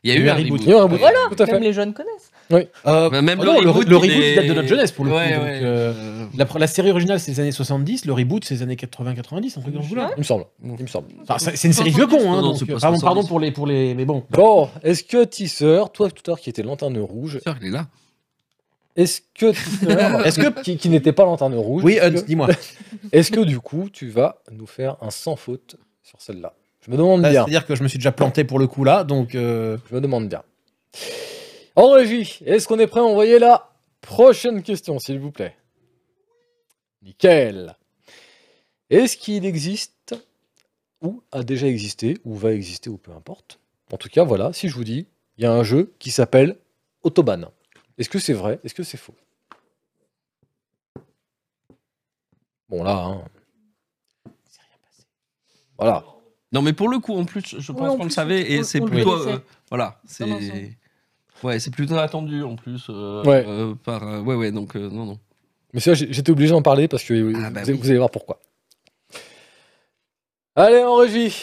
[0.02, 0.62] Il y a eu un reboot.
[0.64, 1.00] Reboot.
[1.00, 1.52] Voilà, Tout à fait.
[1.54, 2.32] même les jeunes connaissent.
[2.54, 5.04] Euh, Bah, même oh le non, reboot, le, il reboot date de notre jeunesse pour
[5.04, 5.18] le coup.
[5.18, 5.60] Ouais, donc, ouais.
[5.62, 9.60] euh, la, la série originale, c'est les années 70, le reboot, c'est les années 80-90,
[9.60, 9.90] un truc dans ce.
[9.90, 10.46] Il me semble.
[10.64, 11.08] Il me semble.
[11.28, 12.42] Enfin, c'est une série vieux con, hein.
[12.42, 13.02] Non, donc, pardon, 70.
[13.02, 13.94] pardon pour les, pour les.
[13.94, 14.24] Mais bon.
[14.32, 17.72] Bon, est-ce que Tisser, toi tout à l'heure qui était lanterne rouge, Sûr, il est
[17.72, 17.88] là.
[19.02, 19.48] Est-ce que
[20.26, 20.62] Est-ce que.
[20.62, 22.48] qui, qui n'était pas lanterne rouge, Oui, Hunt, dis-moi.
[23.12, 26.54] est-ce que du coup tu vas nous faire un sans faute sur celle-là?
[26.86, 27.44] Je me demande Bah, bien.
[27.44, 29.36] C'est-à-dire que je me suis déjà planté pour le coup là, donc.
[29.36, 30.44] euh, Je me demande bien.
[31.76, 33.70] En régie, est-ce qu'on est prêt à envoyer la
[34.02, 35.56] prochaine question, s'il vous plaît?
[37.04, 37.76] Nickel.
[38.90, 40.16] Est-ce qu'il existe,
[41.02, 43.60] ou a déjà existé, ou va exister, ou peu importe
[43.92, 45.08] En tout cas, voilà, si je vous dis,
[45.38, 46.58] il y a un jeu qui s'appelle
[47.04, 47.48] Autobahn.
[48.00, 48.60] Est-ce que c'est vrai?
[48.64, 49.14] Est-ce que c'est faux?
[52.70, 53.24] Bon, là, hein.
[55.78, 56.04] Voilà.
[56.52, 58.82] Non, mais pour le coup, en plus, je pense en qu'on le savait et c'est
[58.82, 59.14] plutôt.
[59.28, 59.40] euh,
[59.70, 60.76] voilà, c'est.
[61.44, 62.88] Ouais, c'est plutôt attendu en plus.
[62.90, 63.46] euh, Ouais.
[63.48, 65.20] euh, par, euh, ouais, ouais, donc euh, non, non.
[65.74, 67.74] Mais ça, j'étais obligé d'en parler parce que Ah, vous, bah oui.
[67.74, 68.42] vous allez voir pourquoi.
[70.56, 71.34] Allez, en régie,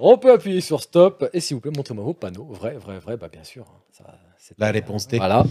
[0.00, 1.28] on peut appuyer sur stop.
[1.34, 2.44] Et s'il vous plaît, montrez-moi vos panneaux.
[2.44, 3.64] Vrai, vrai, vrai, bah bien sûr.
[3.68, 4.18] hein, ça,
[4.56, 5.18] La réponse D.
[5.18, 5.44] Voilà.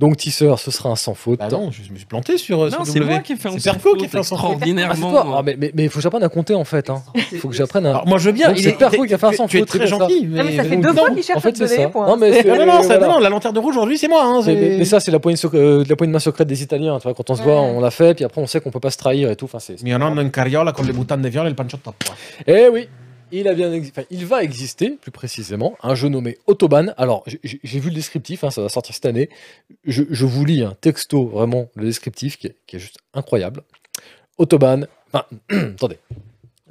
[0.00, 1.38] Donc, Tisseur, ce sera un sans faute.
[1.38, 2.62] Bah non, je me suis planté sur.
[2.62, 4.10] euh, Non, sur c'est moi qui ai fait un C'est sans Perco qui a faute
[4.10, 4.46] fait un sans faute.
[4.60, 5.36] Ah, c'est extraordinairement.
[5.38, 6.88] Ah, mais, mais, mais il faut que j'apprenne à compter en fait.
[6.90, 7.02] Hein.
[7.38, 7.90] faut que j'apprenne à.
[7.90, 8.48] Alors, moi je veux bien.
[8.48, 9.86] Donc, il c'est est- Perfo qui a fait un sans Tu es faute, très c'est
[9.86, 10.26] gentil.
[10.26, 12.00] Non, mais ça fait deux fois qu'il cherche en fait, à c'est donner les.
[12.00, 13.06] Non, mais c'est- Non, non, non, ça- voilà.
[13.06, 14.24] non, non, la lanterne rouge aujourd'hui, c'est moi.
[14.24, 16.18] hein, Mais, c'est- mais- mais ça, c'est la poignée, sec- euh, la poignée de main
[16.18, 16.96] secrète des Italiens.
[16.98, 18.80] Tu vois, quand on se voit, on l'a fait, puis après, on sait qu'on peut
[18.80, 19.44] pas se trahir et tout.
[19.44, 19.82] Enfin, c'est.
[19.82, 21.94] Mio nonno in carriola con le boutane de viole et le pancho top.
[22.06, 22.14] quoi.
[22.46, 22.88] Eh oui,
[23.32, 26.94] il, a bien exi- enfin, il va exister, plus précisément, un jeu nommé Autobahn.
[26.96, 29.28] Alors, j'ai- vu le descriptif, hein, ça va sortir cette année.
[29.84, 33.62] Je, je vous lis un texto, vraiment, le descriptif, qui est, qui est juste incroyable.
[34.38, 34.86] Autobahn.
[35.12, 35.98] Enfin, attendez.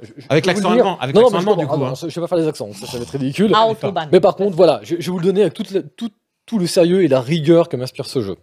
[0.02, 1.94] Je- je- Avec l'accent allemand, avec Non, je allemand, du coup, ah non, hein.
[1.94, 3.52] je vais pas faire les accents, ça, ça va être ridicule.
[3.54, 4.08] Ah, Autobahn.
[4.12, 6.10] Mais par contre, voilà, je, je vais vous le donner avec toute la- tout,
[6.46, 8.36] tout le sérieux et la rigueur que m'inspire ce jeu.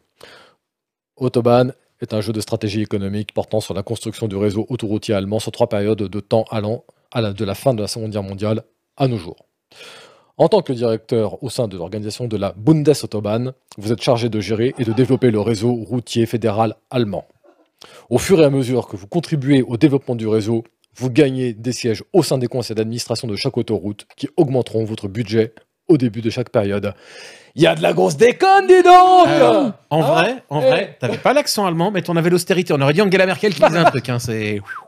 [1.15, 5.39] Autobahn est un jeu de stratégie économique portant sur la construction du réseau autoroutier allemand
[5.39, 8.23] sur trois périodes de temps allant à la- de la fin de la Seconde Guerre
[8.23, 8.63] mondiale
[8.97, 9.45] à nos jours.
[10.37, 14.39] En tant que directeur au sein de l'organisation de la Bundesautobahn, vous êtes chargé de
[14.39, 17.25] gérer et de développer le réseau routier fédéral allemand.
[18.09, 20.63] Au fur et à mesure que vous contribuez au développement du réseau,
[20.95, 25.07] vous gagnez des sièges au sein des conseils d'administration de chaque autoroute qui augmenteront votre
[25.07, 25.53] budget
[25.87, 26.93] au début de chaque période.
[27.55, 30.65] Il y a de la grosse déconne, dis donc Euh, en Ah, vrai, en eh.
[30.65, 32.73] vrai, t'avais pas l'accent allemand, mais t'en avais l'austérité.
[32.73, 34.07] On aurait dit Angela Merkel qui disait un truc.
[34.09, 34.59] Hein, c'est.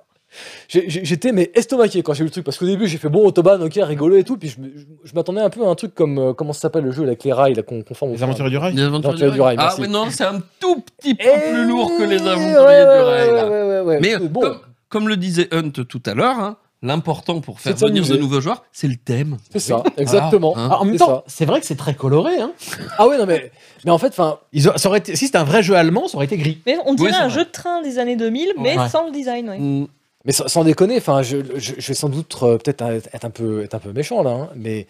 [0.67, 3.61] J'étais mais estomaqué quand j'ai vu le truc parce qu'au début j'ai fait bon autobahn
[3.63, 5.95] ok rigolo et tout puis je, me- je- je m'attendais un peu à un truc
[5.95, 8.15] comme euh, comment ça s'appelle le jeu avec les rails là, qu'on qu'on forme au
[8.15, 8.73] Les aventuriers du rail.
[8.75, 9.81] Les aventuriers Aventuriers du rail, Ah, merci.
[9.81, 13.31] ouais, non, c'est un tout petit peu plus lourd que les aventuriers ouais, du rail.
[13.33, 13.49] là.
[13.49, 17.41] ouais, ouais, ouais, Mais bon comme, comme le disait Hunt tout à l'heure, hein, l'important
[17.41, 19.37] pour faire venir de nouveaux joueurs, c'est le thème.
[19.51, 20.69] c'est ça exactement Hein.
[20.71, 22.39] Ah, en même C'est temps, c'est vrai que c'est très coloré.
[22.39, 22.51] Hein.
[22.99, 23.51] ah ouais non mais
[23.83, 26.07] mais en fait enfin Ils ont- ça aurait été, si c'était un vrai jeu allemand,
[26.07, 26.59] ça aurait été gris.
[26.67, 27.39] Mais on dirait un vrai.
[27.39, 28.89] jeu de train des années 2000, mais Ouais.
[28.89, 29.49] sans le design.
[29.49, 29.57] ouais.
[29.59, 29.87] Mm.
[30.25, 33.29] Mais sans, sans déconner enfin je, je, je vais sans doute euh, peut-être être, un
[33.29, 34.87] peu être un peu méchant là hein, mais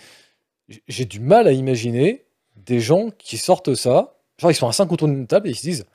[0.87, 2.25] j'ai du mal à imaginer
[2.55, 5.55] des gens qui sortent ça genre ils sont à 5 autour d'une table et ils
[5.55, 5.85] se disent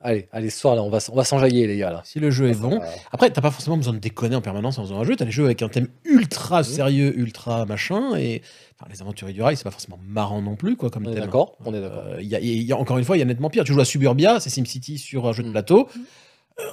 [0.00, 2.30] allez allez ce soir là on va on va s'enjailler les gars là Si le
[2.30, 2.78] jeu est bon.
[3.10, 5.16] Après, t'as pas forcément besoin de déconner en permanence en faisant un jeu.
[5.16, 8.14] T'as des jeux avec un thème ultra sérieux, ultra machin.
[8.16, 8.42] Et
[8.78, 11.20] enfin, les aventuriers du rail, c'est pas forcément marrant non plus, quoi, comme on thème.
[11.24, 13.20] d'accord on est d'accord Euh, il y a- il y a- encore une fois, il
[13.20, 13.64] y a nettement pire.
[13.64, 15.52] Tu joues à Suburbia, c'est SimCity sur un jeu de Mm.
[15.52, 15.88] plateau.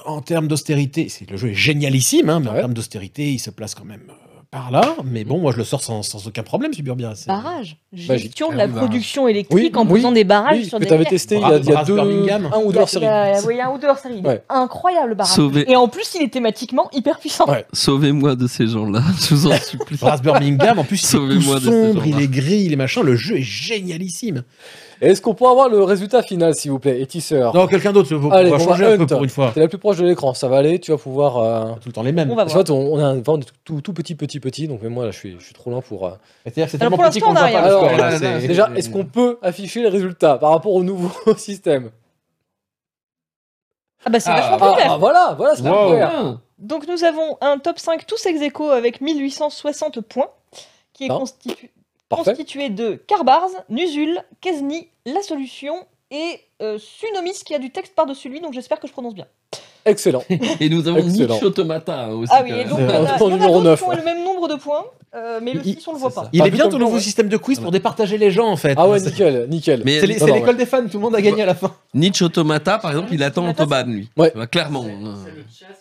[0.06, 3.74] En termes d'austérité, le jeu est génialissime, hein, mais en termes d'austérité, il se place
[3.74, 4.12] quand même euh,
[4.48, 4.94] par là.
[5.04, 7.12] Mais bon, moi, je le sors sans, sans aucun problème, Suburbia.
[7.26, 7.78] Barrage.
[7.92, 10.84] Gestion de Ah la production électrique Oui, en oui, posant des barrages oui, sur que
[10.84, 11.10] des tu avais rivières.
[11.20, 12.48] testé il y a, il y a deux, Birmingham.
[12.54, 13.04] un ou deux hors série.
[13.04, 14.20] il y a- oui, un ou deux hors série.
[14.20, 14.42] Ouais.
[14.48, 15.36] Incroyable barrage.
[15.66, 17.50] Et en plus, il est thématiquement hyper puissant.
[17.50, 17.66] Ouais.
[17.72, 19.96] Sauvez-moi de ces gens-là, je vous en supplie.
[19.98, 23.02] Brass Birmingham, en plus, il est tout sombre, il est gris, il est machin.
[23.02, 24.44] Le jeu est génialissime.
[25.02, 28.14] Est-ce qu'on peut avoir le résultat final, s'il vous plaît, et tisseur Non, quelqu'un d'autre,
[28.14, 29.50] on Allez, va on va changer un peu pour une fois.
[29.52, 31.38] T'es la plus proche de l'écran, ça va aller, tu vas pouvoir.
[31.38, 32.30] euh, Tout le temps les mêmes.
[32.30, 32.56] On va voir.
[32.56, 35.10] fait, on, on est un- vraiment tout, tout petit, petit, petit, donc même moi, là,
[35.10, 36.06] je suis, je suis trop loin pour.
[36.06, 36.12] euh,
[36.44, 37.62] C'est-à-dire que c'est Alors, tellement pour petit qu'on ne on a rien.
[37.62, 37.84] le score.
[37.84, 40.84] Alors, là, là, c'est- là, Déjà, est-ce qu'on peut afficher les résultats par rapport au
[40.84, 41.90] nouveau système
[44.04, 44.92] Ah bah c'est Ah, vachement ah, plus clair.
[44.92, 45.94] ah, voilà, voilà, c'est Wow.
[46.00, 46.36] Ah.
[46.58, 50.28] Donc nous avons un top 5 tous ex aequo avec 1860 points,
[50.92, 51.14] qui est Ah.
[51.18, 51.70] constitu- Parfait.
[52.16, 55.74] Constitué de Carbars, Nusul, Kesni, La Solution
[56.10, 59.26] et euh, Sunomis qui a du texte par-dessus lui, donc j'espère que je prononce bien.
[59.84, 60.22] Excellent.
[60.60, 61.02] Et nous avons.
[61.02, 62.32] Niche Automata aussi.
[62.32, 63.54] Ah oui, et donc Euh, il y en a, instant il y en a numéro
[63.54, 63.96] d'autres 9, qui ont ouais.
[63.96, 64.84] le même nombre de points,
[65.14, 66.22] euh, mais le Il- 6 on le voit pas.
[66.24, 66.28] ça.
[66.32, 68.46] Il Ah, est bien plutôt ton le nouveau système de quiz pour départager les gens
[68.46, 68.74] en fait.
[68.76, 69.82] Ah ouais, nickel, nickel.
[69.84, 71.74] Mais C'est l'école des fans, tout le monde a gagné à la fin.
[71.94, 74.08] Nietzsche Automata, par exemple, il attend Autobahn, lui.
[74.16, 74.32] Ouais.
[74.36, 74.84] Bah, clairement.
[74.86, 75.74] Ah, c'est Ah, le chat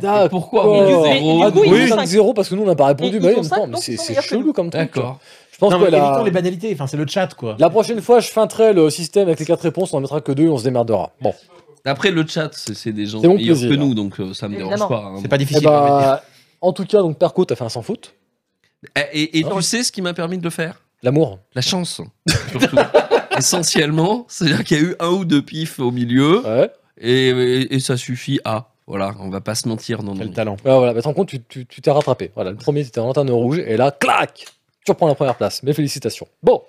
[0.00, 0.28] D'accord.
[0.30, 2.66] pourquoi au milieu Mais zéro du coup, ils Oui, font 5-0 parce que nous on
[2.66, 3.20] n'a pas répondu.
[3.20, 3.28] Bah
[3.68, 4.82] mais c'est c'est chelou comme truc.
[4.82, 5.18] D'accord.
[5.52, 6.22] Je pense que la...
[6.24, 7.54] les banalités, enfin, c'est le chat, quoi.
[7.58, 10.32] la prochaine fois, je feinterai le système avec les 4 réponses, on en mettra que
[10.32, 11.12] 2 et on se démerdera.
[11.20, 11.32] Bon.
[11.84, 13.70] Après, le chat, c'est c'est des gens C'est meilleurs plaisir.
[13.70, 15.04] que nous, donc euh, ça me dérange pas.
[15.06, 15.18] hein.
[15.22, 15.68] C'est pas Eh difficile.
[15.68, 15.80] on dire.
[15.80, 16.22] bah,
[16.62, 18.14] en tout cas, donc Perco, t'as fait un sans faute.
[19.12, 19.52] Et, et Ah.
[19.54, 20.80] tu sais ce qui m'a permis de le faire?
[21.04, 21.38] L'amour.
[21.54, 22.00] La chance,
[22.50, 22.76] surtout.
[23.38, 26.70] Essentiellement, c'est-à-dire qu'il y a eu un ou deux pifs au milieu, Ouais.
[26.98, 28.68] et, et- et ça suffit à.
[28.86, 30.02] Voilà, on va pas se mentir.
[30.02, 30.18] Non, non.
[30.20, 30.56] Quel talent.
[30.64, 32.30] Ouais, voilà, bah, te rends compte, tu tu- tu t'es rattrapé.
[32.34, 34.46] Voilà, le premier, c'était en lanterne rouge, et là, clac
[34.84, 35.62] Tu reprends la première place.
[35.62, 36.26] Mes félicitations.
[36.42, 36.62] Bon.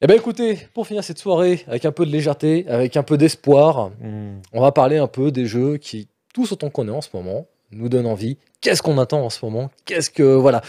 [0.00, 3.16] Eh ben écoutez, pour finir cette soirée, avec un peu de légèreté, avec un peu
[3.16, 4.40] d'espoir, Hmm.
[4.52, 7.46] on va parler un peu des jeux qui, tous autant qu'on est en ce moment,
[7.72, 8.36] nous donnent envie.
[8.60, 9.70] Qu'est-ce qu'on attend en ce moment?
[9.84, 10.62] Qu'est-ce que voilà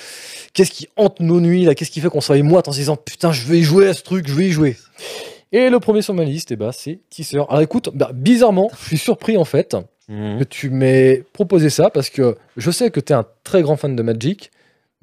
[0.54, 1.74] Qu'est-ce qui hante nos nuits là?
[1.76, 3.94] Qu'est-ce qui fait qu'on soit émoite en se disant putain je vais y jouer à
[3.94, 4.78] ce truc, je vais y jouer.
[5.52, 7.00] Et le premier sur ma liste, eh ben, c'est.
[7.34, 9.76] Alors écoute, bah, bizarrement, je suis surpris en fait
[10.12, 10.40] Hmm.
[10.40, 13.78] que tu m'aies proposé ça parce que je sais que tu es un très grand
[13.78, 14.50] fan de Magic,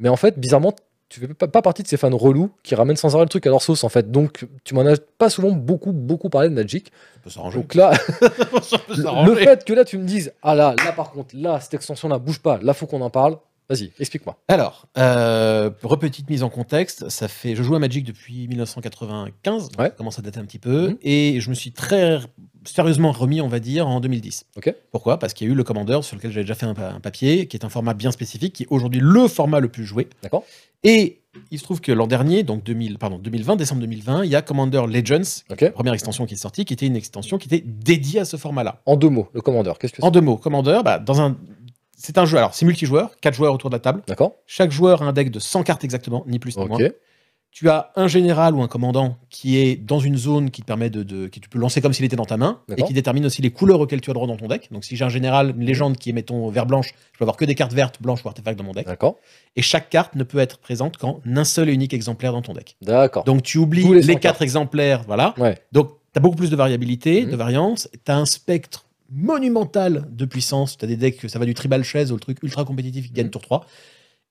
[0.01, 0.75] mais en fait, bizarrement,
[1.09, 3.47] tu fais pas, pas partie de ces fans relous qui ramènent sans arrêt le truc
[3.47, 4.11] à leur sauce en fait.
[4.11, 6.91] Donc tu m'en as pas souvent beaucoup beaucoup parlé de Magic.
[7.19, 7.59] On peut s'arranger.
[7.61, 11.35] Donc là, peut le fait que là tu me dises ah là là par contre
[11.37, 13.39] là cette extension là bouge pas, là faut qu'on en parle.
[13.69, 14.37] Vas-y, explique-moi.
[14.47, 19.81] Alors, euh, repetite mise en contexte, ça fait, je joue à Magic depuis 1995, donc
[19.81, 19.87] Ouais.
[19.87, 20.99] ça commence à dater un petit peu, Mhm.
[21.03, 22.21] et je me suis très
[22.67, 24.47] sérieusement remis, on va dire, en 2010.
[24.57, 24.75] Ok.
[24.93, 25.19] Pourquoi?
[25.19, 27.01] Parce qu'il y a eu le Commander sur lequel j'avais déjà fait un, pa- un
[27.01, 30.09] papier, qui est un format bien spécifique, qui est aujourd'hui le format le plus joué.
[30.23, 30.45] D'accord.
[30.85, 31.21] Et
[31.51, 34.43] il se trouve que l'an dernier, donc 2000, pardon, 2020, décembre 2020, il y a
[34.43, 38.25] Commander Legends, première extension qui est sortie, qui était une extension qui était dédiée à
[38.25, 38.81] ce format-là.
[38.87, 40.07] En deux mots, le commandeur, qu'est-ce que c'est?
[40.07, 41.37] En deux mots, Commander, bah, dans un,
[41.97, 44.03] c'est un jeu, alors c'est multijoueur, quatre joueurs autour de la table.
[44.07, 46.79] D'accord Chaque joueur a un deck de 100 cartes exactement, ni plus ni moins.
[47.59, 50.91] Tu as un général ou un commandant qui est dans une zone qui te permet
[50.91, 53.25] de, de- qui tu peux lancer comme s'il était dans ta main et qui détermine
[53.25, 54.69] aussi les couleurs auxquelles tu as droit dans ton deck.
[54.71, 57.39] Donc si j'ai un général, une légende qui est mettons vert blanche, je peux avoir
[57.39, 58.85] que des cartes vertes, blanches ou artefacts dans mon deck.
[58.85, 59.17] D'accord
[59.57, 62.53] Et chaque carte ne peut être présente qu'en un seul et unique exemplaire dans ton
[62.53, 62.77] deck.
[62.83, 63.25] D'accord.
[63.25, 65.33] Donc tu oublies les les, 100 quatre exemplaires, voilà.
[65.39, 65.57] Ouais.
[65.73, 67.31] Donc tu as beaucoup plus de variabilité, Mhm.
[67.31, 67.89] de variance.
[68.05, 70.77] Tu as un spectre monumental de puissance.
[70.77, 73.27] Tu as des decks, ça va du tribal chaise au truc ultra compétitif qui gagne
[73.27, 73.31] Mhm.
[73.31, 73.67] tour 3.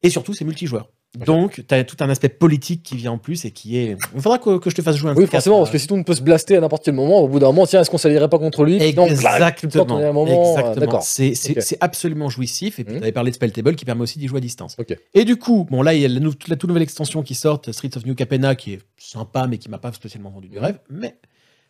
[0.05, 0.89] Et surtout, c'est multijoueur.
[1.25, 3.95] Donc, tu as tout un aspect politique qui vient en plus et qui est.
[4.15, 5.95] Il faudra que, que je te fasse jouer un Oui, forcément, parce que si tout
[5.95, 7.97] ne peut se blaster à n'importe quel moment, au bout d'un moment, tiens, est-ce qu'on
[7.97, 8.81] s'allierait pas contre lui?
[8.81, 9.97] Exactement.
[9.97, 10.99] euh, exactement.
[11.01, 12.79] C'est absolument jouissif.
[12.79, 12.99] Et puis, Mhm.
[12.99, 14.75] tu avais parlé de Spelltable qui permet aussi d'y jouer à distance.
[14.77, 14.93] Ok.
[15.13, 17.61] Et du coup, bon, là, il y a la, la toute nouvelle extension qui sort,
[17.71, 20.63] Streets of New Capenna, qui est sympa, mais qui m'a pas spécialement vendu du Mhm.
[20.63, 20.79] rêve.
[20.89, 21.15] Mais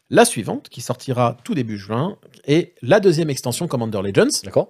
[0.10, 2.18] la suivante, qui sortira tout début juin,
[2.48, 4.70] est la deuxième extension Commander Legends, D'accord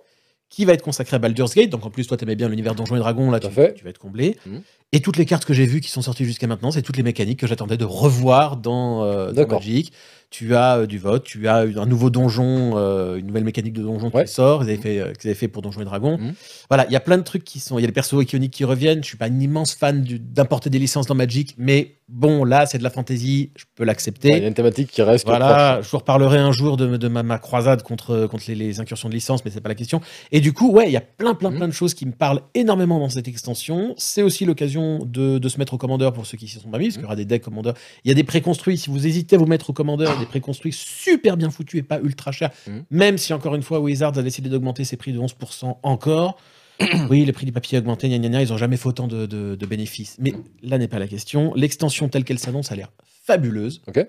[0.49, 1.69] qui va être consacrée à Baldur's Gate.
[1.69, 3.73] Donc, en plus, toi, t'aimais bien l'univers Donjons et Dragons, là, tu, fait.
[3.73, 4.37] tu vas être comblé.
[4.45, 4.61] Mhm.
[4.91, 7.03] Et toutes les cartes que j'ai vues qui sont sorties jusqu'à maintenant, c'est toutes les
[7.03, 9.47] mécaniques que j'attendais de revoir dans, euh, dans.
[9.47, 9.91] Magic.
[10.37, 13.81] Tu as euh, du vote, tu as un nouveau donjon, euh, une nouvelle mécanique de
[13.81, 14.25] donjon Ouais.
[14.25, 16.17] qui sort, ils avaient fait, euh, qu'ils avaient fait pour Donjons et Dragons.
[16.17, 16.33] Mhm.
[16.69, 17.79] Voilà, il y a plein de trucs qui sont.
[17.79, 19.01] Il y a des persos iconiques qui reviennent.
[19.01, 22.65] Je suis pas un immense fan du- d'importer des licences dans Magic, mais bon, là,
[22.65, 24.29] c'est de la fantasy, je peux l'accepter.
[24.29, 25.25] Ouais, Il y a une thématique qui reste.
[25.25, 28.79] Voilà, je vous reparlerai un jour de, de ma, ma croisade contre, contre les, les
[28.81, 30.01] incursions de licence, mais c'est pas la question.
[30.33, 31.57] Et du coup, ouais, il y a plein, plein, Mhm.
[31.57, 33.93] plein de choses qui me parlent énormément dans cette extension.
[33.97, 36.77] C'est aussi l'occasion de, de se mettre au commandeur pour ceux qui s'y sont pas
[36.77, 37.75] mis, parce qu'il y aura des decks commandeurs.
[38.03, 38.77] Il y a des préconstruits.
[38.77, 41.99] Si vous hésitez à vous mettre au commandeur, des préconstruits super bien foutus et pas
[41.99, 42.51] ultra chers.
[42.67, 42.83] Mhm.
[42.91, 46.37] Même si, encore une fois, Wizards a décidé d'augmenter ses prix de 11% encore.
[47.09, 49.07] oui, les prix du papier a augmenté, gna gna gna, ils ont jamais fait autant
[49.07, 50.17] de, de- de bénéfices.
[50.19, 51.53] Mais là n'est pas la question.
[51.55, 52.91] L'extension telle qu'elle s'annonce a l'air
[53.25, 53.81] fabuleuse.
[53.87, 54.05] Ok.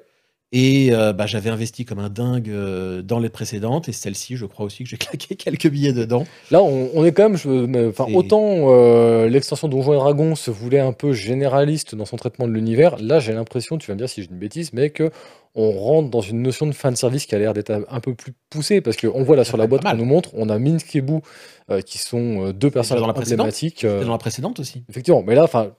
[0.53, 4.47] Et euh, bah, j'avais investi comme un dingue euh, dans les précédentes, et celle-ci, je
[4.47, 6.25] crois aussi que j'ai claqué quelques billets dedans.
[6.53, 7.37] Là, on, on est quand même.
[7.37, 12.17] je- mais, autant euh, l'extension Donjons et Dragons se voulait un peu généraliste dans son
[12.17, 12.97] traitement de l'univers.
[13.01, 15.11] Là, j'ai l'impression, tu vas me dire si j'ai une bêtise, mais que
[15.57, 18.33] on rentre dans une notion de fan service qui a l'air d'être un- peu plus
[18.51, 21.01] poussée parce qu'on voit là sur la boîte qu'on nous montre, on a Minsk et
[21.01, 21.23] Boo
[21.71, 23.85] euh, qui sont deux personnages dans la emblématiques.
[23.87, 24.85] dans la précédente aussi.
[24.91, 25.73] effectivement, mais là, enfin,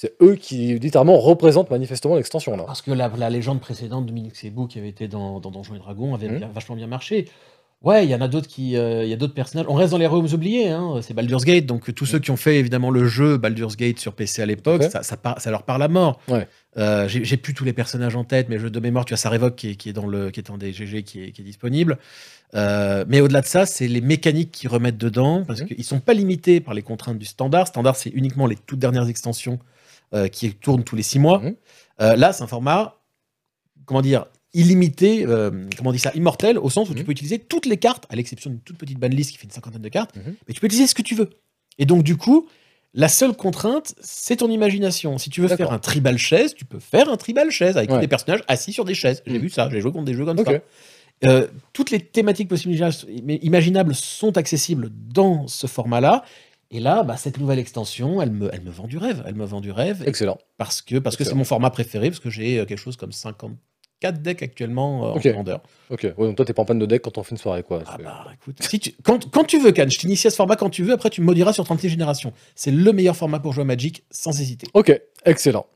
[0.00, 2.62] c'est eux qui littéralement représentent manifestement l'extension là.
[2.64, 5.50] Parce que la, la légende précédente de Minix et Boo qui avait été dans, dans
[5.50, 7.28] Donjons et Dragons avait bien- vachement bien marché.
[7.82, 9.66] Ouais, il y en a d'autres qui, euh, il y a d'autres personnages.
[9.68, 11.00] On reste dans les royaumes oubliés, hein.
[11.02, 11.66] c'est Baldur's Gate.
[11.66, 14.84] Donc tous ceux qui ont fait évidemment le jeu Baldur's Gate sur PC à l'époque,
[14.84, 16.20] ça, ça, par- ça leur parle à mort.
[16.28, 16.46] Ouais.
[16.76, 19.54] Euh, J'ai plus tous les personnages en tête, mais jeu de mémoire, tu as Sarevok
[19.56, 21.98] qui est, qui est dans le, qui est en DGG, qui est, qui est disponible.
[22.54, 25.66] Euh, mais au-delà de ça, c'est les mécaniques qui remettent dedans, parce Mhm.
[25.68, 27.66] qu'ils sont pas limités par les contraintes du standard.
[27.68, 29.58] Standard, c'est uniquement les toutes dernières extensions
[30.14, 31.38] euh, qui tournent tous les six mois.
[31.40, 31.54] Mhm.
[32.00, 32.96] Euh, là, c'est un format,
[33.86, 37.06] comment dire, illimité, euh, comment on dit ça, immortel, au sens où tu Mhm.
[37.06, 39.82] peux utiliser toutes les cartes, à l'exception d'une toute petite banlist qui fait une cinquantaine
[39.82, 40.34] de cartes, Mhm.
[40.46, 41.30] mais tu peux utiliser ce que tu veux.
[41.78, 42.48] Et donc, du coup,
[42.94, 45.18] la seule contrainte, c'est ton imagination.
[45.18, 48.00] Si tu veux faire un tribal chaise, tu peux faire un tribal chaise avec Ouais.
[48.00, 49.22] des personnages assis sur des chaises.
[49.26, 50.52] J'ai vu ça, j'ai joué contre des jeux comme ça.
[51.24, 52.74] Euh, toutes les thématiques possibles
[53.42, 56.24] imaginables sont accessibles dans ce format-là.
[56.70, 59.22] Et là, bah, cette nouvelle extension, elle me, elle me vend du rêve.
[59.26, 60.02] Elle me vend du rêve.
[60.06, 60.36] Excellent.
[60.58, 63.10] Parce que parce que c'est mon format préféré, parce que j'ai euh, quelque chose comme
[63.12, 65.62] 54 decks actuellement euh, en vendeur.
[65.88, 67.62] Ok, ouais, donc toi, t'es pas en panne de deck quand on fait une soirée,
[67.62, 67.82] quoi.
[67.86, 70.56] Ah bah écoute, si tu, quand, quand tu veux, Cannes, je t'initie à ce format
[70.56, 72.34] quand tu veux, après tu me maudiras sur 36 générations.
[72.54, 74.66] C'est le meilleur format pour jouer à Magic, sans hésiter.
[74.74, 74.92] Ok,
[75.24, 75.66] excellent.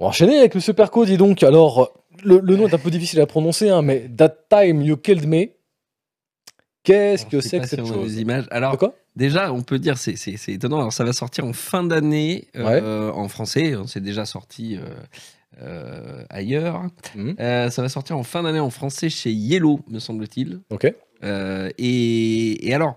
[0.00, 1.44] On va enchaîner avec super code, dis donc.
[1.44, 1.92] Alors,
[2.24, 5.28] le, le nom est un peu difficile à prononcer, hein, mais That Time You Killed
[5.28, 5.50] Me.
[6.82, 8.14] Qu'est-ce que c'est que si cette on a chose?
[8.16, 8.44] des images.
[8.48, 8.92] De Alors, quoi?
[9.16, 10.78] Déjà, on peut dire, c'est c'est- c'est étonnant.
[10.78, 13.74] Alors, ça va sortir en fin d'année euh, en français.
[13.86, 14.80] C'est déjà sorti euh,
[15.62, 16.82] euh, ailleurs.
[17.14, 17.36] Mhm.
[17.40, 20.60] Euh, ça va sortir en fin d'année en français chez Yellow, me semble-t-il.
[20.70, 20.92] Ok.
[21.22, 22.96] Euh, et, et alors,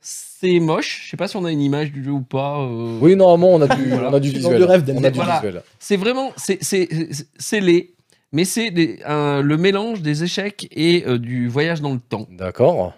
[0.00, 1.02] c'est moche.
[1.04, 2.60] Je sais pas si on a une image du jeu ou pas.
[2.60, 2.98] euh.
[3.00, 4.10] Oui, normalement, on a du, Voilà.
[4.10, 4.62] on a du visuel.
[4.64, 5.36] rêve, on a du Voilà.
[5.40, 5.62] visuel.
[5.78, 7.94] C'est vraiment, c'est- c'est c'est- c'est laid,
[8.32, 12.26] mais c'est le mélange des échecs et euh, du voyage dans le temps.
[12.30, 12.92] D'accord.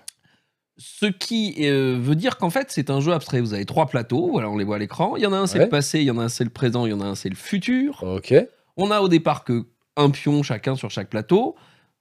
[0.79, 3.41] Ce qui euh, veut dire qu'en fait, c'est un jeu abstrait.
[3.41, 5.17] Vous avez trois plateaux, voilà, on les voit à l'écran.
[5.17, 5.65] Il y en a un, c'est Ouais.
[5.65, 7.15] le passé, il y en a un, c'est le présent, il y en a un,
[7.15, 8.03] c'est le futur.
[8.03, 8.35] Ok.
[8.77, 9.65] On a au départ que
[9.97, 11.55] un pion chacun sur chaque plateau.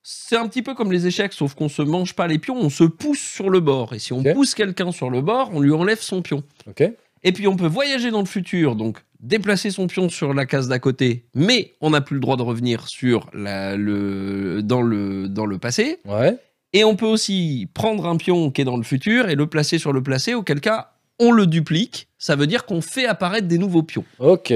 [0.03, 2.69] C'est un petit peu comme les échecs, sauf qu'on se mange pas les pions, on
[2.69, 3.93] se pousse sur le bord.
[3.93, 6.43] Et si on pousse quelqu'un sur le bord, on lui enlève son pion.
[6.67, 6.83] Ok.
[7.23, 10.67] Et puis on peut voyager dans le futur, donc déplacer son pion sur la case
[10.67, 15.27] d'à côté, mais on n'a plus le droit de revenir sur la- le, dans, le,
[15.27, 15.99] dans le passé.
[16.05, 16.37] Ouais.
[16.75, 19.77] Et on peut aussi prendre un pion qui est dans le futur et le placer
[19.79, 22.09] sur le placé, auquel cas on le duplique.
[22.17, 24.03] Ça veut dire qu'on fait apparaître des nouveaux pions.
[24.19, 24.53] Ok.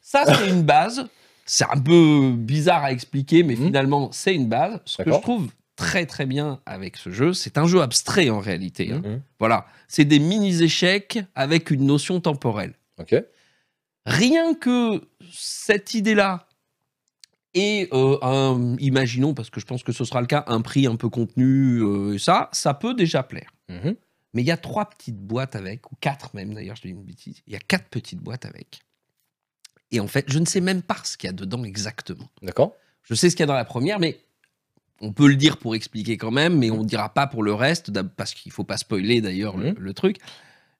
[0.00, 1.06] Ça, c'est une base.
[1.44, 3.66] C'est un peu bizarre à expliquer, mais Mhm.
[3.66, 4.80] finalement, c'est une base.
[4.86, 8.40] Ce que je trouve très très bien avec ce jeu, c'est un jeu abstrait en
[8.40, 8.92] réalité.
[8.92, 9.02] hein.
[9.04, 9.20] Mhm.
[9.38, 12.72] Voilà, c'est des mini-échecs avec une notion temporelle.
[12.98, 13.14] Ok.
[14.06, 16.46] Rien que cette idée-là
[17.54, 20.86] et euh, un, imaginons, parce que je pense que ce sera le cas, un prix
[20.86, 23.50] un peu contenu, euh, ça, ça peut déjà plaire.
[23.68, 23.96] Mhm.
[24.34, 27.04] Mais il y a trois petites boîtes avec, ou quatre même d'ailleurs, je dis une
[27.04, 27.40] bêtise.
[27.46, 28.80] Il y a quatre petites boîtes avec.
[29.92, 32.28] Et en fait, je ne sais même pas ce qu'il y a dedans exactement.
[32.42, 32.74] D'accord.
[33.02, 34.18] Je sais ce qu'il y a dans la première, mais
[35.00, 37.54] on peut le dire pour expliquer quand même, mais on ne dira pas pour le
[37.54, 39.74] reste, parce qu'il ne faut pas spoiler d'ailleurs le, Mhm.
[39.78, 40.16] le truc.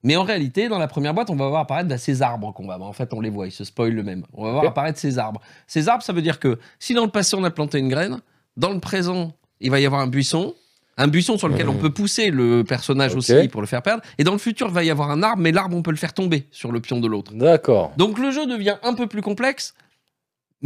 [0.05, 2.67] Mais en réalité, dans la première boîte, on va voir apparaître bah, ces arbres qu'on
[2.67, 2.79] va.
[2.79, 4.23] En fait, on les voit, ils se spoilent le même.
[4.33, 5.41] On va voir apparaître ces arbres.
[5.65, 8.19] Ces arbres, ça veut dire que si dans le passé on a planté une graine,
[8.55, 10.53] dans le présent, il va y avoir un buisson.
[10.97, 14.03] Un buisson sur lequel on peut pousser le personnage aussi pour le faire perdre.
[14.19, 15.97] Et dans le futur, il va y avoir un arbre, mais l'arbre, on peut le
[15.97, 17.33] faire tomber sur le pion de l'autre.
[17.33, 17.91] D'accord.
[17.97, 19.73] Donc le jeu devient un peu plus complexe,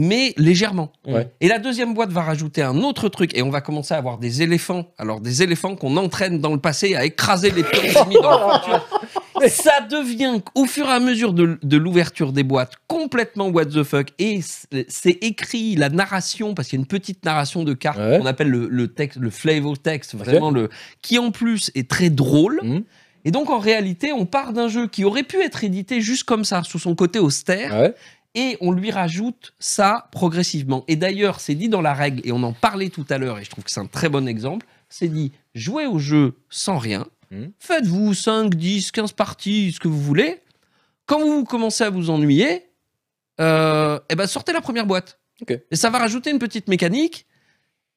[0.02, 0.94] mais légèrement.
[1.06, 1.28] Ouais.
[1.42, 4.18] Et la deuxième boîte va rajouter un autre truc, et on va commencer à avoir
[4.18, 4.86] des éléphants.
[4.98, 8.62] Alors des éléphants qu'on entraîne dans le passé à écraser les ennemis dans.
[9.48, 13.84] Ça devient, au fur et à mesure de, de l'ouverture des boîtes, complètement what the
[13.84, 14.08] fuck.
[14.20, 14.42] Et
[14.90, 18.20] c'est écrit, la narration, parce qu'il y a une petite narration de cartes Ouais.
[18.20, 20.70] qu'on appelle le, le texte, le flavor text, vraiment le,
[21.02, 22.60] qui en plus est très drôle.
[22.64, 22.84] Mhm.
[23.26, 26.44] Et donc en réalité, on part d'un jeu qui aurait pu être édité juste comme
[26.46, 27.94] ça, sous son côté austère, Ouais.
[28.36, 30.84] Et on lui rajoute ça progressivement.
[30.88, 33.44] Et d'ailleurs, c'est dit dans la règle, et on en parlait tout à l'heure, et
[33.44, 37.06] je trouve que c'est un très bon exemple, c'est dit, jouez au jeu sans rien,
[37.32, 37.52] Mhm.
[37.60, 40.42] faites-vous 5, 10, 15 parties, ce que vous voulez.
[41.06, 42.66] Quand vous commencez à vous ennuyer,
[43.40, 45.20] euh, eh ben sortez la première boîte.
[45.72, 47.26] Et ça va rajouter une petite mécanique.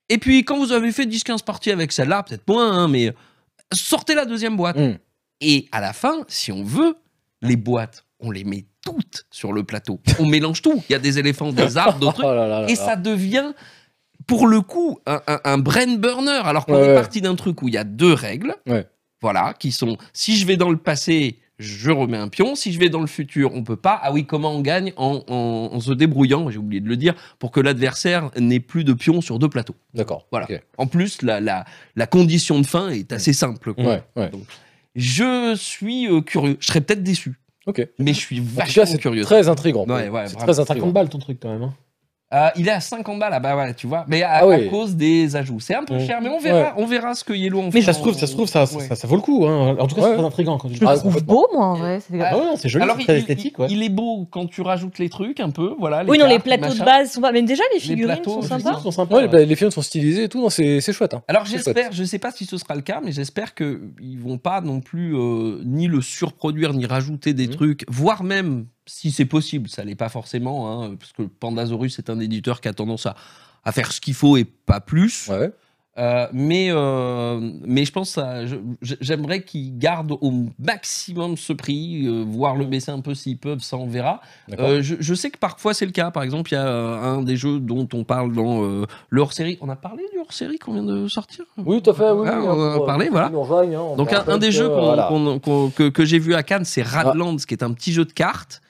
[0.09, 3.13] Et puis, quand vous avez fait 10-15 parties avec celle-là, peut-être moins, hein, mais
[3.73, 4.77] sortez la deuxième boîte.
[4.77, 4.99] Mhm.
[5.41, 6.95] Et à la fin, si on veut,
[7.41, 10.01] les boîtes, on les met toutes sur le plateau.
[10.19, 10.83] On mélange tout.
[10.89, 12.27] Il y a des éléphants, des arbres, d'autres trucs.
[12.27, 13.53] Oh là là là Et ça devient,
[14.27, 16.41] pour le coup, un, un- un brain burner.
[16.45, 16.95] Alors qu'on Ouais, est ouais.
[16.95, 18.55] parti d'un truc où il y a deux règles.
[18.67, 18.87] Ouais.
[19.21, 22.57] Voilà, qui sont si je vais dans le passé, je remets un pion.
[22.57, 24.01] Si je vais dans le futur, on peut pas.
[24.03, 27.15] Ah oui, comment on gagne en, en- en se débrouillant, j'ai oublié de le dire,
[27.39, 29.77] pour que l'adversaire n'ait plus de pions sur deux plateaux.
[29.95, 30.27] D'accord.
[30.33, 30.49] Voilà.
[30.77, 33.75] En plus, la, la, la condition de fin est assez simple.
[33.75, 33.85] quoi.
[33.85, 34.03] Ouais.
[34.17, 34.31] Ouais.
[34.95, 36.57] Je suis euh, curieux.
[36.61, 37.87] Je serais peut-être déçu, Ok.
[37.99, 39.23] mais je suis En tout vachement cas, curieux.
[39.25, 39.87] très intriguant.
[39.87, 40.89] Ouais, ouais, c'est très 50 intriguant.
[40.89, 41.63] balles ton truc quand même.
[41.63, 41.75] hein.
[42.33, 44.59] Euh, il est à 50 balles, ah bah ouais, tu vois, mais à, Ah à
[44.61, 45.61] cause des ajouts.
[45.61, 46.07] C'est un peu Ouais.
[46.07, 47.79] cher, mais on verra, on verra ce que Yellow en fait.
[47.79, 48.87] Mais ça se trouve, ça se trouve, ça, ça, Ouais.
[48.89, 49.47] ça- ça vaut le coup.
[49.47, 49.77] hein.
[49.79, 50.09] En tout cas, Ouais.
[50.11, 52.01] c'est très intriguant quand tu Je le trouve beau, moi, en vrai.
[52.01, 53.55] c'est- Ah, ouais, non, c'est joli, Alors, c'est très il, esthétique.
[53.59, 53.69] il- Ouais.
[53.71, 56.05] il est beau quand tu rajoutes les trucs un peu, voilà.
[56.09, 57.33] oui, non, les plateaux de base sont pas.
[57.33, 58.79] Même déjà, les figurines plateaux, sont sympas.
[58.81, 59.15] sont sympas.
[59.17, 59.39] Ouais, ouais.
[59.41, 61.13] les, les films sont stylisés et tout, c'est c'est chouette.
[61.15, 61.23] hein.
[61.29, 64.39] Alors j'espère, je sais pas si ce sera le cas, mais j'espère que ils vont
[64.39, 67.53] pas non plus euh, ni le surproduire ni rajouter des Mhm.
[67.55, 72.11] trucs, voire même si c'est possible, ça l'est pas forcément, hein, parce que Pandasaurus est
[72.11, 73.15] un éditeur qui a tendance à,
[73.65, 75.29] à faire ce qu'il faut et pas plus.
[75.29, 75.53] Ouais.
[75.99, 78.19] Euh, mais, euh, mais je pense
[78.81, 83.61] j'aimerais qu'ils gardent au maximum ce prix, euh, voire le baisser un peu s'ils peuvent,
[83.61, 84.23] ça on verra.
[84.49, 86.11] Je, je sais que parfois c'est le cas.
[86.11, 88.63] Par exemple, il y a un des jeux dont on parle dans
[89.11, 89.59] le hors-série.
[89.61, 91.45] On a parlé du hors-série qu'on vient de sortir?
[91.59, 92.11] Oui, tout à fait.
[92.11, 93.27] Oui, Ah, oui, on en a parlé, voilà.
[93.27, 95.11] hein, on Donc un, des jeux voilà.
[95.77, 98.62] que, que j'ai vu à Cannes, c'est Radlands, qui est un petit jeu de cartes.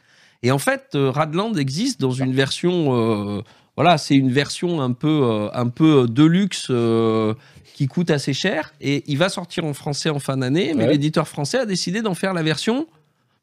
[0.42, 2.94] Et en fait, euh, Radlands existe dans une version,
[3.38, 3.42] euh,
[3.76, 7.34] voilà, c'est une version un peu, euh, un peu deluxe euh,
[7.74, 8.72] qui coûte assez cher.
[8.80, 10.90] Et il va sortir en français en fin d'année, mais Ouais.
[10.92, 12.86] l'éditeur français a décidé d'en faire la version,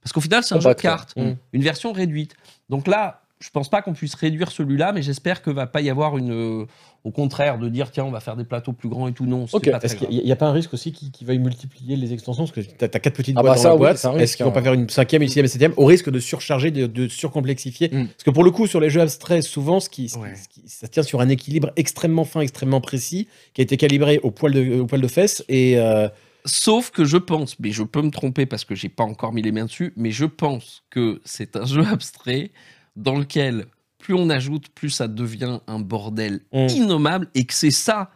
[0.03, 1.23] parce qu'au final, c'est un jeu de cartes, ouais.
[1.31, 1.37] Mm.
[1.53, 2.35] une version réduite.
[2.69, 5.89] Donc là, je pense pas qu'on puisse réduire celui-là, mais j'espère que va pas y
[5.89, 6.65] avoir une, euh,
[7.05, 9.25] au contraire, de dire tiens, on va faire des plateaux plus grands et tout.
[9.25, 9.71] Non, c'est Ok.
[9.71, 12.43] pas qu'il n'y a, pas un risque aussi qui, qui veuille multiplier les extensions?
[12.45, 13.97] Parce que tu as, quatre petites Ah boîtes bah dans ça, la oui, boîte.
[13.97, 15.85] c'est un Est-ce risque, qu'ils vont pas faire une cinquième, une sixième et septième au
[15.85, 17.87] risque de surcharger, de, de surcomplexifier?
[17.93, 18.07] Mm.
[18.07, 20.35] Parce que pour le coup, sur les jeux abstraits, souvent, ce qui, ce qui- Ouais.
[20.35, 24.19] ce qui- ça tient sur un équilibre extrêmement fin, extrêmement précis, qui a été calibré
[24.21, 25.45] au poil de, au poil de fesses.
[25.47, 26.09] Et euh,
[26.45, 29.41] Sauf que je pense, mais je peux me tromper parce que j'ai pas encore mis
[29.41, 32.51] les mains dessus, mais je pense que c'est un jeu abstrait
[32.95, 33.65] dans lequel
[33.97, 36.67] plus on ajoute, plus ça devient un bordel Mm.
[36.69, 38.11] innommable et que c'est ça,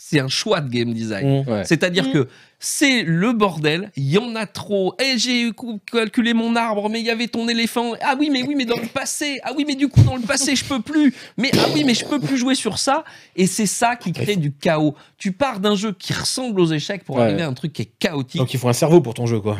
[0.00, 1.42] c'est un choix de game design.
[1.44, 1.64] mm, Ouais.
[1.64, 2.12] C'est-à-dire Mm.
[2.12, 2.28] que
[2.60, 4.94] c'est le bordel, il y en a trop.
[5.00, 7.92] Et j'ai cou- calculé mon arbre, mais il y avait ton éléphant.
[8.00, 9.38] Ah oui, mais oui, mais dans le passé.
[9.42, 11.12] Ah oui, mais du coup, dans le passé, je peux plus.
[11.36, 13.02] Mais ah oui, mais je peux plus jouer sur ça.
[13.34, 14.94] Et c'est ça qui crée du chaos.
[15.18, 17.22] Tu pars d'un jeu qui ressemble aux échecs pour Ouais.
[17.22, 18.38] arriver à un truc qui est chaotique.
[18.40, 19.58] donc il faut un cerveau pour ton jeu, quoi.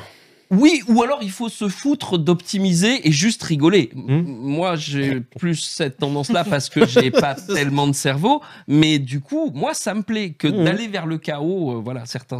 [0.51, 3.91] Oui, ou alors il faut se foutre d'optimiser et juste rigoler.
[3.95, 4.23] Hmm.
[4.27, 9.51] Moi, j'ai plus cette tendance-là parce que j'ai pas tellement de cerveau, mais du coup,
[9.55, 10.65] moi, ça me plaît que Hmm.
[10.65, 11.73] d'aller vers le chaos.
[11.73, 12.39] euh, voilà, certains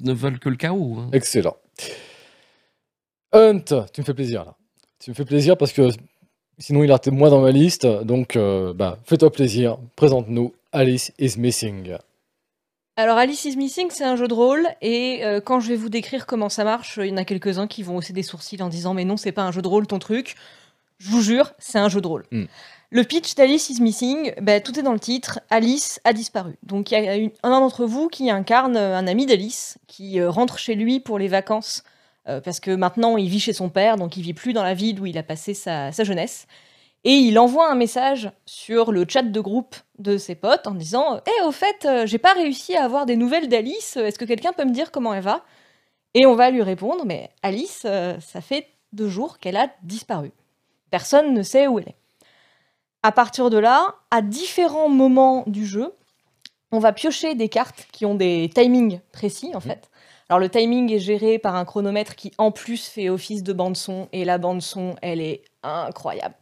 [0.00, 0.96] ne veulent que le chaos.
[1.00, 1.08] hein.
[1.12, 1.56] Excellent.
[3.32, 4.54] Hunt, tu me fais plaisir là.
[4.98, 5.88] Tu me fais plaisir parce que
[6.58, 7.86] sinon il a été moins dans ma liste.
[7.86, 9.78] Donc euh, bah, fais-toi plaisir.
[9.96, 11.96] Présente-nous Alice is Missing.
[12.98, 15.90] Alors Alice is Missing, c'est un jeu de rôle et euh, quand je vais vous
[15.90, 18.68] décrire comment ça marche, il y en a quelques-uns qui vont hausser des sourcils en
[18.70, 20.34] disant mais non, c'est pas un jeu de rôle ton truc.
[20.98, 22.24] Je vous jure, c'est un jeu de rôle.
[22.32, 22.44] Hmm.
[22.88, 25.40] Le pitch d'Alice is Missing, ben, tout est dans le titre.
[25.50, 26.54] Alice a disparu.
[26.62, 30.18] Donc il y a une- un d'entre vous qui incarne euh, un ami d'Alice qui
[30.18, 31.82] euh, rentre chez lui pour les vacances
[32.28, 34.72] euh, parce que maintenant il vit chez son père, donc il vit plus dans la
[34.72, 36.46] ville où il a passé sa, sa jeunesse.
[37.08, 41.20] Et il envoie un message sur le chat de groupe de ses potes en disant
[41.24, 44.52] Eh, au fait, euh, j'ai pas réussi à avoir des nouvelles d'Alice, est-ce que quelqu'un
[44.52, 45.44] peut me dire comment elle va?
[46.14, 50.32] Et on va lui répondre Mais Alice, euh, ça fait deux jours qu'elle a disparu.
[50.90, 51.96] Personne ne sait où elle est.
[53.04, 55.94] À partir de là, à différents moments du jeu,
[56.72, 59.90] on va piocher des cartes qui ont des timings précis en fait.
[60.28, 63.76] Alors le timing est géré par un chronomètre qui en plus fait office de bande
[63.76, 66.34] son et la bande son, elle est incroyable.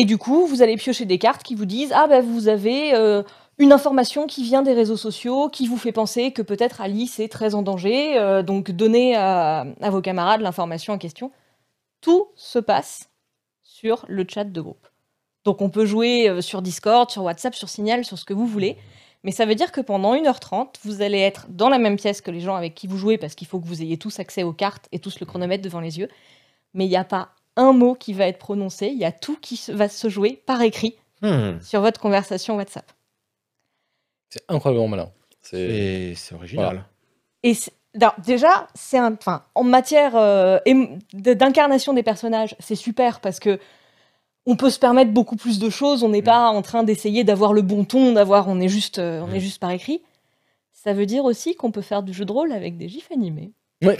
[0.00, 2.94] Et du coup, vous allez piocher des cartes qui vous disent ah ben vous avez
[2.94, 3.22] euh,
[3.58, 7.28] une information qui vient des réseaux sociaux qui vous fait penser que peut-être Alice est
[7.28, 11.32] très en danger, euh, donc donnez à, à vos camarades l'information en question.
[12.00, 13.10] Tout se passe
[13.62, 14.88] sur le chat de groupe.
[15.44, 18.46] Donc on peut jouer euh, sur Discord, sur WhatsApp, sur Signal, sur ce que vous
[18.46, 18.78] voulez.
[19.22, 22.30] Mais ça veut dire que pendant 1h30, vous allez être dans la même pièce que
[22.30, 24.54] les gens avec qui vous jouez parce qu'il faut que vous ayez tous accès aux
[24.54, 26.08] cartes et tous le chronomètre devant les yeux.
[26.72, 29.36] Mais il n'y a pas un mot qui va être prononcé, il y a tout
[29.40, 31.60] qui va se jouer par écrit Hmm.
[31.60, 32.90] sur votre conversation WhatsApp.
[34.30, 35.10] C'est incroyablement malin.
[35.42, 36.84] C'est original.
[37.42, 37.54] Et
[37.94, 40.58] alors, déjà, c'est un, enfin, en matière euh,
[41.12, 43.58] d'incarnation des personnages, c'est super parce que
[44.46, 46.02] on peut se permettre beaucoup plus de choses.
[46.02, 49.20] On n'est pas en train d'essayer d'avoir le bon ton, d'avoir, on est juste, euh,
[49.20, 50.00] on est juste par écrit.
[50.72, 53.52] Ça veut dire aussi qu'on peut faire du jeu de rôle avec des gifs animés.
[53.82, 53.98] Ouais.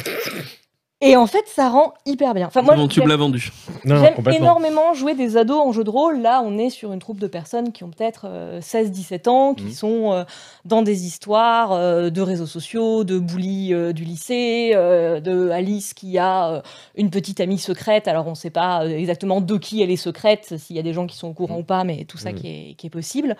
[1.02, 2.46] Et en fait, ça rend hyper bien.
[2.48, 3.50] Enfin, moi, tu me l'as vendu
[3.86, 6.20] J'aime énormément jouer des ados en jeu de rôle.
[6.20, 8.26] Là, on est sur une troupe de personnes qui ont peut-être
[8.60, 9.70] 16-17 ans, qui Mhm.
[9.72, 10.24] sont euh,
[10.66, 15.94] dans des histoires euh, de réseaux sociaux, de bully euh, du lycée, euh, de Alice
[15.94, 16.60] qui a euh,
[16.96, 18.06] une petite amie secrète.
[18.06, 20.82] Alors, on ne sait pas euh, exactement de qui elle est secrète, s'il y a
[20.82, 21.60] des gens qui sont au courant Mhm.
[21.60, 22.38] ou pas, mais tout ça Mhm.
[22.38, 23.36] qui, est, qui est possible.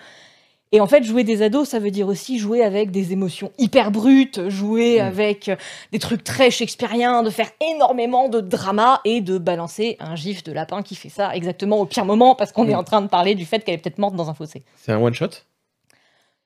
[0.73, 3.91] Et en fait, jouer des ados, ça veut dire aussi jouer avec des émotions hyper
[3.91, 5.05] brutes, jouer Mhm.
[5.07, 5.55] avec euh,
[5.91, 10.53] des trucs très shakespeariens, de faire énormément de drama et de balancer un gif de
[10.53, 12.79] lapin qui fait ça exactement au pire moment parce qu'on est Mhm.
[12.79, 14.63] en train de parler du fait qu'elle est peut-être morte dans un fossé.
[14.77, 15.29] C'est un one shot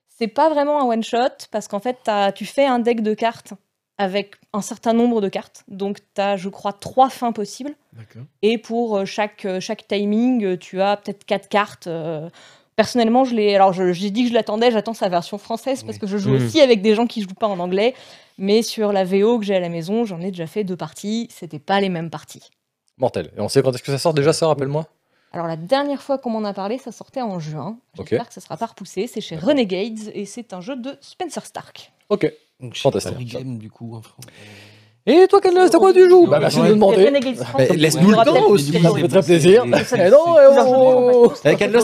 [0.08, 1.98] C'est pas vraiment un one shot parce qu'en fait,
[2.34, 3.52] tu fais un deck de cartes
[3.98, 5.62] avec un certain nombre de cartes.
[5.68, 7.74] Donc, tu as, je crois, trois fins possibles.
[8.42, 11.86] Et pour euh, chaque, euh, chaque timing, tu as peut-être quatre cartes.
[11.86, 12.28] euh,
[12.76, 13.54] Personnellement, je l'ai.
[13.56, 16.00] Alors, j'ai dit que je l'attendais, j'attends sa version française parce Oui.
[16.00, 16.36] que je joue Mhm.
[16.46, 17.94] aussi avec des gens qui jouent pas en anglais.
[18.38, 21.26] Mais sur la VO que j'ai à la maison, j'en ai déjà fait deux parties.
[21.30, 22.50] C'était pas les mêmes parties.
[22.98, 23.30] mortel.
[23.36, 24.86] Et on sait quand est-ce que ça sort déjà, ça, rappelle-moi?
[25.32, 27.76] Alors la dernière fois qu'on m'en a parlé, ça sortait en juin.
[27.94, 29.06] J'espère que ça sera pas repoussé.
[29.06, 31.92] C'est chez Renegades et c'est un jeu de Spencer Stark.
[32.08, 32.32] Ok.
[32.58, 33.32] Donc, Fantastique.
[33.32, 34.00] Game, du coup.
[35.08, 37.10] Et toi, Canel, c'est quoi tu joues Bah, merci de me demander.
[37.12, 39.64] Mais comme laisse-nous le temps aussi, Ça fait très plaisir.
[39.72, 41.78] C'est- c'est- Eh non, c'est- eh oh c'est- Avec Adler,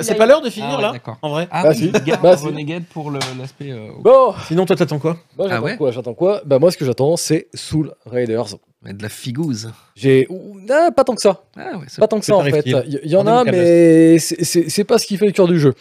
[0.00, 1.48] c'est pas- l'heure de finir Ah là, en vrai.
[1.50, 1.84] Ah Bah, oui, si.
[1.94, 2.34] il garde Bah.
[2.34, 3.70] Renegade pour l'aspect.
[3.72, 6.84] euh, Bon, Sinon, toi, t'attends quoi Ah ouais quoi J'attends quoi Bah moi ce que
[6.86, 8.46] j'attends c'est Soul Raiders.
[8.84, 9.70] Mais de la figouze.
[9.94, 10.26] J'ai
[10.70, 11.44] ah, pas tant que ça.
[11.56, 12.62] Ah ouais, c'est Pas tant que ça en fait.
[12.64, 13.52] Il y, en En a, 2014.
[13.52, 15.74] mais c'est- pas ce qui fait le cœur du jeu.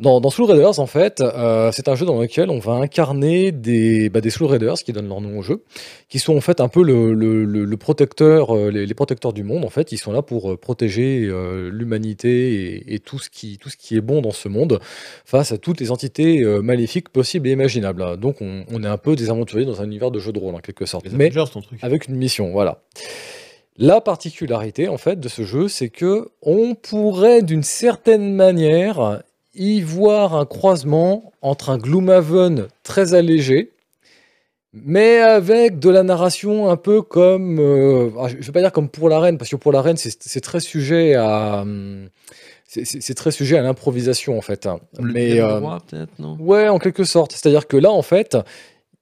[0.00, 3.52] Dans, dans Soul Raiders, en fait, euh, c'est un jeu dans lequel on va incarner
[3.52, 5.62] des, bah, des Soul Raiders qui donnent leur nom au jeu,
[6.08, 9.32] qui sont en fait un peu le, le, le- le protecteur, euh, les, les protecteurs
[9.34, 9.64] du monde.
[9.64, 13.58] En fait, ils sont là pour euh, protéger euh, l'humanité et, et tout ce qui
[13.58, 14.80] tout ce qui est bon dans ce monde
[15.24, 18.16] face à toutes les entités euh, maléfiques possibles et imaginables.
[18.16, 20.54] Donc, on, on est un peu des aventuriers dans un univers de jeu de rôle
[20.54, 21.04] en quelque sorte.
[21.06, 21.78] Les Mais Avengers, ton truc.
[21.82, 22.82] avec une mission, voilà.
[23.76, 29.22] La particularité en fait de ce jeu, c'est que on pourrait d'une certaine manière
[29.54, 33.70] y voir un croisement entre un Gloomhaven très allégé,
[34.72, 38.88] mais avec de la narration un peu comme, euh, ah, je vais pas dire comme
[38.88, 42.08] pour la reine, parce que pour la reine c'est très sujet à, hum,
[42.66, 44.66] c'est- très sujet à l'improvisation en fait.
[44.66, 44.78] hein.
[45.00, 46.36] Le Mais euh, peut-être, non?
[46.40, 47.32] Ouais, en quelque sorte.
[47.32, 48.36] C'est-à-dire que là, en fait,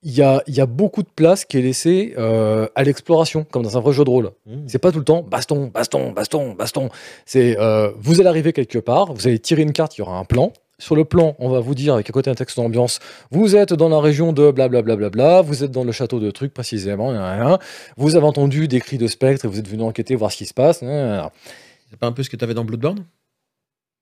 [0.06, 3.44] il y a, il y a beaucoup de place qui est laissée euh, à l'exploration,
[3.50, 4.30] comme dans un vrai jeu de rôle.
[4.46, 4.52] Mmh.
[4.68, 6.90] C'est pas tout le temps baston, baston, baston, baston.
[7.24, 10.16] C'est euh, vous allez arriver quelque part, vous allez tirer une carte, il y aura
[10.16, 10.52] un plan.
[10.78, 13.00] Sur le plan, on va vous dire avec à côté un texte d'ambiance,
[13.32, 17.12] vous êtes dans la région de blablabla, vous êtes dans le château de trucs précisément,
[17.12, 17.58] gna, gna, gna.
[17.96, 20.46] vous avez entendu des cris de spectres et vous êtes venu enquêter, voir ce qui
[20.46, 20.80] se passe.
[20.80, 23.04] C'est pas un peu ce que t'avais dans Bloodborne?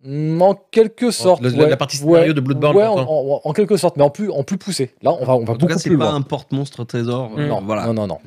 [0.06, 1.42] En quelque sorte.
[1.42, 1.70] le- la- ouais.
[1.70, 4.10] la partie scénario Ouais, de Bloodborne, Ouais, en, t'entends en- en quelque sorte, mais en
[4.10, 4.92] plus, en plus poussé.
[5.02, 6.06] Là, on va, on va En tout beaucoup cas, plus c'est loin.
[6.06, 7.30] pas un porte-monstre trésor.
[7.38, 7.86] euh, Non, voilà.
[7.86, 8.18] non, non, non.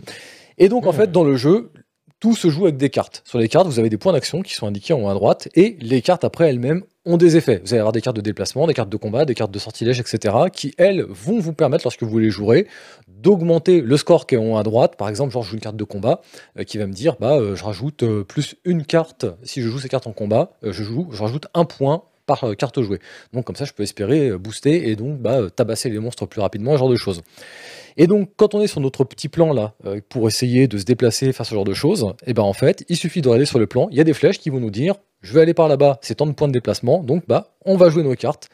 [0.58, 1.72] Et donc, en fait, dans le jeu,
[2.20, 3.22] tout se joue avec des cartes.
[3.26, 5.50] Sur les cartes, vous avez des points d'action qui sont indiqués en haut à droite,
[5.54, 7.62] et les cartes, après elles-mêmes, ont des effets.
[7.64, 10.00] Vous allez avoir des cartes de déplacement, des cartes de combat, des cartes de sortilège,
[10.00, 12.68] etc., qui, elles, vont vous permettre, lorsque vous les jouerez,
[13.08, 14.96] d'augmenter le score en haut à droite.
[14.98, 16.22] Par exemple, je joue une carte de combat,
[16.60, 19.70] euh, qui va me dire, bah, euh, je rajoute euh, plus une carte, si je
[19.70, 23.00] joue ces cartes en combat, je, joue, je rajoute un point par carte jouée.
[23.32, 26.74] Donc, comme ça, je peux espérer booster et donc bah, tabasser les monstres plus rapidement,
[26.74, 27.22] ce genre de choses.
[27.96, 29.76] Et donc, quand on est sur notre petit plan là,
[30.10, 32.98] pour essayer de se déplacer, faire ce genre de choses, et ben en fait, il
[32.98, 33.88] suffit de regarder sur le plan.
[33.92, 36.16] Il y a des flèches qui vont nous dire, je vais aller par là-bas, c'est
[36.16, 37.04] tant de points de déplacement.
[37.04, 38.50] Donc, bah, on va jouer nos cartes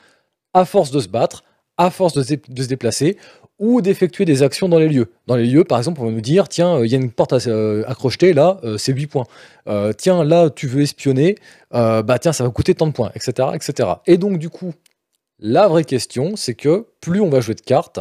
[0.54, 1.44] à force de se battre,
[1.78, 3.18] à force de se, déplacer
[3.60, 5.12] ou d'effectuer des actions dans les lieux.
[5.28, 7.12] Dans les lieux, par exemple, on va nous dire, tiens, euh, il y a une
[7.12, 9.26] porte à, euh, crocheter, là, euh, c'est 8 points.
[9.98, 11.36] Tiens, là, tu veux espionner,
[11.72, 13.90] bah tiens, ça va coûter tant de points, etc., etc.
[14.06, 14.74] Et donc, du coup,
[15.40, 18.00] la vraie question, c'est que plus on va jouer de cartes,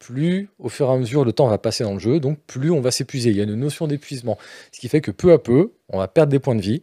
[0.00, 2.72] plus au fur et à mesure le temps va passer dans le jeu, donc plus
[2.72, 3.30] on va s'épuiser.
[3.30, 4.36] Il y a une notion d'épuisement.
[4.72, 6.82] Ce qui fait que peu à peu, on va perdre des points de vie,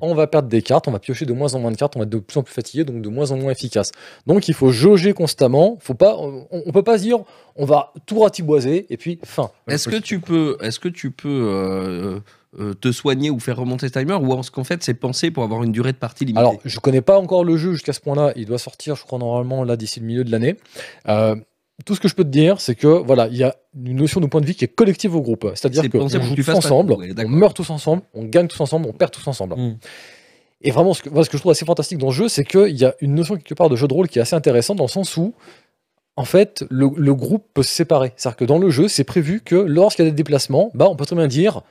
[0.00, 1.98] on va perdre des cartes, on va piocher de moins en moins de cartes, on
[1.98, 3.92] va être de plus en plus fatigué, donc de moins en moins efficace.
[4.26, 5.76] Donc il faut jauger constamment.
[5.80, 7.18] Faut pas, on, on peut pas se dire
[7.56, 9.50] on va tout ratiboiser et puis fin.
[9.68, 12.20] Est-ce que tu peux, est-ce que tu peux euh,
[12.58, 15.44] euh, te soigner ou faire remonter ce timer ou est-ce qu'en fait c'est pensé pour
[15.44, 16.40] avoir une durée de partie limitée?
[16.40, 18.32] Alors, je connais pas encore le jeu jusqu'à ce point-là.
[18.36, 20.56] Il doit sortir, je crois, normalement, là, d'ici le milieu de l'année.
[21.08, 21.36] Euh,
[21.84, 24.20] tout ce que je peux te dire, c'est que voilà, il y a une notion
[24.20, 25.50] de point de vie qui est collective au groupe.
[25.54, 28.86] C'est-à-dire C'est qu'on joue tous ensemble, ouais, on meurt tous ensemble, on gagne tous ensemble,
[28.88, 29.56] on perd tous ensemble.
[29.56, 29.78] Mm.
[30.62, 32.44] Et vraiment, ce que, voilà, ce que je trouve assez fantastique dans le jeu, c'est
[32.44, 34.76] qu'il y a une notion quelque part de jeu de rôle qui est assez intéressante
[34.76, 35.34] dans le sens où,
[36.16, 38.12] en fait, le, le groupe peut se séparer.
[38.16, 40.94] C'est-à-dire que dans le jeu, c'est prévu que lorsqu'il y a des déplacements, bah, on
[40.94, 41.62] peut très bien dire,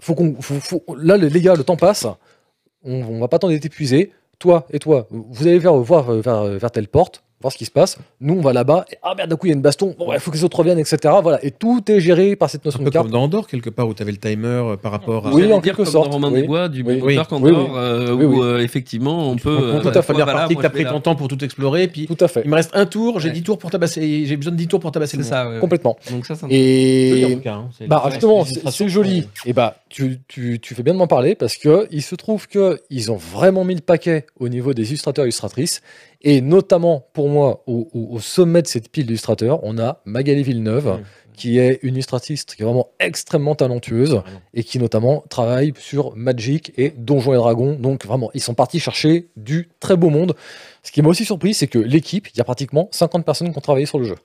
[0.00, 0.36] faut qu'on,
[0.96, 2.06] là, les gars, le temps passe,
[2.82, 4.10] on, on va pas attendre d'être épuisé.
[4.40, 7.70] Toi et toi, vous allez vers, voir vers, vers telle porte, voir ce qui se
[7.70, 7.96] passe.
[8.20, 8.84] Nous, on va là-bas.
[8.92, 9.94] Et, ah merde, d'un coup, il y a une baston.
[9.98, 10.98] Bon, il faut que les autres reviennent, etc.
[11.22, 11.42] Voilà.
[11.44, 13.04] Et tout est géré par cette Un notion peu de carte.
[13.06, 15.32] comme dans Andorre, quelque part, où tu avais le timer euh, par rapport à.
[15.32, 16.42] Oui, en dire quelque sorte, Dans Romain oui.
[16.42, 17.00] des Bois, du Oui.
[17.02, 17.14] Oui.
[17.16, 18.40] dehors, euh, Oui, où oui.
[18.42, 19.56] euh, effectivement on peut.
[19.82, 21.28] Tout euh, à fait ouais, voilà, partie que moi, t'as je pris ton temps pour
[21.28, 22.42] tout explorer, puis Tout à fait.
[22.44, 23.34] il me reste un tour, j'ai Ouais.
[23.34, 25.60] 10 tours pour tabasser, j'ai besoin de 10 tours pour tabasser le ça, ouais, ouais.
[25.60, 25.96] Complètement.
[26.10, 27.38] Donc ça, Et.
[27.42, 29.26] Tout hein, c'est- Bah justement, c'est joli.
[29.46, 32.48] Et bah tu, tu, tu fais bien de m'en parler parce que il se trouve
[32.48, 35.80] que ils ont vraiment mis le paquet au niveau des illustrateurs et illustratrices
[36.22, 40.42] et notamment pour moi au, au- au sommet de cette pile d'illustrateurs, on a Magali
[40.42, 40.98] Villeneuve
[41.32, 44.20] qui est une illustratrice qui est vraiment extrêmement talentueuse
[44.52, 47.76] et qui notamment travaille sur Magic et Donjons et Dragons.
[47.80, 50.34] Donc vraiment, ils sont partis chercher du très beau monde.
[50.82, 53.56] Ce qui m'a aussi surpris, c'est que l'équipe, il y a pratiquement 50 personnes qui
[53.56, 54.16] ont travaillé sur le jeu.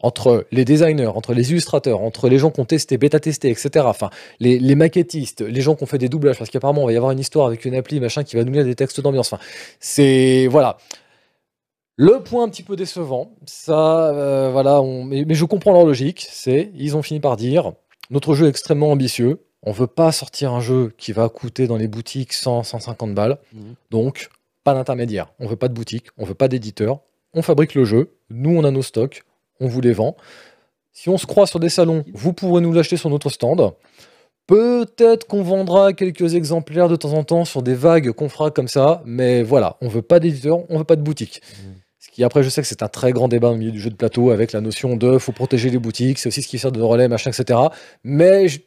[0.00, 3.86] Entre les designers, entre les illustrateurs, entre les gens qui ont testé, bêta-testé, etc.
[3.88, 6.92] Enfin, les, les maquettistes, les gens qui ont fait des doublages, parce qu'apparemment, on va
[6.92, 9.32] y avoir une histoire avec une appli, machin, qui va nous lire des textes d'ambiance.
[9.32, 9.42] Enfin,
[9.80, 10.46] c'est.
[10.48, 10.76] Voilà.
[12.00, 15.84] Le point un petit peu décevant, ça, euh, voilà, on- mais, mais je comprends leur
[15.84, 17.72] logique, c'est, ils ont fini par dire,
[18.10, 21.76] notre jeu est extrêmement ambitieux, On veut pas sortir un jeu qui va coûter dans
[21.76, 23.38] les boutiques 100, 150 balles.
[23.52, 23.74] Mhm.
[23.90, 24.28] Donc,
[24.62, 25.32] pas d'intermédiaire.
[25.40, 27.00] On veut pas de boutique, on veut pas d'éditeur.
[27.34, 28.12] On fabrique le jeu.
[28.30, 29.24] Nous, on a nos stocks.
[29.58, 30.16] On vous les vend.
[30.92, 33.72] Si on se croit sur des salons, vous pourrez nous l'acheter sur notre stand.
[34.46, 38.68] Peut-être qu'on vendra quelques exemplaires de temps en temps sur des vagues qu'on fera comme
[38.68, 41.42] ça, mais voilà, on veut pas d'éditeur, on veut pas de boutique.
[42.08, 43.90] Ce qui après, je sais que c'est un très grand débat au milieu du jeu
[43.90, 46.72] de plateau avec la notion de faut protéger les boutiques, c'est aussi ce qui sert
[46.72, 47.58] de relais, machin, etc.
[48.02, 48.60] Mais je-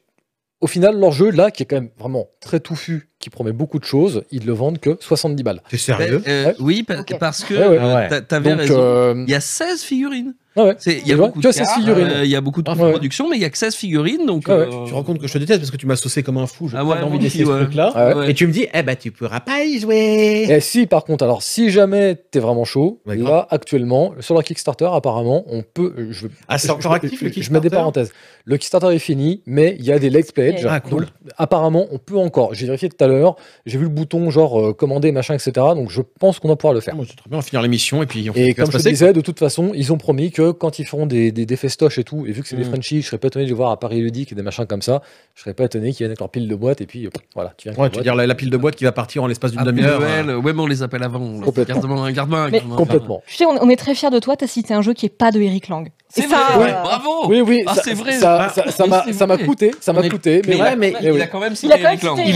[0.62, 3.80] au final, leur jeu là, qui est quand même vraiment très touffu, qui promet beaucoup
[3.80, 5.62] de choses, ils le vendent que 70 balles.
[5.70, 6.56] T'es sérieux Euh, Ouais.
[6.60, 8.10] Oui, pa- parce que Ouais, ouais.
[8.14, 8.76] euh, t'avais raison.
[8.80, 10.36] euh, Il y a 16 figurines.
[10.56, 10.76] Ah ouais.
[10.80, 12.08] C'est- Il y a Tu vois, beaucoup que de 16 cartes, figurines.
[12.08, 12.92] euh, il y a beaucoup de Ah, ouais.
[12.92, 14.26] production, mais il y a que 16 figurines.
[14.26, 14.62] Donc, Ah ouais.
[14.64, 16.38] euh, Tu te rends compte que je te déteste parce que tu m'as saucé comme
[16.38, 16.68] un fou.
[16.68, 17.92] J'ai Ah pas ouais, envie d'essayer ce truc-là.
[17.96, 18.14] Ah.
[18.28, 20.46] Et tu me dis, eh ben tu pourras pas y jouer.
[20.50, 23.30] Et si par contre, alors si jamais t'es vraiment chaud, D'accord.
[23.30, 25.94] là actuellement, sur leur Kickstarter, apparemment, on peut.
[25.98, 28.12] euh, Je, Ah, c'est je- encore je- actif, le je- Je mets des Kickstarter parenthèses.
[28.46, 30.56] Le Kickstarter est fini, mais il y a des Let's Play.
[30.68, 31.08] Ah, cool.
[31.38, 32.54] Apparemment, on peut encore.
[32.54, 35.52] J'ai vérifié tout à l'heure, j'ai vu le bouton genre euh, commander, machin, etc.
[35.76, 36.96] Donc je pense qu'on va pouvoir le faire.
[36.96, 38.78] Bon, c'est très bien, on va finir l'émission et puis on Et fait comme je
[38.78, 41.56] te disais, de toute façon, ils ont promis que quand ils feront des, des, des
[41.56, 42.70] festoches et tout, et vu que c'est des Mm.
[42.70, 44.82] Frenchies, je serais pas étonné de les voir à Paris Ludique et des machins comme
[44.82, 45.02] ça,
[45.36, 47.54] je serais pas étonné qu'ils viennent avec leur pile de boîte et puis euh, voilà,
[47.58, 49.28] tu viens Ouais, tu veux dire la, la pile de boîte qui va partir en
[49.28, 50.02] l'espace d'une demi-heure.
[50.02, 51.40] Euh, ouais, mais on les appelle avant.
[51.42, 52.10] Complètement.
[52.12, 52.12] Garde-moi,
[52.52, 52.78] garde-moi.
[52.78, 53.22] Complètement.
[53.28, 55.10] Tu sais, on, on est très fiers de toi, t'as cité un jeu qui est
[55.10, 55.90] pas de Eric Lang.
[56.14, 57.28] C'est Et vrai, ça, ouais, euh, bravo.
[57.30, 58.12] Oui, oui, Ah, ça- c'est vrai.
[58.14, 60.62] Ça, Ah, ça, ça mais m'a, ça m'a coûté, ça m'a On coûté, mais, Mais,
[60.62, 62.20] Ouais, mais- a, mais il a quand même Il cité a quand même Eric Lang.
[62.20, 62.36] Il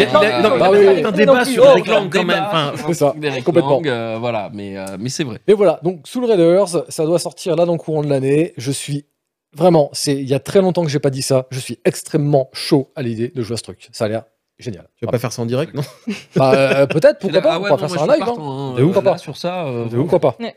[0.98, 2.44] oui, un débat sur Eric Lang quand même.
[2.88, 3.14] C'est ça,
[3.44, 3.82] complètement.
[3.86, 5.40] Euh, voilà, mais, euh, mais c'est vrai.
[5.48, 8.54] Mais voilà, donc Soul Raiders, ça doit sortir là dans le courant de l'année.
[8.58, 9.06] Je suis
[9.56, 11.46] vraiment, c'est il y a très longtemps que j'ai pas dit ça.
[11.52, 13.90] Je suis extrêmement chaud à l'idée de jouer à ce truc.
[13.92, 14.24] Ça a l'air
[14.58, 14.88] génial.
[14.98, 15.82] tu vas pas faire ça en direct, non
[16.38, 18.22] Bah, euh, peut-être, pourquoi pas Ah On ouais, pourra non, faire ça en live.
[18.22, 18.26] hein.
[18.26, 19.66] partant, hein, De ouf, pas Sur ça.
[19.66, 20.56] euh, De ouf, pourquoi pas Ouais.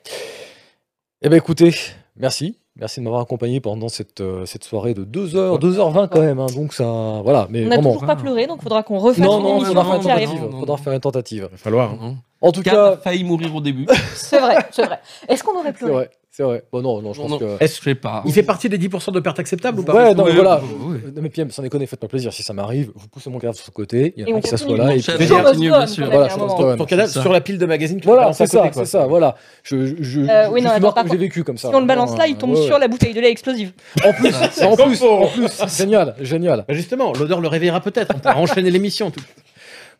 [1.22, 1.74] Eh ben écoutez,
[2.16, 2.57] merci.
[2.78, 6.38] Merci de m'avoir accompagné pendant cette, euh, cette soirée de 2h, 2h20 quand même.
[6.38, 6.46] hein.
[6.54, 7.48] donc ça, voilà.
[7.50, 9.84] Mais On n'a toujours pas pleuré, donc faudra qu'on refasse Non, une non, émission faudra
[10.00, 10.60] faire non, une non, non.
[10.60, 11.48] Faudra faire une tentative.
[11.48, 11.90] Il va falloir.
[11.90, 11.98] hein.
[12.00, 12.16] Non.
[12.40, 13.84] En tout a cas, failli mourir au début.
[14.14, 15.00] C'est vrai, c'est vrai.
[15.28, 15.92] Est-ce qu'on aurait c'est pleuré?
[15.92, 16.62] vrai, c'est vrai.
[16.70, 17.56] Bon non, non, je pense Non, que.
[17.60, 18.22] Je sais pas.
[18.24, 20.60] Il fait partie des 10% de pertes acceptables ou pas Ouais, non, voilà.
[20.60, 20.98] ouais, ouais.
[21.16, 22.32] Non mais Pierre, sans déconner, faites-moi plaisir.
[22.32, 24.14] Si ça m'arrive, vous poussez mon cadavre sur ce côté.
[24.16, 24.86] Il y a on qui s'assoit continue.
[24.86, 24.94] là.
[24.94, 25.32] Et puis...
[25.32, 26.08] On, bien sûr.
[26.08, 26.28] Voilà.
[26.76, 29.34] Ton cadavre sur la pile de magazines que tu Voilà, c'est ça, c'est ça, voilà.
[29.64, 31.70] Je, Euh, oui, non, suis attends, mort par comme j'ai vécu comme ça.
[31.70, 33.72] Si on le balance là, il tombe sur la bouteille de lait explosive.
[34.04, 36.64] En plus, en plus, en plus, génial, génial.
[36.68, 38.14] Bah, justement, l'odeur le réveillera peut-être.
[38.14, 39.10] On pourra enchaîner l'émission.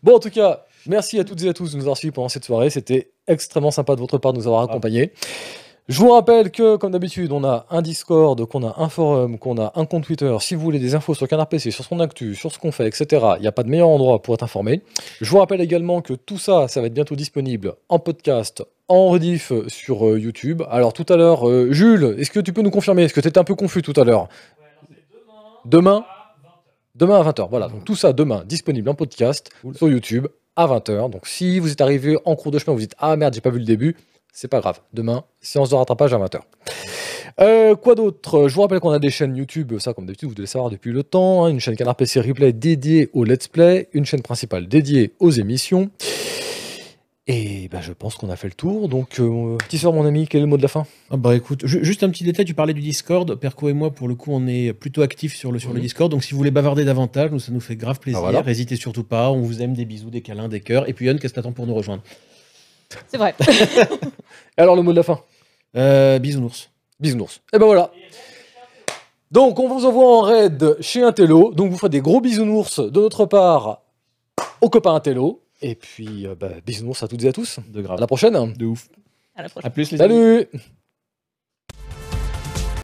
[0.05, 2.29] Bon, en tout cas, merci à toutes et à tous de nous avoir suivis pendant
[2.29, 2.71] cette soirée.
[2.71, 5.13] C'était extrêmement sympa de votre part de nous avoir accompagnés.
[5.89, 9.57] Je vous rappelle que, comme d'habitude, on a un Discord, qu'on a un forum, qu'on
[9.57, 10.37] a un compte Twitter.
[10.39, 12.87] Si vous voulez des infos sur Canard PC, sur son actu, sur ce qu'on fait,
[12.87, 14.83] etc., il n'y a pas de meilleur endroit pour être informé.
[15.23, 19.09] Je vous rappelle également que tout ça, ça va être bientôt disponible en podcast, en
[19.09, 20.63] rediff sur euh, YouTube.
[20.69, 23.05] Alors tout à l'heure, euh, Jules, est-ce que tu peux nous confirmer?
[23.05, 24.29] Est-ce que tu étais un peu confus tout à l'heure?
[25.65, 26.05] Demain
[26.97, 27.19] Demain?
[27.19, 27.49] À 20h.
[27.49, 31.09] Voilà, donc tout ça demain disponible en podcast sur YouTube à 20h.
[31.09, 33.51] Donc si vous êtes arrivé en cours de chemin, vous dites Ah merde, j'ai pas
[33.51, 33.97] vu le début,
[34.33, 34.81] c'est pas grave.
[34.93, 36.41] Demain, séance de rattrapage à 20h.
[37.41, 38.49] Euh, quoi d'autre?
[38.49, 40.71] Je vous rappelle qu'on a des chaînes YouTube, ça comme d'habitude, vous devez le savoir
[40.71, 41.45] depuis le temps.
[41.45, 45.31] hein, une chaîne Canard PC Replay dédiée au Let's Play, une chaîne principale dédiée aux
[45.31, 45.91] émissions.
[47.31, 48.89] Et ben, je pense qu'on a fait le tour.
[48.89, 50.87] Donc, euh, petit soeur, mon ami, quel est le mot de la fin?
[51.11, 53.35] Ah bah écoute, ju- juste un petit détail, tu parlais du Discord.
[53.39, 55.81] Perco et moi, pour le coup, on est plutôt actifs sur le, sur le.
[55.81, 56.11] Discord.
[56.11, 58.19] Donc si vous voulez bavarder davantage, nous, ça nous fait grave plaisir.
[58.21, 58.43] Ah, voilà.
[58.43, 59.31] N'hésitez surtout pas.
[59.31, 60.89] On vous aime, des bisous, des câlins, des cœurs.
[60.89, 62.03] Et puis Yann, qu'est-ce que t'attends pour nous rejoindre?
[63.09, 63.35] C'est vrai.
[64.57, 65.21] Alors, le mot de la fin
[65.77, 66.71] euh, Bisounours.
[67.01, 67.41] Bisounours.
[67.53, 67.91] Et ben voilà.
[69.31, 71.53] Donc, on vous envoie en raid chez Intello.
[71.53, 73.83] Donc, vous ferez des gros bisounours de notre part
[74.61, 75.43] aux copains Intello.
[75.61, 77.59] Et puis, euh, bah, bisounours à toutes et à tous.
[77.69, 78.01] De À grave.
[78.01, 78.53] la prochaine.
[78.55, 78.89] De ouf.
[79.37, 79.67] À la prochaine.
[79.67, 80.15] À plus les amis.
[80.15, 80.49] Salut